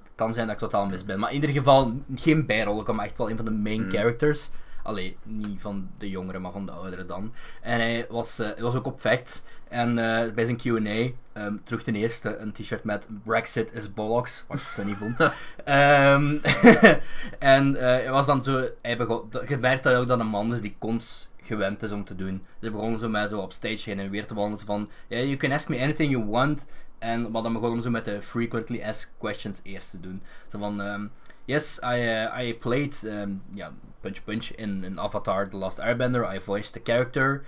Het 0.02 0.12
kan 0.14 0.34
zijn 0.34 0.46
dat 0.46 0.54
ik 0.54 0.60
totaal 0.60 0.86
mis 0.86 1.04
ben. 1.04 1.18
Maar 1.18 1.28
in 1.28 1.34
ieder 1.40 1.50
geval 1.50 2.00
geen 2.14 2.46
bijrol, 2.46 2.84
maar 2.92 3.04
echt 3.06 3.18
wel 3.18 3.30
een 3.30 3.36
van 3.36 3.44
de 3.44 3.50
main 3.50 3.82
Mm. 3.84 3.90
characters. 3.90 4.50
Allee, 4.86 5.16
niet 5.22 5.60
van 5.60 5.88
de 5.98 6.08
jongeren, 6.08 6.40
maar 6.42 6.52
van 6.52 6.66
de 6.66 6.72
ouderen 6.72 7.06
dan. 7.06 7.32
En 7.62 7.80
hij 7.80 8.06
was, 8.08 8.36
hij 8.36 8.60
was 8.60 8.74
ook 8.74 8.86
op 8.86 9.00
Facts. 9.00 9.42
En 9.68 9.88
eh, 9.98 10.32
bij 10.32 10.44
zijn 10.44 10.56
Q&A 10.56 11.10
ehm 11.32 11.56
terug 11.64 11.82
ten 11.82 11.94
eerste 11.94 12.36
een 12.36 12.52
t-shirt 12.52 12.84
met 12.84 13.08
Brexit 13.24 13.72
is 13.72 13.94
bollocks, 13.94 14.44
wat 14.48 14.56
ik 14.56 14.62
funny 14.62 14.94
vond. 14.94 15.20
Ehm, 15.64 16.36
en 17.38 17.76
eh, 17.76 17.82
hij 17.82 18.10
was 18.10 18.26
dan 18.26 18.42
zo, 18.42 18.68
hij 18.82 18.96
begon, 18.96 19.26
dat- 19.30 19.48
je 19.48 19.56
merkt 19.56 19.82
dat 19.82 19.94
ook 19.94 20.06
dat 20.06 20.20
een 20.20 20.26
man 20.26 20.54
is 20.54 20.60
die 20.60 20.76
cons 20.78 21.28
gewend 21.42 21.82
is 21.82 21.92
om 21.92 22.04
te 22.04 22.16
doen. 22.16 22.32
Dus 22.36 22.44
hij 22.60 22.70
begon 22.70 22.98
zo 22.98 23.08
met 23.08 23.30
zo 23.30 23.38
op 23.38 23.52
stage 23.52 23.90
heen 23.90 23.98
en 24.00 24.10
weer 24.10 24.26
te 24.26 24.34
wandelen 24.34 24.66
van, 24.66 24.88
yeah, 25.08 25.24
you 25.24 25.36
can 25.36 25.52
ask 25.52 25.68
me 25.68 25.80
anything 25.80 26.10
you 26.10 26.24
want. 26.24 26.66
En 26.98 27.30
maar 27.30 27.42
dan 27.42 27.52
begon 27.52 27.70
hem 27.70 27.80
zo 27.80 27.90
met 27.90 28.04
de 28.04 28.22
frequently 28.22 28.82
asked 28.82 29.12
questions 29.18 29.60
eerst 29.62 29.90
te 29.90 30.00
doen. 30.00 30.22
Zo 30.48 30.58
van, 30.58 30.80
ehm, 30.80 31.06
yes, 31.46 31.78
I, 31.82 32.00
uh, 32.08 32.30
I 32.42 32.52
played, 32.52 32.94
um, 33.04 33.40
ja, 33.54 33.70
punch 34.02 34.24
punch 34.24 34.50
in, 34.58 34.84
in 34.84 34.98
Avatar 34.98 35.48
The 35.48 35.56
Last 35.56 35.78
Airbender. 35.80 36.24
I 36.24 36.38
voiced 36.38 36.72
the 36.74 36.80
character. 36.80 37.42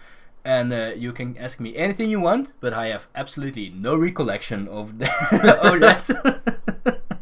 And 0.45 0.73
uh, 0.73 0.93
you 0.97 1.13
can 1.13 1.37
ask 1.37 1.61
me 1.61 1.77
anything 1.77 2.11
you 2.11 2.21
want, 2.23 2.53
but 2.61 2.73
I 2.73 2.87
have 2.93 3.07
absolutely 3.15 3.71
no 3.75 3.97
recollection 3.97 4.69
of, 4.69 4.99
the 4.99 5.05
of 5.63 5.81
that. 5.81 6.09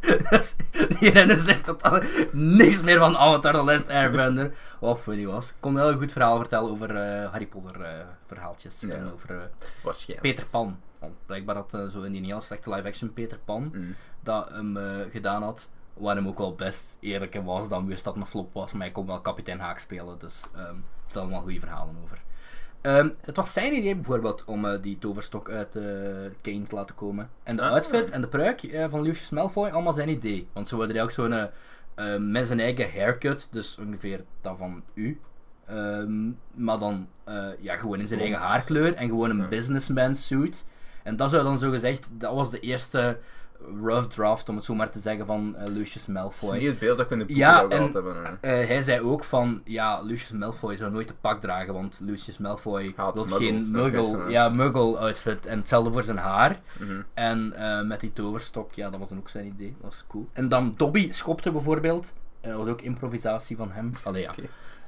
Die 1.01 1.11
renner 1.11 1.39
zegt 1.39 1.65
totaal 1.65 2.01
niks 2.33 2.81
meer 2.83 2.99
van 2.99 3.17
Avatar 3.17 3.53
The 3.55 3.63
Last 3.65 3.89
Airbender. 3.89 4.53
Wat 4.81 5.01
funny 5.01 5.27
was. 5.27 5.49
Ik 5.49 5.55
kon 5.61 5.75
wel 5.75 5.89
een 5.91 5.99
goed 5.99 6.13
verhaal 6.13 6.37
vertellen 6.37 6.71
over 6.71 6.97
eh, 6.97 7.31
Harry 7.31 7.47
Potter 7.47 7.81
eh, 7.81 8.07
verhaaltjes. 8.27 8.81
Ja. 8.81 8.95
En 8.95 9.13
over 9.13 9.51
eh. 9.81 10.21
Peter 10.21 10.47
Pan. 10.47 10.81
Want 11.01 11.13
blijkbaar 11.27 11.57
eh, 11.57 11.87
zo 11.89 12.03
in 12.03 12.13
die 12.13 12.25
heel 12.25 12.41
slechte 12.41 12.71
live-action 12.71 13.13
Peter 13.13 13.39
Pan 13.45 13.71
Mm. 13.75 13.95
dat 14.23 14.49
hem 14.49 14.77
eh, 14.77 14.85
gedaan 15.11 15.43
had, 15.43 15.71
waar 15.97 16.17
hem 16.17 16.29
ook 16.29 16.39
wel 16.39 16.55
best 16.55 16.97
eerlijk 17.01 17.35
in 17.35 17.45
was, 17.45 17.69
dan 17.69 17.87
wist 17.87 18.05
dat 18.05 18.15
het 18.15 18.23
een 18.23 18.29
flop 18.29 18.53
was, 18.55 18.73
maar 18.73 18.83
hij 18.83 18.91
kon 18.91 19.07
wel 19.07 19.21
kapitein 19.21 19.59
Haak 19.61 19.79
spelen, 19.79 20.19
dus 20.19 20.43
er 20.55 20.75
staan 21.07 21.23
allemaal 21.23 21.41
goede 21.41 21.61
verhalen 21.61 21.95
over. 22.05 22.23
Ehm, 22.81 23.09
het 23.21 23.37
was 23.37 23.53
zijn 23.53 23.75
idee 23.77 23.95
bijvoorbeeld 23.95 24.45
om 24.45 24.65
eh, 24.65 24.83
die 24.83 24.99
toverstok 24.99 25.51
uit 25.51 25.77
eh 25.77 25.83
Kane 26.43 26.63
te 26.63 26.75
laten 26.75 26.95
komen. 26.95 27.31
En 27.43 27.57
de 27.57 27.63
Ah. 27.63 27.71
outfit 27.71 28.11
en 28.11 28.21
de 28.21 28.29
pruik 28.29 28.63
eh, 28.63 28.87
van 28.89 29.03
Lucius 29.03 29.31
Malfoy, 29.31 29.69
allemaal 29.71 29.93
zijn 29.93 30.09
idee. 30.09 30.49
Want 30.53 30.69
ze 30.69 30.77
wilden 30.77 31.03
ook 31.03 31.11
zo'n 31.11 31.49
met 32.19 32.47
zijn 32.47 32.61
eigen 32.61 32.91
haircut, 32.93 33.49
dus 33.53 33.79
ongeveer 33.79 34.25
dat 34.41 34.57
van 34.59 34.83
u. 34.95 35.21
Ehm, 35.67 36.31
maar 36.55 36.79
dan 36.79 37.09
ja, 37.61 37.77
gewoon 37.77 38.01
in 38.01 38.07
zijn 38.07 38.21
Blond. 38.21 38.35
eigen 38.35 38.51
haarkleur 38.53 38.95
en 38.95 39.09
gewoon 39.09 39.31
een 39.31 39.37
Ja. 39.37 39.49
businessman 39.49 40.15
suit. 40.15 40.67
En 41.03 41.17
dat 41.17 41.31
zou 41.31 41.43
dan 41.43 41.59
zo 41.59 41.71
gezegd, 41.71 42.11
dat 42.21 42.35
was 42.35 42.51
de 42.51 42.61
eerste 42.61 43.19
rough 43.83 44.07
draft, 44.09 44.49
om 44.49 44.57
het 44.57 44.65
zo 44.65 44.75
maar 44.75 44.91
te 44.91 45.01
zeggen, 45.01 45.27
van 45.27 45.57
eh, 45.57 45.67
Lucius 45.67 45.93
Het 45.93 46.03
is 46.03 46.07
Malfoy. 46.07 46.59
niet 46.59 46.67
het 46.67 46.79
beeld 46.79 46.97
dat 46.99 47.07
we 47.09 47.13
in 47.13 47.19
de 47.19 47.25
boeken 47.27 47.45
Ja, 47.45 47.69
en- 47.69 47.83
hebben. 47.93 48.15
hè. 48.41 48.61
Eh, 48.61 48.67
hij 48.67 48.81
zei 48.81 49.01
ook 49.01 49.25
van, 49.25 49.61
ja, 49.65 50.01
Lucius 50.03 50.31
Malfoy 50.39 50.77
zou 50.77 50.91
nooit 50.93 51.11
een 51.11 51.21
pak 51.21 51.41
dragen, 51.41 51.75
want 51.75 51.99
Lucius 52.03 52.39
Malfoy 52.39 52.93
wil 52.97 53.13
muggles, 53.15 53.33
geen 53.33 53.71
muggle, 53.73 54.25
eh. 54.25 54.31
ja, 54.31 54.49
muggle 54.49 54.97
outfit. 54.99 55.47
En 55.47 55.59
hetzelfde 55.59 55.93
voor 55.93 56.03
zijn 56.03 56.17
haar. 56.19 56.61
Mhm. 56.79 57.01
En 57.15 57.53
eh, 57.53 57.83
met 57.87 58.01
die 58.01 58.13
toverstok, 58.13 58.73
ja, 58.73 58.91
dat 58.91 58.99
was 58.99 59.09
dan 59.09 59.19
ook 59.19 59.29
zijn 59.29 59.47
idee. 59.47 59.75
Dat 59.81 59.91
was 59.91 60.05
cool. 60.09 60.29
En 60.33 60.49
dan 60.49 60.75
Dobby 60.77 61.11
schopte 61.11 61.51
bijvoorbeeld. 61.53 62.15
Eh, 62.41 62.51
Dat 62.51 62.59
was 62.61 62.69
ook 62.69 62.81
improvisatie 62.81 63.57
van 63.57 63.71
hem. 63.71 63.93
Allee, 64.03 64.23
ja. 64.23 64.35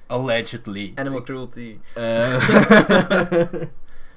Allegedly. 0.07 0.93
Animal 0.95 1.23
Cruelty. 1.23 1.79
Eh, 1.95 2.37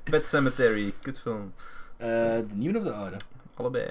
Pet 0.12 0.28
Cemetery. 0.28 0.94
Kutfilm. 1.02 1.54
eh, 1.98 2.08
de 2.08 2.56
nieuwe 2.56 2.78
of 2.78 2.84
de 2.84 2.92
oude? 2.94 3.16
Allebei. 3.56 3.88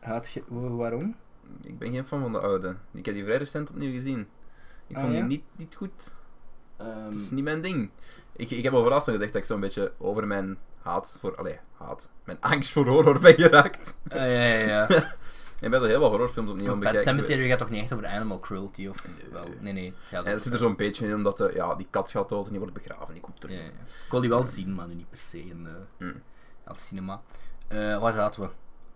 Gaat 0.00 0.26
ge- 0.26 0.42
wa- 0.48 0.68
waarom? 0.68 1.16
Ik 1.62 1.78
ben 1.78 1.92
geen 1.92 2.04
fan 2.06 2.20
van 2.20 2.32
de 2.32 2.40
oude. 2.40 2.76
Ik 2.92 3.04
heb 3.04 3.14
die 3.14 3.24
vrij 3.24 3.36
recent 3.36 3.70
opnieuw 3.70 3.92
gezien. 3.92 4.28
Ik 4.86 4.96
Ah, 4.96 5.00
vond 5.02 5.12
die 5.12 5.22
ja? 5.22 5.28
niet, 5.28 5.42
niet 5.56 5.74
goed. 5.74 6.14
Ehm, 6.76 7.04
Het 7.04 7.14
is 7.14 7.30
niet 7.30 7.44
mijn 7.44 7.60
ding. 7.60 7.90
Ik, 8.32 8.50
ik 8.50 8.62
heb 8.64 8.72
al 8.72 8.80
vooral 8.80 9.00
gezegd 9.00 9.32
dat 9.32 9.34
ik 9.42 9.44
zo'n 9.44 9.60
beetje 9.60 9.92
over 9.98 10.26
mijn 10.26 10.58
haat 10.82 11.16
voor... 11.20 11.36
Allee, 11.36 11.58
haat. 11.76 12.10
Mijn 12.24 12.38
angst 12.40 12.70
voor 12.72 12.86
horror 12.86 13.20
ben 13.20 13.34
geraakt. 13.34 13.98
eh, 14.08 14.18
ja, 14.34 14.58
ja, 14.66 14.86
ja. 14.88 15.12
Ik 15.60 15.70
ben 15.70 15.82
er 15.82 15.88
heel 15.88 16.00
wat 16.00 16.10
horrorfilms 16.10 16.50
opnieuw 16.50 16.70
aan 16.70 16.78
bekijken 16.78 17.02
Cemetery 17.02 17.48
gaat 17.48 17.58
toch 17.58 17.70
niet 17.70 17.82
echt 17.82 17.92
over 17.92 18.06
animal 18.06 18.38
cruelty? 18.40 18.86
Of, 18.86 18.96
wel, 19.32 19.46
nee, 19.60 19.72
nee. 19.72 19.92
En 20.10 20.18
over- 20.20 20.40
zit 20.40 20.52
er 20.52 20.58
zo'n 20.58 20.76
beetje 20.76 21.06
in, 21.06 21.14
omdat 21.14 21.36
de, 21.36 21.50
ja, 21.54 21.74
die 21.74 21.86
kat 21.90 22.10
gaat 22.10 22.28
dood 22.28 22.44
en 22.44 22.50
die 22.50 22.58
wordt 22.60 22.74
begraven. 22.74 23.12
Die 23.14 23.22
komt 23.22 23.34
Ja, 23.34 23.40
terug. 23.48 23.56
ja. 23.58 23.66
Ik 24.04 24.10
wil 24.10 24.20
die 24.20 24.30
wel 24.30 24.44
zien, 24.46 24.74
maar 24.74 24.86
niet 24.88 25.08
per 25.10 25.18
se 25.18 25.38
in, 25.40 25.66
eh, 25.66 26.06
Mm. 26.06 26.22
als 26.64 26.86
cinema. 26.86 27.22
Eh, 27.68 28.00
waar 28.00 28.14
zaten 28.14 28.42
we? 28.42 28.48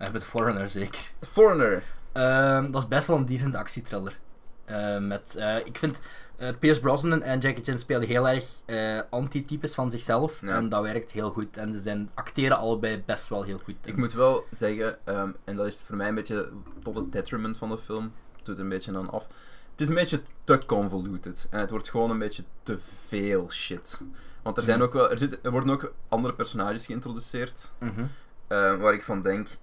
Uh, 0.02 0.12
met 0.12 0.24
Foreigner 0.24 0.70
zeker. 0.70 1.00
The 1.18 1.26
Foreigner. 1.26 1.82
Ehm, 2.12 2.70
dat 2.70 2.82
is 2.82 2.88
best 2.88 3.06
wel 3.06 3.16
een 3.16 3.26
decent 3.26 3.54
actietriller. 3.54 4.18
Eh, 4.64 4.98
met, 4.98 5.36
eh, 5.36 5.56
ik 5.66 5.78
vind 5.78 6.02
eh 6.36 6.48
Pierce 6.58 6.80
Brosnan 6.80 7.22
en 7.22 7.38
Jackie 7.38 7.64
Chan 7.64 7.78
spelen 7.78 8.08
heel 8.08 8.28
erg 8.28 8.60
eh 8.66 9.00
antitypes 9.10 9.74
van 9.74 9.90
zichzelf. 9.90 10.40
Ja. 10.40 10.48
En 10.56 10.68
dat 10.68 10.82
werkt 10.82 11.10
heel 11.10 11.30
goed. 11.30 11.56
En 11.56 11.72
ze 11.72 11.78
zijn, 11.80 12.10
acteren 12.14 12.56
allebei 12.56 13.02
best 13.06 13.28
wel 13.28 13.42
heel 13.42 13.58
goed. 13.64 13.74
Ik 13.84 13.96
moet 13.96 14.12
wel 14.12 14.44
zeggen, 14.50 14.98
ehm, 15.04 15.30
en 15.44 15.56
dat 15.56 15.66
is 15.66 15.82
voor 15.84 15.96
mij 15.96 16.08
een 16.08 16.14
beetje 16.14 16.48
tot 16.82 16.94
het 16.96 17.12
detriment 17.12 17.58
van 17.58 17.68
de 17.68 17.78
film, 17.78 18.12
het 18.36 18.44
doet 18.44 18.58
een 18.58 18.68
beetje 18.68 18.96
aan 18.96 19.10
af. 19.10 19.26
Het 19.70 19.80
is 19.80 19.88
een 19.88 19.94
beetje 19.94 20.20
te 20.44 20.58
convoluted 20.66 21.46
en 21.50 21.60
het 21.60 21.70
wordt 21.70 21.90
gewoon 21.90 22.10
een 22.10 22.18
beetje 22.18 22.44
te 22.62 22.78
veel 23.06 23.50
shit. 23.50 24.02
Want 24.42 24.56
er, 24.56 24.62
zijn 24.62 24.78
Mhm. 24.78 24.86
ook 24.86 24.92
wel, 24.92 25.10
er, 25.10 25.18
zit, 25.18 25.38
er 25.42 25.50
worden 25.50 25.70
ook 25.70 25.92
andere 26.08 26.34
personages 26.34 26.86
geïntroduceerd, 26.86 27.72
Mhm. 27.78 28.04
ehm, 28.46 28.78
waar 28.78 28.94
ik 28.94 29.02
van 29.02 29.22
denk, 29.22 29.48
het 29.48 29.58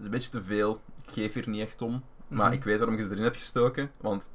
is 0.00 0.04
een 0.04 0.10
beetje 0.10 0.30
te 0.30 0.42
veel, 0.42 0.80
ik 1.06 1.12
geef 1.12 1.34
hier 1.34 1.48
niet 1.48 1.60
echt 1.66 1.82
om, 1.82 2.02
maar 2.28 2.46
Mhm. 2.46 2.54
ik 2.56 2.64
weet 2.64 2.78
waarom 2.78 2.96
je 2.96 3.02
ze 3.02 3.10
erin 3.10 3.22
hebt 3.22 3.36
gestoken, 3.36 3.90
want 4.00 4.30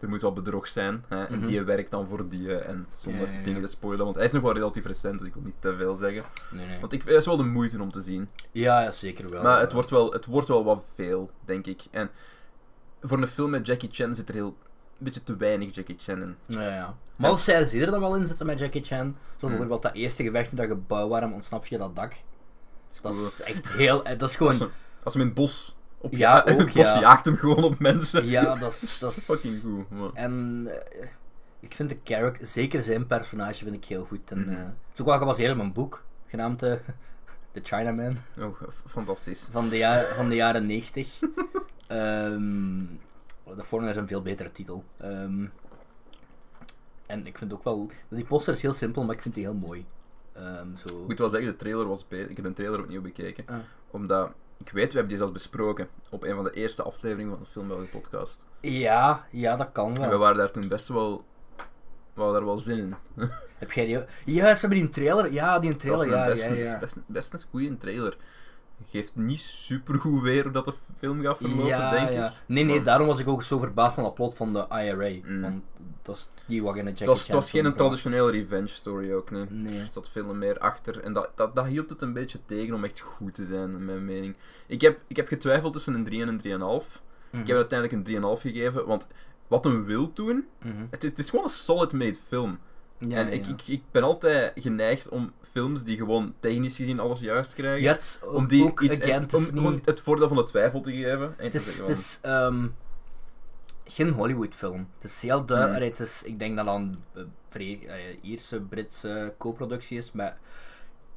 er 0.00 0.08
moet 0.08 0.20
wel 0.20 0.32
bedrog 0.32 0.68
zijn, 0.68 1.04
hè, 1.08 1.24
en 1.24 1.38
Mhm. 1.38 1.46
die 1.46 1.62
werkt 1.62 1.90
dan 1.90 2.08
voor 2.08 2.28
die, 2.28 2.54
eh, 2.56 2.68
en 2.68 2.86
zonder 2.92 3.22
Ja, 3.26 3.32
ja, 3.32 3.38
ja. 3.38 3.44
dingen 3.44 3.60
te 3.60 3.66
spoilen, 3.66 4.04
want 4.04 4.16
hij 4.16 4.24
is 4.24 4.32
nog 4.32 4.42
wel 4.42 4.52
relatief 4.52 4.84
recent, 4.86 5.18
dus 5.18 5.28
ik 5.28 5.34
wil 5.34 5.42
niet 5.42 5.54
te 5.60 5.76
veel 5.76 5.96
zeggen. 5.96 6.22
Nee, 6.50 6.66
nee. 6.66 6.80
Want 6.80 6.92
ik, 6.92 7.02
het 7.02 7.10
is 7.12 7.26
wel 7.26 7.36
de 7.36 7.42
moeite 7.42 7.82
om 7.82 7.90
te 7.90 8.00
zien. 8.00 8.28
Ja, 8.52 8.80
ja, 8.82 8.90
zeker 8.90 9.28
wel. 9.28 9.42
Maar 9.42 9.60
het 9.60 9.72
wordt, 9.72 9.90
wel, 9.90 10.12
het 10.12 10.26
wordt 10.26 10.48
wel 10.48 10.64
wat 10.64 10.84
veel, 10.94 11.30
denk 11.44 11.66
ik. 11.66 11.82
En 11.90 12.10
voor 13.02 13.18
een 13.18 13.26
film 13.28 13.50
met 13.50 13.66
Jackie 13.66 13.88
Chan 13.92 14.14
zit 14.14 14.28
er 14.28 14.34
heel, 14.34 14.56
een 14.98 15.04
beetje 15.04 15.22
te 15.22 15.36
weinig 15.36 15.74
Jackie 15.74 15.96
Chan 15.98 16.22
in. 16.22 16.36
Ja, 16.46 16.62
ja. 16.74 16.96
Maar 17.16 17.30
als 17.30 17.44
zij 17.44 17.80
er 17.80 17.90
dan 17.90 18.00
wel 18.00 18.16
in 18.16 18.26
zitten 18.26 18.46
met 18.46 18.58
Jackie 18.58 18.84
Chan, 18.84 18.98
zoals 18.98 19.14
Hmm. 19.40 19.48
bijvoorbeeld 19.48 19.82
dat 19.82 19.94
eerste 19.94 20.22
gevecht 20.22 20.50
in 20.50 20.56
dat 20.56 20.66
gebouw 20.66 21.08
waarom 21.08 21.32
ontsnap 21.32 21.66
je 21.66 21.78
dat 21.78 21.96
dak. 21.96 22.16
Dat 22.88 23.00
cool. 23.14 23.26
is 23.26 23.42
echt 23.42 23.70
heel... 23.72 24.04
eh, 24.04 24.18
Dat 24.18 24.28
is 24.28 24.36
gewoon... 24.36 24.70
als 25.08 25.14
hem 25.14 25.22
in 25.22 25.28
het 25.28 25.36
bos 25.38 25.76
op 25.98 26.12
Ja, 26.12 26.40
ook, 26.48 26.58
het 26.58 26.72
bos 26.74 26.84
ja. 26.84 27.00
jaagt 27.00 27.24
hem 27.24 27.36
gewoon 27.36 27.64
op 27.64 27.78
mensen. 27.78 28.26
Ja, 28.26 28.54
dat 28.54 28.72
is... 28.72 28.98
Dat 28.98 29.16
is 29.16 29.24
Fucking 29.30 29.60
goed. 29.62 29.90
man. 29.90 30.16
En 30.16 30.66
eh, 30.70 31.08
ik 31.60 31.74
vind 31.74 31.88
de 31.88 31.98
character, 32.04 32.46
zeker 32.46 32.82
zijn 32.82 33.06
personage, 33.06 33.64
vind 33.64 33.76
ik 33.76 33.84
heel 33.84 34.04
goed. 34.04 34.30
En, 34.30 34.40
Mhm. 34.40 34.50
eh, 34.50 34.56
het 34.58 34.74
is 34.94 35.00
ook 35.00 35.06
wel 35.06 35.18
gebaseerd 35.18 35.52
op 35.54 35.58
een 35.60 35.72
boek, 35.72 36.02
genaamd 36.26 36.62
eh, 36.62 36.72
The 37.52 37.60
Chinaman, 37.62 38.16
Oh, 38.40 38.60
fantastisch. 38.86 39.48
van 39.52 39.68
de, 39.68 39.76
ja 39.76 40.02
van 40.14 40.28
de 40.28 40.34
jaren 40.34 40.66
90. 40.66 41.18
Ehm 41.86 42.80
de 43.56 43.64
Foreigner 43.64 43.96
is 43.96 44.00
een 44.02 44.08
veel 44.08 44.22
betere 44.22 44.52
titel. 44.52 44.84
Ehm, 44.96 45.46
en 47.06 47.26
ik 47.26 47.38
vind 47.38 47.52
ook 47.52 47.64
wel, 47.64 47.90
die 48.08 48.24
poster 48.24 48.54
is 48.54 48.62
heel 48.62 48.72
simpel, 48.72 49.04
maar 49.04 49.14
ik 49.14 49.22
vind 49.22 49.34
die 49.34 49.44
heel 49.44 49.54
mooi. 49.54 49.86
Ehm, 50.32 50.76
zo. 50.76 51.00
Ik 51.02 51.06
moet 51.08 51.18
wel 51.18 51.28
zeggen, 51.28 51.50
de 51.50 51.56
trailer 51.56 51.86
was 51.88 52.08
beter. 52.08 52.30
Ik 52.30 52.36
heb 52.36 52.44
een 52.44 52.54
trailer 52.54 52.80
opnieuw 52.80 53.00
bekeken. 53.00 53.44
Ah. 53.46 53.56
Omdat, 53.90 54.32
ik 54.58 54.70
weet, 54.70 54.86
we 54.86 54.98
hebben 54.98 55.08
die 55.08 55.16
zelfs 55.16 55.32
besproken 55.32 55.88
op 56.10 56.22
een 56.24 56.34
van 56.34 56.44
de 56.44 56.50
eerste 56.52 56.82
afleveringen 56.82 57.32
van 57.34 57.42
de 57.42 57.50
Film 57.50 57.68
België 57.68 57.86
podcast. 57.88 58.46
Ja, 58.60 59.26
ja, 59.30 59.56
dat 59.56 59.68
kan 59.72 59.94
En 59.94 60.00
we 60.02 60.08
wel. 60.08 60.18
waren 60.18 60.36
daar 60.36 60.50
toen 60.50 60.68
best 60.68 60.88
wel... 60.88 61.24
We 62.14 62.24
hadden 62.24 62.34
daar 62.40 62.44
wel 62.48 62.58
zin 62.58 62.78
in. 62.78 62.94
Heb 63.58 63.72
jij 63.72 63.86
die... 63.86 63.98
Ja, 64.34 64.54
ze 64.54 64.60
hebben 64.60 64.78
die 64.78 64.88
trailer. 64.90 65.32
Ja, 65.32 65.58
die 65.58 65.70
Dat 65.70 65.78
trailer, 65.80 66.06
is 66.06 66.12
een 66.12 66.18
ja, 66.18 66.26
best, 66.28 66.44
ja, 66.44 66.50
een- 66.50 66.56
ja. 66.58 66.78
best, 66.78 66.96
best 67.06 67.32
een 67.32 67.40
goede 67.50 67.76
trailer. 67.76 68.16
Geeft 68.86 69.12
niet 69.14 69.40
super 69.40 70.00
goed 70.00 70.22
weer 70.22 70.42
hoe 70.42 70.52
dat 70.52 70.64
de 70.64 70.72
film 70.98 71.22
gaat 71.22 71.36
verlopen, 71.36 71.66
ja, 71.66 71.90
denk 71.90 72.10
ja. 72.10 72.26
ik. 72.26 72.32
Nee, 72.46 72.64
nee, 72.64 72.74
Maar- 72.74 72.84
daarom 72.84 73.06
was 73.06 73.18
ik 73.20 73.28
ook 73.28 73.42
zo 73.42 73.58
verbaasd 73.58 73.94
van 73.94 74.02
dat 74.04 74.14
plot 74.14 74.34
van 74.34 74.52
de 74.52 74.66
IRA. 74.70 75.28
Mm. 75.30 75.40
Want 75.40 75.62
dat 76.02 76.16
is 76.16 76.28
niet 76.46 76.62
wat 76.62 76.76
in 76.76 76.80
een 76.86 76.86
Jackie 76.86 76.98
Het 76.98 77.08
was, 77.08 77.18
het 77.18 77.26
Chan 77.26 77.36
was 77.36 77.50
geen 77.50 77.64
een 77.64 77.74
traditionele 77.74 78.30
revenge 78.30 78.66
story 78.68 79.12
ook, 79.12 79.30
nee. 79.30 79.44
Nee. 79.48 79.80
Er 79.80 79.88
zat 79.92 80.08
veel 80.08 80.34
meer 80.34 80.58
achter 80.58 81.00
en 81.00 81.12
dat, 81.12 81.30
dat, 81.34 81.54
dat 81.54 81.66
hield 81.66 81.90
het 81.90 82.02
een 82.02 82.12
beetje 82.12 82.38
tegen 82.46 82.74
om 82.74 82.84
echt 82.84 83.00
goed 83.00 83.34
te 83.34 83.44
zijn, 83.44 83.70
in 83.70 83.84
mijn 83.84 84.04
mening. 84.04 84.36
Ik 84.66 84.80
heb, 84.80 85.00
ik 85.06 85.16
heb 85.16 85.28
getwijfeld 85.28 85.72
tussen 85.72 85.94
een 85.94 86.04
3 86.04 86.22
en 86.22 86.28
een 86.28 86.40
3,5. 86.40 87.00
Mhm. 87.30 87.40
Ik 87.40 87.46
heb 87.46 87.56
het 87.56 87.72
uiteindelijk 87.72 87.92
een 87.92 88.02
3,5 88.36 88.40
gegeven, 88.40 88.86
want 88.86 89.06
wat 89.48 89.64
hem 89.64 89.84
wil 89.84 90.12
doen, 90.12 90.46
Mhm. 90.62 90.72
het 90.90 91.04
is, 91.04 91.10
het 91.10 91.18
is 91.18 91.30
gewoon 91.30 91.44
een 91.44 91.50
solid 91.50 91.92
made 91.92 92.18
film. 92.26 92.58
Ja, 92.98 93.16
en 93.16 93.32
ik, 93.32 93.44
ja. 93.44 93.52
ik, 93.52 93.62
ik 93.66 93.82
ben 93.90 94.02
altijd 94.02 94.52
geneigd 94.54 95.08
om 95.08 95.32
films 95.40 95.82
die 95.82 95.96
gewoon 95.96 96.34
technisch 96.40 96.76
gezien 96.76 97.00
alles 97.00 97.20
juist 97.20 97.54
krijgen, 97.54 97.82
Ja, 97.82 97.92
het 97.92 98.20
om 98.32 98.46
die 98.48 98.64
ook, 98.64 98.80
iets, 98.80 99.00
again, 99.00 99.22
het 99.22 99.52
om 99.56 99.80
het 99.84 100.00
voordeel 100.00 100.28
van 100.28 100.36
de 100.36 100.44
twijfel 100.44 100.80
te 100.80 100.92
geven. 100.92 101.34
En 101.36 101.44
Het 101.44 101.54
is, 101.54 101.64
zeggen 101.64 101.86
het 101.86 101.96
van, 101.96 102.04
is 102.04 102.18
ehm, 102.22 102.66
geen 103.84 104.10
Hollywood 104.12 104.54
film. 104.54 104.88
Het 104.94 105.10
is 105.10 105.20
heel 105.20 105.44
duidelijk. 105.44 105.80
Mm. 105.84 105.88
Het 105.90 106.00
is, 106.00 106.22
ik 106.22 106.38
denk 106.38 106.56
dat 106.56 106.66
dat 106.66 106.74
een 106.74 106.98
vrij- 107.48 107.80
eh, 107.86 108.16
Ierse, 108.22 108.60
Britse 108.60 109.34
co-productie 109.38 109.98
is. 109.98 110.12
Maar 110.12 110.38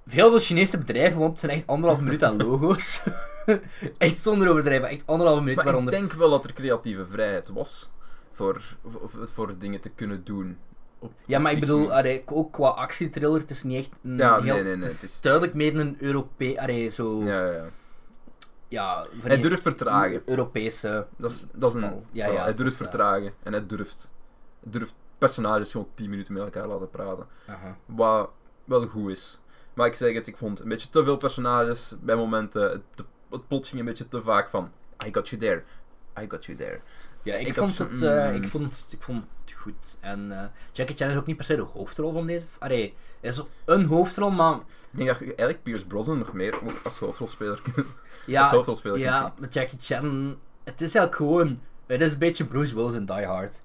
veel 0.08 0.30
veel 0.30 0.40
Chinese 0.40 0.78
bedrijven, 0.78 1.20
want 1.20 1.32
het 1.32 1.40
zijn 1.40 1.52
echt 1.52 1.68
anderhalf 1.68 2.02
minuut 2.02 2.24
aan 2.24 2.38
logo's. 2.38 3.04
echt 3.98 4.18
zonder 4.18 4.50
overdrijven, 4.50 4.90
echt 4.90 5.04
anderhalf 5.06 5.40
minuut. 5.40 5.56
Maar 5.56 5.66
waaronder 5.66 5.94
ik 5.94 6.00
denk 6.00 6.14
wel 6.14 6.30
dat 6.30 6.44
er 6.44 6.54
creatieve 6.54 7.06
vrijheid 7.06 7.48
was 7.48 7.90
voor, 8.32 8.62
voor, 8.86 9.28
voor 9.28 9.58
dingen 9.58 9.82
te 9.82 9.90
kunnen 9.90 10.24
doen. 10.24 10.58
Op- 11.04 11.14
Ja, 11.26 11.40
maar 11.40 11.52
ik 11.52 11.60
bedoel, 11.60 11.94
allee, 11.94 12.24
ook 12.26 12.52
qua 12.54 12.68
actietriller, 12.68 13.40
het 13.40 13.50
is 13.50 13.64
niet 13.64 13.78
echt 13.78 13.90
een 14.04 14.18
Ja, 14.18 14.42
heel... 14.42 14.54
nee, 14.54 14.64
nee, 14.64 14.76
nee, 14.76 14.84
Het 14.84 14.92
is 14.92 15.02
het 15.02 15.12
is- 15.12 15.22
duidelijk 15.22 15.54
meer 15.54 15.76
een 15.80 15.96
Europees... 16.00 16.58
Allee, 16.58 16.90
zo... 16.90 17.24
Ja, 17.24 17.46
Ja, 17.46 17.66
ja, 18.68 19.06
Hij 19.22 19.38
durft 19.40 19.62
vertragen. 19.62 20.22
Europese... 20.26 21.06
Dat 21.18 21.32
is, 21.32 21.46
dat 21.54 21.76
is 21.76 21.82
een. 21.82 21.90
Val. 21.90 22.06
Ja, 22.12 22.28
ja, 22.28 22.36
hij 22.38 22.46
het 22.48 22.58
durft 22.58 22.72
eh, 22.74 22.78
vertragen 22.78 23.34
en 23.44 23.52
hij 23.52 23.66
durft, 23.68 24.12
hij 24.64 24.72
durft 24.72 24.94
personages 25.18 25.72
gewoon 25.72 25.88
10 25.94 26.10
minuten 26.10 26.34
met 26.34 26.44
elkaar 26.44 26.68
laten 26.68 26.90
praten. 26.90 27.28
Aha. 27.48 27.78
Wat 27.86 28.30
wel 28.66 28.88
goed 28.88 29.12
is. 29.12 29.40
Maar 29.74 29.88
ik 29.88 29.94
zeg 29.94 30.14
het, 30.14 30.28
ik 30.28 30.38
vond 30.38 30.60
een 30.60 30.70
beetje 30.70 30.90
te 30.90 31.04
veel 31.04 31.18
personages 31.18 31.96
bij 32.02 32.16
momenten. 32.16 32.70
Het, 32.72 32.82
het 33.30 33.48
plot 33.48 33.68
ging 33.68 33.80
een 33.80 33.86
beetje 33.86 34.08
te 34.08 34.22
vaak 34.22 34.50
van. 34.50 34.72
I 35.06 35.10
got 35.14 35.30
you 35.30 35.42
there. 35.42 35.64
I 36.20 36.26
got 36.30 36.46
you 36.46 36.58
there. 36.58 36.80
Ja, 37.24 37.36
ik, 37.36 37.48
Ik 37.48 37.54
vond 37.54 37.78
het, 37.78 38.02
eh, 38.02 38.30
mm. 38.30 38.36
ik, 38.36 38.48
vond, 38.50 38.86
ik 38.90 39.02
vond 39.02 39.24
het 39.42 39.54
goed. 39.54 39.98
En 40.00 40.32
eh, 40.32 40.46
Jackie 40.72 40.96
Chan 40.96 41.10
is 41.10 41.18
ook 41.18 41.26
niet 41.26 41.36
per 41.36 41.46
se 41.46 41.56
de 41.56 41.62
hoofdrol 41.62 42.12
van 42.12 42.28
deze... 42.28 42.46
Allee, 42.60 42.96
hij 43.20 43.30
is 43.30 43.42
een 43.66 43.86
hoofdrol, 43.86 44.32
maar... 44.32 44.56
Ik 44.56 44.98
denk 44.98 45.10
dat 45.10 45.20
je 45.20 45.26
eigenlijk 45.26 45.64
Pierce 45.64 45.88
Brosnan 45.88 46.18
nog 46.18 46.34
meer 46.34 46.60
als 46.84 47.00
hoofdrolspeler 47.00 47.62
kunt. 47.74 47.88
als 47.88 48.26
Ja, 48.26 48.50
hoofdrolspeler 48.50 49.00
ja 49.00 49.34
met 49.40 49.54
Jackie 49.54 49.80
Chan... 49.80 50.38
Het 50.64 50.82
is 50.82 50.96
eigenlijk 50.96 51.16
gewoon... 51.16 51.60
Het 51.86 52.02
is 52.02 52.14
een 52.14 52.20
beetje 52.20 52.46
Bruce 52.46 52.76
Willis 52.76 52.94
in 52.94 53.06
Die 53.06 53.26
Hard. 53.26 53.62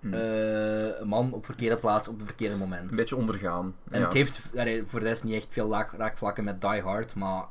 Mm. 0.00 0.14
Eh, 0.14 1.00
een 1.00 1.08
man 1.08 1.32
op 1.32 1.44
verkeerde 1.44 1.76
plaats 1.76 2.08
op 2.08 2.16
het 2.16 2.26
verkeerde 2.26 2.56
moment. 2.56 2.90
Een 2.90 2.96
beetje 2.96 3.16
ondergaan. 3.16 3.74
En 3.90 3.98
ja. 3.98 4.04
het 4.04 4.14
heeft 4.14 4.50
allee, 4.56 4.84
voor 4.86 5.00
de 5.00 5.06
rest 5.06 5.24
niet 5.24 5.34
echt 5.34 5.46
veel 5.50 5.72
raakvlakken 5.72 6.44
met 6.44 6.60
Die 6.60 6.80
Hard, 6.80 7.14
maar 7.14 7.44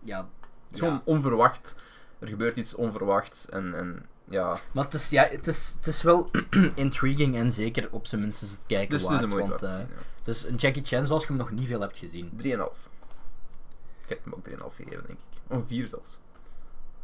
ja... 0.00 0.28
Is 0.70 0.80
ja. 0.80 0.86
gewoon 0.86 1.02
onverwacht. 1.04 1.76
Er 2.18 2.28
gebeurt 2.28 2.56
iets 2.56 2.74
onverwachts 2.74 3.48
en, 3.48 3.74
en 3.74 4.06
ja. 4.24 4.58
Maar 4.72 4.84
het 4.84 4.94
is, 4.94 5.10
ja, 5.10 5.26
het 5.30 5.46
is, 5.46 5.74
het 5.76 5.86
is 5.86 6.02
wel 6.02 6.30
intriguing 6.74 7.36
en 7.36 7.52
zeker 7.52 7.88
op 7.90 8.06
zijn 8.06 8.20
minst 8.20 8.42
is 8.42 8.50
het 8.50 8.60
kijken 8.66 8.98
Dus 8.98 9.08
waard. 9.08 9.22
een 9.22 9.28
moeite 9.28 9.48
want, 9.48 9.60
te 9.60 9.66
eh, 9.66 9.74
zien, 9.74 9.86
ja. 9.88 10.02
Dus 10.22 10.46
een 10.46 10.54
Jackie 10.56 10.84
Chan 10.84 11.06
zoals 11.06 11.22
je 11.22 11.28
hem 11.28 11.36
nog 11.36 11.50
niet 11.50 11.66
veel 11.66 11.80
hebt 11.80 11.98
gezien. 11.98 12.30
3,5. 12.30 12.38
Ik 14.02 14.08
heb 14.08 14.24
hem 14.24 14.34
ook 14.34 14.48
3,5 14.48 14.54
gegeven, 14.74 15.04
denk 15.06 15.18
ik. 15.18 15.56
Of 15.56 15.66
4 15.66 15.88
zelfs. 15.88 16.20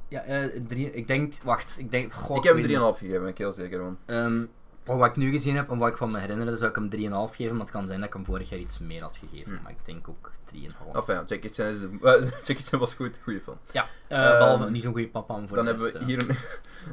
Ja, 0.09 0.23
eh, 0.23 0.61
drie, 0.67 0.93
ik 0.93 1.07
denk, 1.07 1.35
wacht, 1.43 1.79
ik 1.79 1.91
denk, 1.91 2.13
god, 2.13 2.37
ik 2.37 2.43
heb 2.45 2.55
hem 2.55 2.63
3,5 2.63 2.69
niet. 2.69 2.97
gegeven, 2.97 3.21
ben 3.21 3.29
ik 3.29 3.39
heel 3.39 3.53
zeker 3.53 3.79
van. 3.79 3.99
Ehm, 4.07 4.45
van 4.85 4.99
wat 4.99 5.09
ik 5.09 5.17
nu 5.17 5.31
gezien 5.31 5.57
heb 5.57 5.71
en 5.71 5.79
wat 5.79 5.89
ik 5.89 5.97
van 5.97 6.11
me 6.11 6.19
herinner, 6.19 6.57
zou 6.57 6.71
ik 6.71 6.77
hem 6.77 6.91
3,5 7.31 7.37
geven, 7.37 7.53
maar 7.53 7.61
het 7.61 7.71
kan 7.71 7.87
zijn 7.87 7.99
dat 7.99 8.09
ik 8.09 8.15
hem 8.15 8.25
vorig 8.25 8.51
jaar 8.51 8.59
iets 8.59 8.79
meer 8.79 9.03
had 9.03 9.17
gegeven. 9.17 9.53
Hmm. 9.53 9.63
Maar 9.63 9.73
ik 9.73 9.85
denk 9.85 10.09
ook 10.09 10.31
3,5. 10.55 10.95
Enfin, 10.95 11.15
ja, 11.15 11.25
Jackie 11.27 11.53
Chan, 11.53 11.67
is 11.67 11.83
eh, 12.03 12.31
Jackie 12.45 12.65
Chan 12.65 12.79
was 12.79 12.95
goed, 12.95 13.21
goede 13.23 13.41
film. 13.41 13.57
Ja, 13.73 13.87
eh, 14.07 14.31
Ehm, 14.31 14.39
behalve 14.39 14.71
niet 14.71 14.83
zo'n 14.83 14.93
goede 14.93 15.09
papa 15.09 15.35
om 15.35 15.49
voor 15.49 15.57
Dan 15.57 15.65
de 15.65 15.71
hebben, 15.71 15.93
we 15.93 15.99
rest, 15.99 16.07
hier, 16.07 16.27
dan 16.27 16.37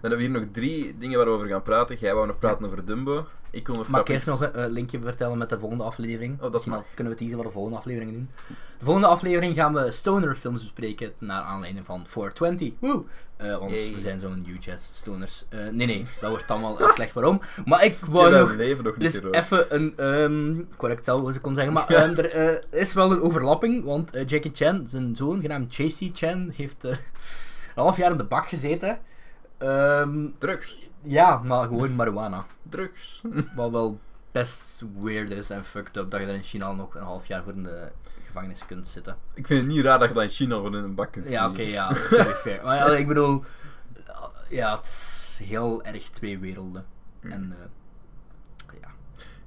hebben 0.02 0.18
we 0.20 0.26
hier 0.26 0.30
nog 0.30 0.44
drie 0.52 0.98
dingen 0.98 1.18
waar 1.18 1.40
we 1.40 1.48
gaan 1.48 1.62
praten. 1.62 1.98
Jij 2.00 2.14
wou 2.14 2.28
nog 2.28 2.40
praten 2.40 2.66
over 2.66 2.86
Dumbo. 2.86 3.28
Ik 3.50 3.68
wil 3.68 3.76
nog 3.76 3.86
eh. 3.86 3.92
Mag 3.92 4.02
ik 4.02 4.08
eerst 4.08 4.28
nog 4.28 4.42
een 4.42 4.54
eh, 4.54 4.70
linkje 4.70 5.00
vertellen 5.00 5.38
met 5.38 5.50
de 5.50 5.60
volgende 5.60 5.84
aflevering? 5.84 6.42
Oh, 6.42 6.52
dat 6.52 6.66
mag. 6.66 6.84
kunnen 6.94 7.14
we 7.14 7.20
teasen 7.20 7.38
wat 7.38 7.46
de 7.46 7.52
volgende 7.52 7.78
aflevering 7.78 8.12
doen. 8.12 8.30
De 8.78 8.86
volgende 8.86 9.08
aflevering 9.08 9.56
gaan 9.56 9.74
we 9.74 9.92
stoner 9.92 10.36
films 10.36 10.62
bespreken 10.62 11.14
naar 11.18 11.42
aanleiding 11.42 11.86
van 11.86 12.08
420. 12.08 12.72
Woe! 12.80 13.04
Eh, 13.38 13.58
want 13.58 13.72
Yay. 13.72 13.94
we 13.94 14.02
zijn 14.02 14.20
zo'n 14.20 14.46
UJazz 14.48 14.90
stoners. 14.94 15.46
Eh, 15.50 15.60
nee, 15.60 15.88
nee, 15.88 16.06
dat 16.22 16.30
wordt 16.30 16.52
allemaal 16.52 16.80
uitgelegd 16.80 17.14
waarom. 17.14 17.42
Maar 17.66 17.86
ik 17.86 17.92
Ik 17.92 18.06
wou 18.06 18.34
heb 18.34 18.48
nog 18.48 18.56
leven 18.56 18.84
nog 18.84 18.98
niet 18.98 19.22
Dus 19.22 19.32
even 19.32 19.76
een, 19.76 19.94
ehm 19.98 20.60
ik 20.60 20.66
wou 20.78 20.78
dat 20.78 20.90
ik 20.90 20.96
het 20.96 21.06
zelf 21.06 21.22
hoe 21.22 21.34
ze 21.34 21.42
kon 21.42 21.56
zeggen, 21.56 21.74
maar 21.74 21.88
ehm, 21.88 22.18
er 22.18 22.32
eh, 22.32 22.80
is 22.80 22.94
wel 22.94 23.12
een 23.12 23.22
overlapping, 23.22 23.84
want 23.84 24.12
Jackie 24.26 24.52
Chan, 24.54 24.86
zijn 24.88 25.16
zoon 25.16 25.42
genaamd 25.42 25.76
JC 25.76 26.10
Chan, 26.14 26.52
heeft 26.56 26.84
eh, 26.84 26.92
een 26.92 27.84
half 27.84 27.98
jaar 27.98 28.12
in 28.12 28.18
de 28.18 28.24
bak 28.24 28.48
gezeten. 28.48 29.00
Ehm, 29.58 30.26
Drugs. 30.38 30.90
ja, 31.04 31.38
maar 31.44 31.64
gewoon 31.64 31.96
marijuana. 31.96 32.46
Drugs. 32.70 33.22
Wat 33.56 33.72
wel 33.72 34.00
best 34.32 34.84
weird 35.00 35.30
is 35.32 35.50
en 35.50 35.66
fucked 35.66 35.98
up 35.98 36.12
dat 36.12 36.20
je 36.20 36.26
er 36.26 36.34
in 36.34 36.44
China 36.44 36.72
nog 36.72 36.96
een 36.96 37.02
half 37.04 37.28
jaar 37.28 37.44
voor 37.44 37.54
in 37.54 37.64
de 37.64 37.92
gevangenis 38.26 38.66
kunt 38.66 38.88
zitten. 38.88 39.18
Ik 39.34 39.48
vind 39.48 39.60
het 39.66 39.70
niet 39.76 39.84
raar 39.86 40.00
dat 40.00 40.08
je 40.08 40.14
dat 40.14 40.24
in 40.24 40.30
China 40.30 40.56
gewoon 40.56 40.76
in 40.76 40.84
een 40.84 40.96
bak 40.96 41.12
kunt 41.12 41.30
Ja, 41.30 41.50
oké, 41.50 41.62
ja, 41.62 41.96
fair. 42.44 42.64
Maar 42.64 42.76
ja, 42.78 42.86
ik 42.96 43.08
bedoel, 43.08 43.44
ja, 44.50 44.76
het 44.76 44.86
is 44.86 45.40
heel 45.44 45.84
erg 45.84 46.10
twee 46.10 46.40
werelden. 46.40 46.86
Mm. 47.22 47.32
En 47.32 47.56
eh, 47.60 48.80
ja. 48.82 48.88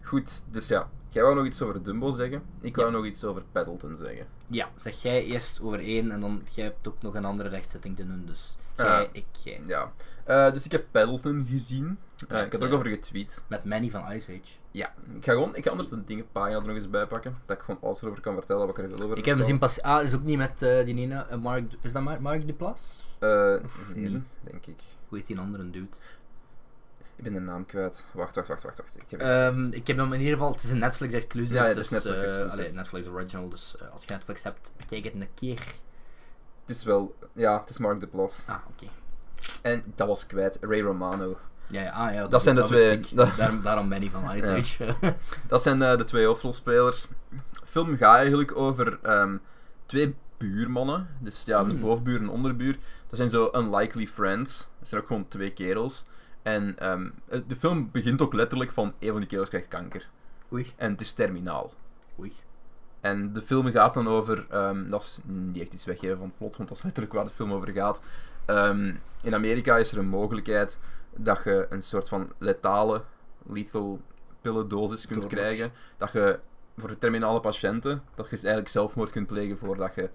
Goed, 0.03 0.43
dus 0.53 0.69
ja. 0.69 0.89
Jij 1.13 1.23
wou 1.23 1.35
nog 1.35 1.47
iets 1.47 1.63
over 1.63 1.83
Dumbo 1.83 2.11
zeggen. 2.11 2.43
Ik 2.61 2.77
wou 2.77 2.89
Ja. 2.91 2.97
nog 2.97 3.05
iets 3.07 3.25
over 3.25 3.43
Paddleton 3.53 3.97
zeggen. 3.97 4.27
Ja, 4.47 4.69
zeg 4.75 5.03
jij 5.03 5.25
eerst 5.25 5.61
over 5.63 5.79
één 5.81 6.11
en 6.11 6.21
dan 6.21 6.43
jij 6.51 6.65
hebt 6.65 6.89
ook 6.89 7.03
nog 7.03 7.15
een 7.15 7.25
andere 7.25 7.49
rechtzetting 7.49 7.97
te 7.97 8.07
doen. 8.07 8.23
Dus 8.27 8.57
Ah. 8.85 9.09
ik. 9.13 9.59
Ja. 9.67 9.93
Eh, 10.25 10.53
dus 10.53 10.65
ik 10.65 10.73
heb 10.73 10.85
Paddleton 10.91 11.47
gezien. 11.51 11.99
Met, 12.29 12.45
ik 12.47 12.53
had 12.53 12.61
er 12.61 12.67
ook 12.67 12.73
over 12.75 12.89
getweet. 12.89 13.45
Met 13.49 13.65
Manny 13.65 13.91
van 13.91 14.13
Ice 14.13 14.31
Age. 14.31 14.53
Ja. 14.71 14.93
Ik 15.17 15.25
ga 15.25 15.33
gewoon, 15.33 15.57
ik 15.57 15.65
ga 15.65 15.71
anders 15.71 15.89
de 15.89 16.05
dingenpagina 16.05 16.57
er 16.57 16.67
nog 16.67 16.75
eens 16.75 16.91
bij 16.91 17.07
pakken. 17.07 17.37
Dat 17.47 17.57
ik 17.57 17.63
gewoon 17.63 17.81
alles 17.83 18.03
erover 18.03 18.21
kan 18.21 18.35
vertellen 18.35 18.67
wat 18.67 18.79
ik 18.79 18.85
er 18.85 18.91
wil 18.91 19.05
over 19.05 19.19
Ik 19.19 19.25
heb 19.25 19.37
hem 19.37 19.45
zien 19.45 19.59
pas. 19.59 19.83
Ah, 19.83 20.03
is 20.03 20.15
ook 20.15 20.23
niet 20.23 20.37
met 20.39 20.63
eh, 20.63 20.85
die 20.85 20.97
ene. 20.97 21.25
eh, 21.29 21.39
Mark, 21.39 21.73
is 21.81 21.93
dat 21.93 22.03
Mark, 22.03 22.21
Mark 22.21 22.47
Duplass? 22.47 23.07
Eh, 23.19 23.55
nee, 23.95 24.23
denk 24.41 24.67
ik. 24.67 24.83
Hoe 25.09 25.19
heet 25.19 25.27
die 25.27 25.39
andere 25.39 25.71
dude? 25.71 25.87
Ik 27.17 27.25
ben 27.27 27.33
de 27.33 27.41
naam 27.41 27.67
kwijt. 27.67 28.07
Wacht, 28.13 28.35
wacht, 28.35 28.49
wacht, 28.49 28.63
wacht. 28.63 28.77
wacht. 28.79 28.97
Ik 28.97 29.11
heb 29.11 29.21
Ehm, 29.21 29.73
ik 29.73 29.87
heb 29.87 29.97
hem 29.97 30.13
in 30.13 30.19
ieder 30.21 30.33
geval. 30.35 30.53
Het 30.53 30.63
is 30.63 30.71
een 30.71 30.79
Netflix 30.79 31.15
exclusive. 31.15 31.55
Ja, 31.55 31.63
ja, 31.63 31.69
het 31.69 31.77
dus, 31.77 31.87
is 31.87 31.91
Netflix 31.93 32.17
eh, 32.17 32.25
exclusive. 32.25 32.53
allee, 32.53 32.73
Netflix 32.73 33.07
original. 33.09 33.49
Dus 33.49 33.77
als 33.93 34.05
je 34.05 34.13
Netflix 34.13 34.43
hebt, 34.43 34.73
bekijk 34.77 35.05
het 35.05 35.15
een 35.15 35.29
keer. 35.35 35.75
Het 36.71 36.79
is 36.79 36.85
wel... 36.85 37.15
Ja, 37.33 37.61
het 37.61 37.71
is 37.71 37.79
Mark 37.79 38.01
Duplass. 38.01 38.43
Ah, 38.47 38.57
oké. 38.69 38.87
En 39.63 39.83
dat 39.97 40.07
was 40.09 40.27
kwijt. 40.27 40.59
Ray 40.61 40.81
Romano. 40.81 41.39
Ja, 41.67 41.83
ja, 41.83 41.91
ah, 41.91 42.15
ja, 42.15 42.27
Dat 42.29 42.43
zijn 42.43 42.55
de 42.55 42.61
wist 42.61 42.73
twee. 42.73 42.99
ik. 42.99 43.07
Dat- 43.17 43.37
Daarom, 43.37 43.63
daarom 43.63 43.89
Manny 43.89 44.11
van 44.11 44.37
Ice 44.37 44.85
Ja. 44.85 44.95
Dat 45.49 45.63
zijn 45.63 45.83
eh, 45.83 45.97
de 45.97 46.05
twee 46.05 46.27
hoofdrolspelers. 46.27 47.07
De 47.29 47.39
film 47.65 47.97
gaat 47.97 48.17
eigenlijk 48.17 48.57
over 48.57 48.99
ehm, 49.03 49.37
twee 49.87 50.15
buurmannen. 50.37 51.09
Dus 51.19 51.45
ja, 51.45 51.65
de 51.65 51.71
Hmm. 51.71 51.81
bovenbuur 51.81 52.21
en 52.21 52.29
onderbuur. 52.29 52.79
Dat 53.09 53.17
zijn 53.17 53.29
zo 53.29 53.51
unlikely 53.55 54.07
friends. 54.07 54.69
Dat 54.79 54.89
zijn 54.89 55.01
ook 55.01 55.07
gewoon 55.07 55.29
twee 55.29 55.53
kerels. 55.53 56.05
En 56.43 56.79
ehm, 56.79 57.11
eh, 57.29 57.41
de 57.47 57.57
film 57.57 57.91
begint 57.93 58.21
ook 58.23 58.33
letterlijk 58.33 58.73
van 58.73 58.93
een 58.99 59.11
van 59.11 59.19
die 59.21 59.29
kerels 59.29 59.49
krijgt 59.49 59.69
kanker. 59.69 60.09
Oei, 60.53 60.73
En 60.77 60.91
het 60.91 61.01
is 61.01 61.13
terminaal. 61.13 61.73
oei. 62.21 62.33
En 63.01 63.33
de 63.33 63.43
film 63.43 63.71
gaat 63.71 63.95
dan 63.95 64.09
over, 64.09 64.47
ehm, 64.51 64.91
dat 64.91 65.03
is 65.03 65.19
niet 65.25 65.63
echt 65.63 65.73
iets 65.75 65.85
weggeven 65.85 66.17
van 66.17 66.27
het 66.27 66.37
plot, 66.39 66.57
want 66.57 66.69
dat 66.69 66.79
is 66.79 66.85
letterlijk 66.85 67.15
waar 67.15 67.25
de 67.25 67.31
film 67.31 67.53
over 67.53 67.69
gaat. 67.69 68.01
Ehm, 68.45 68.95
in 69.23 69.35
Amerika 69.35 69.77
is 69.77 69.93
er 69.93 69.99
een 69.99 70.09
mogelijkheid 70.09 70.81
dat 71.17 71.41
je 71.45 71.67
een 71.71 71.83
soort 71.83 72.09
van 72.09 72.33
letale, 72.39 73.03
lethal 73.47 74.01
pillendosis 74.41 75.07
kunt 75.07 75.27
krijgen. 75.27 75.73
Dat 75.97 76.13
je 76.13 76.39
voor 76.77 76.99
terminale 76.99 77.41
patiënten, 77.41 78.03
dat 78.15 78.31
je 78.31 78.37
eigenlijk 78.37 78.69
zelfmoord 78.69 79.11
kunt 79.11 79.27
plegen 79.27 79.59
voordat 79.59 79.95
je 79.95 80.11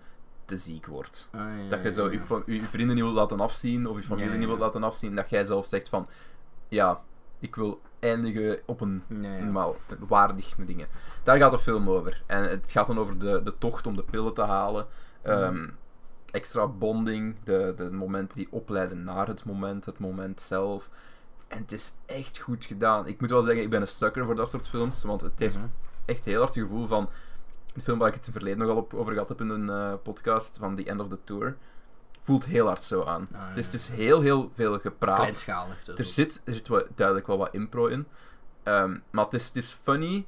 te 0.45 0.57
ziek 0.57 0.85
wordt. 0.85 1.29
Ah, 1.31 1.39
ja, 1.63 1.69
Dat 1.69 1.83
je 1.83 1.91
zo 1.91 2.05
ja, 2.05 2.11
je, 2.11 2.17
ja. 2.17 2.23
fa- 2.23 2.41
je 2.45 2.63
vrienden 2.63 2.95
niet 2.95 3.03
wilt 3.03 3.15
laten 3.15 3.39
afzien, 3.39 3.87
of 3.87 3.97
je 3.97 4.03
familie 4.03 4.37
niet 4.37 4.47
wilt 4.47 4.59
laten 4.59 4.83
afzien, 4.83 5.15
dat 5.15 5.29
jij 5.29 5.43
zelf 5.43 5.65
zegt 5.65 5.89
van, 5.89 6.07
ja, 6.67 7.01
ik 7.39 7.55
wil 7.55 7.81
eindigen 7.99 8.59
op 8.65 8.81
een 8.81 9.03
Ja, 9.07 9.15
ja. 9.37 9.43
normaal 9.43 9.75
waardig 9.99 10.55
dingen. 10.55 10.87
Daar 11.23 11.37
gaat 11.37 11.51
de 11.51 11.59
film 11.59 11.89
over. 11.89 12.23
En 12.25 12.43
het 12.49 12.71
gaat 12.71 12.87
dan 12.87 12.99
over 12.99 13.19
de, 13.19 13.41
de 13.43 13.57
tocht 13.57 13.87
om 13.87 13.95
de 13.95 14.03
pillen 14.03 14.33
te 14.33 14.41
halen. 14.41 14.85
Ehm, 15.21 15.67
extra 16.31 16.67
bonding, 16.67 17.35
de, 17.43 17.73
de 17.75 17.91
momenten 17.91 18.37
die 18.37 18.47
opleiden 18.51 19.03
naar 19.03 19.27
het 19.27 19.45
moment, 19.45 19.85
het 19.85 19.99
moment 19.99 20.41
zelf. 20.41 20.89
En 21.47 21.57
het 21.61 21.71
is 21.71 21.93
echt 22.05 22.37
goed 22.39 22.65
gedaan. 22.65 23.07
Ik 23.07 23.21
moet 23.21 23.29
wel 23.29 23.41
zeggen, 23.41 23.63
ik 23.63 23.69
ben 23.69 23.81
een 23.81 23.87
sucker 23.87 24.25
voor 24.25 24.35
dat 24.35 24.49
soort 24.49 24.67
films, 24.69 25.03
want 25.03 25.21
het 25.21 25.39
heeft 25.39 25.55
Mhm. 25.55 25.65
echt 26.05 26.25
heel 26.25 26.39
hard 26.39 26.55
het 26.55 26.63
gevoel 26.63 26.87
van 26.87 27.09
een 27.75 27.81
film 27.81 27.99
waar 27.99 28.07
ik 28.07 28.13
het 28.13 28.27
in 28.27 28.31
het 28.33 28.41
verleden 28.41 28.67
nogal 28.67 28.81
op, 28.83 28.93
over 28.93 29.13
gehad 29.13 29.29
heb 29.29 29.41
in 29.41 29.49
een 29.49 29.69
eh, 29.69 29.93
podcast 30.03 30.57
van 30.57 30.75
The 30.75 30.83
End 30.83 31.01
of 31.01 31.07
the 31.07 31.19
Tour. 31.23 31.57
Voelt 32.25 32.45
heel 32.45 32.65
hard 32.67 32.83
zo 32.83 33.03
aan. 33.03 33.27
Ah, 33.33 33.55
Dus 33.55 33.65
het 33.65 33.73
is 33.75 33.87
heel, 33.87 34.21
heel 34.21 34.51
veel 34.53 34.79
gepraat. 34.79 35.17
Kleinschalig. 35.17 35.83
dus 35.83 35.97
Er 35.99 36.05
zit, 36.05 36.41
er 36.45 36.53
zit 36.53 36.67
wel, 36.67 36.83
duidelijk 36.95 37.27
wel 37.27 37.37
wat 37.37 37.53
impro 37.53 37.85
in. 37.87 38.07
Ehm, 38.63 38.97
maar 39.09 39.23
het 39.25 39.33
is, 39.33 39.47
het 39.47 39.55
is 39.55 39.71
funny 39.83 40.25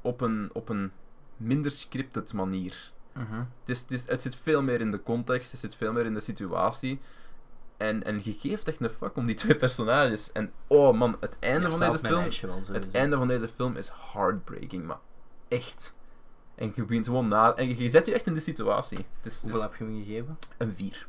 op 0.00 0.20
een, 0.20 0.50
op 0.52 0.68
een 0.68 0.92
minder 1.36 1.70
scripted 1.70 2.32
manier. 2.32 2.92
Mhm. 3.12 3.38
Het, 3.38 3.68
is, 3.68 3.80
het, 3.80 3.90
is, 3.90 4.06
het 4.08 4.22
zit 4.22 4.36
veel 4.36 4.62
meer 4.62 4.80
in 4.80 4.90
de 4.90 5.02
context, 5.02 5.50
het 5.50 5.60
zit 5.60 5.74
veel 5.74 5.92
meer 5.92 6.04
in 6.04 6.14
de 6.14 6.20
situatie. 6.20 7.00
En, 7.76 8.02
en 8.04 8.20
je 8.24 8.32
geeft 8.32 8.68
echt 8.68 8.80
een 8.80 8.90
fuck 8.90 9.16
om 9.16 9.26
die 9.26 9.34
twee 9.34 9.56
personages. 9.56 10.32
En 10.32 10.52
oh 10.66 10.96
man, 10.98 11.16
het 11.20 11.36
einde 11.40 11.68
Ja, 11.68 11.70
van 11.76 11.78
deze 11.90 11.98
film. 12.38 12.64
wel, 12.64 12.74
Het 12.74 12.90
einde 12.90 13.16
van 13.16 13.26
deze 13.28 13.48
film 13.48 13.76
is 13.76 13.90
heartbreaking, 14.12 14.86
maar 14.86 14.98
echt. 15.48 15.96
En 16.54 16.72
je 16.74 16.84
begint 16.84 17.06
gewoon 17.06 17.28
na. 17.28 17.54
En 17.54 17.68
je, 17.68 17.82
je 17.82 17.90
zet 17.90 18.06
je 18.06 18.14
echt 18.14 18.26
in 18.26 18.34
de 18.34 18.40
situatie. 18.40 18.98
Het 19.16 19.26
is, 19.32 19.42
Hoeveel 19.42 19.62
heb 19.62 19.74
je 19.74 19.84
hem 19.84 19.94
gegeven? 20.04 20.38
een 20.56 20.72
4. 20.74 21.06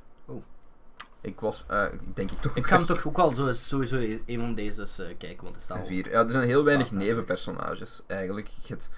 Ik 1.26 1.39
was, 1.39 1.65
ik 1.91 2.15
denk 2.15 2.31
ik 2.31 2.38
toch. 2.38 2.56
Ik 2.56 2.68
ga 2.68 2.76
hem 2.77 2.85
toch 2.85 3.07
ook 3.07 3.18
wel 3.18 3.35
zo, 3.35 3.53
sowieso 3.53 3.95
een 4.26 4.39
van 4.39 4.56
deze 4.56 4.81
eh, 4.81 5.18
kijken, 5.18 5.43
want 5.43 5.56
het 5.56 5.64
staat 5.64 5.77
Een 5.77 5.84
al- 5.84 5.89
vier. 5.89 6.10
Ja, 6.11 6.23
er 6.23 6.31
zijn 6.31 6.43
heel 6.47 6.64
weinig 6.64 6.88
Ah, 6.88 6.93
nevenpersonages 6.93 8.02
eigenlijk. 8.07 8.47
Je 8.47 8.68
hebt- 8.68 8.89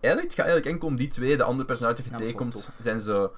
eigenlijk, 0.00 0.22
het 0.32 0.34
gaat 0.40 0.46
eigenlijk 0.46 0.66
enkel 0.74 0.88
om 0.88 0.96
die 0.96 1.08
twee. 1.08 1.36
De 1.36 1.42
andere 1.42 1.64
personages 1.66 1.96
die 1.98 2.04
je 2.06 2.10
Ja, 2.12 2.18
tegenkomt 2.18 2.70
zijn 2.78 3.00
zo. 3.00 3.32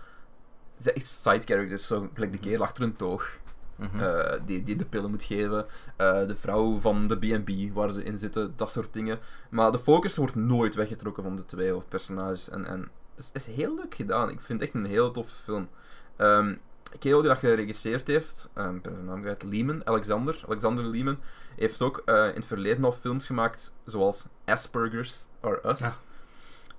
Zijn 0.76 0.94
echt 0.94 1.06
side 1.06 1.40
characters. 1.44 1.86
Zo 1.86 2.08
gelijk 2.14 2.32
de 2.32 2.38
Mhm. 2.38 2.46
kerel 2.48 2.62
achter 2.64 2.84
een 2.84 2.96
toog. 2.96 3.28
Mhm. 3.76 4.00
eh, 4.02 4.40
die, 4.46 4.62
die 4.62 4.76
de 4.76 4.84
pillen 4.84 5.10
moet 5.10 5.22
geven. 5.24 5.66
de 5.96 6.34
vrouw 6.38 6.78
van 6.78 7.06
de 7.06 7.16
B&B 7.16 7.74
waar 7.74 7.92
ze 7.92 8.02
in 8.04 8.18
zitten. 8.18 8.52
Dat 8.56 8.72
soort 8.72 8.92
dingen. 8.92 9.18
Maar 9.50 9.72
de 9.72 9.78
focus 9.78 10.16
wordt 10.16 10.34
nooit 10.34 10.74
weggetrokken 10.74 11.22
van 11.22 11.36
de 11.36 11.44
twee 11.44 11.70
hoofdpersonages. 11.70 12.48
En, 12.48 12.64
en 12.66 12.90
het 13.16 13.30
is, 13.34 13.46
is 13.48 13.54
heel 13.54 13.74
leuk 13.74 13.94
gedaan. 13.94 14.30
Ik 14.30 14.40
vind 14.40 14.60
het 14.60 14.68
echt 14.68 14.78
een 14.84 14.90
hele 14.90 15.10
toffe 15.10 15.34
film. 15.34 15.68
Ehm 16.16 16.54
kerel 16.98 17.20
die 17.20 17.28
dat 17.28 17.38
geregisseerd 17.38 18.06
heeft, 18.06 18.50
um, 18.54 18.76
ik 18.76 18.82
ben 18.82 18.92
zijn 18.92 19.04
naam 19.04 19.20
kwijt, 19.20 19.42
Lehman, 19.42 19.86
Alexander, 19.86 20.42
Alexander 20.46 20.84
Lehman, 20.84 21.18
heeft 21.56 21.82
ook 21.82 22.02
eh, 22.04 22.28
in 22.28 22.34
het 22.34 22.46
verleden 22.46 22.84
al 22.84 22.92
films 22.92 23.26
gemaakt 23.26 23.74
zoals 23.84 24.26
Asperger's 24.44 25.26
or 25.40 25.60
Us. 25.66 25.78
Ja. 25.78 25.92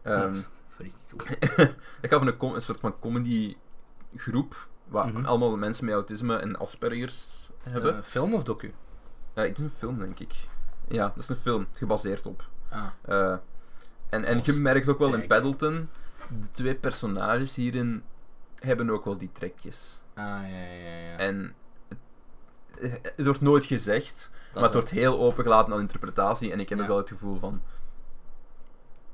Ehm, 0.02 0.36
titel. 0.78 1.18
dat 2.02 2.12
gaat 2.12 2.20
van 2.20 2.28
een, 2.28 2.56
een 2.56 2.62
soort 2.62 2.80
van 2.80 3.00
comedy 3.00 3.56
groep, 4.16 4.68
waar 4.88 5.08
Mhm. 5.08 5.26
allemaal 5.26 5.58
mensen 5.58 5.86
met 5.86 5.94
autisme 5.94 6.36
en 6.38 6.58
Asperger's 6.58 7.50
hebben. 7.64 7.98
Eh, 7.98 8.04
film 8.04 8.34
of 8.34 8.44
docu? 8.44 8.74
Ja, 9.36 9.42
het 9.42 9.58
is 9.58 9.64
een 9.64 9.70
film, 9.70 10.00
denk 10.00 10.20
ik. 10.20 10.34
Ja, 10.88 11.08
dat 11.08 11.18
is 11.18 11.30
een 11.30 11.36
film, 11.36 11.68
gebaseerd 11.72 12.26
op. 12.26 12.50
Ah. 12.70 12.86
Eh, 13.02 13.36
en, 14.10 14.24
en 14.24 14.42
je 14.44 14.54
merkt 14.54 14.88
ook 14.90 15.00
wel 15.00 15.14
in. 15.14 15.28
Paddleton, 15.28 15.90
de 16.42 16.52
twee 16.52 16.76
personages 16.76 17.56
hierin 17.56 18.04
hebben 18.60 18.90
ook 18.90 19.06
wel 19.06 19.18
die 19.18 19.30
trekjes. 19.32 20.00
Ah, 20.16 20.24
ja, 20.26 20.64
ja, 20.64 20.96
ja. 20.96 21.18
En 21.18 21.56
het, 22.80 23.14
het 23.16 23.26
wordt 23.26 23.42
nooit 23.42 23.66
gezegd, 23.66 24.32
Dat 24.32 24.54
maar 24.54 24.64
het 24.64 24.74
wordt 24.74 24.90
heel 24.90 25.20
opengelaten 25.20 25.74
aan 25.74 25.80
interpretatie. 25.80 26.52
En 26.52 26.60
ik 26.60 26.70
heb 26.70 26.80
er 26.80 26.88
wel 26.88 26.98
het 26.98 27.10
gevoel 27.10 27.40
van. 27.40 27.62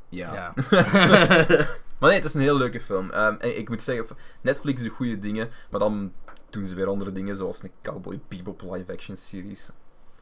Ja. 0.10 0.34
Ja. 0.34 0.54
Maar 2.02 2.10
nee, 2.10 2.20
het 2.20 2.28
is 2.28 2.34
een 2.34 2.42
heel 2.42 2.58
leuke 2.58 2.80
film. 2.80 3.12
Ehm, 3.12 3.36
en 3.40 3.58
ik 3.58 3.70
moet 3.70 3.82
zeggen, 3.82 4.18
Netflix 4.42 4.82
doet 4.82 4.92
goede 4.92 5.20
dingen, 5.20 5.50
maar 5.70 5.80
dan 5.80 6.14
doen 6.50 6.66
ze 6.66 6.76
weer 6.76 6.88
andere 6.88 7.12
dingen, 7.12 7.36
zoals 7.36 7.64
een 7.64 7.72
Cowboy 7.82 8.20
Bebop 8.28 8.62
live-action 8.62 9.18
series. 9.18 9.72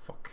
Fuck. 0.04 0.30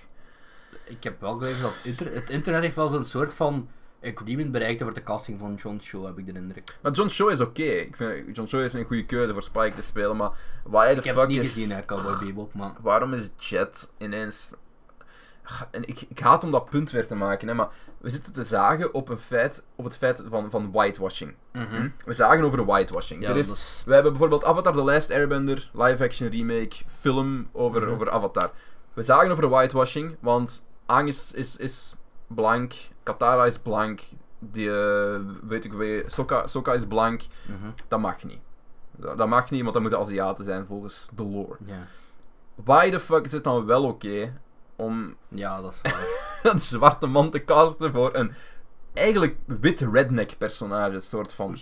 ik 0.85 1.05
heb 1.05 1.21
wel 1.21 1.39
gelezen 1.39 1.63
dat 1.63 1.73
het 2.13 2.31
internet 2.31 2.63
heeft 2.63 2.77
wel 2.77 2.89
zo'n 2.89 3.05
soort 3.05 3.35
van 3.35 3.69
agreement 4.07 4.53
bereikt 4.53 4.83
over 4.83 4.95
de 4.95 5.03
casting 5.03 5.39
van 5.39 5.55
John 5.55 5.79
Cho, 5.83 6.07
heb 6.07 6.19
ik 6.19 6.27
de 6.27 6.33
indruk. 6.33 6.77
Maar 6.83 6.93
John 6.93 7.09
Cho 7.09 7.27
is 7.29 7.41
oké. 7.41 7.63
Ik 7.63 7.97
vind 7.97 8.37
John 8.37 8.49
Cho 8.49 8.59
is 8.59 8.73
een 8.73 8.85
goede 8.85 9.05
keuze 9.05 9.33
voor 9.33 9.43
Spike 9.43 9.73
te 9.77 9.83
spelen, 9.83 10.17
maar 10.17 10.31
why 10.65 10.93
the 10.93 10.99
Ik 10.99 11.05
heb 11.05 11.15
fuck 11.15 11.23
het 11.23 11.29
niet 11.29 11.43
is... 11.43 11.53
gezien, 11.53 11.71
hè, 11.71 11.85
Cowboy 11.85 12.17
Bebop, 12.27 12.55
maar... 12.55 12.73
Waarom 12.83 13.15
is 13.15 13.31
Jet 13.39 13.91
ineens... 13.99 14.55
En 15.71 15.89
ik, 15.89 16.01
ik 16.09 16.19
haat 16.19 16.45
om 16.45 16.51
dat 16.51 16.71
punt 16.71 16.91
weer 16.91 17.07
te 17.07 17.15
maken, 17.15 17.49
hè, 17.49 17.55
maar 17.55 17.69
we 17.99 18.11
zitten 18.11 18.33
te 18.33 18.45
zagen 18.45 18.95
op, 18.95 19.09
een 19.09 19.19
feit, 19.19 19.65
op 19.77 19.85
het 19.85 19.97
feit 19.97 20.23
van, 20.29 20.51
van 20.51 20.71
whitewashing. 20.73 21.35
Mhm. 21.53 21.89
We 22.05 22.13
zagen 22.13 22.45
over 22.45 22.65
whitewashing. 22.65 23.23
Ja, 23.23 23.29
er 23.31 23.37
is, 23.37 23.51
is... 23.53 23.83
We 23.87 23.93
hebben 23.93 24.11
bijvoorbeeld 24.13 24.45
Avatar 24.45 24.73
The 24.73 24.83
Last 24.83 25.11
Airbender, 25.11 25.71
live-action 25.73 26.29
remake, 26.29 26.77
film 26.87 27.49
over, 27.53 27.83
Mhm. 27.83 27.91
over 27.91 28.11
Avatar. 28.11 28.51
We 28.95 29.03
zagen 29.03 29.31
over 29.31 29.49
whitewashing, 29.49 30.17
want 30.21 30.65
Aang 30.87 31.09
is, 31.09 31.33
is, 31.33 31.57
is 31.57 31.95
blank, 32.27 32.73
Katara 33.03 33.45
is 33.45 33.59
blank, 33.59 34.01
die, 34.39 34.71
eh, 34.71 35.21
weet 35.43 35.65
ik 35.65 35.73
weer, 35.73 36.05
Sokka, 36.07 36.47
Sokka 36.47 36.73
is 36.73 36.87
blank. 36.87 37.23
Mhm. 37.47 37.71
Dat 37.89 38.01
mag 38.01 38.25
niet. 38.25 38.41
Dat, 38.91 39.19
dat 39.19 39.29
mag 39.29 39.51
niet, 39.51 39.61
want 39.61 39.73
dat 39.73 39.83
moeten 39.83 40.01
Aziaten 40.01 40.45
zijn 40.45 40.67
volgens 40.67 41.09
de 41.15 41.23
lore. 41.23 41.57
Ja. 41.65 41.87
Why 42.55 42.91
the 42.91 43.01
fuck 43.01 43.25
is 43.25 43.33
het 43.33 43.45
dan 43.45 43.67
wel 43.67 43.85
oké 43.85 44.33
om 44.77 45.17
ja, 45.29 45.61
dat 45.61 45.73
is 45.73 45.81
waar. 45.93 46.53
een 46.53 46.59
zwarte 46.59 47.07
man 47.07 47.31
te 47.31 47.45
casten 47.45 47.93
voor 47.93 48.15
een 48.15 48.33
eigenlijk 48.93 49.37
wit 49.45 49.81
redneck 49.81 50.35
personage, 50.39 51.01
soort 51.01 51.33
van. 51.33 51.49
Oei. 51.49 51.61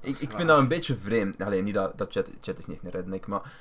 Ik, 0.00 0.18
ik 0.18 0.32
vind 0.32 0.48
dat 0.48 0.58
een 0.58 0.68
beetje 0.68 0.96
vreemd. 0.96 1.42
Alleen 1.42 1.64
niet 1.64 1.74
dat, 1.74 1.98
dat 1.98 2.12
Chat, 2.12 2.30
Chat 2.40 2.58
is 2.58 2.66
niet 2.66 2.78
een 2.82 2.90
redneck, 2.90 3.26
maar 3.26 3.52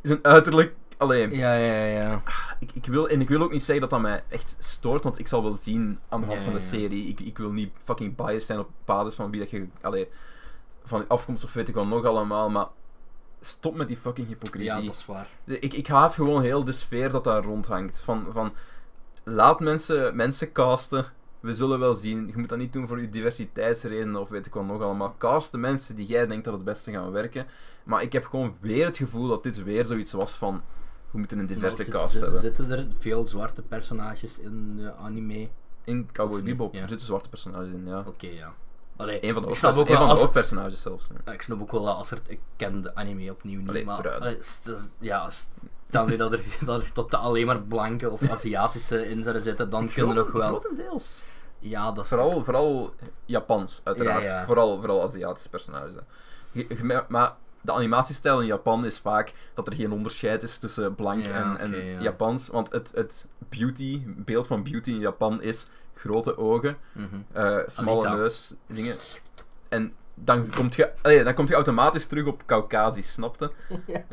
is 0.00 0.10
een 0.10 0.24
uiterlijk. 0.24 0.74
Alleen, 1.00 1.30
Ja, 1.30 1.54
ja, 1.54 1.84
ja. 1.84 2.22
ik, 2.58 2.72
ik 2.72 2.86
wil, 2.86 3.08
en 3.08 3.20
ik 3.20 3.28
wil 3.28 3.42
ook 3.42 3.50
niet 3.50 3.62
zeggen 3.62 3.80
dat 3.80 3.90
dat 3.90 4.00
mij 4.00 4.22
echt 4.28 4.56
stoort, 4.58 5.02
want 5.02 5.18
ik 5.18 5.26
zal 5.26 5.42
wel 5.42 5.54
zien 5.54 5.98
aan 6.08 6.20
de 6.20 6.26
hand 6.26 6.38
Ja, 6.38 6.44
van 6.44 6.54
de 6.54 6.60
serie. 6.60 7.06
Ik, 7.06 7.20
ik 7.20 7.38
wil 7.38 7.52
niet 7.52 7.72
fucking 7.84 8.16
biased 8.16 8.44
zijn 8.44 8.58
op 8.58 8.70
basis 8.84 9.14
van 9.14 9.30
wie 9.30 9.40
dat 9.40 9.50
je. 9.50 9.66
Allee, 9.80 10.08
van 10.84 11.04
afkomst 11.08 11.44
of 11.44 11.52
weet 11.52 11.68
ik 11.68 11.74
wel 11.74 11.86
nog 11.86 12.04
allemaal, 12.04 12.50
maar 12.50 12.66
stop 13.40 13.74
met 13.74 13.88
die 13.88 13.96
fucking 13.96 14.28
hypocrisie. 14.28 14.70
Ja, 14.70 14.80
dat 14.80 14.94
is 14.94 15.06
waar. 15.06 15.28
Ik, 15.44 15.74
ik 15.74 15.86
haat 15.86 16.14
gewoon 16.14 16.42
heel 16.42 16.64
de 16.64 16.72
sfeer 16.72 17.10
dat 17.10 17.24
daar 17.24 17.42
rondhangt. 17.44 18.00
Van, 18.00 18.26
van 18.30 18.52
laat 19.24 19.60
mensen, 19.60 20.16
mensen 20.16 20.52
casten. 20.52 21.04
We 21.40 21.54
zullen 21.54 21.78
wel 21.78 21.94
zien. 21.94 22.26
Je 22.26 22.38
moet 22.38 22.48
dat 22.48 22.58
niet 22.58 22.72
doen 22.72 22.86
voor 22.86 23.00
je 23.00 23.08
diversiteitsredenen 23.08 24.20
of 24.20 24.28
weet 24.28 24.46
ik 24.46 24.54
wat 24.54 24.66
nog 24.66 24.82
allemaal. 24.82 25.14
Cast 25.18 25.52
de 25.52 25.58
mensen 25.58 25.96
die 25.96 26.06
jij 26.06 26.26
denkt 26.26 26.44
dat 26.44 26.54
het 26.54 26.64
beste 26.64 26.92
gaan 26.92 27.12
werken. 27.12 27.46
Maar 27.84 28.02
ik 28.02 28.12
heb 28.12 28.26
gewoon 28.26 28.56
weer 28.60 28.86
het 28.86 28.96
gevoel 28.96 29.28
dat 29.28 29.42
dit 29.42 29.62
weer 29.62 29.84
zoiets 29.84 30.12
was 30.12 30.36
van. 30.36 30.62
We 31.10 31.18
moeten 31.18 31.38
een 31.38 31.46
diverse 31.46 31.82
zit- 31.82 31.92
cast 31.92 32.12
zit- 32.12 32.22
hebben. 32.22 32.40
Zitten 32.40 32.70
er 32.70 32.86
veel 32.98 33.26
zwarte 33.26 33.62
personages 33.62 34.38
in 34.38 34.76
de 34.76 34.94
anime? 34.94 35.48
In 35.84 36.08
Cowboy? 36.12 36.42
Bebop 36.42 36.74
Ja. 36.74 36.80
er 36.82 36.88
zitten 36.88 37.06
zwarte 37.06 37.28
personages 37.28 37.72
in, 37.72 37.86
ja. 37.86 38.04
Oké, 38.06 38.26
ja. 38.26 38.52
Allee, 38.96 39.24
Een 39.24 39.32
van 39.34 39.42
de, 39.42 39.48
als- 39.98 40.20
hoofdpersonages 40.20 40.80
zelfs. 40.82 41.06
ja. 41.24 41.32
Ik 41.32 41.42
snap 41.42 41.60
ook 41.60 41.72
wel 41.72 41.82
dat 41.84 41.94
als 41.96 42.10
er... 42.10 42.18
Ik 42.26 42.40
ken 42.56 42.82
de 42.82 42.94
anime 42.94 43.30
opnieuw 43.30 43.58
niet, 43.60 43.68
Allee, 43.68 43.84
maar... 43.84 44.10
allee, 44.20 44.38
ja, 44.98 45.30
stel 45.30 46.06
nu 46.06 46.16
dat 46.16 46.32
er, 46.32 46.40
dat 46.64 46.82
er 46.82 46.92
totaal 46.92 47.22
alleen 47.22 47.46
maar 47.46 47.62
blanke 47.62 48.10
of 48.10 48.30
Aziatische 48.30 49.08
in 49.08 49.22
zouden 49.22 49.42
zitten, 49.42 49.70
dan 49.70 49.88
kunnen 49.92 50.16
er 50.16 50.22
nog 50.22 50.32
wel... 50.32 50.48
Grotendeels. 50.60 51.24
Ja, 51.58 51.92
dat 51.92 52.04
is... 52.04 52.10
Vooral, 52.10 52.44
vooral 52.44 52.94
Japans, 53.24 53.80
uiteraard. 53.84 54.22
Ja, 54.22 54.38
ja. 54.38 54.44
Vooral, 54.44 54.76
vooral 54.78 55.02
Aziatische 55.02 55.48
personages. 55.48 55.94
hè. 55.94 56.00
Je- 56.52 56.66
je- 56.68 57.04
maar 57.08 57.36
de 57.60 57.72
animatiestijl 57.72 58.40
in 58.40 58.46
Japan 58.46 58.84
is 58.86 58.98
vaak 58.98 59.32
dat 59.54 59.66
er 59.66 59.74
geen 59.74 59.92
onderscheid 59.92 60.42
is 60.42 60.58
tussen 60.58 60.94
blank 60.94 61.26
Ja, 61.26 61.32
en, 61.32 61.58
en 61.74 61.84
ja. 61.84 62.00
Japans. 62.00 62.48
Want 62.48 62.72
het, 62.72 62.92
het 62.94 63.26
beauty, 63.48 64.02
beeld 64.06 64.46
van 64.46 64.62
beauty 64.62 64.90
in 64.90 64.98
Japan 64.98 65.42
is 65.42 65.68
grote 65.94 66.36
ogen, 66.38 66.76
Mhm. 66.92 67.06
eh, 67.32 67.58
smalle 67.66 68.00
Alita. 68.06 68.14
neus, 68.14 68.54
dingen. 68.66 68.94
En 69.68 69.92
dan 70.14 70.50
kom 70.50 70.66
je, 70.70 70.92
allee, 71.02 71.24
dan 71.24 71.34
kom 71.34 71.46
je 71.46 71.54
automatisch 71.54 72.06
terug 72.06 72.26
op 72.26 72.42
Caucasisch, 72.46 73.12
snapte? 73.12 73.52
ja. 73.86 74.04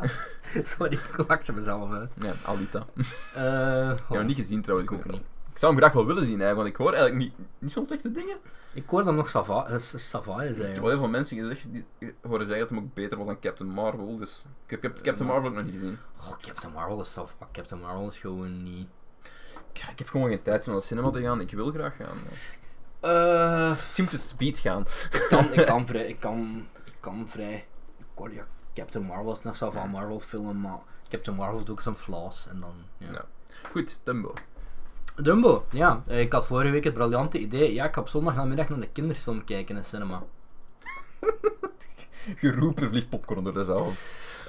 Sorry, 0.64 0.94
ik 0.94 1.28
lakte 1.28 1.54
mezelf 1.54 1.92
uit. 1.92 2.14
Ja, 2.20 2.34
Alita. 2.46 2.86
Ik 2.96 3.06
Eh, 3.34 3.88
heb 3.88 4.02
hem 4.08 4.18
oh, 4.20 4.24
niet 4.26 4.36
gezien 4.36 4.62
trouwens. 4.62 4.92
ik 4.92 4.98
ook 4.98 5.06
niet. 5.12 5.22
Ik 5.58 5.64
zou 5.64 5.76
hem 5.76 5.82
graag 5.82 5.96
wel 5.96 6.06
willen 6.06 6.26
zien 6.26 6.42
eigenlijk, 6.42 6.58
want 6.58 6.70
ik 6.70 6.76
hoor 6.76 6.94
eigenlijk 6.94 7.38
niet, 7.38 7.48
niet 7.60 7.72
zo'n 7.72 7.86
slechte 7.86 8.12
dingen. 8.12 8.38
Ik 8.74 8.90
hoor 8.90 9.04
dan 9.04 9.16
nog 9.16 9.30
Sava, 9.30 9.66
eh, 9.66 9.80
Sava 9.80 10.44
is 10.44 10.60
Ik 10.60 10.66
heb 10.66 10.78
wel 10.78 10.90
heel 10.90 10.98
veel 10.98 11.08
mensen 11.08 11.38
gezegd, 11.38 11.66
die 11.72 11.86
horen 12.22 12.46
zeggen 12.46 12.60
dat 12.60 12.70
hem 12.70 12.80
ook 12.80 12.94
beter 12.94 13.18
was 13.18 13.28
dan 13.28 13.40
Captain 13.40 13.70
Marvel. 13.70 14.18
Dus 14.18 14.46
ik 14.66 14.70
heb, 14.70 14.84
ik 14.84 14.84
heb 14.84 15.02
Captain 15.06 15.30
Marvel 15.30 15.52
nog 15.52 15.64
niet 15.64 15.74
gezien. 15.74 15.98
Oh, 16.20 16.38
Captain 16.40 16.74
Marvel 16.74 17.02
is 17.02 17.12
Sava. 17.12 17.48
Captain 17.52 17.82
Marvel 17.82 18.08
is 18.08 18.18
gewoon 18.18 18.64
niet... 18.64 18.88
Ik, 19.74 19.88
ik 19.92 20.00
heb 20.00 20.08
gewoon 20.08 20.30
geen 20.30 20.42
tijd 20.42 20.66
om 20.66 20.72
naar 20.72 20.82
de 20.82 20.88
cinema 20.88 21.10
te 21.10 21.22
gaan. 21.22 21.42
Ik 21.42 21.52
wil 21.52 21.72
graag 21.72 21.96
gaan. 21.96 22.18
Eh... 23.00 23.70
Misschien 23.70 24.04
moet 24.04 24.14
het 24.14 24.22
speed 24.22 24.58
gaan. 24.58 24.82
Ik 25.12 25.26
kan, 25.30 25.54
ik 25.54 25.66
kan 25.74 25.88
vrij, 25.88 26.08
ik 26.08 26.20
kan, 26.20 26.68
ik 26.86 26.98
kan 27.00 27.30
vrij. 27.30 27.66
Ik 27.98 28.06
hoor, 28.16 28.34
ja, 28.34 28.48
Captain 28.74 29.06
Marvel 29.06 29.34
is 29.34 29.42
nog 29.42 29.74
Ja. 29.74 29.86
Marvel 29.86 30.20
film, 30.20 30.62
maar 30.62 30.80
Captain 31.10 31.38
Marvel 31.38 31.58
heeft 31.58 31.70
ook 31.70 31.82
zijn 31.82 31.96
flaws 31.96 32.48
en 32.48 32.60
dan. 32.60 32.76
Ja. 32.98 33.12
Ja. 33.12 33.26
Goed, 33.72 33.98
Dumbo. 34.04 34.34
Dumbo, 35.22 35.66
ja. 35.72 36.04
eh, 36.08 36.20
Ik 36.20 36.32
had 36.34 36.46
vorige 36.46 36.72
week 36.72 36.84
het 36.84 36.94
briljante 36.94 37.40
idee. 37.40 37.74
Ja, 37.74 37.86
ik 37.86 37.94
ga 37.94 38.02
op 38.02 38.08
zondag 38.10 38.36
namiddag 38.36 38.70
naar 38.70 38.80
de 38.80 38.88
kinderfilm 38.90 39.44
kijken 39.44 39.76
in 39.78 39.84
cinema. 39.86 40.24
Geroepen 42.36 42.90
vliegt 42.90 43.10
popcorn 43.10 43.44
door 43.44 43.54
de 43.54 43.64
zaal. 43.64 43.92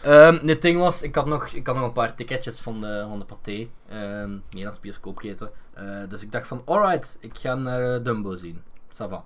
Ehm 0.03 0.47
het 0.49 0.63
ding 0.63 0.79
was, 0.81 1.03
ik 1.03 1.15
had 1.15 1.27
nog, 1.27 1.47
ik 1.47 1.67
had 1.67 1.77
nog 1.77 1.85
een 1.85 1.93
paar 1.93 2.15
ticketjes 2.15 2.61
van 2.61 2.81
de, 2.81 3.05
van 3.09 3.19
de 3.19 3.25
Pathé, 3.25 3.69
ehm 3.89 4.39
Nederlands 4.51 4.81
bioscoopketen. 4.81 5.51
Eh, 5.73 6.03
dus 6.09 6.23
ik 6.23 6.33
dacht 6.33 6.47
van, 6.47 6.63
alright, 6.65 7.17
ik 7.21 7.39
ga 7.39 7.55
naar 7.55 7.95
eh, 7.95 8.05
Dumbo 8.05 8.37
zien. 8.37 8.63
Ça 8.93 9.09
va. 9.09 9.25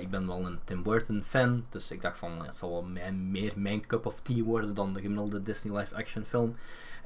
Ik 0.00 0.08
ben 0.10 0.26
wel 0.26 0.46
een 0.46 0.58
Tim 0.64 0.82
Burton 0.82 1.22
fan, 1.26 1.64
dus 1.70 1.90
ik 1.90 2.02
dacht 2.02 2.18
van, 2.18 2.44
het 2.46 2.56
zal 2.56 2.70
wel 2.70 2.82
mijn, 2.82 3.30
meer 3.30 3.52
mijn 3.56 3.86
cup 3.86 4.06
of 4.06 4.20
tea 4.20 4.42
worden 4.42 4.74
dan 4.74 4.94
de 4.94 5.00
gemiddelde 5.00 5.42
Disney 5.42 5.78
live 5.78 5.94
action 5.94 6.24
film. 6.24 6.56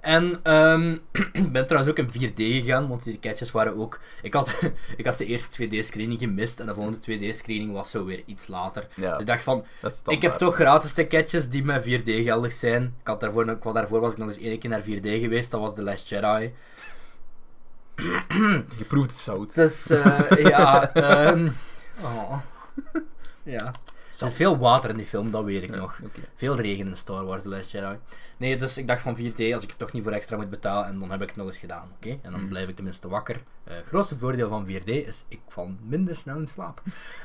En 0.01 0.41
ehm, 0.43 0.97
ik 1.43 1.53
ben 1.53 1.67
trouwens 1.67 1.91
ook 1.99 2.07
in 2.07 2.31
4D 2.31 2.35
gegaan, 2.37 2.89
want 2.89 3.05
die 3.05 3.13
ticketjes 3.13 3.51
waren 3.51 3.77
ook... 3.79 4.01
Ik 4.23 4.35
had, 4.35 4.61
ik 4.97 5.07
had 5.07 5.19
de 5.19 5.27
eerste 5.27 5.65
2D-screening 5.67 6.19
gemist 6.19 6.61
en 6.61 6.67
de 6.67 6.75
volgende 6.75 6.99
2D-screening 6.99 7.73
was 7.73 7.91
zo 7.91 8.05
weer 8.05 8.23
iets 8.27 8.47
later. 8.49 8.87
Ja, 8.95 9.11
Dus 9.11 9.21
ik 9.21 9.27
dacht 9.27 9.43
van, 9.43 9.65
ik 10.07 10.23
heb 10.23 10.33
toch 10.39 10.55
gratis 10.55 10.93
ticketjes 10.93 11.49
die 11.49 11.65
met 11.65 11.83
4D 11.89 12.03
geldig 12.05 12.53
zijn. 12.53 12.83
Ik 13.01 13.07
had 13.07 13.21
daarvoor, 13.21 13.49
ik, 13.51 13.63
was- 13.63 13.75
daarvoor 13.75 14.01
was 14.01 14.13
ik 14.13 14.19
nog 14.19 14.29
eens 14.29 14.39
één 14.39 14.59
keer 14.59 14.71
naar 14.71 14.83
4D 14.83 15.01
geweest, 15.21 15.51
dat 15.51 15.61
was 15.61 15.75
The 15.75 15.83
Last 15.83 16.09
Jedi. 16.09 16.53
Geproefd 18.79 19.15
zout. 19.15 19.55
Dus 19.55 19.91
eh, 19.91 20.31
ja, 20.39 20.91
ehm, 20.95 21.49
oh. 22.03 22.39
ja. 23.43 23.73
Er 24.21 24.27
zit 24.27 24.37
veel 24.37 24.59
water 24.59 24.91
in 24.91 24.97
die 24.97 25.07
film, 25.07 25.31
dat 25.31 25.45
weet 25.45 25.63
ik 25.63 25.71
Ja, 25.71 25.77
nog. 25.77 26.01
Veel 26.35 26.57
regen 26.61 26.87
in 26.89 26.97
Star 26.97 27.25
Wars 27.25 27.43
The 27.43 27.49
Last 27.49 27.71
Jedi. 27.71 27.97
Nee, 28.37 28.57
dus 28.57 28.79
ik 28.79 28.87
dacht 28.87 29.01
van 29.03 29.17
4D, 29.17 29.53
als 29.55 29.63
ik 29.65 29.71
er 29.71 29.77
toch 29.77 29.93
niet 29.93 30.03
voor 30.03 30.13
extra 30.13 30.37
moet 30.37 30.51
betalen, 30.51 30.87
en 30.89 30.99
dan 30.99 31.11
heb 31.11 31.21
ik 31.23 31.29
het 31.29 31.37
nog 31.37 31.47
eens 31.47 31.59
gedaan, 31.59 31.89
oké? 31.97 32.09
En 32.23 32.31
dan 32.31 32.41
Mhm. 32.41 32.49
blijf 32.49 32.69
ik 32.69 32.75
tenminste 32.75 33.09
wakker. 33.09 33.41
Het 33.65 33.85
grootste 33.87 34.19
voordeel 34.19 34.49
van 34.49 34.67
4D 34.67 34.89
is, 35.07 35.25
ik 35.29 35.41
val 35.49 35.71
minder 35.87 36.17
snel 36.17 36.37
in 36.39 36.47
slaap. 36.49 36.83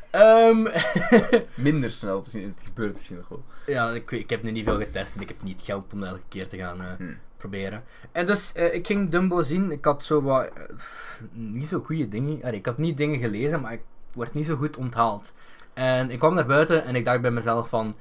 Ehm 0.09 0.67
Minder 1.55 1.91
snel. 1.91 2.17
Het 2.31 2.61
gebeurt 2.65 2.93
misschien 2.93 3.15
nog 3.17 3.27
wel. 3.27 3.43
Ja, 3.65 3.89
ik, 3.89 4.11
ik 4.11 4.29
heb 4.29 4.43
nu 4.43 4.51
niet 4.51 4.65
veel 4.65 4.77
getest 4.77 5.15
en 5.15 5.21
ik 5.21 5.27
heb 5.27 5.43
niet 5.43 5.61
geld 5.61 5.93
om 5.93 6.03
elke 6.03 6.21
keer 6.27 6.47
te 6.47 6.57
gaan 6.57 6.81
eh, 6.81 6.87
Hm. 6.97 7.13
proberen. 7.37 7.83
En 8.11 8.25
dus, 8.25 8.53
eh, 8.53 8.73
ik 8.73 8.85
ging 8.87 9.09
Dumbo 9.09 9.41
zien. 9.41 9.71
Ik 9.71 9.85
had 9.85 10.03
zo 10.03 10.21
wat... 10.21 10.49
pff, 10.77 11.21
niet 11.31 11.67
zo 11.67 11.79
goede 11.79 12.07
dingen... 12.07 12.43
Allee, 12.43 12.57
ik 12.59 12.65
had 12.65 12.77
niet 12.77 12.97
dingen 12.97 13.19
gelezen, 13.19 13.61
maar 13.61 13.73
ik 13.73 13.81
werd 14.13 14.33
niet 14.33 14.45
zo 14.45 14.55
goed 14.55 14.77
onthaald. 14.77 15.33
En 15.73 16.11
ik 16.11 16.19
kwam 16.19 16.33
naar 16.33 16.45
buiten 16.45 16.85
en 16.85 16.95
ik 16.95 17.05
dacht 17.05 17.21
bij 17.21 17.31
mezelf 17.31 17.69
van... 17.69 17.95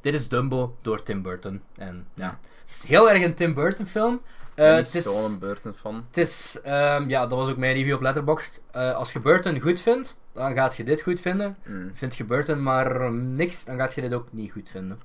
Dit 0.00 0.14
is 0.14 0.28
Dumbo 0.28 0.76
door 0.82 1.02
Tim 1.02 1.22
Burton. 1.22 1.62
En 1.76 2.06
ja, 2.14 2.38
het 2.64 2.70
is 2.70 2.84
heel 2.86 3.10
erg 3.10 3.22
een 3.22 3.34
Tim 3.34 3.54
Burton 3.54 3.86
film. 3.86 4.12
Eh, 4.54 4.66
Ik 4.66 4.74
ben 4.74 4.74
het 4.84 4.94
is... 4.94 5.04
zo'n 5.04 5.38
Burton 5.38 5.72
fan. 5.74 6.04
Het 6.06 6.16
is, 6.16 6.60
ehm, 6.62 7.08
ja, 7.08 7.26
dat 7.26 7.38
was 7.38 7.48
ook 7.48 7.56
mijn 7.56 7.74
review 7.74 7.94
op 7.94 8.00
Letterboxd. 8.00 8.62
Eh, 8.70 8.94
als 8.94 9.12
je 9.12 9.20
Burton 9.20 9.60
goed 9.60 9.80
vindt, 9.80 10.16
dan 10.32 10.54
gaat 10.54 10.76
je 10.76 10.84
dit 10.84 11.00
goed 11.02 11.20
vinden. 11.20 11.56
Hm. 11.62 11.88
Vind 11.92 12.16
je 12.16 12.24
Burton 12.24 12.62
maar 12.62 13.00
mm, 13.12 13.36
niks, 13.36 13.64
dan 13.64 13.76
gaat 13.78 13.94
je 13.94 14.00
dit 14.00 14.12
ook 14.14 14.32
niet 14.32 14.52
goed 14.52 14.68
vinden. 14.68 15.00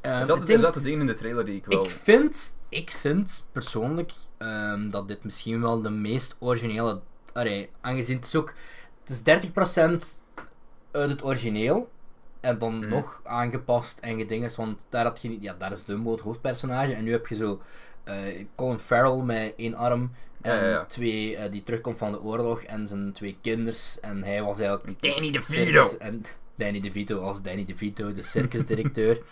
Ehm, 0.00 0.14
Er 0.14 0.18
het 0.20 0.48
zaten, 0.48 0.74
er 0.74 0.82
ding- 0.82 1.00
in 1.00 1.06
de 1.06 1.14
trailer 1.14 1.44
die 1.44 1.56
ik 1.56 1.66
wel... 1.66 1.84
ik, 1.84 1.90
vind, 1.90 2.56
ik 2.68 2.90
vind 2.90 3.48
persoonlijk 3.52 4.12
ehm, 4.38 4.88
dat 4.90 5.08
dit 5.08 5.24
misschien 5.24 5.60
wel 5.60 5.82
de 5.82 5.90
meest 5.90 6.36
originele. 6.38 7.00
Allee, 7.32 7.70
aangezien 7.80 8.16
het 8.16 8.26
is 8.26 8.34
ook. 8.34 8.54
Het 9.04 9.10
is 9.10 9.48
30% 9.50 10.20
uit 10.98 11.10
het 11.10 11.24
origineel. 11.24 11.90
En 12.40 12.58
dan 12.58 12.78
Mhm. 12.78 12.88
nog 12.88 13.20
aangepast 13.24 13.98
en 13.98 14.18
gedinges. 14.18 14.56
Want 14.56 14.86
daar, 14.88 15.04
had 15.04 15.22
je, 15.22 15.28
niet- 15.28 15.42
ja, 15.42 15.54
daar 15.58 15.72
is 15.72 15.84
Dumbo 15.84 16.10
het 16.10 16.20
hoofdpersonage. 16.20 16.92
En 16.94 17.04
nu 17.04 17.10
heb 17.12 17.26
je 17.26 17.34
zo 17.34 17.60
eh, 18.04 18.16
Colin 18.54 18.78
Farrell 18.78 19.22
met 19.22 19.52
één 19.56 19.74
arm. 19.74 20.10
En 20.40 20.54
ja, 20.56 20.68
ja. 20.68 20.84
twee 20.84 21.36
eh, 21.36 21.50
die 21.50 21.62
terugkomt 21.62 21.98
van 21.98 22.12
de 22.12 22.22
oorlog. 22.22 22.62
En 22.62 22.88
zijn 22.88 23.12
twee 23.12 23.36
kinders. 23.40 24.00
En 24.00 24.22
hij 24.22 24.42
was 24.42 24.58
eigenlijk. 24.58 25.02
Danny 25.02 25.30
de 25.30 25.38
DeVito. 25.38 25.96
En 25.98 26.22
Danny 26.56 26.80
DeVito 26.80 27.20
als 27.20 27.42
Danny 27.42 27.64
DeVito, 27.64 28.12
de 28.12 28.22
circusdirecteur. 28.22 29.20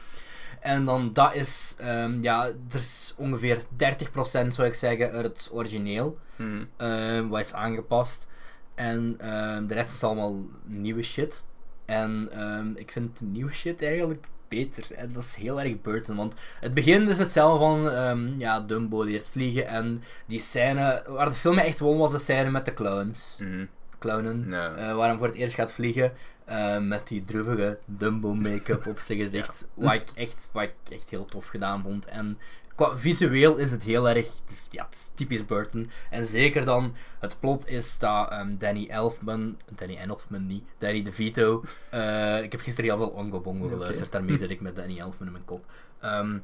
En 0.60 0.84
dan 0.84 1.12
dat 1.12 1.34
is, 1.34 1.76
ehm, 1.78 2.22
ja, 2.22 2.46
er 2.46 2.54
is 2.78 3.14
ongeveer 3.18 3.64
30% 3.76 4.54
zou 4.54 4.68
ik 4.68 4.74
zeggen 4.74 5.10
uit 5.12 5.24
het 5.24 5.48
origineel, 5.52 6.18
Hm. 6.36 6.64
ehm, 6.76 7.28
wat 7.28 7.40
is 7.40 7.52
aangepast. 7.54 8.28
En 8.74 9.14
ehm, 9.18 9.66
de 9.66 9.74
rest 9.74 9.90
is 9.94 10.02
allemaal 10.04 10.44
nieuwe 10.64 11.02
shit. 11.02 11.44
En 11.86 12.28
ehm, 12.32 12.70
ik 12.74 12.90
vind 12.90 13.18
de 13.18 13.24
nieuwe 13.24 13.52
shit 13.52 13.82
eigenlijk 13.82 14.26
beter. 14.48 14.94
En 14.94 15.12
dat 15.12 15.22
is 15.22 15.34
heel 15.34 15.60
erg 15.60 15.80
Burton. 15.80 16.16
Want 16.16 16.34
het 16.60 16.74
begin 16.74 17.08
is 17.08 17.18
hetzelfde 17.18 17.58
van 17.64 17.90
ehm, 17.90 18.38
ja, 18.38 18.60
Dumbo 18.60 19.04
die 19.04 19.12
heeft 19.12 19.28
vliegen. 19.28 19.66
En 19.66 20.02
die 20.26 20.40
scène 20.40 21.04
waar 21.08 21.28
de 21.28 21.34
film 21.34 21.58
echt 21.58 21.78
won 21.78 21.98
was 21.98 22.10
de 22.10 22.18
scène 22.18 22.50
met 22.50 22.64
de 22.64 22.74
clowns. 22.74 23.38
Mhm. 23.40 23.64
Clownen. 23.98 24.46
Ja. 24.50 24.74
eh, 24.74 24.94
waar 24.96 25.08
hij 25.08 25.18
voor 25.18 25.26
het 25.26 25.36
eerst 25.36 25.54
gaat 25.54 25.72
vliegen. 25.72 26.12
eh, 26.44 26.78
met 26.78 27.08
die 27.08 27.24
droevige 27.24 27.78
Dumbo 27.84 28.34
make-up 28.34 28.86
op 28.86 28.98
zijn 28.98 29.18
gezicht. 29.18 29.68
wat, 29.74 29.94
ik 29.94 30.08
echt, 30.14 30.48
wat 30.52 30.62
ik 30.62 30.74
echt 30.88 31.10
heel 31.10 31.24
tof 31.24 31.46
gedaan 31.46 31.82
vond. 31.82 32.06
En 32.06 32.38
qua 32.76 32.98
visueel 32.98 33.56
is 33.56 33.70
het 33.70 33.82
heel 33.82 34.08
erg. 34.08 34.26
Het 34.26 34.50
is, 34.50 34.66
ja, 34.70 34.84
het 34.84 34.94
is 34.94 35.10
typisch 35.14 35.46
Burton. 35.46 35.90
En 36.10 36.26
zeker 36.26 36.64
dan, 36.64 36.94
het 37.18 37.36
plot 37.40 37.68
is 37.68 37.98
dat 37.98 38.30
ehm, 38.30 38.56
Danny 38.58 38.86
Elfman. 38.88 39.56
Danny 39.76 39.96
Elfman 39.96 40.46
niet. 40.46 40.64
Danny 40.78 41.02
DeVito. 41.02 41.64
eh 41.90 42.42
ik 42.42 42.52
heb 42.52 42.60
gisteren 42.60 42.90
heel 42.90 42.98
veel 42.98 43.08
Ongo 43.16 43.40
Bongo 43.40 43.68
geluisterd. 43.68 44.12
Daarmee 44.12 44.38
zit 44.38 44.50
ik 44.50 44.60
met 44.60 44.76
Danny 44.76 44.98
Elfman 44.98 45.26
in 45.26 45.32
mijn 45.32 45.44
kop. 45.44 45.64
Ehm, 46.00 46.38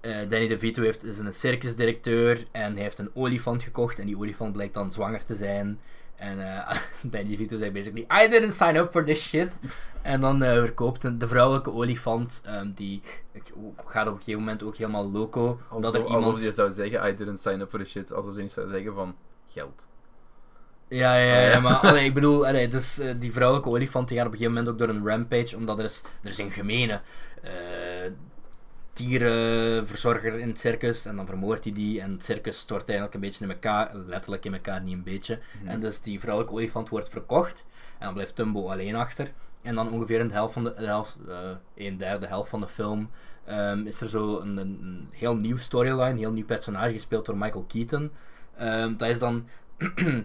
eh, 0.00 0.28
Danny 0.28 0.48
DeVito 0.48 0.82
heeft, 0.82 1.04
is 1.04 1.18
een 1.18 1.32
circusdirecteur 1.32 2.44
en 2.52 2.72
hij 2.72 2.82
heeft 2.82 2.98
een 2.98 3.10
olifant 3.14 3.62
gekocht. 3.62 3.98
En 3.98 4.06
die 4.06 4.16
olifant 4.16 4.52
blijkt 4.52 4.74
dan 4.74 4.92
zwanger 4.92 5.24
te 5.24 5.34
zijn. 5.34 5.80
En 6.20 6.40
eh 6.56 6.76
Danny 7.10 7.28
DeVito 7.30 7.56
zei 7.56 7.70
basically: 7.70 8.06
I 8.24 8.28
didn't 8.28 8.52
sign 8.52 8.76
up 8.76 8.90
for 8.90 9.04
this 9.04 9.28
shit. 9.28 9.56
En 10.02 10.20
dan 10.20 10.42
eh, 10.42 10.52
verkoopt 10.52 11.04
een, 11.04 11.18
de 11.18 11.28
vrouwelijke 11.28 11.72
olifant, 11.72 12.42
ehm, 12.44 12.70
die 12.74 13.00
ik- 13.32 13.52
gaat 13.86 14.06
op 14.06 14.12
een 14.12 14.18
gegeven 14.18 14.40
moment 14.40 14.62
ook 14.62 14.76
helemaal 14.76 15.10
loco. 15.10 15.60
Omdat 15.70 15.94
er 15.94 16.00
Alsof, 16.00 16.14
iemand. 16.16 16.32
alsof 16.34 16.48
je 16.48 16.52
zou 16.54 16.70
zeggen, 16.72 17.08
I 17.10 17.14
didn't 17.14 17.40
sign 17.40 17.60
up 17.60 17.70
for 17.70 17.78
the 17.78 17.84
shit. 17.84 18.12
Alsof 18.12 18.36
je 18.36 18.42
niet 18.42 18.52
zou 18.52 18.70
zeggen 18.70 18.94
van, 18.94 19.14
geld. 19.48 19.88
Ja, 20.88 21.14
ja, 21.16 21.34
Ah, 21.36 21.42
ja, 21.42 21.48
ja. 21.50 21.60
maar 21.60 21.74
allee, 21.88 22.04
ik 22.04 22.14
bedoel, 22.14 22.46
allee, 22.46 22.68
dus, 22.68 22.98
eh, 22.98 23.14
die 23.18 23.32
vrouwelijke 23.32 23.70
olifant 23.70 24.08
die 24.08 24.16
gaat 24.18 24.26
op 24.26 24.32
een 24.32 24.38
gegeven 24.38 24.58
moment 24.64 24.80
ook 24.82 24.86
door 24.86 24.96
een 24.96 25.06
rampage, 25.08 25.56
omdat 25.56 25.78
er 25.78 25.84
is, 25.84 26.02
er 26.22 26.30
is 26.30 26.38
een 26.38 26.50
gemene 26.50 27.00
dierenverzorger 29.06 30.38
in 30.38 30.48
het 30.48 30.58
circus 30.58 31.06
en 31.06 31.16
dan 31.16 31.26
vermoordt 31.26 31.64
hij 31.64 31.72
die 31.72 32.00
en 32.00 32.12
het 32.12 32.24
circus 32.24 32.58
stort 32.58 32.88
eigenlijk 32.88 33.14
een 33.14 33.20
beetje 33.20 33.44
in 33.44 33.50
elkaar, 33.50 33.96
letterlijk 33.96 34.44
in 34.44 34.54
elkaar, 34.54 34.82
niet 34.82 34.94
een 34.94 35.02
beetje. 35.02 35.38
Mhm. 35.60 35.68
En 35.68 35.80
dus 35.80 36.00
die 36.00 36.20
vrouwelijke 36.20 36.56
olifant 36.56 36.88
wordt 36.88 37.08
verkocht 37.08 37.64
en 37.98 38.04
dan 38.04 38.14
blijft 38.14 38.34
Tumbo 38.34 38.70
alleen 38.70 38.94
achter. 38.94 39.32
En 39.62 39.74
dan 39.74 39.90
ongeveer 39.90 40.20
in 40.20 40.28
de 40.28 40.34
helft 40.34 40.52
van 40.52 40.64
de, 40.64 40.74
de 40.78 40.86
helft, 40.86 41.16
eh, 41.28 41.34
een 41.74 41.96
derde 41.96 42.26
helft 42.26 42.50
van 42.50 42.60
de 42.60 42.68
film 42.68 43.10
ehm, 43.44 43.86
is 43.86 44.00
er 44.00 44.08
zo 44.08 44.38
een, 44.40 44.56
een, 44.56 44.78
een 44.82 45.08
heel 45.10 45.36
nieuw 45.36 45.56
storyline, 45.56 46.10
een 46.10 46.18
heel 46.18 46.32
nieuw 46.32 46.44
personage 46.44 46.92
gespeeld 46.92 47.26
door 47.26 47.36
Michael 47.36 47.64
Keaton. 47.68 48.10
Ehm, 48.56 48.96
dat 48.96 49.08
is 49.08 49.18
dan 49.18 49.46
Daar 49.80 50.22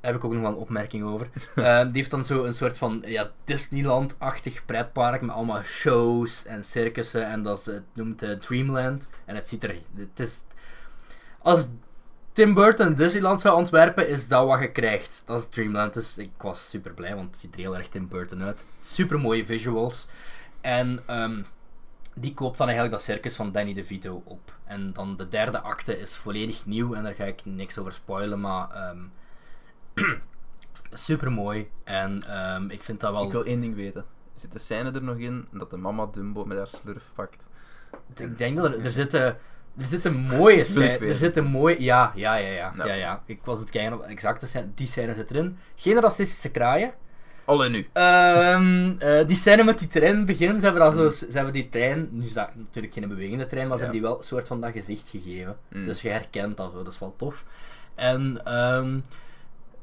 heb 0.00 0.14
ik 0.14 0.24
ook 0.24 0.32
nog 0.32 0.42
wel 0.42 0.50
een 0.50 0.56
opmerking 0.56 1.04
over. 1.04 1.30
Ehm, 1.54 1.84
die 1.84 1.96
heeft 1.96 2.10
dan 2.10 2.24
zo 2.24 2.44
een 2.44 2.54
soort 2.54 2.78
van 2.78 3.02
ja, 3.06 3.30
Disneyland-achtig 3.44 4.64
pretpark 4.64 5.20
met 5.20 5.30
allemaal 5.30 5.62
shows 5.62 6.44
en 6.44 6.64
circussen. 6.64 7.26
En 7.26 7.42
dat 7.42 7.58
is, 7.58 7.66
het 7.66 7.84
noemt 7.92 8.22
eh, 8.22 8.30
Dreamland. 8.30 9.08
En 9.24 9.34
het 9.34 9.48
ziet 9.48 9.64
er... 9.64 9.74
Het 9.96 10.20
is, 10.20 10.42
als 11.38 11.68
Tim 12.32 12.54
Burton 12.54 12.94
Disneyland 12.94 13.40
zou 13.40 13.56
ontwerpen, 13.56 14.08
is 14.08 14.28
dat 14.28 14.46
wat 14.46 14.60
je 14.60 14.70
krijgt. 14.70 15.22
Dat 15.26 15.40
is 15.40 15.48
Dreamland. 15.48 15.92
Dus 15.92 16.18
ik 16.18 16.30
was 16.38 16.70
super 16.70 16.92
blij, 16.92 17.14
want 17.14 17.30
het 17.30 17.40
ziet 17.40 17.54
er 17.54 17.60
heel 17.60 17.76
erg 17.76 17.88
Tim 17.88 18.08
Burton 18.08 18.42
uit. 18.42 18.66
Super 18.80 19.20
mooie 19.20 19.44
visuals. 19.46 20.08
En 20.60 21.00
ehm, 21.06 21.42
die 22.14 22.34
koopt 22.34 22.58
dan 22.58 22.66
eigenlijk 22.66 22.96
dat 22.96 23.06
circus 23.06 23.36
van 23.36 23.52
Danny 23.52 23.74
DeVito 23.74 24.22
op. 24.24 24.54
En 24.64 24.92
dan 24.92 25.16
de 25.16 25.28
derde 25.28 25.60
acte 25.60 25.98
is 25.98 26.16
volledig 26.16 26.66
nieuw 26.66 26.94
en 26.94 27.02
daar 27.02 27.14
ga 27.14 27.24
ik 27.24 27.40
niks 27.44 27.78
over 27.78 27.92
spoilen, 27.92 28.40
maar 28.40 28.70
ehm 28.70 28.98
super 30.92 31.32
mooi. 31.32 31.70
En 31.84 32.22
ehm, 32.28 32.70
ik 32.70 32.82
vind 32.82 33.00
dat 33.00 33.12
wel. 33.12 33.24
Ik 33.24 33.32
wil 33.32 33.44
één 33.44 33.60
ding 33.60 33.74
weten. 33.74 34.04
Zit 34.34 34.52
de 34.52 34.58
scène 34.58 34.90
er 34.92 35.02
nog 35.02 35.16
in 35.16 35.46
dat 35.52 35.70
de 35.70 35.76
mama 35.76 36.06
Dumbo 36.12 36.44
met 36.44 36.58
haar 36.58 36.66
slurf 36.66 37.02
pakt? 37.14 37.48
Ik 38.16 38.38
denk 38.38 38.56
dat 38.56 38.74
er, 38.74 38.84
er 38.84 38.92
zitten. 38.92 39.36
Er 39.78 39.86
zitten 39.86 40.20
mooie 40.20 40.64
scènes. 40.74 40.98
Er 41.08 41.14
zitten 41.14 41.44
mooie. 41.44 41.82
Ja, 41.82 42.12
ja, 42.14 42.34
ja, 42.34 42.48
ja. 42.52 42.72
Ja, 42.76 42.92
ja. 42.94 43.22
Ik 43.26 43.40
was 43.44 43.60
het 43.60 43.70
kijken 43.70 43.92
op 43.92 44.02
exacte 44.02 44.46
scène. 44.46 44.66
Die 44.74 44.86
scène 44.86 45.14
zit 45.14 45.30
erin. 45.30 45.58
Geen 45.76 46.00
racistische 46.00 46.50
kraaien. 46.50 46.92
Alle 47.44 47.68
nu. 47.68 47.88
Ehm, 47.92 48.92
eh, 48.98 49.26
die 49.26 49.36
scène 49.36 49.64
met 49.64 49.78
die 49.78 49.88
trein 49.88 50.24
beginnen, 50.24 50.60
ze 50.60 50.64
hebben, 50.66 50.94
dat 50.94 51.14
zo, 51.14 51.26
ze 51.26 51.32
hebben 51.32 51.52
die 51.52 51.68
trein, 51.68 52.08
nu 52.10 52.24
is 52.24 52.32
dat 52.32 52.48
natuurlijk 52.56 52.94
geen 52.94 53.08
bewegende 53.08 53.46
trein, 53.46 53.68
maar 53.68 53.78
ze 53.78 53.84
Ja. 53.84 53.90
hebben 53.90 54.00
die 54.00 54.10
wel 54.10 54.18
een 54.18 54.24
soort 54.24 54.46
van 54.46 54.60
dat 54.60 54.72
gezicht 54.72 55.08
gegeven. 55.08 55.56
Mm. 55.68 55.84
Dus 55.86 56.02
je 56.02 56.08
herkent 56.08 56.56
dat 56.56 56.72
zo, 56.72 56.82
dat 56.82 56.92
is 56.92 56.98
wel 56.98 57.14
tof. 57.16 57.44
En 57.94 58.40
ehm, 58.44 59.00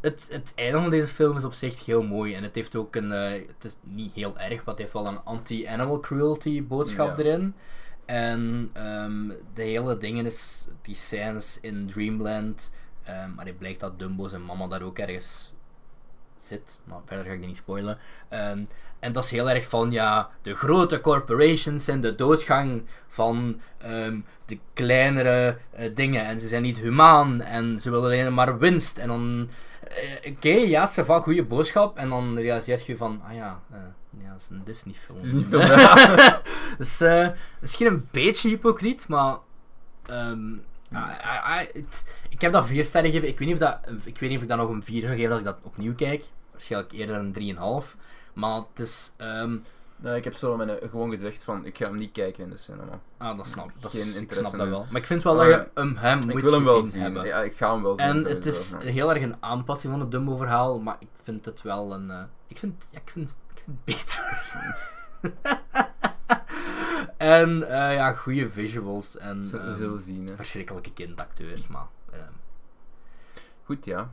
het, 0.02 0.28
het 0.32 0.54
einde 0.56 0.80
van 0.80 0.90
deze 0.90 1.08
film 1.08 1.38
is 1.38 1.44
op 1.44 1.54
zich 1.54 1.86
heel 1.86 2.04
mooi. 2.04 2.34
En 2.36 2.44
het 2.44 2.56
heeft 2.56 2.76
ook 2.76 2.96
een, 2.96 3.12
eh, 3.12 3.32
het 3.48 3.64
is 3.64 3.76
niet 3.84 4.14
heel 4.14 4.38
erg, 4.38 4.56
maar 4.58 4.66
het 4.66 4.78
heeft 4.78 4.94
wel 4.94 5.08
een 5.08 5.24
anti-animal 5.24 6.00
cruelty 6.00 6.64
boodschap 6.64 7.18
Ja. 7.18 7.24
erin. 7.24 7.54
En 8.06 8.70
ehm, 8.74 9.28
de 9.54 9.62
hele 9.62 9.98
dingen 9.98 10.26
is, 10.26 10.68
die 10.82 10.96
scènes 10.96 11.58
in 11.62 11.88
Dreamland, 11.88 12.74
ehm, 13.04 13.34
maar 13.36 13.46
het 13.46 13.58
blijkt 13.58 13.80
dat 13.80 14.00
Dumbo 14.00 14.28
zijn 14.28 14.46
mama 14.46 14.68
daar 14.68 14.82
ook 14.82 15.00
ergens 15.00 15.54
zit. 16.38 16.82
Maar 16.86 17.00
verder 17.06 17.26
ga 17.26 17.32
ik 17.32 17.40
die 17.40 17.48
niet 17.48 17.58
spoilen. 17.58 17.98
Ehm, 18.30 18.64
en 19.00 19.12
dat 19.12 19.24
is 19.24 19.32
heel 19.32 19.50
erg 19.50 19.70
van 19.70 19.92
ja, 19.92 20.30
de 20.42 20.56
grote 20.56 21.00
corporations 21.02 21.88
en 21.88 22.02
de 22.02 22.16
doodgang 22.16 22.84
van 23.08 23.62
de 24.46 24.60
kleinere 24.74 25.58
eh, 25.72 25.96
dingen. 25.96 26.26
En 26.26 26.40
ze 26.40 26.48
zijn 26.48 26.62
niet 26.62 26.78
humaan 26.78 27.42
en 27.42 27.80
ze 27.80 27.90
willen 27.90 28.06
alleen 28.06 28.34
maar 28.34 28.58
winst. 28.58 28.98
En 28.98 29.08
dan, 29.08 29.50
eh, 29.90 30.32
oké, 30.32 30.50
ja, 30.50 30.86
ze 30.86 31.06
van 31.06 31.22
goede 31.22 31.44
boodschap. 31.44 31.98
En 31.98 32.10
dan 32.10 32.38
realiseer 32.40 32.84
je 32.86 32.98
van, 32.98 33.22
ah 33.28 33.34
ja, 33.36 33.62
eh, 33.72 33.78
ja, 34.24 34.32
dat 34.32 34.42
is 34.42 34.48
een 34.50 34.62
Disney-film. 34.64 35.18
Het 35.18 35.26
is 35.28 35.34
niet 35.34 35.46
veel. 35.48 35.62
ja. 35.80 36.42
dus 36.78 37.02
eh, 37.02 37.28
misschien 37.62 37.88
een 37.88 38.08
beetje 38.12 38.50
hypocriet, 38.50 39.08
maar. 39.08 39.38
ehm, 40.06 40.54
ah, 40.92 41.20
ah, 41.24 41.58
ah, 41.58 41.62
ik 42.30 42.42
heb 42.42 42.52
dat 42.52 42.66
4 42.66 42.84
sterren 42.84 43.12
gegeven. 43.12 43.30
Ik 43.32 43.40
weet, 43.40 43.48
niet 43.48 43.62
of 43.62 43.68
dat, 43.68 43.80
ik 44.04 44.20
weet 44.20 44.30
niet 44.30 44.38
of 44.38 44.44
ik 44.44 44.50
dat 44.50 44.58
nog 44.58 44.70
een 44.70 44.84
4 44.84 45.08
ga 45.08 45.14
geven 45.14 45.30
als 45.32 45.40
ik 45.40 45.46
dat 45.46 45.58
opnieuw 45.62 45.96
kijk. 45.96 46.24
Waarschijnlijk 46.52 46.92
eerder 46.94 47.16
een 47.16 47.34
3,5. 47.84 47.96
Maar 48.34 48.56
het 48.56 48.80
is. 48.80 49.12
ehm, 49.18 49.58
Nou, 50.00 50.16
ik 50.16 50.24
heb 50.24 50.34
zo 50.34 50.60
een- 50.60 50.90
gewoon 50.90 51.10
gezegd 51.10 51.44
van, 51.44 51.66
ik 51.66 51.78
ga 51.78 51.86
hem 51.86 51.96
niet 51.96 52.12
kijken 52.12 52.44
in 52.44 52.50
de 52.50 52.58
cinema. 52.58 53.00
ah, 53.18 53.38
dat 53.38 53.48
snap, 53.48 53.72
dat 53.80 53.92
Geen 53.92 54.02
is, 54.02 54.16
ik 54.22 54.34
snap 54.34 54.58
dat 54.58 54.68
wel. 54.68 54.86
Maar 54.92 55.02
ik 55.02 55.08
vind 55.08 55.24
wel 55.24 55.36
dat 55.36 55.46
je 55.46 55.68
hem, 55.74 55.96
hem 55.98 56.18
moet 56.20 56.30
ik 56.30 56.40
wil 56.44 56.52
hem 56.54 56.64
wel 56.64 56.84
zien. 56.84 57.02
hebben. 57.02 57.26
Ja, 57.26 57.42
ik 57.42 57.56
ga 57.58 57.74
hem 57.74 57.84
wel 57.84 57.98
zien. 57.98 58.06
en 58.06 58.26
het 58.26 58.46
is 58.46 58.72
maar- 58.72 58.82
heel 58.82 59.14
erg 59.14 59.24
een 59.24 59.36
aanpassing 59.40 59.92
van 59.92 60.02
het 60.02 60.12
Dumbo-verhaal, 60.12 60.80
maar 60.80 60.96
ik 61.00 61.08
vind 61.24 61.46
het 61.46 61.62
wel 61.62 61.94
een. 61.94 62.12
eh, 62.12 62.24
ik, 62.48 62.58
vind, 62.58 62.88
ja, 62.92 63.00
ik, 63.00 63.10
vind, 63.10 63.30
ik 63.56 63.62
vind 63.64 63.78
het 63.78 63.86
beter. 63.86 64.26
en 67.18 67.70
eh, 67.70 67.94
ja, 67.94 68.14
goede 68.14 68.50
visuals 68.50 69.18
en 69.18 69.44
Zo- 69.44 69.58
ehm, 69.58 69.76
zullen 69.76 70.02
zien. 70.02 70.28
Hè. 70.28 70.36
verschrikkelijke 70.36 70.94
kindacteurs, 70.94 71.68
maar 71.68 71.86
ehm, 72.12 72.22
Goed, 73.64 73.86
ja. 73.86 74.10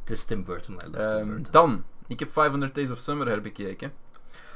het 0.00 0.10
is 0.10 0.24
Tim 0.24 0.44
Burton. 0.44 0.74
I 0.74 0.78
love 0.90 1.08
Tim 1.08 1.18
Ehm, 1.18 1.26
Burton. 1.26 1.52
dan, 1.52 1.84
ik 2.06 2.18
heb 2.18 2.32
500 2.32 2.74
Days 2.74 2.90
of 2.90 2.98
Summer 2.98 3.26
herbekeken. 3.28 3.92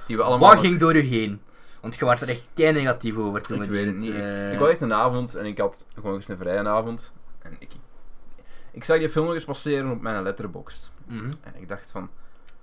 Die 0.07 0.17
we 0.17 0.23
allemaal... 0.23 0.51
Wat 0.51 0.59
ging 0.61 0.79
door 0.81 0.95
u 0.97 1.01
heen? 1.01 1.41
Want 1.81 1.97
je 1.97 2.05
was 2.05 2.21
er 2.21 2.29
echt 2.29 2.45
kei 2.55 2.73
negatief 2.73 3.17
over 3.17 3.43
toen 3.43 3.63
Ik 3.63 3.69
we 3.69 3.75
weet 3.75 3.87
het 3.87 3.97
niet. 3.97 4.15
eh, 4.15 4.53
Ik 4.53 4.59
wou 4.59 4.71
echt 4.71 4.81
een 4.83 4.93
avond 4.93 5.35
en 5.35 5.45
ik 5.47 5.59
had 5.59 5.87
gewoon 5.95 6.15
eens 6.15 6.29
een 6.29 6.37
vrije 6.37 6.69
avond. 6.69 7.13
En 7.43 7.57
ik, 7.59 7.73
ik 8.73 8.85
zag 8.85 8.99
die 8.99 9.09
film 9.09 9.25
nog 9.25 9.35
eens 9.35 9.45
passeren 9.45 9.91
op 9.91 10.01
mijn 10.01 10.23
letterboxd. 10.23 10.93
mhm. 11.07 11.31
En 11.43 11.53
ik 11.61 11.69
dacht 11.69 11.91
van, 11.91 12.11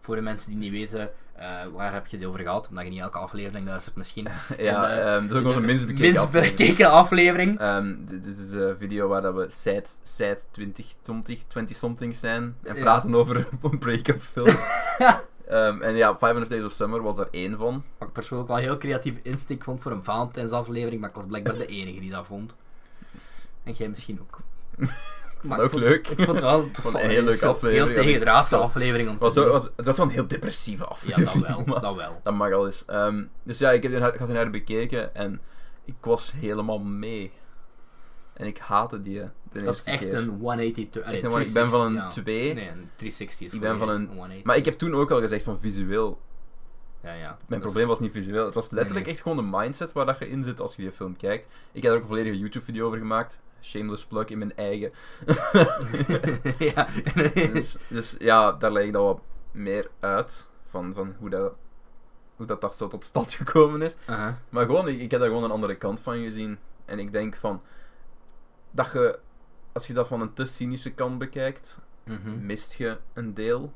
Voor 0.02 0.16
de 0.16 0.22
mensen 0.22 0.50
die 0.50 0.60
niet 0.60 0.72
weten, 0.72 1.10
eh, 1.36 1.50
waar 1.74 1.94
heb 1.94 2.08
je 2.08 2.18
het 2.18 2.26
over 2.26 2.40
gehad? 2.40 2.68
Omdat 2.70 2.84
je 2.84 2.90
niet 2.90 3.00
elke 3.02 3.18
aflevering 3.18 3.66
luistert 3.66 3.96
misschien. 3.96 4.28
ja, 4.58 4.90
En, 4.90 4.98
eh, 5.00 5.16
ehm, 5.16 5.28
dat 5.28 5.32
is 5.36 5.42
ook 5.42 5.48
onze 5.48 5.60
minst 5.60 5.86
bekeken 5.86 6.06
minst 6.06 6.22
aflevering. 6.26 6.58
bekeken 6.58 6.90
aflevering. 6.92 7.60
Ehm, 7.60 7.96
dit 8.00 8.26
is 8.26 8.52
een 8.52 8.76
video 8.80 9.08
waar 9.08 9.22
dat 9.22 9.36
we 9.36 9.46
side, 9.50 9.84
side 10.04 10.40
20, 10.52 10.94
20, 11.02 11.44
20 11.48 11.76
something 11.78 12.16
zijn 12.16 12.56
en 12.64 12.76
Ja. 12.76 12.82
praten 12.82 13.16
over 13.16 13.48
break-up 13.80 14.22
films. 14.22 14.68
Ehm, 15.52 15.82
en 15.82 15.96
ja, 15.96 16.18
500 16.18 16.50
Days 16.50 16.64
of 16.64 16.72
Summer 16.72 17.02
was 17.02 17.16
daar 17.16 17.28
één 17.32 17.58
van. 17.58 17.84
Wat 17.98 18.08
ik 18.08 18.14
persoonlijk 18.14 18.50
wel 18.50 18.58
een 18.58 18.64
heel 18.64 18.78
creatieve 18.78 19.20
insteek 19.24 19.64
vond 19.64 19.82
voor 19.82 19.92
een 19.92 20.04
Valentijnsaflevering, 20.04 21.02
maar 21.02 21.10
ik 21.10 21.16
was 21.16 21.26
blijkbaar 21.26 21.58
de 21.58 21.66
enige 21.66 22.00
die 22.00 22.12
dat 22.12 22.26
vond. 22.26 22.56
En 23.64 23.74
jij 23.74 23.90
misschien 23.90 24.20
ook. 24.22 24.40
Maar 25.42 25.60
ook 25.60 25.66
ik 25.66 25.72
vond, 25.72 25.84
leuk. 25.84 26.08
Ik 26.08 26.24
vond 26.26 26.28
het 26.40 26.40
wel 26.42 27.04
een 27.04 27.10
heel 27.10 27.24
leuke 27.24 27.46
aflevering. 27.46 27.94
Heel 27.94 28.04
tegendraadse 28.04 28.56
aflevering 28.56 29.10
om 29.10 29.18
Het 29.20 29.34
te 29.34 29.48
was, 29.48 29.70
het 29.76 29.86
was 29.86 29.98
wel 29.98 30.06
een 30.06 30.12
heel 30.12 30.28
depressieve 30.28 30.84
Ja, 30.84 30.90
aflevering. 30.90 31.48
dat 31.48 31.66
wel. 31.66 31.80
Dat 31.80 31.96
wel. 31.96 32.20
dat 32.24 32.34
mag 32.34 32.52
al 32.52 32.66
eens. 32.66 32.86
Ehm, 32.86 33.24
dus 33.44 33.58
ja, 33.58 33.72
ik 33.72 33.84
heb 33.84 33.92
ik 33.92 34.20
had 34.20 34.28
die 34.28 34.38
herbekeken 34.38 35.16
en 35.16 35.42
ik 35.86 35.96
was 36.02 36.34
helemaal 36.36 36.80
mee. 36.80 37.32
En 38.34 38.46
ik 38.48 38.58
haatte 38.58 39.02
die. 39.02 39.20
De 39.52 39.64
Dat 39.64 39.74
is 39.74 39.84
echt 39.84 40.04
keer. 40.04 40.14
een 40.16 40.28
182. 40.28 41.04
allee, 41.04 41.16
Echt 41.16 41.24
een 41.26 41.32
one- 41.32 41.46
ik 41.46 41.54
ben 41.54 41.70
van 41.70 41.82
een 41.82 41.92
360, 42.10 42.24
2. 42.24 42.48
ja. 42.48 42.54
Nee, 42.54 42.68
een 42.70 42.90
360 42.96 43.48
is 43.48 43.54
Ik 43.54 43.60
ben 43.60 43.78
van 43.78 43.90
een- 43.90 44.06
180. 44.08 44.44
Maar 44.44 44.56
ik 44.58 44.66
heb 44.66 44.74
toen 44.74 44.94
ook 44.96 45.12
al 45.12 45.20
gezegd 45.20 45.44
van 45.44 45.60
visueel. 45.60 46.20
Ja, 47.04 47.14
ja. 47.14 47.38
Mijn 47.48 47.62
probleem 47.62 47.88
was 47.88 48.00
niet 48.00 48.12
visueel. 48.12 48.46
Het 48.46 48.54
was 48.54 48.70
letterlijk 48.72 49.06
nee. 49.06 49.14
echt 49.16 49.24
gewoon 49.24 49.38
de 49.52 49.58
mindset 49.58 49.92
waar 49.92 50.06
dat 50.06 50.20
je 50.20 50.30
in 50.30 50.44
zit 50.44 50.60
als 50.60 50.76
je 50.76 50.82
die 50.82 50.92
film 50.92 51.16
kijkt. 51.18 51.48
Ik 51.72 51.82
heb 51.82 51.92
er 51.92 51.98
ook 51.98 52.02
een 52.04 52.08
volledige 52.10 52.38
YouTube-video 52.38 52.86
over 52.86 52.98
gemaakt. 52.98 53.42
shameless 53.62 54.06
plug 54.06 54.26
in 54.26 54.38
mijn 54.38 54.56
eigen. 54.56 54.92
ja. 56.74 56.88
dus, 57.54 57.78
dus 57.88 58.16
ja, 58.20 58.52
daar 58.52 58.72
leg 58.72 58.84
ik 58.84 58.94
dat 58.94 59.04
wat 59.04 59.20
meer 59.52 59.90
uit. 60.00 60.50
Van, 60.70 60.94
van 60.94 61.16
hoe, 61.20 61.30
dat, 61.30 61.54
hoe 62.36 62.46
dat, 62.46 62.62
dat 62.62 62.76
zo 62.76 62.88
tot 62.88 63.04
stand 63.04 63.34
gekomen 63.44 63.82
is. 63.82 63.96
Maar 64.50 64.66
gewoon, 64.66 64.88
ik, 64.88 65.00
ik 65.00 65.12
heb 65.12 65.20
daar 65.20 65.30
gewoon 65.30 65.44
een 65.44 65.52
andere 65.52 65.76
kant 65.76 66.02
van 66.02 66.24
gezien. 66.24 66.58
En 66.86 67.00
ik 67.00 67.12
denk 67.14 67.36
van... 67.36 67.62
Dat 68.72 68.92
je... 68.94 69.20
Als 69.74 69.88
je 69.88 69.94
dat 69.94 70.08
van 70.08 70.22
een 70.22 70.34
te 70.34 70.46
cynische 70.46 70.92
kant 70.94 71.18
bekijkt, 71.18 71.80
Mhm. 72.06 72.46
mist 72.46 72.74
je 72.74 72.98
een 73.14 73.34
deel. 73.34 73.74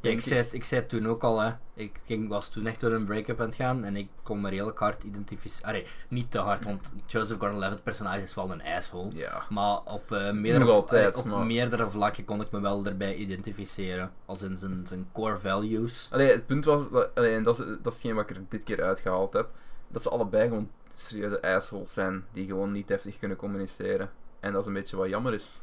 Ja, 0.00 0.10
ik, 0.10 0.20
zei 0.20 0.40
het, 0.40 0.52
ik 0.52 0.64
zei 0.64 0.80
het 0.80 0.90
toen 0.90 1.08
ook 1.08 1.22
al, 1.22 1.40
hè. 1.40 1.52
Ik 1.74 2.00
ging, 2.06 2.28
was 2.28 2.48
toen 2.48 2.66
echt 2.66 2.80
door 2.80 2.92
een 2.92 3.04
break-up 3.04 3.40
aan 3.40 3.46
het 3.46 3.54
gaan 3.54 3.84
en 3.84 3.96
ik 3.96 4.08
kon 4.22 4.40
me 4.40 4.48
redelijk 4.50 4.78
hard 4.78 5.02
identificeren. 5.02 5.68
Allee, 5.68 5.86
niet 6.08 6.30
te 6.30 6.38
hard, 6.38 6.64
want 6.64 6.92
Joseph 7.06 7.38
Gordon-Levitt 7.38 7.82
personage 7.82 8.22
is 8.22 8.34
wel 8.34 8.50
een 8.50 8.62
asshole. 8.62 9.10
Ja. 9.14 9.42
Maar 9.48 9.80
op, 9.84 10.12
eh, 10.12 10.32
meerdere, 10.32 10.70
altijd, 10.70 11.16
op 11.16 11.24
maar- 11.24 11.46
meerdere 11.46 11.90
vlakken 11.90 12.24
kon 12.24 12.40
ik 12.40 12.50
me 12.50 12.60
wel 12.60 12.84
erbij 12.86 13.14
identificeren. 13.14 14.12
Als 14.26 14.42
in 14.42 14.58
zijn, 14.58 14.86
zijn 14.86 15.08
core 15.12 15.38
values. 15.38 16.08
Allee, 16.12 16.30
het 16.30 16.46
punt 16.46 16.64
was... 16.64 16.86
Allee, 17.14 17.34
en 17.34 17.42
dat 17.42 17.58
is, 17.58 17.66
dat 17.66 17.86
is 17.86 17.92
hetgeen 17.92 18.14
wat 18.14 18.30
ik 18.30 18.36
er 18.36 18.42
dit 18.48 18.64
keer 18.64 18.82
uitgehaald 18.82 19.32
heb. 19.32 19.48
Dat 19.88 20.02
ze 20.02 20.10
allebei 20.10 20.48
gewoon 20.48 20.70
serieuze 21.00 21.42
assholes 21.42 21.92
zijn. 21.92 22.24
Die 22.32 22.46
gewoon 22.46 22.72
niet 22.72 22.88
heftig 22.88 23.18
kunnen 23.18 23.36
communiceren. 23.36 24.10
En 24.40 24.52
dat 24.52 24.60
is 24.60 24.66
een 24.66 24.72
beetje 24.74 24.96
wat 24.96 25.08
jammer 25.08 25.32
is. 25.32 25.60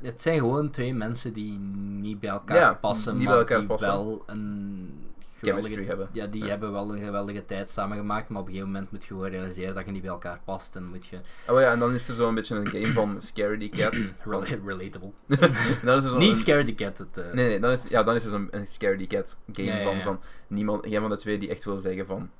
Het 0.00 0.22
zijn 0.22 0.38
gewoon 0.38 0.70
twee 0.70 0.94
mensen 0.94 1.32
die 1.32 1.58
niet 2.00 2.20
bij 2.20 2.30
elkaar 2.30 2.56
Ja, 2.56 2.74
passen, 2.74 3.22
maar 3.22 3.38
elkaar 3.38 3.58
die 3.58 3.66
passen. 3.66 3.88
wel 3.88 4.22
een 4.26 5.02
Chemistry 5.42 5.84
hebben. 5.86 6.08
Ja, 6.12 6.26
die 6.26 6.42
Ja. 6.42 6.48
hebben 6.48 6.72
wel 6.72 6.94
een 6.94 7.02
geweldige 7.04 7.44
tijd 7.44 7.70
samen 7.70 7.96
gemaakt, 7.96 8.28
maar 8.28 8.40
op 8.40 8.46
een 8.46 8.52
gegeven 8.52 8.72
moment 8.72 8.92
moet 8.92 9.02
je 9.02 9.08
gewoon 9.08 9.28
realiseren 9.30 9.74
dat 9.74 9.84
je 9.84 9.90
niet 9.90 10.02
bij 10.02 10.10
elkaar 10.10 10.40
past 10.44 10.76
en 10.76 10.84
moet 10.84 11.06
je... 11.06 11.18
Oh 11.48 11.60
ja, 11.60 11.72
en 11.72 11.78
dan 11.78 11.92
is 11.94 12.08
er 12.08 12.14
zo'n 12.14 12.34
beetje 12.34 12.56
een 12.56 12.66
game 12.66 12.92
van 12.92 13.20
Scary 13.20 13.68
the 13.68 13.76
Cat. 13.76 14.12
Rel- 14.30 14.44
relatable. 14.66 15.10
dan 15.84 15.96
is 15.98 16.04
er 16.04 16.10
zo'n- 16.10 16.18
Niet 16.28 16.36
Scary 16.36 16.64
the 16.64 16.74
Cat, 16.74 16.98
het... 16.98 17.18
eh, 17.18 17.24
Nee, 17.32 17.48
nee, 17.48 17.60
dan 17.60 17.70
is, 17.70 17.88
ja, 17.88 18.02
dan 18.02 18.14
is 18.14 18.24
er 18.24 18.30
zo'n 18.30 18.48
een 18.50 18.66
Scary 18.66 19.06
the 19.06 19.16
Cat 19.16 19.36
game 19.52 19.68
Ja, 19.78 19.82
van, 19.82 20.00
van 20.00 20.20
niemand, 20.46 20.86
geen 20.86 21.00
van 21.00 21.10
de 21.10 21.16
twee 21.16 21.38
die 21.38 21.48
echt 21.48 21.64
wil 21.64 21.78
zeggen 21.78 22.06
van 22.06 22.30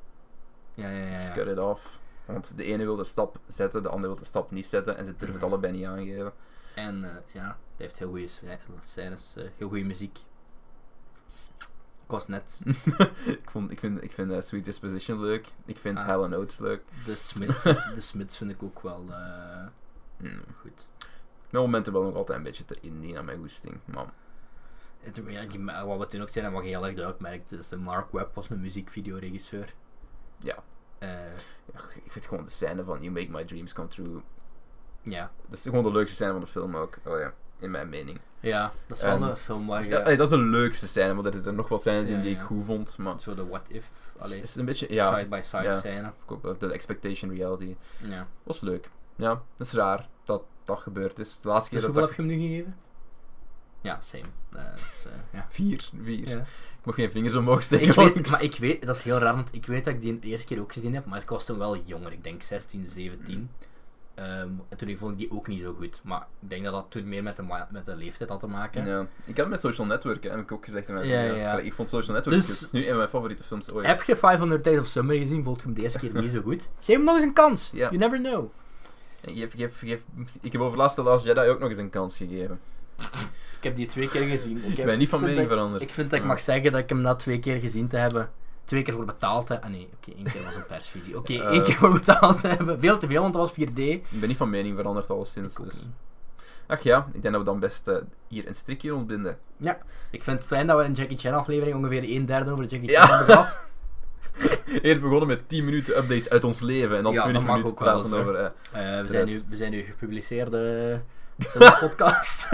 Ja, 0.75 0.91
ja, 0.91 1.07
ja. 1.07 1.33
cut 1.35 1.47
it 1.47 1.59
off. 1.59 1.99
Want 2.25 2.57
de 2.57 2.65
ene 2.65 2.85
wil 2.85 2.97
de 2.97 3.05
stap 3.05 3.39
zetten, 3.47 3.83
de 3.83 3.89
andere 3.89 4.07
wil 4.09 4.17
de 4.17 4.25
stap 4.25 4.51
niet 4.51 4.67
zetten 4.67 4.97
en 4.97 5.05
ze 5.05 5.11
durven 5.11 5.29
het 5.29 5.37
Mhm. 5.37 5.45
allebei 5.53 5.73
niet 5.73 5.85
aangeven. 5.87 6.33
En 6.75 7.05
eh, 7.05 7.11
ja, 7.33 7.43
hij 7.45 7.57
heeft 7.87 7.99
heel 7.99 8.09
goede 8.09 8.29
scènes, 8.81 9.35
eh, 9.37 9.45
heel 9.57 9.69
goede 9.69 9.85
muziek. 9.85 10.19
Ik 12.05 12.11
was 12.11 12.29
net 12.29 12.61
ik, 13.27 13.51
vond, 13.51 13.71
ik 13.71 13.79
vind, 13.79 14.03
ik 14.03 14.13
vind 14.13 14.31
eh, 14.31 14.41
Sweet 14.41 14.65
Disposition 14.65 15.21
leuk. 15.21 15.49
Ik 15.65 15.79
vind 15.79 15.99
Ah. 16.03 16.21
Oates 16.33 16.59
leuk. 16.59 16.83
de 17.05 17.15
Smiths, 17.17 17.63
de 17.95 18.01
Smiths 18.01 18.37
vind 18.37 18.51
ik 18.51 18.63
ook 18.63 18.81
wel 18.83 19.05
Hmm. 20.17 20.41
goed. 20.61 20.89
Met 21.51 21.63
momenten 21.63 21.93
wel 21.93 22.03
nog 22.03 22.15
altijd 22.15 22.39
een 22.39 22.45
beetje 22.45 22.65
te 22.65 22.77
indie 22.81 23.13
naar 23.13 23.25
mijn 23.25 23.39
goesting. 23.39 23.81
Maar 23.85 24.07
Het, 25.01 25.21
ja, 25.27 25.41
je- 25.41 25.65
wat 25.87 25.99
we 25.99 26.07
toen 26.07 26.21
ook 26.23 26.29
zeiden, 26.31 26.45
en 26.45 26.53
wat 26.53 26.63
je 26.63 26.69
heel 26.77 26.85
erg 26.87 26.95
duidelijk 26.95 27.21
merkt, 27.25 27.53
is 27.53 27.69
de 27.69 27.77
Mark 27.77 28.13
Webb 28.13 28.35
was 28.35 28.51
een 28.51 28.61
muziekvideoregisseur. 28.61 29.75
Ja. 30.39 30.63
Eh, 31.09 31.83
ik 32.05 32.13
vind 32.13 32.27
gewoon 32.27 32.45
de 32.45 32.51
scène 32.51 32.85
van 32.85 32.99
You 33.03 33.11
Make 33.13 33.31
My 33.31 33.45
Dreams 33.45 33.73
Come 33.73 33.89
True. 33.89 34.21
ja. 35.03 35.31
Dat 35.49 35.59
is 35.59 35.63
gewoon 35.63 35.85
de 35.85 35.93
leukste 35.93 36.15
scène 36.15 36.31
van 36.33 36.41
de 36.41 36.47
film 36.47 36.77
ook. 36.77 36.99
Oh 37.05 37.19
ja, 37.19 37.33
in 37.59 37.71
mijn 37.71 37.89
mening. 37.89 38.21
ja, 38.41 38.73
dat 38.87 38.97
is 38.97 39.03
wel 39.03 39.13
En- 39.17 39.23
een 39.23 39.37
film 39.37 39.67
waar 39.67 39.83
je... 39.85 39.89
Ja, 39.89 40.05
dat 40.05 40.21
is 40.21 40.29
de 40.29 40.39
leukste 40.39 40.87
scène, 40.89 41.15
want 41.15 41.27
er 41.27 41.33
zitten 41.33 41.55
nog 41.55 41.69
wel 41.69 41.79
scènes 41.79 42.09
in 42.09 42.17
Ja, 42.17 42.23
die 42.23 42.31
ja. 42.35 42.41
ik 42.41 42.47
goed 42.47 42.65
vond. 42.65 42.99
Maar 42.99 43.21
Zo 43.21 43.35
de 43.35 43.47
what 43.47 43.67
if, 43.71 43.89
het 44.13 44.23
allee, 44.23 44.41
is 44.43 44.55
een 44.55 44.65
beetje, 44.65 44.87
ja, 44.95 45.17
side-by-side 45.19 45.63
ja. 45.63 45.73
scène. 45.79 46.13
de 46.59 46.73
expectation 46.73 47.35
reality. 47.37 47.77
Ja. 47.99 48.27
Was 48.43 48.61
leuk. 48.61 48.91
Ja, 49.17 49.43
dat 49.57 49.67
is 49.67 49.73
raar 49.73 50.09
dat 50.25 50.43
dat 50.65 50.79
gebeurd 50.79 51.19
is. 51.19 51.41
De 51.41 51.49
laatste 51.49 51.71
keer 51.71 51.79
Dus 51.79 51.89
dat 51.89 51.97
hoeveel 51.97 52.01
dat... 52.09 52.17
heb 52.17 52.27
je 52.27 52.33
hem 52.33 52.41
nu 52.41 52.49
gegeven? 52.49 52.77
Ja, 53.85 54.01
same. 54.01 54.25
Eh, 54.53 54.63
dus, 54.75 55.05
eh, 55.07 55.13
ja. 55.33 55.47
Vier, 55.51 55.89
vier. 56.03 56.29
Ja. 56.29 56.37
Ik 56.39 56.85
mag 56.85 56.95
geen 56.95 57.11
vingers 57.11 57.35
omhoog 57.35 57.63
steken. 57.63 57.87
Ik 57.89 57.93
want 57.93 58.15
weet, 58.15 58.31
maar 58.31 58.43
ik 58.43 58.57
weet, 58.57 58.87
dat 58.87 58.97
is 58.97 59.03
heel 59.03 59.19
raar, 59.19 59.35
want 59.35 59.49
ik 59.53 59.67
weet 59.67 59.85
dat 59.85 59.95
ik 59.95 60.01
die 60.01 60.19
de 60.19 60.27
eerste 60.27 60.47
keer 60.47 60.61
ook 60.61 60.73
gezien 60.73 60.95
heb, 60.95 61.05
maar 61.07 61.23
ik 61.23 61.29
was 61.29 61.45
toen 61.45 61.59
wel 61.59 61.77
jonger, 61.85 62.13
ik 62.13 62.25
denk 62.25 62.43
16, 62.43 62.85
17. 62.85 63.51
Ehm, 64.15 64.49
en 64.69 64.77
toen 64.77 64.97
vond 64.97 65.13
ik 65.13 65.19
die 65.19 65.31
ook 65.31 65.47
niet 65.47 65.61
zo 65.61 65.75
goed, 65.79 66.01
maar 66.05 66.27
ik 66.43 66.49
denk 66.51 66.65
dat 66.65 66.73
dat 66.73 66.87
toen 66.89 67.09
meer 67.09 67.23
met 67.23 67.37
de, 67.37 67.65
met 67.71 67.85
de 67.85 67.97
leeftijd 67.97 68.31
had 68.31 68.41
te 68.41 68.47
maken. 68.47 68.87
Ja. 68.87 69.07
Ik 69.27 69.37
had 69.37 69.49
met 69.49 69.61
Social 69.61 69.87
Network, 69.87 70.23
hè, 70.25 70.31
heb 70.31 70.39
ik 70.41 70.53
ook 70.53 70.65
gezegd 70.65 70.89
in 70.89 70.95
mijn 70.95 71.07
Ja, 71.09 71.21
video. 71.21 71.35
ja. 71.37 71.53
Allee, 71.53 71.65
Ik 71.65 71.75
vond 71.75 71.89
Social 71.89 72.15
Network 72.15 72.37
Dus- 72.37 72.59
dus... 72.59 72.71
nu 72.71 72.81
een 72.81 72.89
van 72.89 72.97
mijn 72.97 73.09
favoriete 73.09 73.43
films 73.43 73.71
ooit. 73.73 73.87
Heb 73.87 74.03
je 74.03 74.17
500 74.17 74.65
Days 74.65 74.79
of 74.79 74.87
Summer 74.87 75.17
gezien? 75.17 75.45
Vond 75.45 75.61
je 75.61 75.65
hem 75.67 75.75
de 75.75 75.83
eerste 75.83 75.99
keer 75.99 76.21
niet 76.21 76.31
zo 76.31 76.41
goed? 76.43 76.69
Geef 76.81 76.97
hem 76.97 77.05
nog 77.05 77.15
eens 77.15 77.25
een 77.25 77.33
kans. 77.33 77.71
You 77.75 77.97
never 77.97 78.19
know. 78.19 78.51
En 79.21 79.35
Geef, 79.35 79.55
geef, 79.55 79.79
geef, 79.79 80.01
ik 80.41 80.53
heb 80.53 80.61
over 80.61 80.79
Last 80.79 80.99
of 80.99 81.05
Last 81.05 81.27
Jedi 81.27 81.41
ook 81.49 81.59
nog 81.59 81.69
eens 81.69 81.79
een 81.79 81.91
kans 81.91 82.17
gegeven. 82.17 82.61
Ik 82.97 83.71
heb 83.71 83.77
die 83.77 83.87
twee 83.87 84.09
keer 84.09 84.23
gezien. 84.29 84.65
Ik, 84.65 84.77
heb- 84.77 84.87
ben 84.87 84.99
niet 84.99 85.09
van 85.09 85.19
vind 85.19 85.31
mening 85.31 85.49
dat- 85.49 85.57
veranderd. 85.57 85.83
Ik 85.83 85.91
vind 85.91 86.11
dat 86.11 86.19
ik 86.19 86.25
Ja. 86.25 86.31
mag 86.33 86.41
zeggen 86.41 86.73
dat 86.73 86.81
ik 86.81 86.89
hem 86.89 87.01
na 87.01 87.15
twee 87.15 87.39
keer 87.39 87.59
gezien 87.59 87.89
te 87.89 87.97
hebben, 87.97 88.31
twee 88.65 88.83
keer 88.83 88.95
voor 88.95 89.05
betaald 89.05 89.49
heb. 89.49 89.63
Ah 89.65 89.71
nee, 89.71 89.89
oké, 89.97 90.17
één 90.17 90.25
keer 90.33 90.43
was 90.43 90.55
een 90.55 90.67
persvisie. 90.67 91.17
Oké, 91.17 91.33
Eh. 91.35 91.47
één 91.47 91.63
keer 91.63 91.75
voor 91.75 91.93
betaald 91.93 92.41
te 92.41 92.49
hebben. 92.49 92.81
Veel 92.81 92.99
te 92.99 93.07
veel, 93.07 93.21
want 93.23 93.33
dat 93.35 93.43
was 93.43 93.53
4D. 93.53 93.79
Ik 93.79 94.05
ben 94.21 94.29
niet 94.29 94.37
van 94.37 94.51
mening 94.51 94.77
veranderd 94.77 95.11
al 95.11 95.25
sinds. 95.25 95.55
Ik 95.55 95.61
ook 95.61 95.71
Dus. 95.71 95.75
niet. 95.83 95.91
Ach 96.67 96.83
ja, 96.83 97.07
ik 97.13 97.23
denk 97.23 97.35
dat 97.35 97.43
we 97.45 97.51
dan 97.51 97.61
best 97.61 97.89
eh, 97.89 97.97
hier 98.29 98.47
een 98.49 98.55
strikje 98.55 98.95
ontbinden. 98.95 99.39
Ik 100.11 100.23
vind 100.23 100.39
het 100.39 100.47
fijn 100.47 100.67
dat 100.67 100.79
we 100.79 100.85
een 100.85 100.93
Jackie 100.93 101.19
Chan 101.19 101.35
aflevering 101.35 101.77
ongeveer 101.77 102.03
een 102.17 102.27
derde 102.27 102.51
over 102.53 102.65
Jackie 102.65 102.91
Ja. 102.91 103.07
Chan 103.07 103.17
hebben 103.17 103.35
gehad. 103.35 103.61
Eerst 104.83 105.01
begonnen 105.01 105.27
met 105.29 105.49
10 105.49 105.65
minuten 105.65 105.97
updates 105.97 106.29
uit 106.31 106.45
ons 106.45 106.61
leven 106.61 106.97
en 106.97 107.03
dan 107.03 107.13
Ja, 107.13 107.21
20 107.23 107.43
dat 107.43 107.51
mag 107.51 107.57
minuten 107.59 107.79
ook 107.85 107.85
wel 107.85 108.01
praten 108.01 108.19
eens, 108.19 108.29
over. 108.29 108.53
eh, 108.73 108.97
Eh, 108.99 109.03
we, 109.03 109.09
zijn 109.09 109.27
nu, 109.27 109.41
we 109.49 109.57
zijn 109.57 109.71
nu 109.71 109.83
gepubliceerde 109.83 111.01
eh, 111.39 111.79
podcast. 111.81 112.49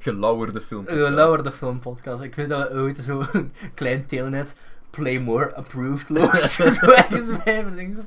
gelauwerde 0.00 0.60
film. 0.60 0.84
Een 0.86 1.12
lauwerde 1.14 1.52
filmpodcast. 1.52 2.22
Ik 2.22 2.34
vind 2.34 2.48
dat 2.48 2.68
we 2.72 2.78
ooit 2.78 2.96
zo'n 2.96 3.26
klein 3.74 4.06
telnet 4.06 4.54
Play 4.90 5.18
More 5.18 5.54
approved 5.54 6.08
logo 6.08 6.38
zo 6.46 6.64
ergens 6.90 7.26
bij 7.44 7.54
hebben. 7.54 7.94
zo. 7.94 8.00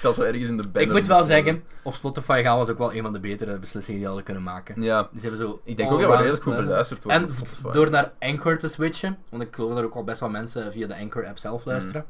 Zal 0.00 0.14
zo 0.14 0.22
ergens 0.22 0.48
in 0.48 0.56
de 0.56 0.62
banner 0.62 0.82
Ik 0.82 0.92
moet 0.92 1.06
wel 1.06 1.24
zeggen, 1.24 1.64
op 1.82 1.94
Spotify 1.94 2.40
gaan 2.42 2.56
was 2.58 2.68
ook 2.68 2.78
wel 2.78 2.94
een 2.94 3.02
van 3.02 3.12
de 3.12 3.20
betere 3.20 3.58
beslissingen 3.58 4.00
die 4.00 4.00
we 4.00 4.06
hadden 4.06 4.24
kunnen 4.24 4.42
maken. 4.42 4.82
Ja, 4.82 5.08
Dus 5.12 5.22
hebben 5.22 5.40
zo 5.40 5.60
ik 5.64 5.76
denk 5.76 5.90
ook 5.92 6.00
dat 6.00 6.10
we 6.10 6.16
redelijk 6.16 6.42
goed 6.42 6.52
level. 6.52 6.66
beluisterd 6.66 7.04
worden. 7.04 7.22
En 7.22 7.28
op 7.28 7.34
v- 7.34 7.36
Spotify. 7.36 7.70
door 7.70 7.90
naar 7.90 8.12
Anchor 8.18 8.58
te 8.58 8.68
switchen, 8.68 9.18
want 9.30 9.42
ik 9.42 9.54
geloof 9.54 9.70
dat 9.70 9.78
er 9.78 9.84
ook 9.84 9.94
al 9.94 10.04
best 10.04 10.20
wel 10.20 10.28
mensen 10.28 10.72
via 10.72 10.86
de 10.86 10.96
Anchor-app 10.96 11.38
zelf 11.38 11.64
Mm. 11.64 11.70
luisteren. 11.72 12.04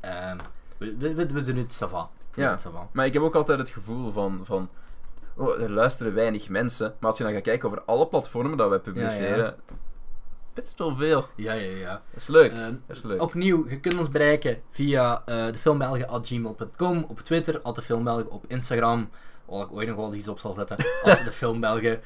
Ehm, 0.00 0.36
we, 0.78 0.96
we, 0.98 1.14
we, 1.14 1.26
we 1.26 1.42
doen 1.42 1.56
het 1.56 1.72
sava. 1.72 2.08
We 2.34 2.40
Ja. 2.42 2.50
het. 2.52 2.66
Maar 2.92 3.06
ik 3.06 3.12
heb 3.12 3.22
ook 3.22 3.34
altijd 3.34 3.58
het 3.58 3.68
gevoel 3.70 4.12
van, 4.12 4.40
van 4.42 4.68
oh, 5.36 5.60
er 5.62 5.70
luisteren 5.70 6.14
weinig 6.14 6.48
mensen. 6.48 6.94
Maar 6.98 7.10
als 7.10 7.18
je 7.18 7.24
dan 7.24 7.32
gaat 7.32 7.42
kijken 7.42 7.68
over 7.68 7.82
alle 7.82 8.06
platformen 8.06 8.56
dat 8.56 8.68
wij 8.68 8.78
publiceren, 8.78 9.44
Ja, 9.44 9.54
best 10.54 10.78
wel 10.78 10.96
veel. 10.96 11.26
Ja, 11.36 11.52
ja, 11.52 11.76
ja. 11.76 12.02
Dat 12.10 12.20
is 12.20 12.26
leuk. 12.26 12.52
Ehm, 12.52 12.74
dat 12.86 12.96
is 12.96 13.02
leuk. 13.02 13.22
Opnieuw, 13.22 13.68
je 13.68 13.80
kunt 13.80 13.98
ons 13.98 14.08
bereiken 14.08 14.62
via 14.70 15.22
uh, 15.28 15.46
defilmbelgen.gmail.com, 15.46 17.04
op 17.08 17.20
Twitter, 17.20 17.60
at 17.60 17.74
de 17.74 17.82
Filmbelgen, 17.82 18.30
op 18.30 18.44
Instagram, 18.48 19.10
wat 19.44 19.66
ik 19.66 19.72
ooit 19.72 19.88
nog 19.88 19.96
wel 19.96 20.14
iets 20.14 20.28
op 20.28 20.38
zal 20.38 20.54
zetten, 20.54 20.76
als 21.04 21.24
de 21.24 21.32
Filmbelgen. 21.32 22.00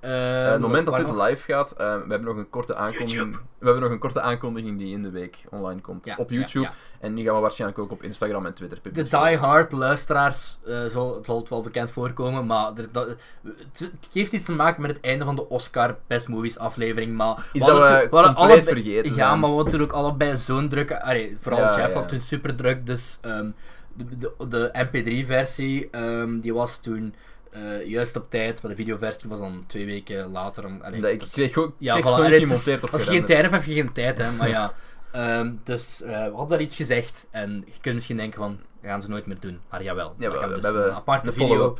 Ehm 0.00 0.12
Eh, 0.12 0.50
het 0.50 0.60
moment 0.60 0.86
dat 0.86 0.96
dit 0.96 1.10
live 1.10 1.52
gaat, 1.52 1.70
eh, 1.72 1.78
we 1.78 1.84
hebben 2.08 2.22
nog 2.24 2.36
een 2.36 2.50
korte 2.50 2.74
aankondiging. 2.74 3.32
We 3.58 3.64
hebben 3.66 3.82
nog 3.82 3.92
een 3.92 3.98
korte 3.98 4.20
aankondiging 4.20 4.78
die 4.78 4.92
in 4.92 5.02
de 5.02 5.10
week 5.10 5.44
online 5.50 5.80
komt 5.80 6.06
Ja, 6.06 6.14
op 6.18 6.30
YouTube. 6.30 6.64
ja. 6.66 6.72
En 7.00 7.14
die 7.14 7.24
gaan 7.24 7.34
we 7.34 7.40
waarschijnlijk 7.40 7.80
ook 7.80 7.90
op 7.90 8.02
Instagram 8.02 8.46
en 8.46 8.54
Twitter 8.54 8.78
De 8.82 8.90
publiceren. 8.90 9.28
die-hard 9.28 9.72
luisteraars 9.72 10.58
uh, 10.68 10.84
zal, 10.84 11.18
zal 11.22 11.38
het 11.38 11.48
wel 11.48 11.62
bekend 11.62 11.90
voorkomen, 11.90 12.46
maar 12.46 12.72
er, 12.76 12.86
dat, 12.92 13.16
het, 13.42 13.92
heeft 14.12 14.32
iets 14.32 14.44
te 14.44 14.52
maken 14.52 14.82
met 14.82 14.90
het 14.90 15.00
einde 15.04 15.24
van 15.24 15.36
de 15.36 15.48
Oscar 15.48 15.96
Best 16.06 16.28
Movies 16.28 16.58
aflevering. 16.58 17.16
Maar 17.16 17.50
dat 17.52 17.78
we 18.10 18.10
allebei- 18.34 18.62
vergeten 18.62 19.10
Ja, 19.10 19.14
zijn. 19.16 19.38
maar 19.40 19.48
we 19.50 19.54
hadden 19.54 19.72
toen 19.72 19.82
ook 19.82 19.92
allebei 19.92 20.36
zo'n 20.36 20.68
drukke. 20.68 21.02
Allee, 21.02 21.36
vooral 21.40 21.76
Jeff 21.76 21.94
had 21.94 22.08
toen 22.08 22.20
super 22.20 22.54
druk, 22.56 22.86
dus 22.86 23.18
ehm, 23.20 23.50
de, 23.94 24.04
de, 24.18 24.48
de 24.48 24.86
MP3-versie 24.90 25.88
ehm, 25.90 26.40
die 26.40 26.54
was 26.54 26.78
toen 26.80 27.14
eh, 27.50 27.86
juist 27.86 28.16
op 28.16 28.30
tijd, 28.30 28.62
maar 28.62 28.70
de 28.70 28.76
videoversie 28.76 29.28
was 29.28 29.38
dan 29.38 29.64
twee 29.66 29.86
weken 29.86 30.30
later. 30.30 30.64
allee, 30.82 31.00
Nee, 31.00 31.12
ik 31.12 31.20
dus- 31.20 31.30
kreeg 31.30 31.56
ook, 31.56 31.74
ja, 31.78 31.92
kreeg 31.92 32.04
voilà, 32.04 32.16
gewoon 32.16 32.32
is- 32.32 32.68
of 32.82 32.92
Als 32.92 33.04
je 33.04 33.10
geen 33.10 33.24
tijd 33.24 33.40
hebt, 33.40 33.52
heb 33.52 33.64
je 33.64 33.74
geen 33.74 33.92
tijd, 33.92 34.18
hè. 34.18 34.30
Maar 34.32 34.48
ja. 34.48 34.72
Ehm, 35.12 35.52
dus 35.64 36.02
eh, 36.02 36.08
we 36.10 36.30
hadden 36.30 36.48
daar 36.48 36.60
iets 36.60 36.76
gezegd 36.76 37.28
en 37.30 37.62
je 37.66 37.80
kunt 37.80 37.94
misschien 37.94 38.16
denken 38.16 38.38
van, 38.38 38.60
gaan 38.82 39.02
ze 39.02 39.08
nooit 39.08 39.26
meer 39.26 39.40
doen. 39.40 39.60
Maar 39.70 39.82
jawel. 39.82 40.14
Ja, 40.18 40.28
we 40.28 40.34
we, 40.34 40.40
gaan 40.40 40.54
dus 40.54 40.64
hebben 40.64 40.86
een 40.86 40.92
aparte 40.94 41.24
de 41.24 41.32
video 41.32 41.78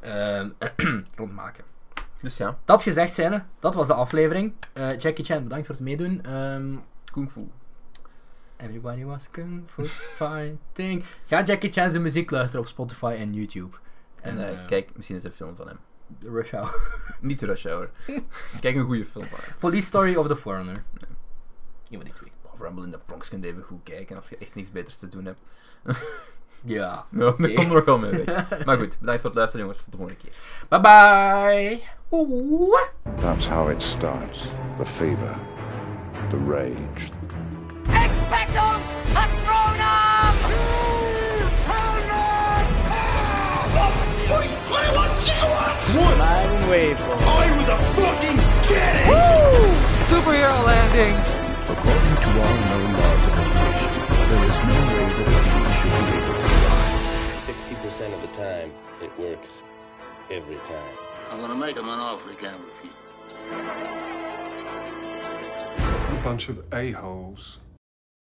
ehm, 0.00 0.50
rondmaken. 1.16 1.64
Dus 2.22 2.36
ja, 2.36 2.58
Dat 2.64 2.82
gezegd 2.82 3.12
zijnde, 3.12 3.42
dat 3.60 3.74
was 3.74 3.86
de 3.86 3.94
aflevering. 3.94 4.52
Eh, 4.72 4.98
Jackie 4.98 5.24
Chan, 5.24 5.42
bedankt 5.42 5.66
voor 5.66 5.74
het 5.74 5.84
meedoen. 5.84 6.24
Ehm, 6.24 6.76
kung 7.12 7.30
fu. 7.30 7.48
everybody 8.56 9.04
was 9.04 9.30
kung 9.30 9.62
fu 9.66 9.84
fighting. 10.16 11.04
Ga 11.26 11.42
Jackie 11.42 11.72
Chan 11.72 11.90
zijn 11.90 12.02
muziek 12.02 12.30
luisteren 12.30 12.60
op 12.60 12.66
Spotify 12.70 13.14
en 13.18 13.34
YouTube. 13.34 13.76
En 14.24 14.48
eh, 14.48 14.66
kijk, 14.66 14.90
misschien 14.94 15.16
is 15.16 15.24
er 15.24 15.30
een 15.30 15.36
film 15.36 15.56
van 15.56 15.66
hem. 15.66 15.78
Rush 16.20 16.50
Hour. 16.50 16.74
Niet 17.20 17.42
Rush 17.42 17.64
Hour. 17.64 17.90
kijk 18.60 18.76
een 18.76 18.84
goede 18.84 19.06
film 19.06 19.24
van 19.24 19.38
hem. 19.42 19.54
Police 19.58 19.86
Story 19.86 20.14
of 20.14 20.26
The 20.26 20.36
Foreigner. 20.36 20.84
Een 21.90 21.96
van 21.96 22.04
die 22.04 22.12
twee. 22.12 22.32
Oh, 22.42 22.60
Rumble 22.60 22.84
in 22.84 22.90
the 22.90 22.98
Bronx 23.06 23.28
kun 23.28 23.42
je 23.42 23.46
even 23.46 23.62
goed 23.62 23.82
kijken 23.82 24.16
als 24.16 24.28
je 24.28 24.38
echt 24.38 24.54
niks 24.54 24.70
beters 24.70 24.96
te 24.96 25.08
doen 25.08 25.24
hebt. 25.24 25.38
Ja. 26.66 27.06
Dat 27.10 27.36
komt 27.36 27.72
er 27.72 27.84
wel 27.84 27.98
mee 27.98 28.10
weg. 28.24 28.64
Maar 28.64 28.78
goed, 28.78 28.98
bedankt 28.98 29.20
voor 29.20 29.30
het 29.30 29.38
luisteren 29.38 29.66
jongens. 29.66 29.82
Tot 29.82 29.92
de 29.92 29.98
volgende 29.98 30.20
keer. 30.20 30.32
Bye 30.68 30.80
bye. 30.80 31.82
Oeh. 32.10 32.80
That's 33.20 33.48
how 33.48 33.70
it 33.70 33.82
starts. 33.82 34.44
The 34.78 34.86
fever, 34.86 35.36
the 36.30 36.38
rage, 36.48 37.10
Superhero 50.14 50.64
landing! 50.64 51.14
According 51.68 52.16
to 52.22 52.28
all 52.40 52.56
known 52.68 52.88
laws 52.92 53.24
of 53.26 53.32
evolution, 53.40 53.90
there 54.30 54.44
is 54.44 54.58
no 54.70 54.78
way 54.90 55.06
that 55.10 55.26
a 55.26 55.38
bee 55.44 55.64
should 55.78 55.96
be 55.98 56.14
able 56.18 56.34
to 56.34 56.46
fly. 56.64 56.88
60% 57.46 58.14
of 58.14 58.20
the 58.22 58.28
time, 58.36 58.70
it 59.02 59.12
works 59.18 59.62
every 60.30 60.56
time. 60.56 60.94
I'm 61.30 61.40
gonna 61.40 61.54
make 61.54 61.76
him 61.76 61.88
an 61.88 61.98
offer 61.98 62.30
he 62.30 62.36
can't 62.36 62.60
refuse. 62.60 62.92
A 66.10 66.22
bunch 66.22 66.48
of 66.48 66.64
a-holes. 66.72 67.58